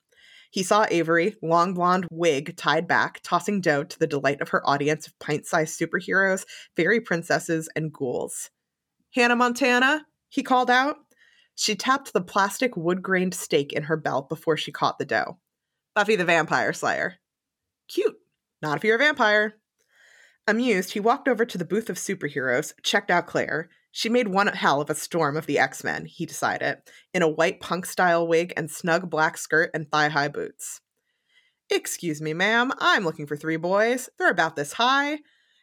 He 0.51 0.63
saw 0.63 0.87
Avery, 0.91 1.37
long 1.43 1.75
blonde 1.75 2.07
wig 2.11 2.57
tied 2.57 2.87
back, 2.89 3.21
tossing 3.23 3.61
dough 3.61 3.85
to 3.85 3.99
the 3.99 4.07
delight 4.07 4.41
of 4.41 4.51
her 4.51 4.67
audience 4.69 5.07
of 5.07 5.19
pint 5.19 5.47
sized 5.47 5.79
superheroes, 5.79 6.45
fairy 6.77 7.01
princesses, 7.01 7.69
and 7.77 7.93
ghouls. 7.93 8.51
Hannah 9.15 9.37
Montana, 9.37 10.05
he 10.29 10.43
called 10.43 10.71
out. 10.71 10.97
She 11.61 11.75
tapped 11.75 12.13
the 12.13 12.21
plastic 12.21 12.77
wood 12.77 13.03
grained 13.03 13.35
stake 13.35 13.73
in 13.73 13.83
her 13.83 13.97
belt 13.97 14.29
before 14.29 14.57
she 14.57 14.71
caught 14.71 14.97
the 14.97 15.05
dough. 15.05 15.39
Buffy 15.93 16.15
the 16.15 16.25
Vampire 16.25 16.73
Slayer. 16.73 17.17
Cute. 17.89 18.15
Not 18.63 18.77
if 18.77 18.85
you're 18.85 18.95
a 18.95 18.99
vampire. 18.99 19.57
Amused, 20.47 20.93
he 20.93 21.01
walked 21.01 21.27
over 21.27 21.45
to 21.45 21.59
the 21.59 21.65
booth 21.65 21.91
of 21.91 21.97
superheroes, 21.97 22.75
checked 22.85 23.11
out 23.11 23.27
Claire. 23.27 23.71
She 23.91 24.09
made 24.09 24.29
one 24.29 24.47
hell 24.47 24.81
of 24.81 24.89
a 24.89 24.95
storm 24.95 25.37
of 25.37 25.47
the 25.47 25.59
X 25.59 25.83
Men, 25.83 26.05
he 26.05 26.27
decided, 26.27 26.77
in 27.13 27.23
a 27.23 27.29
white 27.29 27.59
punk 27.59 27.87
style 27.87 28.25
wig 28.25 28.53
and 28.57 28.71
snug 28.71 29.11
black 29.11 29.37
skirt 29.37 29.73
and 29.75 29.91
thigh 29.91 30.11
high 30.11 30.29
boots. 30.29 30.81
Excuse 31.71 32.23
me, 32.23 32.35
ma'am, 32.35 32.71
I'm 32.79 33.05
looking 33.05 33.27
for 33.27 33.37
three 33.37 33.57
boys. 33.57 34.09
They're 34.17 34.31
about 34.31 34.55
this 34.55 34.75
high. 34.75 35.19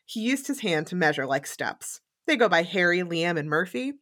He 0.06 0.20
used 0.20 0.48
his 0.48 0.60
hand 0.60 0.88
to 0.88 0.98
measure 0.98 1.26
like 1.26 1.48
steps. 1.48 2.02
They 2.28 2.36
go 2.36 2.50
by 2.50 2.64
Harry, 2.64 3.00
Liam, 3.00 3.40
and 3.40 3.48
Murphy. 3.50 3.94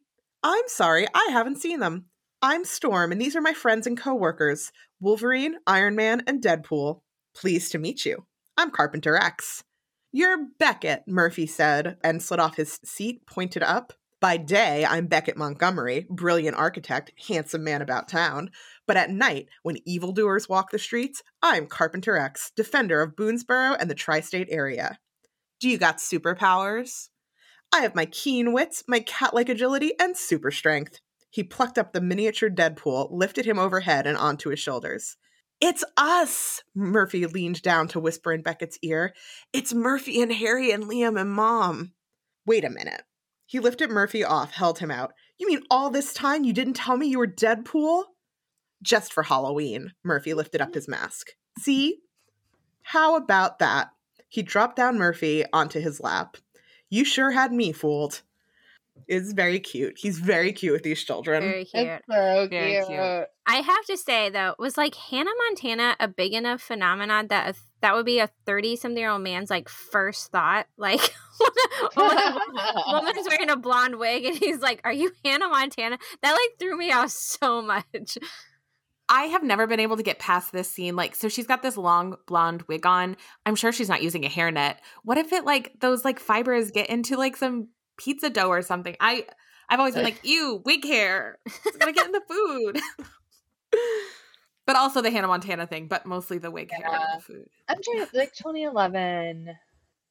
I'm 0.46 0.64
sorry, 0.66 1.06
I 1.14 1.28
haven't 1.30 1.56
seen 1.56 1.80
them. 1.80 2.04
I'm 2.42 2.66
Storm, 2.66 3.12
and 3.12 3.18
these 3.18 3.34
are 3.34 3.40
my 3.40 3.54
friends 3.54 3.86
and 3.86 3.96
coworkers 3.96 4.72
Wolverine, 5.00 5.56
Iron 5.66 5.96
Man, 5.96 6.22
and 6.26 6.42
Deadpool. 6.42 7.00
Pleased 7.34 7.72
to 7.72 7.78
meet 7.78 8.04
you. 8.04 8.26
I'm 8.58 8.70
Carpenter 8.70 9.16
X. 9.16 9.64
You're 10.12 10.48
Beckett, 10.58 11.04
Murphy 11.08 11.46
said, 11.46 11.96
and 12.04 12.22
slid 12.22 12.40
off 12.40 12.56
his 12.56 12.78
seat, 12.84 13.26
pointed 13.26 13.62
up. 13.62 13.94
By 14.20 14.36
day, 14.36 14.84
I'm 14.84 15.06
Beckett 15.06 15.38
Montgomery, 15.38 16.06
brilliant 16.10 16.58
architect, 16.58 17.12
handsome 17.26 17.64
man 17.64 17.80
about 17.80 18.06
town. 18.06 18.50
But 18.86 18.98
at 18.98 19.08
night, 19.08 19.46
when 19.62 19.78
evildoers 19.86 20.46
walk 20.46 20.72
the 20.72 20.78
streets, 20.78 21.22
I'm 21.40 21.66
Carpenter 21.66 22.18
X, 22.18 22.52
defender 22.54 23.00
of 23.00 23.16
Boonsboro 23.16 23.78
and 23.80 23.88
the 23.88 23.94
tri 23.94 24.20
state 24.20 24.48
area. 24.50 24.98
Do 25.58 25.70
you 25.70 25.78
got 25.78 25.96
superpowers? 25.96 27.08
I 27.72 27.80
have 27.80 27.94
my 27.94 28.06
keen 28.06 28.52
wits, 28.52 28.84
my 28.86 29.00
cat 29.00 29.34
like 29.34 29.48
agility, 29.48 29.92
and 29.98 30.16
super 30.16 30.50
strength. 30.50 31.00
He 31.30 31.42
plucked 31.42 31.78
up 31.78 31.92
the 31.92 32.00
miniature 32.00 32.48
Deadpool, 32.48 33.08
lifted 33.10 33.44
him 33.44 33.58
overhead 33.58 34.06
and 34.06 34.16
onto 34.16 34.50
his 34.50 34.60
shoulders. 34.60 35.16
It's 35.60 35.84
us! 35.96 36.62
Murphy 36.74 37.26
leaned 37.26 37.62
down 37.62 37.88
to 37.88 38.00
whisper 38.00 38.32
in 38.32 38.42
Beckett's 38.42 38.78
ear. 38.82 39.14
It's 39.52 39.74
Murphy 39.74 40.20
and 40.20 40.32
Harry 40.32 40.70
and 40.70 40.84
Liam 40.84 41.20
and 41.20 41.32
Mom. 41.32 41.92
Wait 42.46 42.64
a 42.64 42.70
minute. 42.70 43.02
He 43.46 43.60
lifted 43.60 43.90
Murphy 43.90 44.22
off, 44.24 44.52
held 44.52 44.78
him 44.78 44.90
out. 44.90 45.12
You 45.38 45.46
mean 45.46 45.62
all 45.70 45.90
this 45.90 46.12
time 46.12 46.44
you 46.44 46.52
didn't 46.52 46.74
tell 46.74 46.96
me 46.96 47.06
you 47.06 47.18
were 47.18 47.26
Deadpool? 47.26 48.04
Just 48.82 49.12
for 49.12 49.22
Halloween, 49.22 49.92
Murphy 50.04 50.34
lifted 50.34 50.60
up 50.60 50.74
his 50.74 50.88
mask. 50.88 51.30
See? 51.58 52.00
How 52.82 53.16
about 53.16 53.58
that? 53.58 53.88
He 54.28 54.42
dropped 54.42 54.76
down 54.76 54.98
Murphy 54.98 55.44
onto 55.52 55.80
his 55.80 56.00
lap. 56.00 56.36
You 56.94 57.04
sure 57.04 57.32
had 57.32 57.52
me 57.52 57.72
fooled. 57.72 58.22
It's 59.08 59.32
very 59.32 59.58
cute. 59.58 59.94
He's 59.98 60.20
very 60.20 60.52
cute 60.52 60.74
with 60.74 60.84
these 60.84 61.02
children. 61.02 61.42
Very 61.42 61.64
cute. 61.64 61.88
It's 61.88 62.06
so 62.08 62.46
very 62.48 62.74
cute. 62.74 62.86
cute. 62.86 63.26
I 63.46 63.56
have 63.56 63.84
to 63.86 63.96
say 63.96 64.30
though, 64.30 64.54
was 64.60 64.76
like 64.76 64.94
Hannah 64.94 65.32
Montana 65.48 65.96
a 65.98 66.06
big 66.06 66.34
enough 66.34 66.62
phenomenon 66.62 67.26
that 67.26 67.50
a, 67.56 67.58
that 67.80 67.96
would 67.96 68.06
be 68.06 68.20
a 68.20 68.30
thirty-something 68.46 68.96
year 68.96 69.10
old 69.10 69.22
man's 69.22 69.50
like 69.50 69.68
first 69.68 70.30
thought? 70.30 70.68
Like, 70.78 71.00
when 71.94 72.16
a 72.16 72.82
woman's 72.86 73.26
wearing 73.28 73.50
a 73.50 73.56
blonde 73.56 73.96
wig 73.96 74.24
and 74.24 74.36
he's 74.36 74.60
like, 74.60 74.80
"Are 74.84 74.92
you 74.92 75.10
Hannah 75.24 75.48
Montana?" 75.48 75.98
That 76.22 76.30
like 76.30 76.58
threw 76.60 76.78
me 76.78 76.92
off 76.92 77.10
so 77.10 77.60
much. 77.60 78.18
I 79.08 79.24
have 79.24 79.42
never 79.42 79.66
been 79.66 79.80
able 79.80 79.96
to 79.96 80.02
get 80.02 80.18
past 80.18 80.52
this 80.52 80.70
scene. 80.70 80.96
Like, 80.96 81.14
so 81.14 81.28
she's 81.28 81.46
got 81.46 81.62
this 81.62 81.76
long 81.76 82.16
blonde 82.26 82.62
wig 82.68 82.86
on. 82.86 83.16
I'm 83.44 83.54
sure 83.54 83.72
she's 83.72 83.88
not 83.88 84.02
using 84.02 84.24
a 84.24 84.28
hairnet. 84.28 84.76
What 85.02 85.18
if 85.18 85.32
it 85.32 85.44
like 85.44 85.78
those 85.80 86.04
like 86.04 86.18
fibers 86.18 86.70
get 86.70 86.88
into 86.88 87.16
like 87.16 87.36
some 87.36 87.68
pizza 87.98 88.30
dough 88.30 88.48
or 88.48 88.62
something? 88.62 88.96
I 89.00 89.26
I've 89.68 89.78
always 89.78 89.94
been 89.94 90.04
like, 90.04 90.20
ew, 90.24 90.62
wig 90.64 90.84
hair. 90.84 91.38
It's 91.46 91.76
gonna 91.76 91.92
get 91.92 92.06
in 92.06 92.12
the 92.12 92.22
food. 92.28 92.80
but 94.66 94.76
also 94.76 95.02
the 95.02 95.10
Hannah 95.10 95.28
Montana 95.28 95.66
thing, 95.66 95.88
but 95.88 96.06
mostly 96.06 96.38
the 96.38 96.50
wig 96.50 96.70
yeah. 96.72 96.88
hair 96.88 96.96
in 96.96 97.18
the 97.18 97.22
food. 97.22 97.48
I'm 97.68 97.78
trying 97.82 98.06
to 98.06 98.16
like 98.16 98.32
2011. 98.34 99.50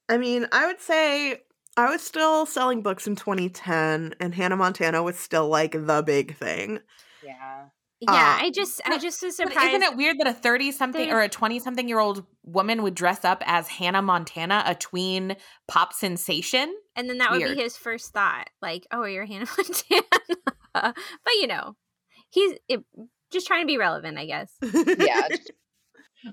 I 0.10 0.18
mean, 0.18 0.48
I 0.52 0.68
would 0.68 0.82
say 0.82 1.41
I 1.76 1.90
was 1.90 2.02
still 2.02 2.45
selling 2.45 2.84
books 2.84 3.07
in 3.07 3.15
2010, 3.15 4.15
and 4.20 4.36
Hannah 4.36 4.57
Montana 4.57 5.02
was 5.02 5.18
still 5.18 5.48
like 5.48 5.72
the 5.72 6.03
big 6.06 6.36
thing. 6.36 6.80
Yeah. 7.24 7.65
Yeah, 8.07 8.38
uh, 8.39 8.45
I 8.45 8.51
just 8.51 8.81
I 8.85 8.97
just 8.97 9.21
was 9.23 9.35
surprised. 9.35 9.69
Isn't 9.69 9.84
it 9.84 9.95
weird 9.95 10.19
that 10.19 10.27
a 10.27 10.34
30 10.34 10.71
something 10.71 11.11
or 11.11 11.21
a 11.21 11.30
20 11.30 11.59
something 11.59 11.88
year 11.88 11.99
old 11.99 12.25
woman 12.43 12.84
would 12.84 12.95
dress 12.95 13.23
up 13.23 13.43
as 13.45 13.67
Hannah 13.67 14.01
Montana, 14.01 14.63
a 14.65 14.75
tween 14.75 15.35
pop 15.67 15.93
sensation? 15.93 16.73
And 16.95 17.09
then 17.09 17.17
that 17.19 17.31
weird. 17.31 17.49
would 17.49 17.57
be 17.57 17.63
his 17.63 17.77
first 17.77 18.11
thought, 18.11 18.49
like, 18.61 18.85
"Oh, 18.91 19.05
you're 19.05 19.25
Hannah 19.25 19.47
Montana." 19.57 20.03
but 20.73 21.34
you 21.35 21.47
know, 21.47 21.75
he's 22.30 22.57
it, 22.67 22.84
just 23.31 23.47
trying 23.47 23.61
to 23.61 23.67
be 23.67 23.77
relevant, 23.77 24.17
I 24.17 24.25
guess. 24.25 24.51
yeah. 24.61 25.27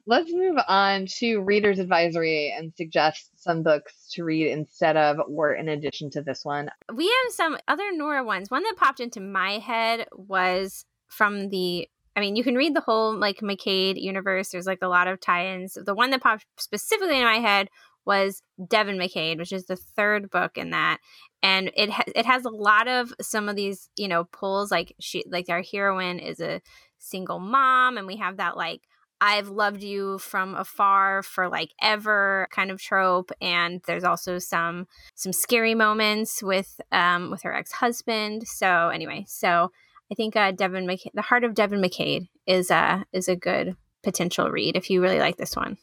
Let's 0.07 0.33
move 0.33 0.57
on 0.69 1.07
to 1.19 1.41
reader's 1.41 1.81
advisory 1.81 2.55
and 2.57 2.73
suggest 2.77 3.31
some 3.35 3.65
books 3.65 4.09
to 4.13 4.23
read 4.23 4.47
instead 4.49 4.97
of 4.97 5.19
or 5.29 5.53
in 5.53 5.69
addition 5.69 6.11
to 6.11 6.23
this 6.23 6.45
one. 6.45 6.71
We 6.95 7.07
have 7.07 7.33
some 7.33 7.59
other 7.67 7.91
Nora 7.93 8.23
ones. 8.23 8.53
One 8.53 8.63
that 8.63 8.77
popped 8.77 9.01
into 9.01 9.21
my 9.21 9.59
head 9.59 10.07
was 10.13 10.85
from 11.11 11.49
the 11.49 11.89
I 12.17 12.21
mean, 12.21 12.35
you 12.35 12.43
can 12.43 12.57
read 12.57 12.75
the 12.75 12.81
whole 12.81 13.17
like 13.17 13.41
MacKade 13.41 13.97
universe. 13.97 14.51
There's 14.51 14.67
like 14.67 14.81
a 14.83 14.89
lot 14.89 15.07
of 15.07 15.21
tie-ins. 15.21 15.79
The 15.83 15.95
one 15.95 16.11
that 16.11 16.21
popped 16.21 16.45
specifically 16.59 17.19
in 17.19 17.25
my 17.25 17.39
head 17.39 17.69
was 18.05 18.43
Devin 18.67 18.99
MacKade, 18.99 19.39
which 19.39 19.53
is 19.53 19.67
the 19.67 19.77
third 19.77 20.31
book 20.31 20.59
in 20.59 20.71
that, 20.71 20.99
and 21.43 21.71
it 21.77 21.91
ha- 21.91 22.03
it 22.15 22.27
has 22.27 22.45
a 22.45 22.51
lot 22.51 22.89
of 22.89 23.15
some 23.21 23.49
of 23.49 23.57
these 23.57 23.89
you 23.97 24.09
know 24.09 24.25
pulls. 24.25 24.71
Like 24.71 24.95
she 25.01 25.25
like 25.31 25.49
our 25.49 25.63
heroine 25.63 26.19
is 26.19 26.41
a 26.41 26.61
single 26.99 27.39
mom 27.39 27.97
and 27.97 28.07
we 28.07 28.17
have 28.17 28.37
that 28.37 28.57
like 28.57 28.83
I've 29.23 29.49
loved 29.49 29.83
you 29.83 30.19
from 30.19 30.55
afar 30.55 31.23
for 31.23 31.49
like 31.49 31.71
ever 31.81 32.49
kind 32.51 32.71
of 32.71 32.81
trope 32.81 33.31
and 33.41 33.81
there's 33.87 34.05
also 34.05 34.39
some 34.39 34.87
some 35.15 35.33
scary 35.33 35.75
moments 35.75 36.43
with 36.43 36.81
um 36.93 37.31
with 37.31 37.43
her 37.43 37.55
ex-husband. 37.55 38.47
So 38.47 38.89
anyway, 38.89 39.25
so 39.29 39.73
I 40.11 40.15
think 40.15 40.37
uh 40.37 40.53
Devin 40.53 40.87
McC- 40.87 41.13
The 41.15 41.23
Heart 41.23 41.45
of 41.45 41.55
Devin 41.55 41.81
MacKade 41.81 42.29
is 42.47 42.71
a 42.71 43.05
is 43.13 43.29
a 43.29 43.37
good 43.37 43.77
potential 44.03 44.51
read 44.51 44.77
if 44.77 44.91
you 44.91 45.03
really 45.03 45.19
like 45.19 45.37
this 45.37 45.57
one. 45.57 45.77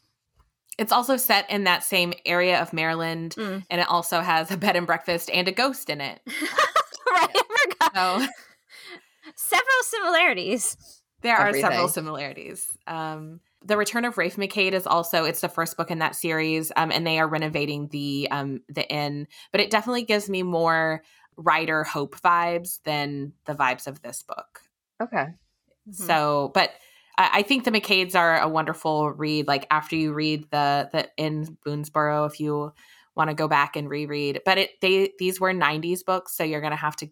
It's 0.78 0.92
also 0.92 1.18
set 1.18 1.50
in 1.50 1.64
that 1.64 1.84
same 1.84 2.14
area 2.26 2.62
of 2.62 2.72
Maryland 2.72 3.36
mm. 3.38 3.64
and 3.70 3.82
it 3.82 3.90
also 3.90 4.22
has 4.22 4.52
a 4.52 4.58
bed 4.58 4.76
and 4.76 4.86
breakfast 4.86 5.30
and 5.34 5.48
a 5.48 5.52
ghost 5.52 5.90
in 5.90 6.02
it. 6.02 6.20
right, 7.12 7.30
I 7.36 7.90
forgot. 7.90 7.96
So, 7.96 8.28
several 9.36 9.84
similarities. 9.84 10.78
There 11.22 11.36
Everything. 11.36 11.66
are 11.66 11.72
several 11.72 11.88
similarities. 11.88 12.68
Um, 12.86 13.40
the 13.66 13.76
Return 13.76 14.06
of 14.06 14.18
Rafe 14.18 14.38
MacKade 14.38 14.74
is 14.74 14.86
also 14.86 15.26
it's 15.26 15.42
the 15.42 15.50
first 15.50 15.78
book 15.78 15.90
in 15.90 16.00
that 16.00 16.16
series, 16.16 16.72
um, 16.76 16.92
and 16.92 17.06
they 17.06 17.20
are 17.20 17.28
renovating 17.28 17.88
the 17.88 18.28
um, 18.30 18.62
the 18.70 18.88
inn. 18.88 19.28
But 19.52 19.62
it 19.62 19.72
definitely 19.72 20.04
gives 20.04 20.30
me 20.30 20.44
more 20.44 21.02
Ryder 21.38 21.84
Hope 21.84 22.20
vibes 22.20 22.80
than 22.84 23.34
the 23.46 23.54
vibes 23.54 23.88
of 23.88 24.02
this 24.02 24.24
book. 24.24 24.62
Okay. 25.02 25.18
Mm-hmm. 25.18 25.92
So, 25.92 26.52
but 26.54 26.72
I, 27.18 27.30
I 27.34 27.42
think 27.44 27.64
the 27.64 27.72
MacKades 27.72 28.16
are 28.16 28.40
a 28.40 28.48
wonderful 28.48 29.12
read. 29.12 29.48
Like 29.48 29.68
after 29.72 29.96
you 29.96 30.14
read 30.14 30.50
the 30.52 30.90
the 30.92 31.10
Inn 31.18 31.58
BoonsBoro, 31.66 32.28
if 32.32 32.40
you 32.40 32.74
want 33.18 33.30
to 33.30 33.34
go 33.34 33.48
back 33.48 33.76
and 33.76 33.90
reread. 33.90 34.42
But 34.46 34.60
it 34.60 34.72
they 34.80 35.12
these 35.20 35.42
were 35.42 35.52
90s 35.52 36.06
books, 36.06 36.38
so 36.38 36.44
you're 36.44 36.62
going 36.62 36.72
to 36.72 36.78
have 36.78 36.96
to 36.98 37.10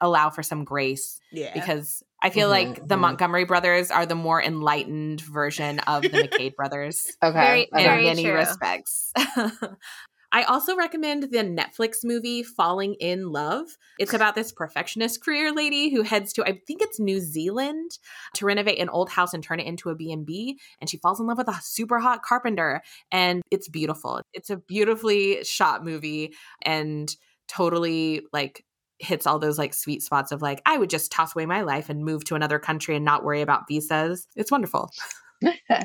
allow 0.00 0.30
for 0.30 0.42
some 0.42 0.62
grace. 0.62 1.18
Yeah. 1.32 1.52
Because 1.54 2.02
I 2.22 2.30
feel 2.30 2.50
mm-hmm, 2.50 2.70
like 2.70 2.76
the 2.76 2.94
mm-hmm. 2.94 3.00
Montgomery 3.00 3.44
brothers 3.44 3.90
are 3.90 4.06
the 4.06 4.14
more 4.14 4.40
enlightened 4.40 5.22
version 5.22 5.80
of 5.80 6.02
the 6.02 6.10
MacKade 6.10 6.54
brothers. 6.54 7.10
Okay. 7.22 7.32
Very, 7.32 7.62
in 7.62 7.90
very 7.90 8.04
many 8.04 8.24
true. 8.24 8.34
respects. 8.34 9.12
I 10.36 10.42
also 10.42 10.76
recommend 10.76 11.22
the 11.22 11.38
Netflix 11.38 12.04
movie 12.04 12.42
Falling 12.42 12.92
Inn 13.00 13.32
Love. 13.32 13.78
It's 13.98 14.12
about 14.12 14.34
this 14.34 14.52
perfectionist 14.52 15.24
career 15.24 15.50
lady 15.50 15.88
who 15.88 16.02
heads 16.02 16.34
to 16.34 16.44
I 16.44 16.60
think 16.66 16.82
it's 16.82 17.00
New 17.00 17.20
Zealand 17.20 17.92
to 18.34 18.44
renovate 18.44 18.78
an 18.78 18.90
old 18.90 19.08
house 19.08 19.32
and 19.32 19.42
turn 19.42 19.60
it 19.60 19.66
into 19.66 19.88
a 19.88 19.94
B&B 19.94 20.58
and 20.78 20.90
she 20.90 20.98
falls 20.98 21.20
in 21.20 21.26
love 21.26 21.38
with 21.38 21.48
a 21.48 21.58
super 21.62 21.98
hot 21.98 22.22
carpenter 22.22 22.82
and 23.10 23.40
it's 23.50 23.66
beautiful. 23.66 24.20
It's 24.34 24.50
a 24.50 24.58
beautifully 24.58 25.42
shot 25.42 25.82
movie 25.82 26.34
and 26.60 27.10
totally 27.48 28.20
like 28.30 28.62
hits 28.98 29.26
all 29.26 29.38
those 29.38 29.56
like 29.56 29.72
sweet 29.72 30.02
spots 30.02 30.32
of 30.32 30.42
like 30.42 30.60
I 30.66 30.76
would 30.76 30.90
just 30.90 31.10
toss 31.10 31.34
away 31.34 31.46
my 31.46 31.62
life 31.62 31.88
and 31.88 32.04
move 32.04 32.24
to 32.24 32.34
another 32.34 32.58
country 32.58 32.94
and 32.94 33.06
not 33.06 33.24
worry 33.24 33.40
about 33.40 33.68
visas. 33.68 34.28
It's 34.36 34.50
wonderful. 34.50 34.90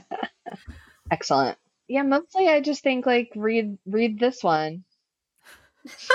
Excellent 1.09 1.57
yeah, 1.91 2.03
mostly 2.03 2.47
I 2.47 2.61
just 2.61 2.83
think 2.83 3.05
like 3.05 3.33
read 3.35 3.77
read 3.85 4.17
this 4.17 4.41
one. 4.41 4.85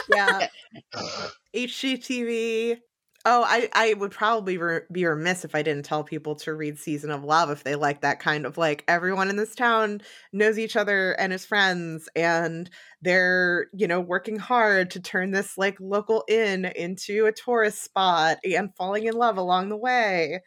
Yeah. 0.09 0.49
HGTV. 1.55 2.79
Oh, 3.27 3.45
I, 3.47 3.69
I 3.75 3.93
would 3.93 4.13
probably 4.13 4.57
re- 4.57 4.83
be 4.91 5.05
remiss 5.05 5.45
if 5.45 5.55
I 5.55 5.63
didn't 5.63 5.85
tell 5.85 6.03
people 6.03 6.35
to 6.37 6.55
read 6.55 6.79
Season 6.79 7.11
of 7.11 7.25
Love 7.25 7.51
if 7.51 7.63
they 7.63 7.75
like 7.75 8.01
that 8.01 8.21
kind 8.21 8.47
of 8.47 8.57
like 8.57 8.85
everyone 8.89 9.29
in 9.29 9.37
this 9.37 9.55
town 9.55 10.01
knows 10.33 10.59
each 10.59 10.77
other 10.77 11.13
and 11.13 11.31
is 11.31 11.45
friends 11.45 12.09
and 12.17 12.71
they're, 13.03 13.67
you 13.75 13.87
know, 13.87 14.01
working 14.01 14.39
hard 14.39 14.93
to 14.93 15.01
turn 15.01 15.33
this 15.33 15.59
like 15.59 15.77
local 15.79 16.25
inn 16.27 16.65
into 16.65 17.27
a 17.27 17.33
tourist 17.33 17.83
spot 17.83 18.39
and 18.45 18.75
falling 18.77 19.05
in 19.05 19.15
love 19.15 19.37
along 19.37 19.69
the 19.69 19.77
way. 19.77 20.41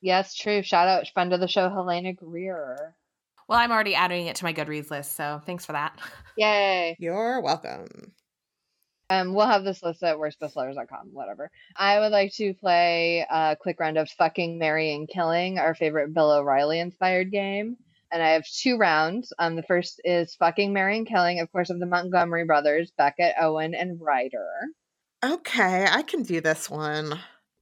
Yes, 0.00 0.34
true. 0.34 0.64
Shout 0.64 0.88
out 0.88 1.06
friend 1.14 1.32
of 1.32 1.38
the 1.38 1.46
show, 1.46 1.68
Helena 1.68 2.12
Greer. 2.12 2.96
Well, 3.48 3.58
I'm 3.58 3.72
already 3.72 3.94
adding 3.94 4.26
it 4.26 4.36
to 4.36 4.44
my 4.44 4.52
Goodreads 4.52 4.90
list, 4.90 5.16
so 5.16 5.40
thanks 5.44 5.66
for 5.66 5.72
that. 5.72 5.98
Yay. 6.36 6.96
You're 6.98 7.40
welcome. 7.40 8.12
Um, 9.10 9.34
we'll 9.34 9.46
have 9.46 9.64
this 9.64 9.82
list 9.82 10.02
at 10.02 10.16
worstbestsellers.com, 10.16 11.10
whatever. 11.12 11.50
I 11.76 12.00
would 12.00 12.12
like 12.12 12.32
to 12.34 12.54
play 12.54 13.26
a 13.30 13.56
quick 13.60 13.78
round 13.78 13.98
of 13.98 14.08
Fucking 14.10 14.58
Marrying 14.58 15.06
Killing, 15.06 15.58
our 15.58 15.74
favorite 15.74 16.14
Bill 16.14 16.32
O'Reilly 16.32 16.80
inspired 16.80 17.30
game. 17.30 17.76
And 18.10 18.22
I 18.22 18.30
have 18.30 18.46
two 18.46 18.78
rounds. 18.78 19.32
Um, 19.38 19.56
the 19.56 19.62
first 19.62 20.00
is 20.04 20.34
Fucking 20.36 20.72
Marrying 20.72 21.04
Killing, 21.04 21.40
of 21.40 21.50
course, 21.52 21.68
of 21.68 21.80
the 21.80 21.86
Montgomery 21.86 22.44
brothers, 22.44 22.92
Beckett, 22.96 23.34
Owen, 23.40 23.74
and 23.74 24.00
Ryder. 24.00 24.48
Okay, 25.24 25.86
I 25.90 26.02
can 26.02 26.22
do 26.22 26.40
this 26.40 26.70
one. 26.70 27.18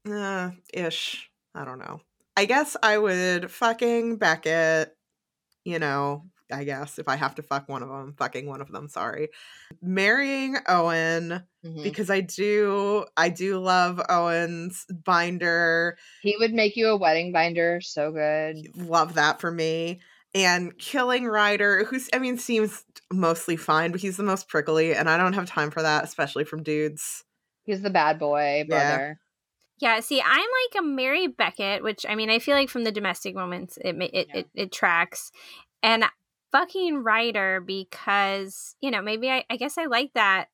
Uh, 0.08 0.50
ish. 0.72 1.30
I 1.54 1.64
don't 1.64 1.78
know. 1.78 2.00
I 2.36 2.44
guess 2.44 2.76
I 2.82 2.98
would 2.98 3.50
fucking 3.50 4.16
Beckett 4.16 4.96
you 5.64 5.78
know, 5.78 6.24
I 6.52 6.64
guess 6.64 6.98
if 6.98 7.08
I 7.08 7.16
have 7.16 7.34
to 7.36 7.42
fuck 7.42 7.68
one 7.68 7.82
of 7.82 7.88
them, 7.88 8.14
fucking 8.16 8.46
one 8.46 8.60
of 8.60 8.70
them, 8.70 8.88
sorry. 8.88 9.28
Marrying 9.80 10.56
Owen 10.68 11.42
mm-hmm. 11.64 11.82
because 11.82 12.10
I 12.10 12.20
do 12.20 13.04
I 13.16 13.28
do 13.30 13.58
love 13.58 14.00
Owen's 14.08 14.86
binder. 15.04 15.96
He 16.22 16.36
would 16.38 16.52
make 16.52 16.76
you 16.76 16.88
a 16.88 16.96
wedding 16.96 17.32
binder 17.32 17.80
so 17.80 18.12
good. 18.12 18.56
Love 18.76 19.14
that 19.14 19.40
for 19.40 19.50
me. 19.50 20.00
And 20.34 20.76
killing 20.78 21.24
Ryder, 21.26 21.84
who's 21.84 22.08
I 22.12 22.18
mean 22.18 22.38
seems 22.38 22.84
mostly 23.12 23.56
fine, 23.56 23.92
but 23.92 24.00
he's 24.00 24.16
the 24.16 24.22
most 24.22 24.48
prickly 24.48 24.94
and 24.94 25.08
I 25.08 25.16
don't 25.16 25.34
have 25.34 25.46
time 25.46 25.70
for 25.70 25.82
that, 25.82 26.04
especially 26.04 26.44
from 26.44 26.62
dudes. 26.62 27.24
He's 27.64 27.82
the 27.82 27.90
bad 27.90 28.18
boy 28.18 28.64
brother. 28.68 29.08
Yeah, 29.08 29.14
see, 30.00 30.20
I'm 30.20 30.38
like 30.38 30.80
a 30.80 30.82
marry 30.82 31.26
Beckett, 31.26 31.82
which 31.82 32.06
I 32.08 32.14
mean, 32.14 32.30
I 32.30 32.38
feel 32.38 32.54
like 32.54 32.68
from 32.68 32.84
the 32.84 32.92
domestic 32.92 33.34
moments, 33.34 33.78
it 33.84 33.96
it 34.00 34.28
yeah. 34.28 34.40
it, 34.40 34.48
it, 34.54 34.72
tracks, 34.72 35.32
and 35.82 36.04
fucking 36.52 37.02
Ryder 37.02 37.60
because 37.60 38.76
you 38.80 38.90
know 38.90 39.02
maybe 39.02 39.30
I, 39.30 39.44
I 39.50 39.56
guess 39.56 39.78
I 39.78 39.86
like 39.86 40.12
that, 40.14 40.46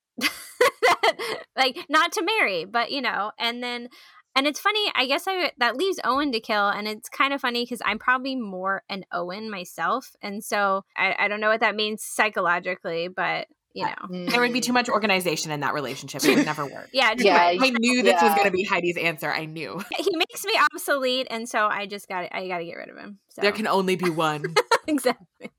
like 1.57 1.79
not 1.89 2.13
to 2.13 2.25
marry, 2.25 2.65
but 2.65 2.91
you 2.91 3.03
know, 3.03 3.33
and 3.39 3.63
then 3.63 3.89
and 4.35 4.47
it's 4.47 4.61
funny. 4.61 4.91
I 4.95 5.07
guess 5.07 5.25
I 5.27 5.53
that 5.59 5.77
leaves 5.77 6.01
Owen 6.05 6.33
to 6.33 6.41
kill, 6.41 6.69
and 6.69 6.87
it's 6.87 7.09
kind 7.09 7.33
of 7.35 7.41
funny 7.41 7.65
because 7.65 7.83
I'm 7.85 7.99
probably 7.99 8.37
more 8.37 8.83
an 8.89 9.05
Owen 9.13 9.51
myself, 9.51 10.15
and 10.23 10.43
so 10.45 10.85
I, 10.97 11.15
I 11.19 11.29
don't 11.29 11.41
know 11.41 11.49
what 11.49 11.61
that 11.61 11.77
means 11.77 12.03
psychologically, 12.03 13.09
but 13.09 13.49
you 13.79 13.87
know. 13.87 14.31
There 14.31 14.41
would 14.41 14.53
be 14.53 14.61
too 14.61 14.73
much 14.73 14.89
organization 14.89 15.51
in 15.51 15.61
that 15.61 15.75
relationship. 15.75 16.25
It 16.25 16.37
would 16.37 16.47
never 16.47 16.65
work. 16.65 16.91
Yeah 16.99 17.15
yeah 17.17 17.55
i 17.61 17.71
knew 17.71 18.03
this 18.03 18.15
yeah. 18.15 18.25
was 18.25 18.35
going 18.35 18.47
to 18.47 18.51
be 18.51 18.65
heidi's 18.65 18.97
answer. 18.97 19.31
I 19.31 19.45
knew. 19.45 19.81
He 19.99 20.17
makes 20.17 20.45
me 20.45 20.53
obsolete 20.73 21.27
and 21.31 21.49
so 21.49 21.67
i 21.67 21.87
just 21.87 22.09
got 22.09 22.29
i 22.33 22.49
got 22.49 22.59
to 22.59 22.65
get 22.65 22.77
rid 22.77 22.89
of 22.89 22.97
him 22.97 23.19
so. 23.29 23.43
there 23.43 23.53
can 23.53 23.67
only 23.67 23.97
be 23.97 24.11
one. 24.11 24.55
Exactly. 24.87 25.51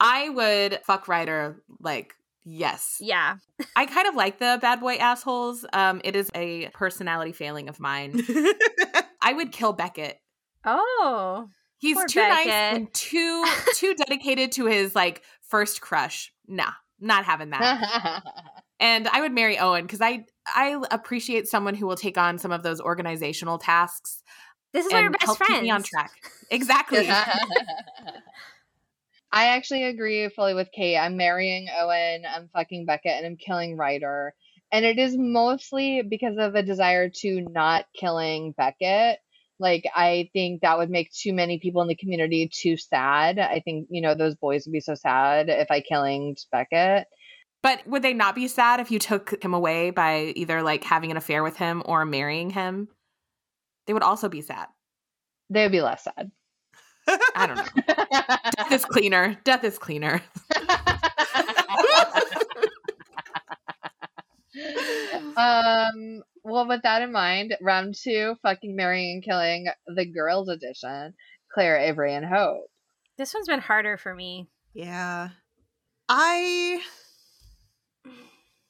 I 0.00 0.30
would 0.30 0.80
fuck 0.84 1.06
ryder 1.06 1.62
like 1.80 2.14
yes. 2.44 2.96
Yeah. 2.98 3.36
I 3.76 3.84
kind 3.84 4.08
of 4.08 4.14
like 4.14 4.38
the 4.38 4.58
bad 4.60 4.80
boy 4.80 4.94
assholes. 4.94 5.66
Um 5.74 6.00
it 6.02 6.16
is 6.16 6.30
a 6.34 6.68
personality 6.68 7.32
failing 7.32 7.68
of 7.68 7.78
mine. 7.78 8.22
I 9.20 9.34
would 9.34 9.52
kill 9.52 9.74
beckett. 9.74 10.18
Oh 10.64 11.48
he's 11.76 11.98
too 12.06 12.20
beckett. 12.20 12.46
nice 12.46 12.48
and 12.48 12.94
too 12.94 13.44
too 13.74 13.94
dedicated 13.94 14.52
to 14.52 14.64
his 14.64 14.94
like 14.94 15.22
first 15.42 15.82
crush. 15.82 16.32
Nah 16.48 16.72
not 17.02 17.24
having 17.24 17.50
that. 17.50 18.22
and 18.80 19.08
I 19.08 19.20
would 19.20 19.32
marry 19.32 19.58
Owen 19.58 19.84
because 19.84 20.00
I 20.00 20.24
I 20.46 20.82
appreciate 20.90 21.48
someone 21.48 21.74
who 21.74 21.86
will 21.86 21.96
take 21.96 22.16
on 22.18 22.38
some 22.38 22.52
of 22.52 22.62
those 22.62 22.80
organizational 22.80 23.58
tasks. 23.58 24.22
This 24.72 24.86
is 24.86 24.92
why 24.92 25.02
we're 25.02 25.10
best 25.10 25.36
friends. 25.36 25.52
Keep 25.54 25.62
me 25.62 25.70
on 25.70 25.82
track. 25.82 26.12
Exactly. 26.50 27.08
I 29.32 29.46
actually 29.46 29.84
agree 29.84 30.28
fully 30.28 30.54
with 30.54 30.68
Kait. 30.76 31.00
I'm 31.00 31.16
marrying 31.16 31.68
Owen, 31.78 32.24
I'm 32.28 32.48
fucking 32.52 32.84
Beckett, 32.86 33.12
and 33.12 33.26
I'm 33.26 33.36
killing 33.36 33.76
Ryder. 33.76 34.34
And 34.70 34.84
it 34.84 34.98
is 34.98 35.16
mostly 35.16 36.02
because 36.02 36.36
of 36.38 36.54
a 36.54 36.62
desire 36.62 37.08
to 37.08 37.40
not 37.50 37.86
killing 37.98 38.52
Beckett. 38.56 39.18
Like, 39.62 39.84
I 39.94 40.28
think 40.32 40.60
that 40.60 40.76
would 40.76 40.90
make 40.90 41.12
too 41.12 41.32
many 41.32 41.58
people 41.58 41.80
in 41.80 41.88
the 41.88 41.94
community 41.94 42.50
too 42.52 42.76
sad. 42.76 43.38
I 43.38 43.60
think, 43.60 43.86
you 43.90 44.02
know, 44.02 44.14
those 44.14 44.34
boys 44.34 44.66
would 44.66 44.72
be 44.72 44.80
so 44.80 44.94
sad 44.94 45.48
if 45.48 45.70
I 45.70 45.80
killed 45.80 46.38
Beckett. 46.50 47.06
But 47.62 47.86
would 47.86 48.02
they 48.02 48.12
not 48.12 48.34
be 48.34 48.48
sad 48.48 48.80
if 48.80 48.90
you 48.90 48.98
took 48.98 49.42
him 49.42 49.54
away 49.54 49.90
by 49.90 50.32
either 50.34 50.62
like 50.62 50.82
having 50.82 51.12
an 51.12 51.16
affair 51.16 51.44
with 51.44 51.56
him 51.56 51.82
or 51.86 52.04
marrying 52.04 52.50
him? 52.50 52.88
They 53.86 53.92
would 53.92 54.02
also 54.02 54.28
be 54.28 54.40
sad. 54.40 54.66
They 55.48 55.62
would 55.62 55.72
be 55.72 55.80
less 55.80 56.04
sad. 56.04 56.32
I 57.36 57.46
don't 57.46 57.56
know. 57.56 57.64
Death 58.56 58.72
is 58.72 58.84
cleaner. 58.84 59.38
Death 59.44 59.64
is 59.64 59.78
cleaner. 59.78 60.22
um 65.36 66.22
well, 66.44 66.68
with 66.68 66.82
that 66.82 67.02
in 67.02 67.12
mind, 67.12 67.56
round 67.60 67.94
two, 67.96 68.36
fucking 68.42 68.76
marrying 68.76 69.14
and 69.16 69.24
killing 69.24 69.68
the 69.86 70.06
girls 70.06 70.48
edition, 70.48 71.14
Claire, 71.54 71.78
Avery, 71.78 72.14
and 72.14 72.26
Hope. 72.26 72.66
This 73.18 73.34
one's 73.34 73.48
been 73.48 73.60
harder 73.60 73.96
for 73.98 74.14
me. 74.14 74.48
Yeah. 74.74 75.30
I 76.08 76.82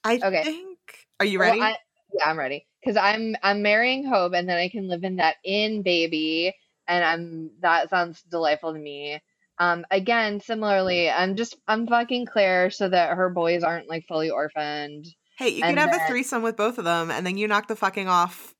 I 0.05 0.16
okay. 0.23 0.43
think 0.44 0.78
Are 1.20 1.27
you 1.27 1.39
ready? 1.40 1.61
Well, 1.61 1.69
I, 1.69 1.77
yeah, 2.19 2.31
I'm 2.31 2.39
ready. 2.39 2.66
Cuz 2.85 2.97
I'm 2.97 3.36
I'm 3.43 3.62
marrying 3.62 4.05
Hope 4.07 4.35
and 4.35 4.49
then 4.49 4.59
I 4.59 4.69
can 4.69 4.89
live 4.89 5.05
in 5.05 5.16
that 5.16 5.36
inn 5.44 5.82
baby 5.82 6.55
and 6.89 7.05
I'm 7.05 7.51
that 7.61 7.90
sounds 7.90 8.23
delightful 8.23 8.73
to 8.74 8.78
me. 8.78 9.20
Um, 9.59 9.86
again, 9.90 10.40
similarly, 10.40 11.11
I'm 11.11 11.36
just 11.36 11.57
I'm 11.69 11.86
fucking 11.86 12.27
Claire 12.27 12.70
so 12.70 12.89
that 12.89 13.16
her 13.16 13.31
boys 13.31 13.62
aren't 13.65 13.89
like 13.89 14.07
fully 14.09 14.31
orphaned. 14.31 15.07
Hey, 15.43 15.51
you 15.51 15.62
can 15.62 15.77
have 15.77 15.90
then, 15.90 16.01
a 16.01 16.06
threesome 16.06 16.43
with 16.43 16.56
both 16.56 16.78
of 16.78 16.85
them, 16.85 17.10
and 17.10 17.27
then 17.27 17.36
you 17.36 17.48
knock 17.48 17.66
the 17.66 17.77
fucking 17.77 18.09
off. 18.09 18.55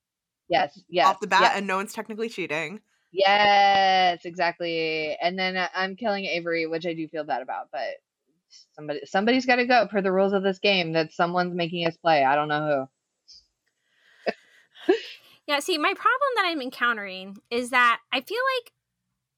Yes, 0.49 0.79
yes, 0.89 1.07
off 1.07 1.21
the 1.21 1.27
bat, 1.29 1.43
yes. 1.43 1.53
and 1.57 1.67
no 1.67 1.77
one's 1.77 1.93
technically 1.93 2.29
cheating. 2.29 2.81
Yes, 3.13 4.25
exactly. 4.25 5.17
And 5.21 5.39
then 5.39 5.57
uh, 5.57 5.69
I'm 5.75 5.97
killing 5.97 6.25
Avery, 6.25 6.67
which 6.67 6.85
I 6.87 6.95
do 6.95 7.07
feel 7.09 7.25
bad 7.25 7.43
about, 7.43 7.69
but 7.71 8.01
somebody 8.75 9.01
somebody's 9.05 9.47
got 9.47 9.57
to 9.57 9.67
go 9.67 9.87
per 9.87 10.03
the 10.03 10.11
rules 10.11 10.33
of 10.33 10.43
this 10.43 10.59
game. 10.59 10.93
That 10.95 11.13
someone's 11.13 11.55
making 11.55 11.87
us 11.87 11.97
play. 11.97 12.25
I 12.25 12.35
don't 12.35 12.49
know 12.49 12.89
who. 14.87 14.95
yeah. 15.47 15.61
See, 15.61 15.79
my 15.79 15.95
problem 15.95 16.31
that 16.37 16.47
I'm 16.47 16.61
encountering 16.61 17.37
is 17.51 17.71
that 17.71 18.01
I 18.13 18.23
feel 18.23 18.41
like 18.59 18.73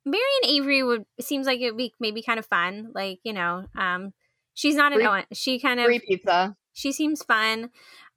Mary 0.06 0.22
and 0.42 0.50
Avery 0.50 0.82
would 0.82 1.04
seems 1.20 1.46
like 1.46 1.60
it 1.60 1.72
would 1.72 1.78
be 1.78 1.92
maybe 2.00 2.22
kind 2.22 2.38
of 2.38 2.46
fun. 2.46 2.92
Like 2.94 3.18
you 3.22 3.32
know, 3.32 3.66
um, 3.76 4.14
she's 4.54 4.76
not 4.76 4.92
an 4.92 4.98
free, 4.98 5.06
Owen. 5.06 5.24
She 5.32 5.60
kind 5.60 5.78
of 5.80 5.86
free 5.86 6.00
pizza. 6.00 6.56
She 6.74 6.92
seems 6.92 7.22
fun, 7.22 7.70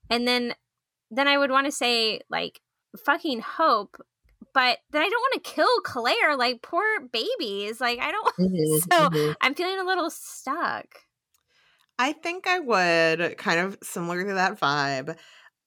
and 0.09 0.27
then 0.27 0.53
then 1.09 1.27
I 1.27 1.37
would 1.37 1.51
want 1.51 1.65
to 1.65 1.71
say 1.71 2.21
like 2.29 2.59
fucking 3.05 3.39
Hope, 3.39 3.97
but 4.53 4.79
then 4.91 5.01
I 5.01 5.09
don't 5.09 5.21
want 5.21 5.43
to 5.43 5.51
kill 5.51 5.81
Claire. 5.83 6.35
Like 6.35 6.61
poor 6.61 6.83
babies. 7.11 7.79
Like 7.79 7.99
I 7.99 8.11
don't. 8.11 8.27
Mm-hmm, 8.37 8.77
so 8.77 9.09
mm-hmm. 9.09 9.31
I'm 9.41 9.55
feeling 9.55 9.79
a 9.79 9.83
little 9.83 10.11
stuck. 10.11 10.85
I 11.97 12.13
think 12.13 12.45
I 12.45 12.59
would 12.59 13.37
kind 13.37 13.59
of 13.59 13.77
similar 13.81 14.23
to 14.23 14.33
that 14.35 14.59
vibe. 14.59 15.17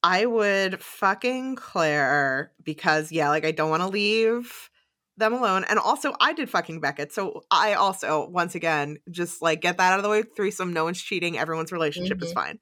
I 0.02 0.26
would 0.26 0.80
fucking 0.80 1.56
Claire 1.56 2.52
because 2.62 3.10
yeah, 3.10 3.28
like 3.28 3.44
I 3.44 3.50
don't 3.50 3.70
want 3.70 3.82
to 3.82 3.88
leave 3.88 4.70
them 5.20 5.32
alone. 5.32 5.64
And 5.68 5.78
also, 5.78 6.14
I 6.20 6.32
did 6.32 6.50
fucking 6.50 6.80
Beckett. 6.80 7.12
So 7.12 7.42
I 7.50 7.74
also, 7.74 8.28
once 8.28 8.54
again, 8.54 8.98
just 9.10 9.40
like 9.40 9.60
get 9.60 9.78
that 9.78 9.92
out 9.92 9.98
of 9.98 10.02
the 10.02 10.08
way. 10.08 10.22
Threesome, 10.22 10.72
no 10.72 10.84
one's 10.84 11.00
cheating. 11.00 11.38
Everyone's 11.38 11.72
relationship 11.72 12.18
mm-hmm. 12.18 12.26
is 12.26 12.32
fine. 12.32 12.58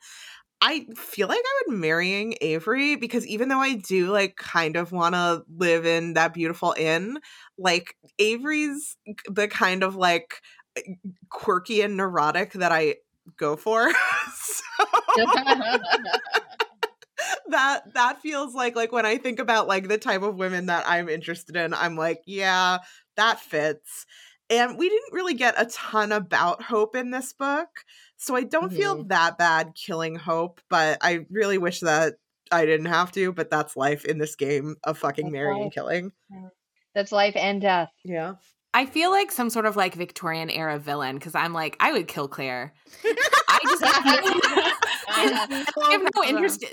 I 0.60 0.86
feel 0.96 1.28
like 1.28 1.38
I 1.38 1.62
would 1.66 1.76
marrying 1.78 2.34
Avery 2.40 2.96
because 2.96 3.26
even 3.26 3.48
though 3.48 3.60
I 3.60 3.74
do 3.74 4.10
like 4.10 4.36
kind 4.36 4.76
of 4.76 4.90
want 4.90 5.14
to 5.14 5.44
live 5.48 5.86
in 5.86 6.14
that 6.14 6.34
beautiful 6.34 6.74
inn, 6.76 7.18
like 7.56 7.94
Avery's 8.18 8.96
the 9.28 9.46
kind 9.46 9.84
of 9.84 9.94
like 9.94 10.42
quirky 11.30 11.80
and 11.80 11.96
neurotic 11.96 12.54
that 12.54 12.72
I 12.72 12.96
go 13.36 13.56
for. 13.56 13.88
so 14.34 14.84
that 17.50 17.94
that 17.94 18.20
feels 18.20 18.54
like 18.54 18.76
like 18.76 18.92
when 18.92 19.06
I 19.06 19.18
think 19.18 19.38
about 19.38 19.68
like 19.68 19.88
the 19.88 19.98
type 19.98 20.22
of 20.22 20.36
women 20.36 20.66
that 20.66 20.84
I'm 20.86 21.08
interested 21.08 21.56
in, 21.56 21.74
I'm 21.74 21.96
like, 21.96 22.22
yeah, 22.26 22.78
that 23.16 23.40
fits. 23.40 24.06
And 24.50 24.78
we 24.78 24.88
didn't 24.88 25.12
really 25.12 25.34
get 25.34 25.60
a 25.60 25.66
ton 25.66 26.10
about 26.12 26.62
Hope 26.62 26.96
in 26.96 27.10
this 27.10 27.32
book. 27.32 27.68
So 28.16 28.34
I 28.34 28.42
don't 28.42 28.68
mm-hmm. 28.68 28.76
feel 28.76 29.04
that 29.04 29.38
bad 29.38 29.74
killing 29.74 30.16
Hope, 30.16 30.60
but 30.70 30.98
I 31.02 31.26
really 31.30 31.58
wish 31.58 31.80
that 31.80 32.14
I 32.50 32.64
didn't 32.64 32.86
have 32.86 33.12
to, 33.12 33.32
but 33.32 33.50
that's 33.50 33.76
life 33.76 34.04
in 34.04 34.18
this 34.18 34.36
game 34.36 34.76
of 34.84 34.98
fucking 34.98 35.26
that's 35.26 35.32
marrying 35.32 35.58
life. 35.58 35.64
and 35.64 35.72
killing. 35.72 36.12
That's 36.94 37.12
life 37.12 37.36
and 37.36 37.60
death. 37.60 37.90
Yeah. 38.04 38.34
I 38.74 38.86
feel 38.86 39.10
like 39.10 39.32
some 39.32 39.50
sort 39.50 39.66
of 39.66 39.76
like 39.76 39.94
Victorian 39.94 40.50
era 40.50 40.78
villain 40.78 41.16
because 41.16 41.34
I'm 41.34 41.52
like, 41.52 41.76
I 41.80 41.92
would 41.92 42.08
kill 42.08 42.28
Claire. 42.28 42.74
I 43.48 43.58
just 43.64 43.82
I 45.08 45.92
have 45.92 46.08
no 46.14 46.24
interest. 46.24 46.64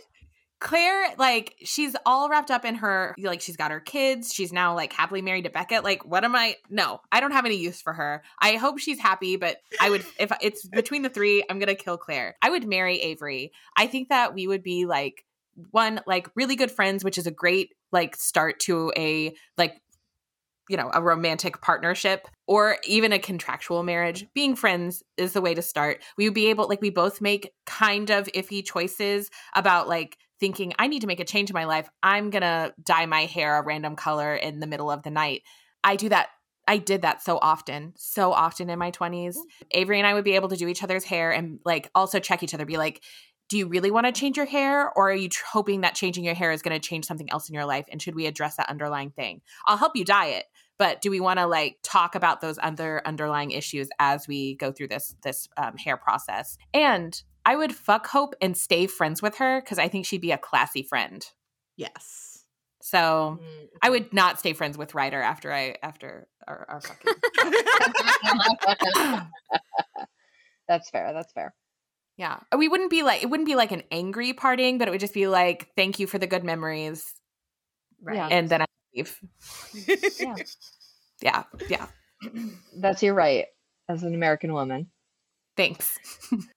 Claire, 0.65 1.13
like, 1.19 1.53
she's 1.63 1.95
all 2.07 2.27
wrapped 2.27 2.49
up 2.49 2.65
in 2.65 2.73
her, 2.73 3.13
like, 3.19 3.39
she's 3.39 3.55
got 3.55 3.69
her 3.69 3.79
kids. 3.79 4.33
She's 4.33 4.51
now, 4.51 4.73
like, 4.73 4.93
happily 4.93 5.21
married 5.21 5.43
to 5.43 5.51
Beckett. 5.51 5.83
Like, 5.83 6.03
what 6.03 6.23
am 6.23 6.35
I? 6.35 6.55
No, 6.71 7.01
I 7.11 7.19
don't 7.19 7.33
have 7.33 7.45
any 7.45 7.57
use 7.57 7.83
for 7.83 7.93
her. 7.93 8.23
I 8.41 8.55
hope 8.55 8.79
she's 8.79 8.99
happy, 8.99 9.35
but 9.35 9.57
I 9.79 9.91
would, 9.91 10.03
if 10.17 10.31
it's 10.41 10.67
between 10.67 11.03
the 11.03 11.09
three, 11.09 11.43
I'm 11.47 11.59
going 11.59 11.67
to 11.67 11.75
kill 11.75 11.97
Claire. 11.97 12.35
I 12.41 12.49
would 12.49 12.67
marry 12.67 12.99
Avery. 12.99 13.51
I 13.77 13.85
think 13.85 14.09
that 14.09 14.33
we 14.33 14.47
would 14.47 14.63
be, 14.63 14.87
like, 14.87 15.23
one, 15.69 16.01
like, 16.07 16.29
really 16.35 16.55
good 16.55 16.71
friends, 16.71 17.03
which 17.03 17.19
is 17.19 17.27
a 17.27 17.31
great, 17.31 17.75
like, 17.91 18.15
start 18.15 18.59
to 18.61 18.91
a, 18.97 19.35
like, 19.59 19.79
you 20.67 20.77
know, 20.77 20.89
a 20.91 20.99
romantic 20.99 21.61
partnership 21.61 22.27
or 22.47 22.77
even 22.87 23.13
a 23.13 23.19
contractual 23.19 23.83
marriage, 23.83 24.25
being 24.33 24.55
friends 24.55 25.03
is 25.15 25.33
the 25.33 25.41
way 25.41 25.53
to 25.53 25.61
start. 25.61 26.01
We 26.17 26.25
would 26.25 26.33
be 26.33 26.49
able, 26.49 26.67
like, 26.67 26.81
we 26.81 26.89
both 26.89 27.21
make 27.21 27.53
kind 27.67 28.09
of 28.09 28.25
iffy 28.33 28.65
choices 28.65 29.29
about, 29.55 29.87
like, 29.87 30.17
thinking 30.39 30.73
I 30.77 30.87
need 30.87 31.01
to 31.01 31.07
make 31.07 31.19
a 31.19 31.25
change 31.25 31.49
in 31.49 31.53
my 31.53 31.65
life, 31.65 31.89
I'm 32.03 32.29
going 32.29 32.41
to 32.41 32.73
dye 32.83 33.05
my 33.05 33.25
hair 33.25 33.57
a 33.57 33.63
random 33.63 33.95
color 33.95 34.35
in 34.35 34.59
the 34.59 34.67
middle 34.67 34.91
of 34.91 35.03
the 35.03 35.11
night. 35.11 35.43
I 35.83 35.95
do 35.95 36.09
that 36.09 36.29
I 36.67 36.77
did 36.77 37.03
that 37.03 37.21
so 37.21 37.37
often, 37.39 37.93
so 37.95 38.33
often 38.33 38.71
in 38.71 38.79
my 38.79 38.89
20s. 38.89 39.35
Avery 39.69 39.99
and 39.99 40.07
I 40.07 40.15
would 40.15 40.23
be 40.23 40.33
able 40.33 40.49
to 40.49 40.55
do 40.55 40.67
each 40.67 40.81
other's 40.81 41.03
hair 41.03 41.31
and 41.31 41.59
like 41.63 41.89
also 41.93 42.19
check 42.19 42.41
each 42.41 42.55
other, 42.55 42.65
be 42.65 42.77
like, 42.77 43.03
do 43.49 43.57
you 43.57 43.67
really 43.67 43.91
want 43.91 44.07
to 44.07 44.11
change 44.11 44.37
your 44.37 44.45
hair 44.45 44.91
or 44.95 45.11
are 45.11 45.15
you 45.15 45.29
tr- 45.29 45.45
hoping 45.51 45.81
that 45.81 45.95
changing 45.95 46.23
your 46.23 46.33
hair 46.33 46.51
is 46.51 46.61
going 46.61 46.79
to 46.79 46.87
change 46.87 47.05
something 47.05 47.29
else 47.31 47.49
in 47.49 47.53
your 47.53 47.65
life 47.65 47.85
and 47.91 48.01
should 48.01 48.15
we 48.15 48.25
address 48.25 48.55
that 48.55 48.69
underlying 48.69 49.11
thing 49.11 49.41
i'll 49.67 49.77
help 49.77 49.95
you 49.95 50.03
dye 50.03 50.27
it 50.27 50.45
but 50.77 50.99
do 51.01 51.09
we 51.09 51.19
want 51.19 51.39
to 51.39 51.45
like 51.45 51.77
talk 51.83 52.15
about 52.15 52.41
those 52.41 52.57
other 52.61 53.01
underlying 53.05 53.51
issues 53.51 53.87
as 53.99 54.27
we 54.27 54.55
go 54.55 54.71
through 54.71 54.87
this 54.87 55.15
this 55.23 55.47
um, 55.57 55.77
hair 55.77 55.97
process 55.97 56.57
and 56.73 57.23
I 57.45 57.55
would 57.55 57.75
fuck 57.75 58.07
Hope 58.07 58.35
and 58.41 58.57
stay 58.57 58.87
friends 58.87 59.21
with 59.21 59.37
her 59.37 59.61
because 59.61 59.77
I 59.79 59.87
think 59.87 60.05
she'd 60.05 60.21
be 60.21 60.31
a 60.31 60.37
classy 60.37 60.83
friend. 60.83 61.25
Yes. 61.77 62.43
So 62.81 63.39
mm-hmm. 63.41 63.65
I 63.81 63.89
would 63.89 64.13
not 64.13 64.39
stay 64.39 64.53
friends 64.53 64.77
with 64.77 64.93
Ryder 64.93 65.21
after 65.21 65.51
I 65.51 65.75
after 65.81 66.27
our, 66.47 66.65
our 66.69 66.81
fucking. 66.81 67.13
that's 70.67 70.89
fair. 70.89 71.11
That's 71.13 71.33
fair. 71.33 71.55
Yeah, 72.17 72.39
we 72.55 72.67
wouldn't 72.67 72.91
be 72.91 73.03
like 73.03 73.23
it 73.23 73.29
wouldn't 73.29 73.47
be 73.47 73.55
like 73.55 73.71
an 73.71 73.83
angry 73.91 74.33
parting, 74.33 74.77
but 74.77 74.87
it 74.87 74.91
would 74.91 74.99
just 74.99 75.13
be 75.13 75.27
like, 75.27 75.69
"Thank 75.75 75.99
you 75.99 76.07
for 76.07 76.17
the 76.19 76.27
good 76.27 76.43
memories," 76.43 77.13
right? 78.01 78.17
Yeah. 78.17 78.27
And 78.29 78.49
then 78.49 78.61
I 78.61 78.65
leave. 78.95 79.19
yeah, 80.19 80.35
yeah, 81.21 81.43
yeah. 81.67 81.87
That's 82.77 83.03
your 83.03 83.15
right 83.15 83.45
as 83.89 84.03
an 84.03 84.13
American 84.13 84.53
woman. 84.53 84.91
Thanks 85.57 85.97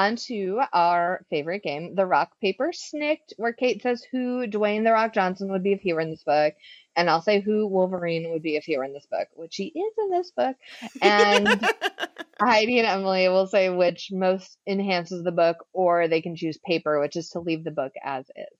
onto 0.00 0.58
our 0.72 1.26
favorite 1.28 1.62
game, 1.62 1.94
The 1.94 2.06
Rock 2.06 2.32
Paper 2.40 2.72
Snikt, 2.72 3.34
where 3.36 3.52
Kait 3.52 3.82
says 3.82 4.02
who 4.10 4.46
Dwayne 4.46 4.82
The 4.82 4.92
Rock 4.92 5.12
Johnson 5.12 5.52
would 5.52 5.62
be 5.62 5.72
if 5.72 5.82
he 5.82 5.92
were 5.92 6.00
in 6.00 6.10
this 6.10 6.24
book, 6.24 6.54
and 6.96 7.10
I'll 7.10 7.20
say 7.20 7.40
who 7.40 7.66
Wolverine 7.66 8.30
would 8.30 8.42
be 8.42 8.56
if 8.56 8.64
he 8.64 8.78
were 8.78 8.84
in 8.84 8.94
this 8.94 9.06
book, 9.10 9.28
which 9.34 9.56
he 9.56 9.66
is 9.66 9.92
in 9.98 10.10
this 10.10 10.30
book. 10.30 10.56
And 11.02 11.68
Heidi 12.40 12.78
and 12.78 12.88
Emily 12.88 13.28
will 13.28 13.46
say 13.46 13.68
which 13.68 14.08
most 14.10 14.56
enhances 14.66 15.22
the 15.22 15.32
book, 15.32 15.58
or 15.74 16.08
they 16.08 16.22
can 16.22 16.34
choose 16.34 16.58
paper, 16.64 16.98
which 16.98 17.16
is 17.16 17.28
to 17.30 17.40
leave 17.40 17.62
the 17.62 17.70
book 17.70 17.92
as 18.02 18.24
is 18.34 18.58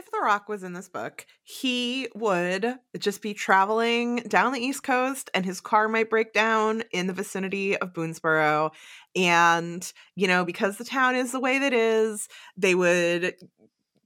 if 0.00 0.10
The 0.10 0.18
Rock 0.18 0.48
was 0.48 0.62
in 0.62 0.72
this 0.72 0.88
book, 0.88 1.26
he 1.42 2.08
would 2.14 2.78
just 2.98 3.20
be 3.20 3.34
traveling 3.34 4.16
down 4.26 4.52
the 4.52 4.60
East 4.60 4.82
Coast 4.82 5.30
and 5.34 5.44
his 5.44 5.60
car 5.60 5.88
might 5.88 6.08
break 6.08 6.32
down 6.32 6.82
in 6.90 7.06
the 7.06 7.12
vicinity 7.12 7.76
of 7.76 7.92
Boonsboro. 7.92 8.70
And, 9.14 9.92
you 10.16 10.26
know, 10.26 10.44
because 10.46 10.78
the 10.78 10.84
town 10.84 11.16
is 11.16 11.32
the 11.32 11.40
way 11.40 11.58
that 11.58 11.74
is, 11.74 12.28
they 12.56 12.74
would 12.74 13.34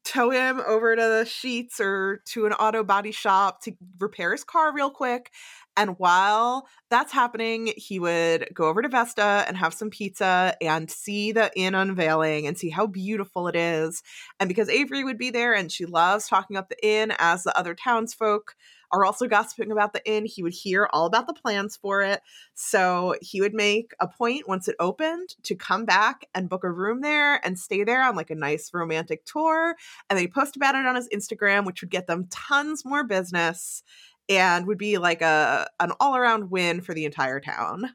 tow 0.05 0.31
him 0.31 0.61
over 0.67 0.95
to 0.95 1.03
the 1.03 1.25
sheets 1.25 1.81
or 1.81 2.23
to 2.27 2.47
an 2.47 2.53
auto 2.53 2.85
body 2.85 3.13
shop 3.13 3.63
to 3.63 3.73
repair 3.99 4.33
his 4.33 4.45
car 4.45 4.73
real 4.73 4.91
quick 4.91 5.31
and 5.77 5.99
while 5.99 6.69
that's 6.89 7.13
happening, 7.13 7.73
he 7.77 7.99
would 7.99 8.49
go 8.55 8.69
over 8.69 8.81
to 8.83 8.89
Vesta 8.89 9.45
and 9.49 9.57
have 9.57 9.75
some 9.75 9.91
pizza 9.91 10.57
and 10.61 10.89
see 10.89 11.33
the 11.33 11.51
inn 11.57 11.75
unveiling 11.75 12.47
and 12.47 12.57
see 12.57 12.71
how 12.71 12.87
beautiful 12.87 13.49
it 13.49 13.57
is. 13.57 14.03
And 14.39 14.49
because 14.49 14.69
Avery 14.69 15.03
would 15.03 15.19
be 15.19 15.31
there 15.31 15.53
and 15.53 15.73
she 15.73 15.85
loves 15.85 16.29
talking 16.29 16.57
up 16.57 16.69
the 16.69 16.87
inn 16.87 17.13
as 17.19 17.43
the 17.43 17.57
other 17.59 17.75
townsfolk 17.75 18.55
are 18.95 19.05
also 19.05 19.27
gossiping 19.27 19.73
about 19.73 19.93
the 19.93 20.07
inn, 20.09 20.25
he 20.25 20.43
would 20.43 20.53
hear 20.53 20.89
all 20.93 21.07
about 21.07 21.27
the 21.27 21.35
plans 21.35 21.77
for 21.77 22.03
it. 22.03 22.21
So 22.55 23.17
he 23.21 23.41
would 23.41 23.55
make 23.55 23.93
a 24.01 24.07
point 24.07 24.49
once 24.49 24.69
it 24.69 24.77
opened 24.79 25.35
to 25.43 25.55
come 25.55 25.85
back 25.85 26.27
and 26.35 26.49
book 26.49 26.65
a 26.65 26.71
room 26.71 27.01
there 27.01 27.45
and 27.45 27.59
stay 27.59 27.83
there 27.83 28.05
on 28.05 28.15
like 28.15 28.31
a 28.31 28.37
nice 28.37 28.71
romantic 28.73 29.25
tour. 29.25 29.75
And 30.09 30.19
they 30.19 30.29
post 30.29 30.57
about 30.57 30.77
it 30.77 30.87
on 30.87 30.95
his 30.95 31.09
Instagram, 31.09 31.67
which 31.67 31.83
would 31.83 31.91
get 31.91 32.07
them 32.07 32.29
tons 32.31 32.85
more 32.85 33.05
business 33.05 33.83
and 34.29 34.67
would 34.67 34.79
be 34.79 34.99
like 34.99 35.23
a 35.23 35.69
an 35.81 35.93
all 36.01 36.17
around 36.17 36.51
win 36.51 36.81
for 36.81 36.95
the 36.95 37.05
entire 37.05 37.41
town. 37.41 37.91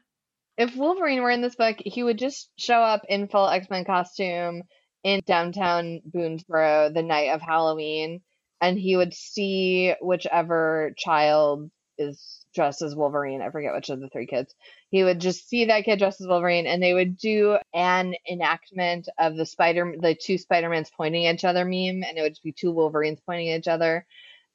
If 0.58 0.76
Wolverine 0.76 1.22
were 1.22 1.30
in 1.30 1.40
this 1.40 1.56
book, 1.56 1.78
he 1.78 2.02
would 2.02 2.18
just 2.18 2.50
show 2.56 2.82
up 2.82 3.02
in 3.08 3.28
full 3.28 3.48
X 3.48 3.70
Men 3.70 3.84
costume 3.84 4.62
in 5.02 5.22
downtown 5.26 6.00
Boonsboro 6.14 6.92
the 6.92 7.02
night 7.02 7.30
of 7.30 7.40
Halloween, 7.40 8.20
and 8.60 8.78
he 8.78 8.96
would 8.96 9.14
see 9.14 9.94
whichever 10.00 10.92
child 10.96 11.70
is 11.98 12.44
dressed 12.54 12.82
as 12.82 12.96
Wolverine. 12.96 13.42
I 13.42 13.50
forget 13.50 13.74
which 13.74 13.90
of 13.90 14.00
the 14.00 14.08
three 14.08 14.26
kids. 14.26 14.54
He 14.90 15.04
would 15.04 15.20
just 15.20 15.48
see 15.48 15.66
that 15.66 15.84
kid 15.84 15.98
dressed 15.98 16.20
as 16.20 16.26
Wolverine, 16.26 16.66
and 16.66 16.82
they 16.82 16.94
would 16.94 17.16
do 17.16 17.58
an 17.74 18.14
enactment 18.28 19.08
of 19.18 19.36
the 19.36 19.46
Spider, 19.46 19.94
the 19.98 20.14
two 20.14 20.38
Spider 20.38 20.68
Mans 20.68 20.90
pointing 20.96 21.26
at 21.26 21.36
each 21.36 21.44
other 21.44 21.64
meme, 21.64 22.02
and 22.02 22.16
it 22.16 22.22
would 22.22 22.32
just 22.32 22.42
be 22.42 22.52
two 22.52 22.72
Wolverines 22.72 23.20
pointing 23.26 23.50
at 23.50 23.60
each 23.60 23.68
other 23.68 24.06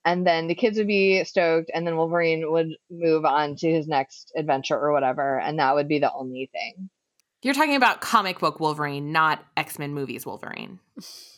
and 0.06 0.26
then 0.26 0.48
the 0.48 0.56
kids 0.56 0.78
would 0.78 0.88
be 0.88 1.24
stoked, 1.24 1.72
and 1.74 1.86
then 1.86 1.98
Wolverine 1.98 2.52
would 2.52 2.78
move 2.92 3.26
on 3.26 3.56
to 3.58 3.70
his 3.70 3.88
next 3.88 4.32
adventure 4.38 4.78
or 4.78 4.94
whatever, 4.94 5.40
and 5.40 5.58
that 5.60 5.74
would 5.74 5.88
be 5.88 6.00
the 6.00 6.14
only 6.14 6.50
thing. 6.54 6.90
You're 7.42 7.56
talking 7.56 7.76
about 7.76 8.02
comic 8.02 8.40
book 8.40 8.60
Wolverine, 8.60 9.12
not 9.12 9.44
X 9.58 9.80
Men 9.80 9.94
movies 9.94 10.26
Wolverine, 10.26 10.80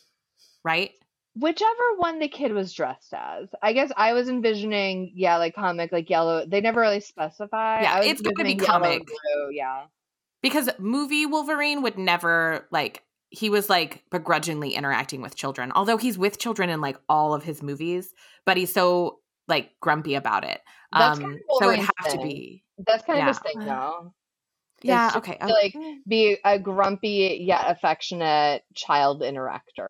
right? 0.64 0.92
Whichever 1.38 1.96
one 1.96 2.18
the 2.18 2.28
kid 2.28 2.52
was 2.52 2.72
dressed 2.72 3.12
as. 3.12 3.48
I 3.62 3.72
guess 3.72 3.92
I 3.96 4.12
was 4.12 4.28
envisioning, 4.28 5.12
yeah, 5.14 5.36
like 5.36 5.54
comic, 5.54 5.92
like 5.92 6.10
yellow. 6.10 6.44
They 6.46 6.60
never 6.60 6.80
really 6.80 7.00
specify. 7.00 7.82
Yeah, 7.82 8.00
it's 8.02 8.20
going 8.20 8.36
to 8.36 8.44
be 8.44 8.56
comic. 8.56 9.06
Blue, 9.06 9.50
yeah. 9.52 9.84
Because 10.42 10.68
movie 10.78 11.26
Wolverine 11.26 11.82
would 11.82 11.98
never 11.98 12.66
like 12.70 13.02
he 13.30 13.50
was 13.50 13.68
like 13.68 14.02
begrudgingly 14.10 14.74
interacting 14.74 15.20
with 15.20 15.36
children. 15.36 15.72
Although 15.74 15.96
he's 15.96 16.18
with 16.18 16.38
children 16.38 16.70
in 16.70 16.80
like 16.80 16.98
all 17.08 17.34
of 17.34 17.44
his 17.44 17.62
movies, 17.62 18.12
but 18.44 18.56
he's 18.56 18.72
so 18.72 19.20
like 19.46 19.70
grumpy 19.80 20.14
about 20.14 20.44
it. 20.44 20.60
That's 20.92 21.18
um 21.18 21.24
kind 21.24 21.34
of 21.34 21.40
so 21.60 21.70
it 21.70 21.76
thing. 21.76 21.86
to 22.10 22.18
be. 22.22 22.64
That's 22.86 23.04
kind 23.04 23.18
yeah. 23.18 23.30
of 23.30 23.36
his 23.36 23.38
thing 23.38 23.64
though. 23.64 24.14
Yeah, 24.82 25.12
okay. 25.16 25.36
To, 25.40 25.46
like 25.46 25.74
be 26.06 26.38
a 26.44 26.58
grumpy 26.58 27.38
yet 27.40 27.64
affectionate 27.68 28.62
child 28.74 29.22
interactor. 29.22 29.88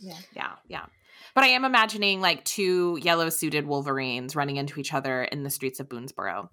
Yeah. 0.00 0.18
Yeah, 0.34 0.52
yeah. 0.68 0.86
But 1.34 1.44
I 1.44 1.48
am 1.48 1.64
imagining 1.64 2.20
like 2.20 2.44
two 2.44 2.98
yellow 3.02 3.28
suited 3.30 3.66
Wolverines 3.66 4.36
running 4.36 4.56
into 4.56 4.80
each 4.80 4.94
other 4.94 5.24
in 5.24 5.42
the 5.42 5.50
streets 5.50 5.80
of 5.80 5.88
Boonsboro. 5.88 6.48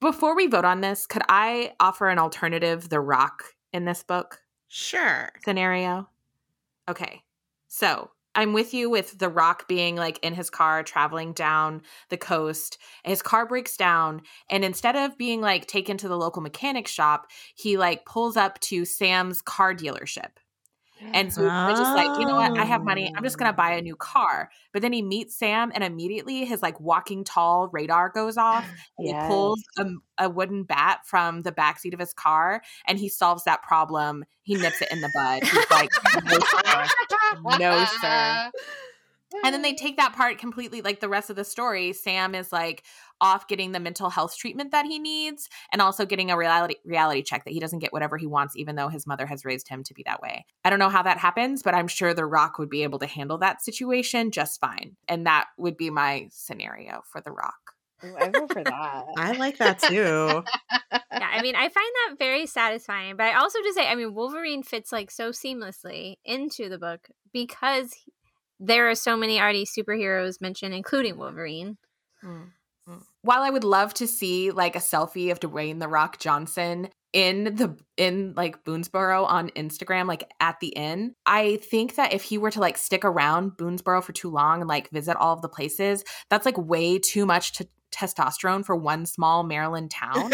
Before 0.00 0.36
we 0.36 0.46
vote 0.46 0.64
on 0.64 0.80
this, 0.80 1.06
could 1.06 1.22
I 1.28 1.72
offer 1.80 2.08
an 2.08 2.18
alternative 2.18 2.88
The 2.88 3.00
Rock 3.00 3.44
in 3.72 3.84
this 3.84 4.02
book? 4.02 4.40
Sure. 4.68 5.30
Scenario. 5.44 6.08
Okay. 6.88 7.22
So 7.68 8.10
I'm 8.34 8.52
with 8.52 8.74
you 8.74 8.90
with 8.90 9.18
The 9.18 9.28
Rock 9.28 9.68
being 9.68 9.96
like 9.96 10.18
in 10.22 10.34
his 10.34 10.50
car 10.50 10.82
traveling 10.82 11.32
down 11.32 11.82
the 12.08 12.16
coast. 12.16 12.78
His 13.04 13.22
car 13.22 13.46
breaks 13.46 13.76
down. 13.76 14.22
And 14.50 14.64
instead 14.64 14.96
of 14.96 15.16
being 15.16 15.40
like 15.40 15.66
taken 15.66 15.96
to 15.98 16.08
the 16.08 16.18
local 16.18 16.42
mechanic 16.42 16.88
shop, 16.88 17.28
he 17.54 17.76
like 17.76 18.04
pulls 18.04 18.36
up 18.36 18.60
to 18.60 18.84
Sam's 18.84 19.40
car 19.40 19.74
dealership. 19.74 20.30
And 21.00 21.32
so 21.32 21.42
he's 21.42 21.78
just 21.78 21.94
like, 21.94 22.18
you 22.18 22.26
know 22.26 22.36
what? 22.36 22.56
I 22.56 22.64
have 22.64 22.82
money. 22.82 23.12
I'm 23.14 23.22
just 23.22 23.36
oh. 23.36 23.40
going 23.40 23.50
to 23.50 23.56
buy 23.56 23.72
a 23.72 23.82
new 23.82 23.96
car. 23.96 24.50
But 24.72 24.82
then 24.82 24.92
he 24.92 25.02
meets 25.02 25.36
Sam, 25.36 25.72
and 25.74 25.82
immediately 25.82 26.44
his 26.44 26.62
like 26.62 26.80
walking 26.80 27.24
tall 27.24 27.68
radar 27.72 28.10
goes 28.10 28.36
off. 28.36 28.64
Yes. 28.96 29.24
He 29.24 29.28
pulls 29.28 29.62
a, 29.76 29.86
a, 30.18 30.30
wooden 30.30 30.62
bat 30.62 31.00
from 31.04 31.42
the 31.42 31.50
backseat 31.50 31.94
of 31.94 31.98
his 31.98 32.12
car 32.12 32.62
and 32.86 32.96
he 32.96 33.08
solves 33.08 33.42
that 33.44 33.60
problem. 33.62 34.24
He 34.42 34.54
nips 34.54 34.80
it 34.80 34.88
in 34.92 35.00
the 35.00 35.10
bud. 35.14 35.42
He's 35.42 35.70
like, 35.70 35.90
no, 36.24 36.38
sir. 36.38 37.58
No, 37.58 37.84
sir. 38.00 38.50
And 39.42 39.52
then 39.54 39.62
they 39.62 39.74
take 39.74 39.96
that 39.96 40.14
part 40.14 40.38
completely, 40.38 40.80
like 40.80 41.00
the 41.00 41.08
rest 41.08 41.30
of 41.30 41.36
the 41.36 41.44
story. 41.44 41.92
Sam 41.92 42.34
is 42.34 42.52
like 42.52 42.84
off 43.24 43.48
getting 43.48 43.72
the 43.72 43.80
mental 43.80 44.10
health 44.10 44.36
treatment 44.36 44.70
that 44.72 44.84
he 44.84 44.98
needs 44.98 45.48
and 45.72 45.80
also 45.80 46.04
getting 46.04 46.30
a 46.30 46.36
reality 46.36 46.74
reality 46.84 47.22
check 47.22 47.44
that 47.44 47.54
he 47.54 47.58
doesn't 47.58 47.78
get 47.78 47.92
whatever 47.92 48.18
he 48.18 48.26
wants, 48.26 48.54
even 48.54 48.76
though 48.76 48.88
his 48.88 49.06
mother 49.06 49.24
has 49.24 49.46
raised 49.46 49.66
him 49.66 49.82
to 49.82 49.94
be 49.94 50.02
that 50.04 50.20
way. 50.20 50.44
I 50.62 50.68
don't 50.68 50.78
know 50.78 50.90
how 50.90 51.02
that 51.02 51.16
happens, 51.16 51.62
but 51.62 51.74
I'm 51.74 51.88
sure 51.88 52.12
The 52.12 52.26
Rock 52.26 52.58
would 52.58 52.68
be 52.68 52.82
able 52.82 52.98
to 52.98 53.06
handle 53.06 53.38
that 53.38 53.62
situation 53.62 54.30
just 54.30 54.60
fine. 54.60 54.96
And 55.08 55.26
that 55.26 55.46
would 55.56 55.78
be 55.78 55.88
my 55.88 56.28
scenario 56.30 57.00
for 57.10 57.22
The 57.22 57.32
Rock. 57.32 57.54
Ooh, 58.04 58.14
I 58.18 58.28
go 58.28 58.46
for 58.46 58.62
that. 58.62 59.04
I 59.16 59.32
like 59.32 59.56
that 59.56 59.78
too. 59.78 60.44
yeah, 60.92 61.30
I 61.32 61.40
mean, 61.40 61.56
I 61.56 61.68
find 61.70 61.72
that 61.74 62.16
very 62.18 62.44
satisfying. 62.44 63.16
But 63.16 63.28
I 63.28 63.38
also 63.38 63.60
just 63.62 63.74
say, 63.74 63.88
I 63.88 63.94
mean, 63.94 64.12
Wolverine 64.12 64.62
fits 64.62 64.92
like 64.92 65.10
so 65.10 65.30
seamlessly 65.30 66.16
into 66.26 66.68
the 66.68 66.78
book 66.78 67.08
because 67.32 67.94
there 68.60 68.90
are 68.90 68.94
so 68.94 69.16
many 69.16 69.40
already 69.40 69.64
superheroes 69.64 70.42
mentioned, 70.42 70.74
including 70.74 71.16
Wolverine. 71.16 71.78
Mm. 72.22 72.50
While 73.22 73.42
I 73.42 73.50
would 73.50 73.64
love 73.64 73.94
to 73.94 74.06
see 74.06 74.50
like 74.50 74.76
a 74.76 74.80
selfie 74.80 75.30
of 75.32 75.40
Dwayne 75.40 75.80
the 75.80 75.88
Rock 75.88 76.18
Johnson 76.18 76.90
in 77.14 77.44
the 77.44 77.78
in 77.96 78.34
like 78.36 78.64
Boonsboro 78.64 79.24
on 79.26 79.50
Instagram, 79.50 80.06
like 80.06 80.30
at 80.40 80.60
the 80.60 80.68
inn, 80.68 81.14
I 81.24 81.56
think 81.56 81.94
that 81.94 82.12
if 82.12 82.22
he 82.22 82.36
were 82.36 82.50
to 82.50 82.60
like 82.60 82.76
stick 82.76 83.04
around 83.04 83.52
Boonsboro 83.52 84.02
for 84.02 84.12
too 84.12 84.30
long 84.30 84.60
and 84.60 84.68
like 84.68 84.90
visit 84.90 85.16
all 85.16 85.32
of 85.32 85.40
the 85.40 85.48
places, 85.48 86.04
that's 86.28 86.44
like 86.44 86.58
way 86.58 86.98
too 86.98 87.24
much 87.24 87.52
to 87.54 87.68
testosterone 87.94 88.64
for 88.64 88.74
one 88.74 89.06
small 89.06 89.42
Maryland 89.44 89.90
town. 89.90 90.32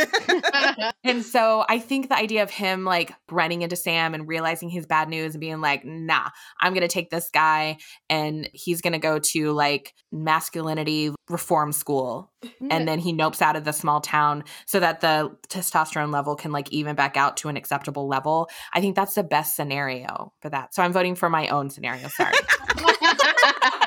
and 1.05 1.25
so 1.25 1.65
I 1.69 1.79
think 1.79 2.09
the 2.09 2.17
idea 2.17 2.43
of 2.43 2.51
him 2.51 2.85
like 2.85 3.13
running 3.31 3.63
into 3.63 3.77
Sam 3.77 4.15
and 4.15 4.27
realizing 4.27 4.71
his 4.71 4.87
bad 4.87 5.09
news 5.09 5.35
and 5.35 5.41
being 5.41 5.61
like, 5.61 5.85
nah, 5.85 6.31
I'm 6.61 6.73
going 6.73 6.83
to 6.83 6.89
take 6.89 7.11
this 7.11 7.31
guy 7.31 7.79
and 8.09 8.49
he's 8.53 8.81
going 8.81 8.95
to 8.95 8.99
go 8.99 9.19
to 9.19 9.53
like 9.53 9.95
masculinity 10.11 11.15
reform 11.29 11.73
school. 11.73 12.33
And 12.71 12.89
then 12.89 12.99
he 12.99 13.13
nopes 13.13 13.43
out 13.43 13.57
of 13.57 13.65
the 13.65 13.73
small 13.73 14.01
town 14.01 14.45
so 14.67 14.81
that 14.81 15.01
the 15.01 15.37
testosterone 15.49 16.11
level 16.11 16.37
can 16.37 16.53
like 16.53 16.73
even 16.73 16.97
back 16.97 17.19
out 17.19 17.37
to 17.39 17.49
an 17.49 17.57
acceptable 17.57 18.09
level. 18.09 18.49
I 18.73 18.81
think 18.81 18.97
that's 18.97 19.15
the 19.15 19.23
best 19.23 19.57
scenario 19.57 20.33
for 20.41 20.49
that. 20.49 20.75
So 20.75 20.83
I'm 20.83 20.93
voting 20.93 21.15
for 21.15 21.29
my 21.29 21.49
own 21.49 21.69
scenario. 21.69 22.09
Sorry. 22.09 22.35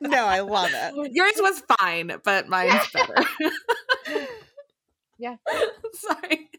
no, 0.00 0.24
I 0.24 0.40
love 0.40 0.70
it. 0.72 1.12
Yours 1.12 1.34
was 1.38 1.62
fine, 1.78 2.12
but 2.24 2.48
mine's 2.48 2.90
better. 2.92 3.14
yeah. 5.18 5.36
Sorry. 5.92 6.50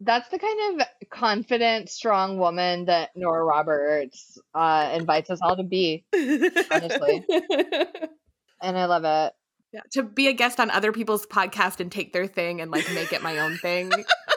That's 0.00 0.28
the 0.30 0.38
kind 0.38 0.80
of 0.80 0.86
confident, 1.10 1.90
strong 1.90 2.38
woman 2.38 2.86
that 2.86 3.10
Nora 3.14 3.44
Roberts 3.44 4.38
uh, 4.54 4.92
invites 4.94 5.28
us 5.28 5.40
all 5.42 5.56
to 5.56 5.62
be, 5.62 6.04
honestly. 6.14 7.24
and 8.62 8.78
I 8.78 8.86
love 8.86 9.04
it. 9.04 9.34
Yeah, 9.72 9.82
to 9.92 10.02
be 10.02 10.26
a 10.26 10.32
guest 10.32 10.58
on 10.58 10.70
other 10.70 10.90
people's 10.90 11.26
podcast 11.26 11.78
and 11.78 11.92
take 11.92 12.12
their 12.12 12.26
thing 12.26 12.60
and 12.60 12.72
like 12.72 12.92
make 12.92 13.12
it 13.12 13.22
my 13.22 13.38
own 13.38 13.56
thing, 13.58 13.92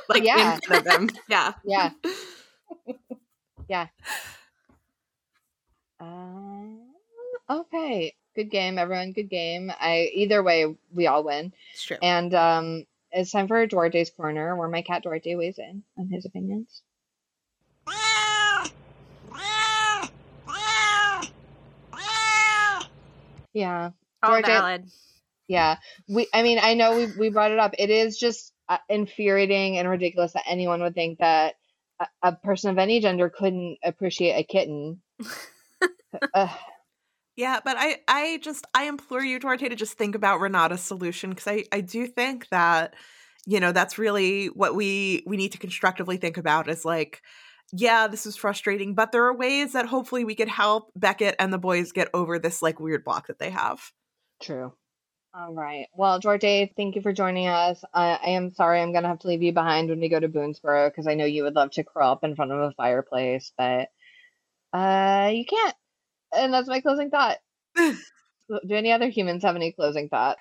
like 0.08 0.24
yeah. 0.24 0.56
in 0.56 0.62
front 0.62 0.86
of 0.86 0.94
them. 0.94 1.10
Yeah, 1.28 1.54
yeah, 1.66 1.90
yeah. 3.68 3.88
Uh, 6.04 7.60
okay, 7.60 8.14
good 8.36 8.50
game, 8.50 8.78
everyone. 8.78 9.14
Good 9.14 9.30
game. 9.30 9.72
I 9.80 10.10
either 10.14 10.44
way, 10.44 10.76
we 10.94 11.08
all 11.08 11.24
win. 11.24 11.54
It's 11.74 11.84
true. 11.84 11.98
And 12.02 12.34
um, 12.34 12.86
it's 13.12 13.32
time 13.32 13.48
for 13.48 13.66
Duarte's 13.68 14.10
corner, 14.10 14.56
where 14.56 14.68
my 14.68 14.82
cat 14.82 15.04
Duarte 15.04 15.36
weighs 15.36 15.58
in 15.58 15.84
on 15.98 16.08
his 16.08 16.26
opinions. 16.26 16.82
Yeah. 23.54 23.92
All 24.24 24.32
Duarte, 24.32 24.48
valid. 24.48 24.86
Yeah. 25.48 25.78
We. 26.10 26.28
I 26.34 26.44
mean, 26.44 26.60
I 26.62 26.74
know 26.74 26.96
we 26.96 27.06
we 27.18 27.30
brought 27.30 27.52
it 27.52 27.60
up. 27.60 27.76
It 27.78 27.90
is 27.90 28.18
just 28.18 28.52
uh, 28.68 28.78
infuriating 28.90 29.78
and 29.78 29.88
ridiculous 29.88 30.34
that 30.34 30.44
anyone 30.48 30.82
would 30.82 30.96
think 30.96 31.20
that 31.20 31.56
a, 32.00 32.08
a 32.24 32.32
person 32.34 32.72
of 32.72 32.80
any 32.80 33.00
gender 33.00 33.30
couldn't 33.30 33.78
appreciate 33.84 34.34
a 34.34 34.44
kitten. 34.44 35.02
yeah, 37.36 37.60
but 37.64 37.76
I, 37.78 37.98
I 38.08 38.40
just, 38.42 38.66
I 38.74 38.86
implore 38.86 39.24
you, 39.24 39.40
Duarte, 39.40 39.70
to 39.70 39.76
just 39.76 39.98
think 39.98 40.16
about 40.16 40.40
Renata's 40.40 40.82
solution 40.82 41.32
because 41.32 41.48
I, 41.48 41.66
I 41.72 41.82
do 41.82 42.08
think 42.08 42.50
that, 42.50 42.96
you 43.46 43.60
know, 43.60 43.72
that's 43.72 43.98
really 43.98 44.48
what 44.48 44.76
we 44.76 45.24
we 45.26 45.38
need 45.38 45.52
to 45.52 45.58
constructively 45.58 46.18
think 46.18 46.38
about 46.38 46.70
is 46.70 46.86
like, 46.86 47.22
yeah, 47.72 48.08
this 48.08 48.26
is 48.26 48.36
frustrating, 48.36 48.94
but 48.94 49.12
there 49.12 49.26
are 49.26 49.36
ways 49.36 49.74
that 49.74 49.88
hopefully 49.88 50.24
we 50.24 50.36
could 50.36 50.48
help 50.48 50.92
Beckett 50.96 51.36
and 51.40 51.52
the 51.52 51.58
boys 51.58 51.92
get 51.92 52.10
over 52.14 52.40
this 52.40 52.62
like 52.62 52.80
weird 52.80 53.04
block 53.04 53.28
that 53.28 53.40
they 53.40 53.50
have. 53.50 53.92
True. 54.42 54.74
All 55.36 55.52
right. 55.52 55.88
Well, 55.96 56.20
Duarte, 56.20 56.72
thank 56.78 56.96
you 56.96 57.02
for 57.02 57.12
joining 57.12 57.48
us. 57.48 57.84
I 57.92 58.20
am 58.28 58.54
sorry 58.54 58.80
I'm 58.80 58.92
going 58.92 59.02
to 59.02 59.10
have 59.10 59.20
to 59.20 59.28
leave 59.28 59.42
you 59.42 59.52
behind 59.52 59.90
when 59.90 60.00
we 60.00 60.08
go 60.08 60.20
to 60.20 60.30
Boonsboro 60.30 60.90
because 60.90 61.08
I 61.08 61.16
know 61.16 61.26
you 61.26 61.44
would 61.44 61.56
love 61.56 61.72
to 61.72 61.84
curl 61.84 62.12
up 62.12 62.24
in 62.24 62.36
front 62.36 62.52
of 62.52 62.60
a 62.60 62.72
fireplace, 62.74 63.52
but 63.58 63.90
uh, 64.74 65.32
you 65.34 65.46
can't. 65.46 65.76
And 66.36 66.54
that's 66.54 66.68
my 66.68 66.82
closing 66.82 67.10
thought. 67.10 67.38
Do 67.76 67.96
any 68.72 68.92
other 68.92 69.10
humans 69.10 69.44
have 69.44 69.56
any 69.56 69.72
closing 69.72 70.10
thought? 70.10 70.38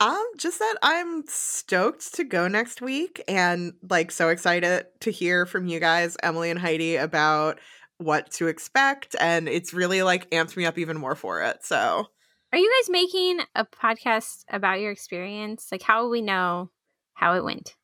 Um, 0.00 0.24
just 0.36 0.58
that 0.58 0.76
I'm 0.82 1.24
stoked 1.28 2.14
to 2.14 2.24
go 2.24 2.48
next 2.48 2.82
week 2.82 3.22
and 3.28 3.74
like 3.88 4.10
so 4.10 4.28
excited 4.28 4.86
to 5.00 5.10
hear 5.10 5.46
from 5.46 5.66
you 5.66 5.78
guys, 5.78 6.16
Emily 6.22 6.50
and 6.50 6.58
Heidi, 6.58 6.96
about 6.96 7.60
what 7.98 8.30
to 8.32 8.48
expect. 8.48 9.14
And 9.20 9.48
it's 9.48 9.72
really 9.72 10.02
like 10.02 10.30
amped 10.30 10.56
me 10.56 10.66
up 10.66 10.78
even 10.78 10.98
more 10.98 11.14
for 11.14 11.42
it. 11.42 11.64
So 11.64 12.06
are 12.52 12.58
you 12.58 12.72
guys 12.80 12.90
making 12.90 13.40
a 13.54 13.64
podcast 13.64 14.44
about 14.50 14.80
your 14.80 14.90
experience? 14.90 15.68
Like 15.70 15.82
how 15.82 16.02
will 16.02 16.10
we 16.10 16.22
know 16.22 16.70
how 17.14 17.34
it 17.34 17.44
went? 17.44 17.74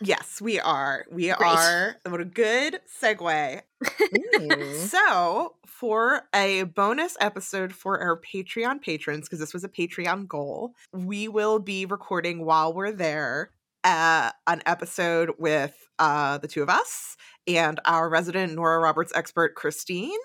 yes, 0.00 0.40
we 0.40 0.58
are. 0.60 1.06
We 1.10 1.28
Great. 1.32 1.48
are. 1.48 1.96
What 2.06 2.20
a 2.20 2.24
good 2.24 2.80
segue. 3.00 3.62
so, 4.88 5.54
for 5.66 6.22
a 6.34 6.64
bonus 6.64 7.16
episode 7.20 7.72
for 7.72 8.00
our 8.00 8.20
Patreon 8.20 8.80
patrons, 8.82 9.26
because 9.28 9.38
this 9.38 9.54
was 9.54 9.64
a 9.64 9.68
Patreon 9.68 10.26
goal, 10.26 10.74
we 10.92 11.28
will 11.28 11.58
be 11.58 11.86
recording 11.86 12.44
while 12.44 12.72
we're 12.72 12.92
there 12.92 13.50
uh, 13.84 14.30
an 14.46 14.62
episode 14.66 15.32
with 15.38 15.74
uh, 15.98 16.38
the 16.38 16.48
two 16.48 16.62
of 16.62 16.68
us 16.68 17.16
and 17.48 17.80
our 17.86 18.08
resident 18.08 18.54
Nora 18.54 18.78
Roberts 18.78 19.12
expert, 19.14 19.54
Christine, 19.54 20.18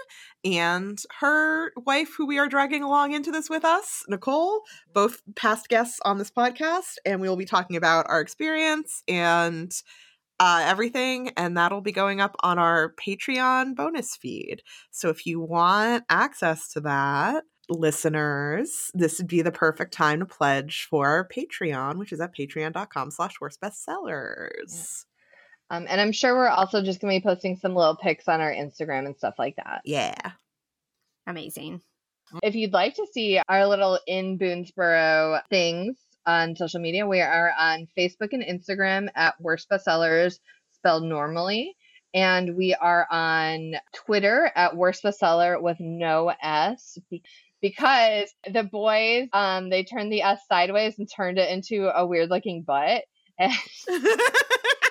and 0.44 1.02
her 1.20 1.72
wife, 1.78 2.14
who 2.18 2.28
we 2.28 2.38
are 2.38 2.50
dragging 2.50 2.84
along 2.84 3.14
into 3.14 3.32
this 3.32 3.50
with 3.50 3.64
us, 3.64 4.04
Nicole, 4.10 4.62
both 4.94 5.22
past 5.36 5.70
guests 5.70 6.00
on 6.04 6.18
this 6.18 6.30
podcast. 6.30 6.98
And 7.06 7.22
we 7.22 7.30
will 7.30 7.38
be 7.38 7.45
talking 7.45 7.78
about 7.78 8.06
our 8.10 8.20
experience 8.20 9.04
and 9.08 9.74
uh, 10.40 10.64
everything. 10.66 11.32
And 11.38 11.56
that'll 11.56 11.82
be 11.82 11.94
going 11.94 12.20
up 12.20 12.36
on 12.41 12.60
our 12.60 12.94
Patreon 12.95 13.76
bonus 13.76 14.16
feed. 14.18 14.62
So 14.91 15.10
if 15.10 15.26
you 15.26 15.40
want 15.40 16.04
access 16.10 16.68
to 16.74 16.82
that, 16.82 17.45
listeners, 17.70 18.91
this 18.94 19.20
would 19.20 19.28
be 19.28 19.41
the 19.41 19.52
perfect 19.52 19.94
time 19.94 20.20
to 20.20 20.26
pledge 20.26 20.88
for 20.90 21.08
our 21.08 21.26
Patreon, 21.28 21.98
which 21.98 22.12
is 22.12 22.20
at 22.20 22.36
patreon.com 22.36 23.12
slash 23.12 23.36
worst 23.40 23.62
bestsellers. 23.62 25.06
Um, 25.74 25.88
and 25.90 26.00
I'm 26.00 26.12
sure 26.12 26.36
we're 26.36 26.48
also 26.48 26.84
just 26.84 27.02
going 27.02 27.14
to 27.14 27.20
be 27.20 27.28
posting 27.28 27.58
some 27.58 27.74
little 27.74 27.95
pics 27.95 28.28
on 28.28 28.41
our 28.41 28.52
Instagram 28.52 29.08
and 29.08 29.18
stuff 29.18 29.36
like 29.40 29.56
that. 29.56 29.82
Yeah. 29.86 30.14
Amazing. 31.26 31.82
If 32.44 32.54
you'd 32.54 32.74
like 32.74 32.95
to 32.95 33.08
see 33.12 33.41
our 33.50 33.66
little 33.66 34.00
Inn 34.06 34.38
BoonsBoro 34.38 35.41
things 35.50 35.98
on 36.28 36.56
social 36.56 36.80
media, 36.80 37.08
we 37.08 37.22
are 37.22 37.52
on 37.58 37.88
Facebook 37.98 38.34
and 38.34 38.44
Instagram 38.44 39.08
at 39.16 39.40
Worst 39.41 39.68
Bestsellers, 39.68 40.38
spelled 40.76 41.06
normally. 41.06 41.76
And 42.14 42.56
we 42.56 42.76
are 42.76 43.08
on 43.10 43.74
Twitter 43.95 44.52
at 44.56 44.78
Worst 44.78 45.04
Bestseller 45.04 45.60
with 45.60 45.80
no 45.80 46.32
S 46.44 47.00
because 47.62 48.32
the 48.48 48.64
boys, 48.64 49.28
um, 49.34 49.72
they 49.72 49.84
turned 49.84 50.12
the 50.12 50.22
S 50.22 50.41
sideways 50.48 51.00
and 51.00 51.10
turned 51.10 51.40
it 51.40 51.50
into 51.50 51.88
a 51.88 52.06
weird 52.06 52.30
looking 52.30 52.62
butt. 52.62 53.06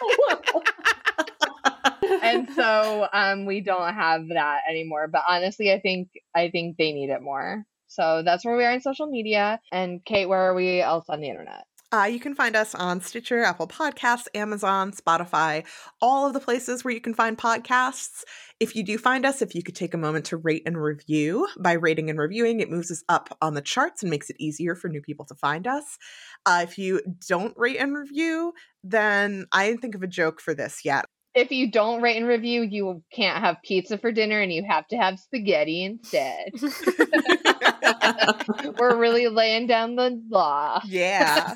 And 2.22 2.48
so 2.50 3.08
um, 3.12 3.46
we 3.46 3.60
don't 3.60 3.94
have 3.94 4.28
that 4.28 4.60
anymore. 4.68 5.08
But 5.08 5.22
honestly, 5.28 5.72
I 5.72 5.80
think 5.80 6.08
I 6.34 6.50
think 6.50 6.76
they 6.76 6.92
need 6.92 7.10
it 7.10 7.22
more. 7.22 7.64
So 7.88 8.22
that's 8.24 8.44
where 8.44 8.56
we 8.56 8.64
are 8.64 8.72
in 8.72 8.80
social 8.80 9.06
media. 9.06 9.60
And 9.70 10.04
Kait, 10.04 10.28
where 10.28 10.40
are 10.40 10.54
we 10.54 10.80
else 10.80 11.06
on 11.08 11.20
the 11.20 11.28
internet? 11.28 11.64
Uh, 11.92 12.04
you 12.04 12.18
can 12.18 12.34
find 12.34 12.56
us 12.56 12.74
on 12.74 13.02
Stitcher, 13.02 13.44
Apple 13.44 13.68
Podcasts, 13.68 14.26
Amazon, 14.34 14.92
Spotify, 14.92 15.62
all 16.00 16.26
of 16.26 16.32
the 16.32 16.40
places 16.40 16.82
where 16.82 16.94
you 16.94 17.02
can 17.02 17.12
find 17.12 17.36
podcasts. 17.36 18.24
If 18.58 18.74
you 18.74 18.82
do 18.82 18.96
find 18.96 19.26
us, 19.26 19.42
if 19.42 19.54
you 19.54 19.62
could 19.62 19.76
take 19.76 19.92
a 19.92 19.98
moment 19.98 20.24
to 20.26 20.38
rate 20.38 20.62
and 20.64 20.82
review, 20.82 21.46
by 21.58 21.72
rating 21.72 22.08
and 22.08 22.18
reviewing, 22.18 22.60
it 22.60 22.70
moves 22.70 22.90
us 22.90 23.04
up 23.10 23.36
on 23.42 23.52
the 23.52 23.60
charts 23.60 24.02
and 24.02 24.08
makes 24.08 24.30
it 24.30 24.36
easier 24.38 24.74
for 24.74 24.88
new 24.88 25.02
people 25.02 25.26
to 25.26 25.34
find 25.34 25.66
us. 25.66 25.98
Uh, 26.46 26.60
if 26.62 26.78
you 26.78 27.02
don't 27.28 27.52
rate 27.58 27.76
and 27.76 27.94
review, 27.94 28.54
then 28.82 29.44
I 29.52 29.68
didn't 29.68 29.82
think 29.82 29.94
of 29.94 30.02
a 30.02 30.06
joke 30.06 30.40
for 30.40 30.54
this 30.54 30.86
yet 30.86 31.04
if 31.34 31.50
you 31.50 31.70
don't 31.70 32.02
rate 32.02 32.18
and 32.18 32.26
review, 32.26 32.62
you 32.62 33.02
can't 33.12 33.42
have 33.42 33.56
pizza 33.62 33.96
for 33.96 34.12
dinner 34.12 34.40
and 34.40 34.52
you 34.52 34.64
have 34.64 34.86
to 34.88 34.96
have 34.96 35.18
spaghetti 35.18 35.84
instead. 35.84 36.52
We're 38.78 38.96
really 38.96 39.28
laying 39.28 39.66
down 39.66 39.96
the 39.96 40.20
law. 40.28 40.80
Yeah. 40.84 41.54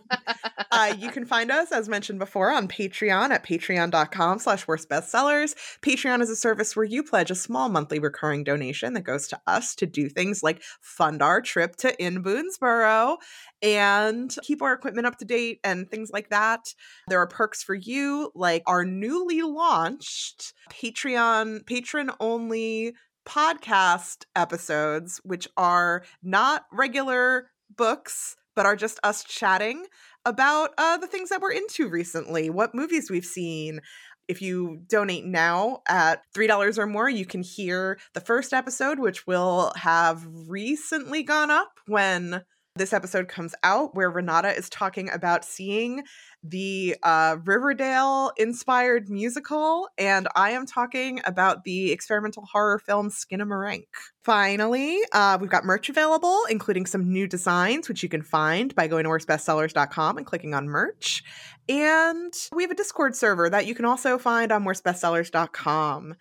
uh, 0.70 0.94
you 0.98 1.10
can 1.10 1.24
find 1.24 1.50
us, 1.50 1.72
as 1.72 1.88
mentioned 1.88 2.18
before, 2.18 2.50
on 2.50 2.68
Patreon 2.68 3.30
at 3.30 3.44
patreon.com 3.44 4.38
slash 4.38 4.66
worst 4.66 4.88
bestsellers. 4.88 5.54
Patreon 5.80 6.20
is 6.22 6.30
a 6.30 6.36
service 6.36 6.76
where 6.76 6.84
you 6.84 7.02
pledge 7.02 7.30
a 7.30 7.34
small 7.34 7.68
monthly 7.68 7.98
recurring 7.98 8.44
donation 8.44 8.94
that 8.94 9.02
goes 9.02 9.28
to 9.28 9.40
us 9.46 9.74
to 9.76 9.86
do 9.86 10.08
things 10.08 10.42
like 10.42 10.62
fund 10.80 11.22
our 11.22 11.40
trip 11.40 11.76
to 11.76 11.98
Inn 12.00 12.22
BoonsBoro 12.22 13.16
and 13.62 14.34
keep 14.42 14.62
our 14.62 14.72
equipment 14.72 15.06
up 15.06 15.18
to 15.18 15.24
date 15.24 15.60
and 15.64 15.90
things 15.90 16.10
like 16.12 16.30
that. 16.30 16.74
There 17.08 17.20
are 17.20 17.26
perks 17.26 17.62
for 17.62 17.74
you, 17.74 18.30
like 18.34 18.62
our 18.66 18.84
newly 19.00 19.42
launched 19.42 20.52
Patreon 20.70 21.66
patron 21.66 22.10
only 22.20 22.94
podcast 23.26 24.24
episodes, 24.34 25.20
which 25.24 25.48
are 25.56 26.02
not 26.22 26.64
regular 26.72 27.50
books, 27.76 28.36
but 28.56 28.66
are 28.66 28.76
just 28.76 28.98
us 29.02 29.22
chatting 29.24 29.84
about 30.24 30.70
uh, 30.78 30.96
the 30.96 31.06
things 31.06 31.28
that 31.28 31.40
we're 31.40 31.52
into 31.52 31.88
recently, 31.88 32.50
what 32.50 32.74
movies 32.74 33.10
we've 33.10 33.24
seen. 33.24 33.80
If 34.26 34.42
you 34.42 34.82
donate 34.88 35.24
now 35.24 35.80
at 35.88 36.20
$3 36.34 36.78
or 36.78 36.86
more, 36.86 37.08
you 37.08 37.24
can 37.24 37.42
hear 37.42 37.98
the 38.14 38.20
first 38.20 38.52
episode, 38.52 38.98
which 38.98 39.26
will 39.26 39.72
have 39.76 40.26
recently 40.26 41.22
gone 41.22 41.50
up 41.50 41.70
when 41.86 42.42
this 42.78 42.92
episode 42.92 43.28
comes 43.28 43.54
out 43.62 43.94
where 43.94 44.10
Renata 44.10 44.56
is 44.56 44.68
talking 44.68 45.10
about 45.10 45.44
seeing 45.44 46.02
the 46.42 46.96
uh, 47.02 47.36
Riverdale 47.44 48.32
inspired 48.36 49.08
musical, 49.08 49.88
and 49.98 50.28
I 50.36 50.50
am 50.50 50.66
talking 50.66 51.20
about 51.24 51.64
the 51.64 51.90
experimental 51.92 52.44
horror 52.44 52.78
film 52.78 53.10
skin 53.10 53.38
Skinamarink. 53.38 53.84
Finally, 54.22 54.98
uh, 55.12 55.38
we've 55.40 55.50
got 55.50 55.64
merch 55.64 55.88
available, 55.88 56.42
including 56.50 56.86
some 56.86 57.10
new 57.10 57.26
designs, 57.26 57.88
which 57.88 58.02
you 58.02 58.08
can 58.08 58.22
find 58.22 58.74
by 58.74 58.86
going 58.86 59.04
to 59.04 59.10
worstbestsellers.com 59.10 60.16
and 60.16 60.26
clicking 60.26 60.54
on 60.54 60.68
merch. 60.68 61.22
And 61.68 62.32
we 62.52 62.62
have 62.62 62.70
a 62.70 62.74
Discord 62.74 63.14
server 63.14 63.50
that 63.50 63.66
you 63.66 63.74
can 63.74 63.84
also 63.84 64.18
find 64.18 64.52
on 64.52 64.64
worstbestsellers.com 64.64 66.14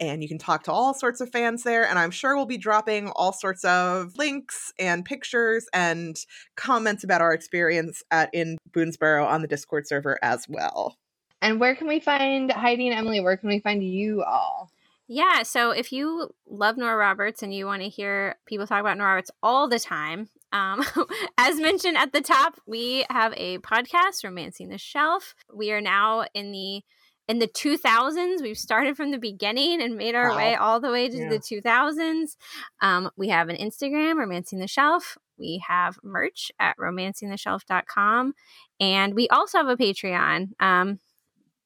and 0.00 0.22
you 0.22 0.28
can 0.28 0.38
talk 0.38 0.64
to 0.64 0.72
all 0.72 0.94
sorts 0.94 1.20
of 1.20 1.30
fans 1.30 1.62
there. 1.62 1.86
And 1.86 1.98
I'm 1.98 2.10
sure 2.10 2.36
we'll 2.36 2.46
be 2.46 2.58
dropping 2.58 3.08
all 3.10 3.32
sorts 3.32 3.64
of 3.64 4.16
links 4.16 4.72
and 4.78 5.04
pictures 5.04 5.66
and 5.72 6.16
comments 6.56 7.04
about 7.04 7.20
our 7.20 7.32
experience 7.32 8.02
at 8.10 8.30
Inn 8.32 8.58
BoonsBoro 8.72 9.26
on 9.26 9.42
the 9.42 9.48
Discord 9.48 9.86
server 9.86 10.18
as 10.22 10.46
well. 10.48 10.96
And 11.40 11.60
where 11.60 11.74
can 11.74 11.86
we 11.86 12.00
find 12.00 12.50
Heidi 12.50 12.88
and 12.88 12.98
Emily? 12.98 13.20
Where 13.20 13.36
can 13.36 13.48
we 13.48 13.60
find 13.60 13.82
you 13.82 14.22
all? 14.22 14.70
Yeah, 15.06 15.42
so 15.42 15.70
if 15.70 15.92
you 15.92 16.30
love 16.48 16.78
Nora 16.78 16.96
Roberts 16.96 17.42
and 17.42 17.52
you 17.52 17.66
want 17.66 17.82
to 17.82 17.88
hear 17.90 18.36
people 18.46 18.66
talk 18.66 18.80
about 18.80 18.96
Nora 18.96 19.10
Roberts 19.10 19.30
all 19.42 19.68
the 19.68 19.78
time, 19.78 20.30
um, 20.50 20.82
as 21.38 21.60
mentioned 21.60 21.98
at 21.98 22.12
the 22.14 22.22
top, 22.22 22.58
we 22.66 23.04
have 23.10 23.34
a 23.36 23.58
podcast, 23.58 24.24
Romancing 24.24 24.70
the 24.70 24.78
Shelf. 24.78 25.34
We 25.52 25.72
are 25.72 25.82
now 25.82 26.24
in 26.32 26.52
the 26.52 26.82
in 27.28 27.38
the 27.38 27.48
2000s 27.48 28.42
we've 28.42 28.58
started 28.58 28.96
from 28.96 29.10
the 29.10 29.18
beginning 29.18 29.80
and 29.80 29.96
made 29.96 30.14
our 30.14 30.30
wow. 30.30 30.36
way 30.36 30.54
all 30.54 30.80
the 30.80 30.90
way 30.90 31.08
to 31.08 31.16
yeah. 31.16 31.28
the 31.28 31.38
2000s 31.38 32.36
um, 32.80 33.10
we 33.16 33.28
have 33.28 33.48
an 33.48 33.56
instagram 33.56 34.16
romancing 34.16 34.58
the 34.58 34.68
shelf. 34.68 35.16
We 35.36 35.62
have 35.66 35.98
merch 36.04 36.52
at 36.60 36.76
romancingtheshelf.com 36.78 38.34
and 38.78 39.14
we 39.14 39.28
also 39.28 39.58
have 39.58 39.66
a 39.68 39.76
patreon. 39.76 40.50
Um, 40.60 41.00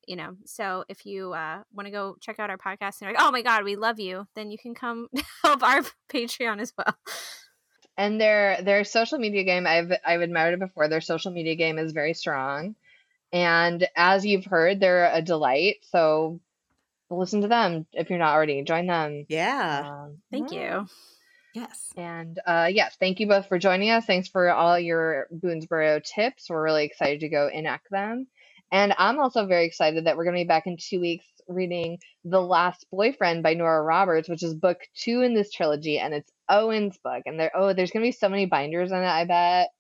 you 0.06 0.16
know 0.16 0.36
so 0.46 0.84
if 0.88 1.04
you 1.04 1.34
uh, 1.34 1.62
want 1.72 1.86
to 1.86 1.90
go 1.90 2.16
check 2.20 2.38
out 2.38 2.48
our 2.48 2.56
podcast 2.56 3.00
and 3.00 3.02
you're 3.02 3.12
like 3.12 3.22
oh 3.22 3.30
my 3.30 3.42
god 3.42 3.64
we 3.64 3.76
love 3.76 4.00
you 4.00 4.26
then 4.34 4.50
you 4.50 4.56
can 4.56 4.74
come 4.74 5.08
help 5.42 5.62
our 5.62 5.82
patreon 6.10 6.60
as 6.60 6.72
well. 6.78 6.96
And 7.96 8.20
their 8.20 8.62
their 8.62 8.84
social 8.84 9.18
media 9.18 9.44
game 9.44 9.66
i've 9.66 9.92
i've 10.06 10.20
admired 10.20 10.54
it 10.54 10.60
before. 10.60 10.88
Their 10.88 11.00
social 11.00 11.32
media 11.32 11.56
game 11.56 11.78
is 11.78 11.92
very 11.92 12.14
strong 12.14 12.74
and 13.32 13.86
as 13.96 14.24
you've 14.24 14.44
heard, 14.44 14.80
they're 14.80 15.10
a 15.12 15.22
delight. 15.22 15.76
So 15.90 16.40
listen 17.10 17.42
to 17.42 17.48
them 17.48 17.86
if 17.92 18.10
you're 18.10 18.18
not 18.18 18.34
already. 18.34 18.62
Join 18.62 18.86
them. 18.86 19.26
Yeah. 19.28 20.04
Um, 20.04 20.18
thank 20.30 20.52
yeah. 20.52 20.80
you. 20.80 20.86
Yes. 21.54 21.92
And 21.96 22.38
uh, 22.46 22.68
yes, 22.70 22.96
thank 23.00 23.20
you 23.20 23.26
both 23.26 23.48
for 23.48 23.58
joining 23.58 23.90
us. 23.90 24.04
Thanks 24.04 24.28
for 24.28 24.50
all 24.50 24.78
your 24.78 25.26
Boonsboro 25.34 26.02
tips. 26.04 26.48
We're 26.48 26.62
really 26.62 26.84
excited 26.84 27.20
to 27.20 27.28
go 27.28 27.48
enact 27.52 27.90
them. 27.90 28.26
And 28.70 28.94
I'm 28.98 29.18
also 29.18 29.46
very 29.46 29.64
excited 29.64 30.06
that 30.06 30.16
we're 30.16 30.24
going 30.24 30.36
to 30.36 30.44
be 30.44 30.48
back 30.48 30.66
in 30.66 30.76
two 30.76 31.00
weeks 31.00 31.24
reading 31.48 31.98
The 32.24 32.40
Last 32.40 32.86
Boyfriend 32.92 33.42
by 33.42 33.54
Nora 33.54 33.82
Roberts, 33.82 34.28
which 34.28 34.42
is 34.42 34.54
book 34.54 34.78
two 34.94 35.22
in 35.22 35.34
this 35.34 35.50
trilogy. 35.50 35.98
And 35.98 36.12
it's 36.12 36.30
Owen's 36.50 36.98
book. 36.98 37.22
And 37.24 37.40
there, 37.40 37.50
oh, 37.54 37.72
there's 37.72 37.90
going 37.90 38.02
to 38.02 38.08
be 38.08 38.12
so 38.12 38.28
many 38.28 38.44
binders 38.44 38.92
in 38.92 38.98
it, 38.98 39.04
I 39.04 39.24
bet. 39.24 39.70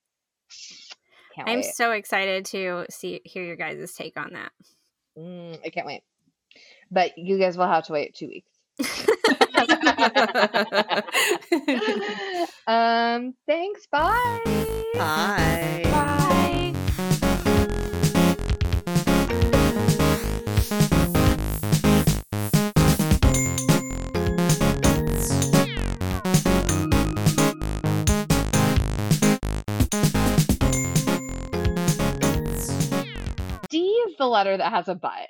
Can't 1.38 1.48
I'm 1.48 1.60
wait. 1.60 1.66
so 1.66 1.92
excited 1.92 2.44
to 2.46 2.84
see 2.90 3.20
hear 3.24 3.44
your 3.44 3.54
guys' 3.54 3.94
take 3.94 4.18
on 4.18 4.32
that. 4.32 4.50
Mm, 5.16 5.60
I 5.64 5.68
can't 5.68 5.86
wait. 5.86 6.02
But 6.90 7.16
you 7.16 7.38
guys 7.38 7.56
will 7.56 7.68
have 7.68 7.86
to 7.86 7.92
wait 7.92 8.16
two 8.16 8.26
weeks. 8.26 8.50
um. 12.66 13.34
Thanks. 13.46 13.86
Bye. 13.86 14.40
Bye. 14.94 15.94
The 34.16 34.26
letter 34.26 34.56
that 34.56 34.72
has 34.72 34.88
a 34.88 34.94
butt. 34.94 35.26